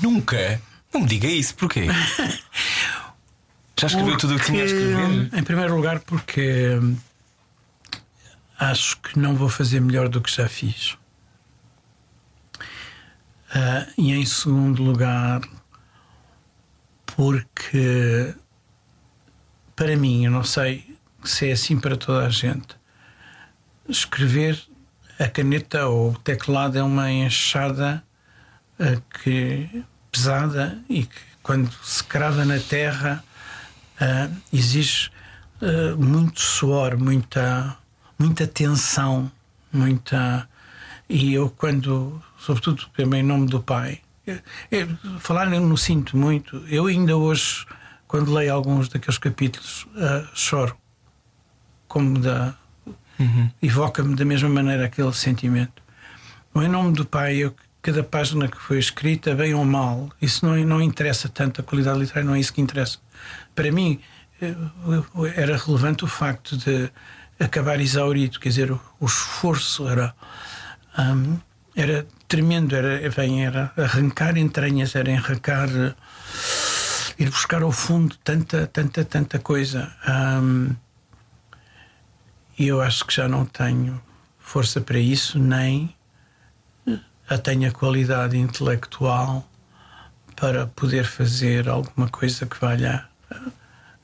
Nunca! 0.00 0.60
Não 0.92 1.00
me 1.00 1.06
diga 1.06 1.26
isso, 1.26 1.54
porquê? 1.54 1.86
Já 3.80 3.88
escreveu 3.88 4.16
tudo 4.16 4.36
o 4.36 4.38
que 4.38 4.44
tinha 4.44 4.62
a 4.62 4.66
escrever? 4.66 5.30
Em 5.34 5.42
primeiro 5.42 5.74
lugar, 5.74 5.98
porque 5.98 6.78
hum, 6.80 6.96
acho 8.56 8.96
que 9.00 9.18
não 9.18 9.34
vou 9.34 9.48
fazer 9.48 9.80
melhor 9.80 10.08
do 10.08 10.20
que 10.20 10.30
já 10.30 10.48
fiz. 10.48 10.96
Ah, 13.52 13.86
e 13.98 14.12
em 14.12 14.24
segundo 14.24 14.84
lugar, 14.84 15.40
porque 17.16 18.34
para 19.74 19.96
mim, 19.96 20.24
eu 20.24 20.30
não 20.30 20.44
sei 20.44 20.96
se 21.24 21.48
é 21.48 21.52
assim 21.52 21.78
para 21.78 21.96
toda 21.96 22.26
a 22.26 22.28
gente, 22.28 22.76
escrever 23.88 24.60
a 25.18 25.28
caneta 25.28 25.86
ou 25.86 26.12
o 26.12 26.18
teclado 26.18 26.78
é 26.78 26.82
uma 26.82 27.10
enxada 27.10 28.02
ah, 28.78 29.00
que, 29.22 29.84
pesada 30.10 30.78
e 30.88 31.04
que, 31.04 31.20
quando 31.42 31.72
se 31.82 32.04
crava 32.04 32.44
na 32.44 32.58
terra, 32.58 33.24
ah, 34.00 34.28
exige 34.52 35.10
ah, 35.60 35.96
muito 35.96 36.40
suor, 36.40 36.96
muita, 36.96 37.76
muita 38.18 38.46
tensão, 38.46 39.30
muita. 39.72 40.48
E 41.08 41.34
eu, 41.34 41.50
quando, 41.50 42.22
sobretudo 42.38 42.86
também 42.96 43.20
em 43.20 43.26
nome 43.26 43.46
do 43.46 43.62
Pai, 43.62 44.00
eu, 44.26 44.38
eu, 44.70 44.88
falar 45.18 45.46
não 45.48 45.76
sinto 45.76 46.16
muito. 46.16 46.64
Eu 46.68 46.86
ainda 46.86 47.16
hoje, 47.16 47.66
quando 48.06 48.32
leio 48.32 48.54
alguns 48.54 48.88
daqueles 48.88 49.18
capítulos, 49.18 49.86
ah, 49.96 50.28
choro. 50.34 50.76
Como 51.88 52.18
da. 52.18 52.54
Evoca-me 53.62 54.16
da 54.16 54.24
mesma 54.24 54.48
maneira 54.48 54.86
aquele 54.86 55.12
sentimento. 55.12 55.82
Em 56.56 56.68
nome 56.68 56.92
do 56.92 57.04
Pai, 57.04 57.36
eu, 57.36 57.54
cada 57.80 58.02
página 58.02 58.48
que 58.48 58.56
foi 58.56 58.78
escrita, 58.78 59.34
bem 59.34 59.54
ou 59.54 59.64
mal, 59.64 60.10
isso 60.20 60.44
não, 60.44 60.56
não 60.64 60.82
interessa 60.82 61.28
tanto, 61.28 61.60
a 61.60 61.64
qualidade 61.64 61.98
literária 61.98 62.26
não 62.26 62.34
é 62.34 62.40
isso 62.40 62.52
que 62.52 62.60
interessa. 62.60 62.98
Para 63.54 63.70
mim, 63.70 64.00
eh, 64.40 64.54
era 65.36 65.56
relevante 65.56 66.04
o 66.04 66.08
facto 66.08 66.56
de 66.56 66.90
acabar 67.38 67.80
exaurido, 67.80 68.38
quer 68.38 68.48
dizer, 68.50 68.72
o, 68.72 68.80
o 69.00 69.06
esforço 69.06 69.88
era, 69.88 70.14
hum, 70.98 71.38
era 71.76 72.06
tremendo, 72.32 72.74
era, 72.74 73.10
bem, 73.10 73.44
era 73.44 73.70
arrancar 73.76 74.38
entranhas, 74.38 74.96
era 74.96 75.12
arrancar, 75.12 75.68
eh, 75.68 75.94
ir 77.18 77.28
buscar 77.28 77.60
ao 77.62 77.70
fundo 77.70 78.16
tanta, 78.24 78.66
tanta, 78.66 79.04
tanta 79.04 79.38
coisa. 79.38 79.94
Hum, 80.08 80.74
e 82.58 82.68
eu 82.68 82.80
acho 82.80 83.04
que 83.04 83.14
já 83.14 83.28
não 83.28 83.44
tenho 83.44 84.00
força 84.38 84.80
para 84.80 84.98
isso, 84.98 85.38
nem 85.38 85.94
a 87.28 87.36
tenho 87.36 87.68
a 87.68 87.72
qualidade 87.72 88.38
intelectual 88.38 89.46
para 90.34 90.66
poder 90.68 91.04
fazer 91.04 91.68
alguma 91.68 92.08
coisa 92.08 92.46
que 92.46 92.58
valha 92.58 93.06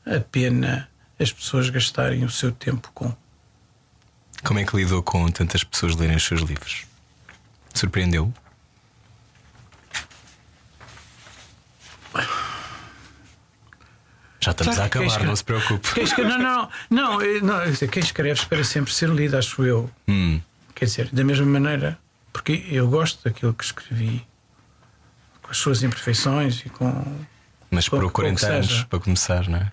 a 0.05 0.20
pena 0.30 0.86
as 1.18 1.32
pessoas 1.32 1.70
gastarem 1.70 2.26
o 2.26 2.30
seu 2.30 2.52
tempo 2.52 2.90
com. 2.92 3.10
Como 4.44 4.59
é 4.59 4.64
que 4.64 4.76
lidou 4.76 5.02
com 5.02 5.26
tantas 5.30 5.64
pessoas 5.64 5.96
lerem 5.96 6.16
os 6.16 6.26
seus 6.26 6.42
livros? 6.42 6.88
Surpreendeu? 7.78 8.32
Já 14.40 14.52
estamos 14.52 14.74
Claro 14.76 14.82
a 14.82 14.86
acabar, 14.86 15.06
escreve- 15.06 15.26
não 15.28 15.36
se 15.36 15.44
preocupe. 15.44 15.94
Quem 15.94 16.05
escreve, 16.05 16.30
não, 16.30 16.38
não, 16.38 16.68
não, 16.90 17.20
eh, 17.20 17.40
não, 17.40 17.60
quem 17.88 18.02
escreve 18.02 18.32
espera 18.40 18.62
sempre 18.62 18.92
ser 18.92 19.09
lido, 19.09 19.36
acho 19.36 19.64
eu. 19.64 19.90
Hum, 20.06 20.40
Quer 20.74 20.84
dizer, 20.84 21.09
da 21.12 21.24
mesma 21.24 21.44
maneira, 21.44 21.98
porque 22.32 22.64
eu 22.70 22.88
gosto 22.88 23.24
daquilo 23.24 23.52
que 23.52 23.64
escrevi, 23.64 24.24
com 25.42 25.50
as 25.50 25.56
suas 25.56 25.82
imperfeições 25.82 26.60
e 26.64 26.68
com. 26.70 26.86
mas 27.68 27.88
por 27.88 27.98
40 28.12 28.40
pouco 28.40 28.55
anos 28.55 28.68
seja. 28.68 28.86
para 28.86 29.00
começar, 29.00 29.48
não 29.48 29.59
é? 29.59 29.72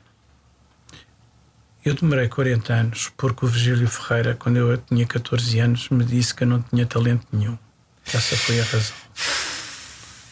Eu 1.86 1.94
demorei 1.94 2.28
40 2.28 2.74
anos 2.74 3.12
porque 3.16 3.46
o 3.46 3.48
Virgílio 3.48 3.88
Ferreira, 3.88 4.34
quando 4.34 4.58
eu 4.58 4.76
tinha 4.80 5.06
14 5.06 5.60
anos, 5.60 5.88
me 5.90 6.04
disse 6.04 6.34
que 6.34 6.44
eu 6.44 6.48
não 6.48 6.60
tinha 6.64 6.88
talento 6.88 7.28
nenhum. 7.32 7.56
Essa 8.14 8.36
foi 8.38 8.60
a 8.60 8.64
razão. 8.64 8.96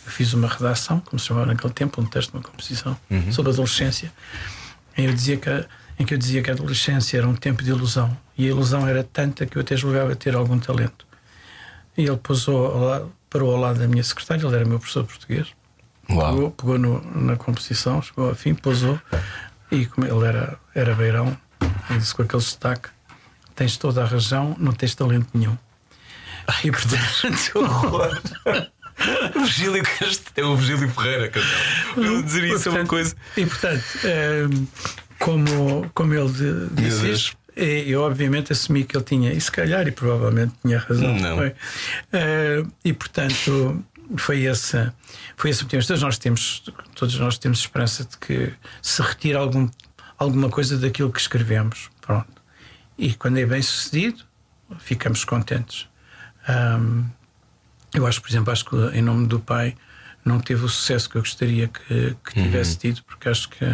Eu 0.06 0.12
fiz 0.12 0.34
uma 0.34 0.48
redação, 0.48 1.00
como 1.00 1.20
se 1.20 1.28
chamava 1.28 1.48
naquele 1.48 1.74
tempo, 1.74 2.02
um 2.02 2.06
texto, 2.06 2.34
uma 2.34 2.44
composição 2.44 2.98
sobre 3.32 3.52
a 3.52 3.54
adolescência, 3.54 4.12
em, 4.98 5.06
eu 5.06 5.14
dizia 5.14 5.38
que, 5.38 5.50
a- 5.50 5.66
em 5.98 6.06
que 6.06 6.14
eu 6.14 6.18
dizia 6.18 6.42
que 6.44 6.50
a 6.50 6.54
adolescência 6.54 7.18
era 7.18 7.28
um 7.28 7.36
tempo 7.36 7.64
de 7.64 7.70
ilusão 7.70 8.16
e 8.38 8.46
a 8.46 8.50
ilusão 8.50 8.88
era 8.88 9.04
tanta 9.04 9.46
que 9.46 9.58
eu 9.58 9.62
até 9.62 9.76
julgava 9.78 10.16
ter 10.16 10.36
algum 10.36 10.60
talento. 10.60 11.06
E 11.98 12.04
ele 12.06 12.18
pousou 12.18 12.66
ao 12.66 12.80
lado, 12.80 13.14
parou 13.30 13.52
ao 13.54 13.60
lado 13.60 13.80
da 13.80 13.88
minha 13.88 14.04
secretária, 14.04 14.46
ele 14.46 14.56
era 14.56 14.66
meu 14.66 14.78
professor 14.80 15.04
português, 15.06 15.48
Uau. 16.10 16.34
pegou, 16.34 16.52
pegou 16.52 16.78
no- 16.78 17.22
na 17.22 17.36
composição, 17.38 18.02
chegou 18.02 18.30
ao 18.30 18.36
fim, 18.36 18.54
pousou 18.54 19.00
e 19.72 19.86
como 19.86 20.06
ele 20.06 20.26
era, 20.26 20.60
era 20.76 20.94
beirão, 20.96 21.36
e 21.90 21.98
disse 21.98 22.14
com 22.14 22.22
aquele 22.24 22.42
sotaque: 22.42 22.90
tens 23.56 23.78
toda 23.78 24.04
a 24.04 24.06
razão, 24.06 24.56
não 24.60 24.74
tens 24.74 24.94
talento 24.96 25.28
nenhum. 25.34 25.58
E 26.64 26.72
portanto, 26.72 27.60
O 29.36 29.40
Virgílio 29.42 29.84
Cast- 29.84 30.32
é 30.36 30.44
o 30.44 30.56
Virgílio 30.56 30.90
Ferreira. 30.90 31.32
Eu 31.98 32.22
dizer 32.22 32.44
isso 32.44 32.70
é 32.70 32.72
uma 32.72 32.80
portanto- 32.86 32.88
coisa. 32.90 33.16
E 33.38 33.46
portanto, 33.46 33.84
ehm, 34.04 34.66
como, 35.20 35.90
como 35.94 36.14
ele 36.14 36.30
disse 36.74 37.12
isto, 37.12 37.38
eh, 37.56 37.84
eu 37.88 38.02
obviamente 38.02 38.52
assumi 38.52 38.84
que 38.84 38.96
ele 38.96 39.04
tinha, 39.04 39.32
e 39.34 39.40
se 39.42 39.52
calhar, 39.52 39.88
e 39.88 39.92
provavelmente 39.92 40.54
tinha 40.62 40.78
razão. 40.80 41.14
Não. 41.18 41.42
Eh, 41.44 42.64
e 42.86 42.94
portanto, 42.94 43.84
foi 44.18 44.46
essa, 44.46 44.94
foi 45.38 45.50
esse 45.50 45.62
o 45.62 45.66
motivo. 45.66 45.86
Todos 45.88 46.02
nós 46.04 46.18
temos, 46.18 46.64
todos 46.96 47.18
nós 47.20 47.38
temos 47.38 47.60
esperança 47.60 48.04
de 48.06 48.18
que 48.18 48.54
se 48.82 49.02
retire 49.02 49.36
algum, 49.36 49.68
alguma 50.20 50.50
coisa 50.50 50.78
daquilo 50.78 51.12
que 51.12 51.20
escrevemos. 51.20 51.90
Pronto. 52.02 52.28
E 52.98 53.14
quando 53.16 53.38
é 53.40 53.46
bem 53.46 53.62
sucedido, 53.62 54.24
ficamos 54.80 55.24
contentes. 55.26 55.88
Ahm, 56.48 57.06
eu 57.94 58.06
acho, 58.08 58.22
por 58.22 58.30
exemplo, 58.30 58.52
acho 58.52 58.66
que 58.66 58.76
em 58.98 59.02
nome 59.02 59.28
do 59.28 59.40
pai 59.40 59.76
não 60.26 60.40
teve 60.40 60.64
o 60.66 60.70
sucesso 60.70 61.10
que 61.10 61.18
eu 61.18 61.22
gostaria 61.22 61.68
que, 61.68 62.16
que 62.26 62.34
tivesse 62.44 62.78
tido, 62.78 63.04
porque 63.04 63.30
acho 63.30 63.50
que 63.50 63.66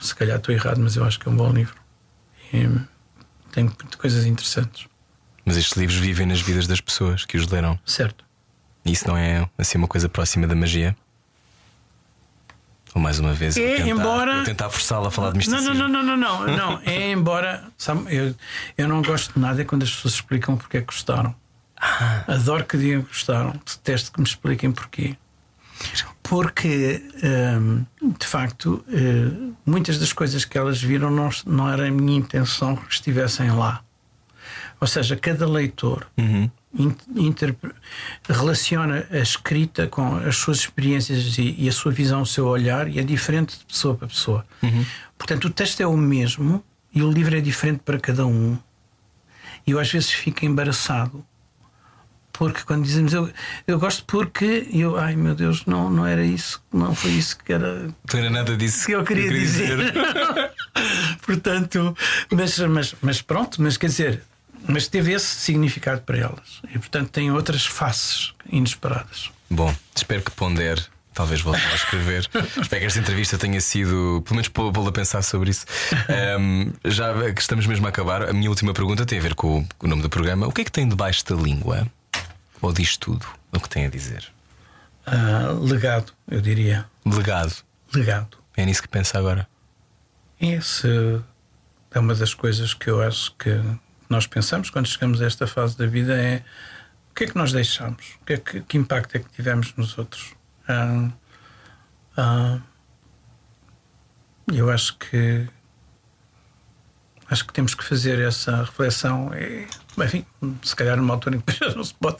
se 0.00 0.14
calhar 0.14 0.36
estou 0.38 0.54
errado, 0.54 0.78
mas 0.80 0.96
eu 0.96 1.04
acho 1.04 1.18
que 1.18 1.28
é 1.28 1.32
um 1.32 1.36
bom 1.36 1.50
livro. 1.52 1.74
E 2.52 2.68
tem 3.52 3.68
coisas 3.98 4.24
interessantes, 4.26 4.86
Mas 5.44 5.56
estes 5.56 5.76
livros 5.76 5.98
vivem 5.98 6.26
nas 6.26 6.40
vidas 6.40 6.66
das 6.66 6.80
pessoas 6.80 7.24
que 7.24 7.36
os 7.36 7.46
leram. 7.48 7.78
certo? 7.84 8.24
E 8.84 8.92
isso 8.92 9.06
não 9.08 9.16
é 9.16 9.48
assim 9.56 9.78
uma 9.78 9.88
coisa 9.88 10.08
próxima 10.08 10.46
da 10.46 10.54
magia? 10.54 10.94
Mais 12.94 13.18
uma 13.18 13.32
vez, 13.32 13.56
É, 13.56 13.76
tentar, 13.76 13.88
embora- 13.88 14.34
eu 14.36 14.44
tentar 14.44 14.70
forçá-la 14.70 15.08
a 15.08 15.10
falar 15.10 15.32
de 15.32 15.38
misticismo. 15.38 15.74
não, 15.74 15.88
não, 15.88 16.02
não, 16.02 16.16
não, 16.16 16.46
não, 16.46 16.56
não. 16.56 16.80
É 16.84 17.10
embora 17.10 17.64
sabe, 17.76 18.14
eu, 18.14 18.34
eu 18.78 18.88
não 18.88 19.02
gosto 19.02 19.34
de 19.34 19.40
nada 19.40 19.60
é 19.60 19.64
quando 19.64 19.82
as 19.82 19.90
pessoas 19.90 20.14
explicam 20.14 20.56
porque 20.56 20.76
é 20.76 20.80
que 20.80 20.86
gostaram. 20.86 21.34
Adoro 22.28 22.64
que 22.64 22.78
digam 22.78 23.02
que 23.02 23.08
gostaram, 23.08 23.52
detesto 23.66 24.12
que 24.12 24.20
me 24.20 24.26
expliquem 24.26 24.70
porquê. 24.72 25.16
Porque, 26.22 27.02
hum, 27.60 27.84
de 28.18 28.26
facto, 28.26 28.82
eh, 28.88 29.52
muitas 29.66 29.98
das 29.98 30.12
coisas 30.12 30.44
que 30.44 30.56
elas 30.56 30.80
viram 30.80 31.10
não, 31.10 31.28
não 31.46 31.68
era 31.68 31.86
a 31.86 31.90
minha 31.90 32.16
intenção 32.16 32.76
que 32.76 32.92
estivessem 32.94 33.50
lá. 33.50 33.82
Ou 34.80 34.86
seja, 34.86 35.16
cada 35.16 35.46
leitor 35.46 36.06
Uhum. 36.16 36.50
In- 36.74 36.94
interpre- 37.16 37.72
relaciona 38.28 39.06
a 39.10 39.18
escrita 39.18 39.86
com 39.86 40.16
as 40.16 40.36
suas 40.36 40.58
experiências 40.58 41.38
e, 41.38 41.54
e 41.58 41.68
a 41.68 41.72
sua 41.72 41.92
visão, 41.92 42.22
o 42.22 42.26
seu 42.26 42.46
olhar, 42.46 42.88
e 42.88 42.98
é 42.98 43.02
diferente 43.02 43.58
de 43.58 43.64
pessoa 43.64 43.94
para 43.94 44.08
pessoa. 44.08 44.44
Portanto, 45.16 45.44
o 45.46 45.50
texto 45.50 45.80
é 45.80 45.86
o 45.86 45.96
mesmo 45.96 46.62
e 46.94 47.02
o 47.02 47.10
livro 47.10 47.36
é 47.36 47.40
diferente 47.40 47.80
para 47.84 47.98
cada 47.98 48.26
um. 48.26 48.58
E 49.66 49.70
eu 49.70 49.78
às 49.78 49.90
vezes 49.90 50.10
fico 50.10 50.44
embaraçado. 50.44 51.24
Porque 52.36 52.62
quando 52.64 52.82
dizemos 52.82 53.12
eu, 53.12 53.30
eu 53.64 53.78
gosto 53.78 54.04
porque 54.06 54.66
eu, 54.72 54.96
ai 54.98 55.14
meu 55.14 55.36
Deus, 55.36 55.64
não, 55.66 55.88
não 55.88 56.04
era 56.04 56.24
isso, 56.26 56.60
não 56.72 56.92
foi 56.92 57.12
isso 57.12 57.38
que 57.38 57.52
era 57.52 57.84
Não 57.84 58.18
era 58.20 58.28
nada 58.28 58.56
disso 58.56 58.86
que 58.86 58.92
eu 58.92 59.04
queria, 59.04 59.30
dizer. 59.30 59.78
portanto, 61.24 61.96
mas, 62.32 62.58
mas, 62.58 62.94
mas 63.00 63.22
pronto, 63.22 63.62
mas 63.62 63.76
quer 63.76 63.86
dizer, 63.86 64.22
mas 64.68 64.86
teve 64.88 65.12
esse 65.12 65.26
significado 65.26 66.00
para 66.02 66.18
elas. 66.18 66.60
E 66.74 66.78
portanto 66.78 67.10
tem 67.10 67.30
outras 67.30 67.64
faces 67.66 68.32
inesperadas. 68.50 69.30
Bom, 69.50 69.74
espero 69.94 70.22
que 70.22 70.30
pondere. 70.30 70.82
Talvez 71.12 71.40
volte 71.42 71.64
a 71.64 71.74
escrever. 71.76 72.28
espero 72.60 72.80
que 72.80 72.86
esta 72.86 72.98
entrevista 72.98 73.38
tenha 73.38 73.60
sido, 73.60 74.20
pelo 74.24 74.34
menos 74.36 74.48
pô- 74.48 74.72
pô-la 74.72 74.88
a 74.88 74.92
pensar 74.92 75.22
sobre 75.22 75.50
isso. 75.50 75.64
Ahm, 76.08 76.72
já 76.84 77.32
que 77.32 77.40
estamos 77.40 77.66
mesmo 77.66 77.86
a 77.86 77.90
acabar, 77.90 78.28
a 78.28 78.32
minha 78.32 78.50
última 78.50 78.72
pergunta 78.74 79.06
tem 79.06 79.20
a 79.20 79.22
ver 79.22 79.34
com 79.36 79.60
o, 79.60 79.68
com 79.78 79.86
o 79.86 79.90
nome 79.90 80.02
do 80.02 80.10
programa. 80.10 80.48
O 80.48 80.52
que 80.52 80.62
é 80.62 80.64
que 80.64 80.72
tem 80.72 80.88
debaixo 80.88 81.24
da 81.26 81.36
língua? 81.36 81.86
Ou 82.60 82.72
diz 82.72 82.96
tudo 82.96 83.24
o 83.52 83.60
que 83.60 83.68
tem 83.68 83.86
a 83.86 83.88
dizer? 83.88 84.24
Ah, 85.06 85.52
legado, 85.60 86.12
eu 86.28 86.40
diria. 86.40 86.84
Legado. 87.06 87.54
Legado. 87.94 88.36
É 88.56 88.64
nisso 88.64 88.82
que 88.82 88.88
pensa 88.88 89.16
agora. 89.16 89.46
Esse 90.40 91.22
é 91.92 91.98
uma 92.00 92.14
das 92.14 92.34
coisas 92.34 92.74
que 92.74 92.90
eu 92.90 93.00
acho 93.00 93.32
que 93.36 93.50
nós 94.08 94.26
pensamos 94.26 94.70
quando 94.70 94.86
chegamos 94.86 95.20
a 95.20 95.26
esta 95.26 95.46
fase 95.46 95.76
da 95.76 95.86
vida 95.86 96.16
é 96.16 96.42
o 97.10 97.14
que 97.14 97.24
é 97.24 97.26
que 97.28 97.36
nós 97.36 97.52
deixamos? 97.52 98.04
Que, 98.26 98.32
é 98.32 98.36
que, 98.38 98.60
que 98.62 98.76
impacto 98.76 99.14
é 99.14 99.20
que 99.20 99.30
tivemos 99.30 99.72
nos 99.76 99.96
outros? 99.96 100.34
Ah, 100.66 101.10
ah, 102.16 102.58
eu 104.52 104.68
acho 104.68 104.98
que 104.98 105.48
acho 107.30 107.46
que 107.46 107.52
temos 107.52 107.74
que 107.74 107.84
fazer 107.84 108.18
essa 108.20 108.64
reflexão. 108.64 109.32
E, 109.34 109.66
enfim, 110.02 110.26
se 110.62 110.74
calhar 110.74 110.96
numa 110.96 111.14
altura 111.14 111.36
em 111.36 111.40
que 111.40 111.52
já 111.64 111.74
não 111.74 111.84
se 111.84 111.94
pode 111.94 112.18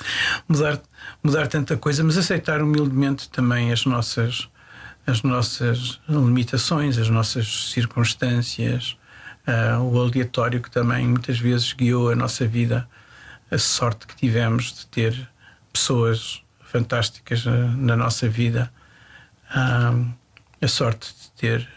mudar, 0.48 0.80
mudar 1.22 1.46
tanta 1.48 1.76
coisa, 1.76 2.02
mas 2.04 2.16
aceitar 2.16 2.62
humildemente 2.62 3.28
também 3.30 3.72
as 3.72 3.84
nossas, 3.84 4.48
as 5.06 5.22
nossas 5.22 6.00
limitações, 6.08 6.98
as 6.98 7.08
nossas 7.08 7.70
circunstâncias, 7.72 8.96
ah, 9.46 9.78
o 9.80 10.00
aleatório 10.00 10.60
que 10.60 10.70
também 10.70 11.06
muitas 11.06 11.38
vezes 11.38 11.72
guiou 11.72 12.10
a 12.10 12.16
nossa 12.16 12.46
vida, 12.46 12.88
a 13.50 13.58
sorte 13.58 14.06
que 14.06 14.16
tivemos 14.16 14.72
de 14.72 14.86
ter 14.86 15.28
pessoas 15.72 16.42
fantásticas 16.60 17.46
ah, 17.46 17.50
na 17.76 17.96
nossa 17.96 18.28
vida, 18.28 18.72
ah, 19.50 19.94
a 20.60 20.68
sorte 20.68 21.14
de 21.14 21.30
ter 21.32 21.68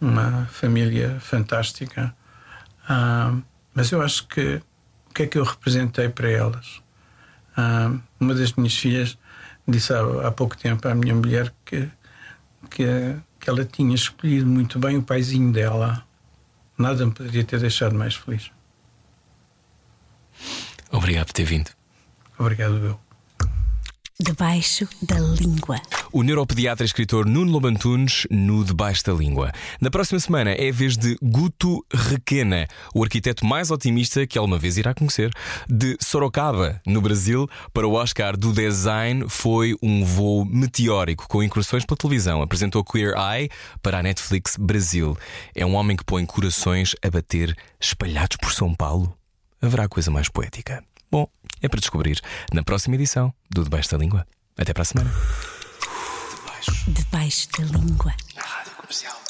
uma 0.00 0.46
família 0.46 1.18
fantástica. 1.20 2.14
Ah, 2.88 3.34
mas 3.74 3.90
eu 3.90 4.02
acho 4.02 4.28
que 4.28 4.62
o 5.10 5.14
que 5.14 5.22
é 5.24 5.26
que 5.26 5.38
eu 5.38 5.44
representei 5.44 6.08
para 6.08 6.30
elas? 6.30 6.82
Uma 8.18 8.34
das 8.34 8.52
minhas 8.52 8.74
filhas 8.74 9.16
disse 9.66 9.92
há, 9.92 10.28
há 10.28 10.30
pouco 10.30 10.56
tempo 10.56 10.86
à 10.88 10.94
minha 10.94 11.14
mulher 11.14 11.52
que, 11.64 11.88
que, 12.68 13.16
que 13.40 13.48
ela 13.48 13.64
tinha 13.64 13.94
escolhido 13.94 14.46
muito 14.46 14.78
bem 14.78 14.96
o 14.96 15.02
paizinho 15.02 15.52
dela. 15.52 16.03
Nada 16.76 17.06
me 17.06 17.12
poderia 17.12 17.44
ter 17.44 17.60
deixado 17.60 17.94
mais 17.94 18.14
feliz. 18.14 18.50
Obrigado 20.90 21.26
por 21.26 21.32
ter 21.32 21.44
vindo. 21.44 21.70
Obrigado, 22.38 22.76
eu. 22.76 23.03
Debaixo 24.20 24.88
da 25.02 25.18
língua. 25.18 25.82
O 26.12 26.22
neuropediatra 26.22 26.84
e 26.84 26.86
escritor 26.86 27.26
Nuno 27.26 27.50
Lobantunes 27.50 28.28
no 28.30 28.64
Debaixo 28.64 29.02
da 29.02 29.12
Língua. 29.12 29.50
Na 29.80 29.90
próxima 29.90 30.20
semana 30.20 30.52
é 30.52 30.68
a 30.68 30.72
vez 30.72 30.96
de 30.96 31.18
Guto 31.20 31.84
Requena, 31.92 32.68
o 32.94 33.02
arquiteto 33.02 33.44
mais 33.44 33.72
otimista 33.72 34.24
que 34.24 34.38
alguma 34.38 34.56
vez 34.56 34.78
irá 34.78 34.94
conhecer. 34.94 35.32
De 35.68 35.96
Sorocaba, 36.00 36.80
no 36.86 37.00
Brasil, 37.00 37.48
para 37.72 37.88
o 37.88 37.94
Oscar 37.94 38.36
do 38.36 38.52
Design 38.52 39.24
foi 39.28 39.74
um 39.82 40.04
voo 40.04 40.44
meteórico 40.44 41.26
com 41.26 41.42
incursões 41.42 41.84
pela 41.84 41.98
televisão. 41.98 42.40
Apresentou 42.40 42.84
Queer 42.84 43.14
Eye 43.16 43.50
para 43.82 43.98
a 43.98 44.02
Netflix 44.02 44.56
Brasil. 44.56 45.18
É 45.56 45.66
um 45.66 45.74
homem 45.74 45.96
que 45.96 46.04
põe 46.04 46.24
corações 46.24 46.94
a 47.04 47.10
bater 47.10 47.52
espalhados 47.80 48.36
por 48.36 48.52
São 48.52 48.72
Paulo. 48.72 49.12
Haverá 49.60 49.88
coisa 49.88 50.08
mais 50.08 50.28
poética. 50.28 50.84
Bom, 51.14 51.28
é 51.62 51.68
para 51.68 51.78
descobrir 51.78 52.20
na 52.52 52.64
próxima 52.64 52.96
edição 52.96 53.32
do 53.48 53.62
Debaixo 53.62 53.88
da 53.88 53.96
Língua. 53.96 54.26
Até 54.58 54.72
para 54.72 54.82
a 54.82 54.84
semana. 54.84 55.12
Debaixo 56.88 57.48
da 57.52 57.64
língua. 57.66 58.12
Na 58.34 58.42
Rádio 58.42 58.72
Comercial. 58.72 59.23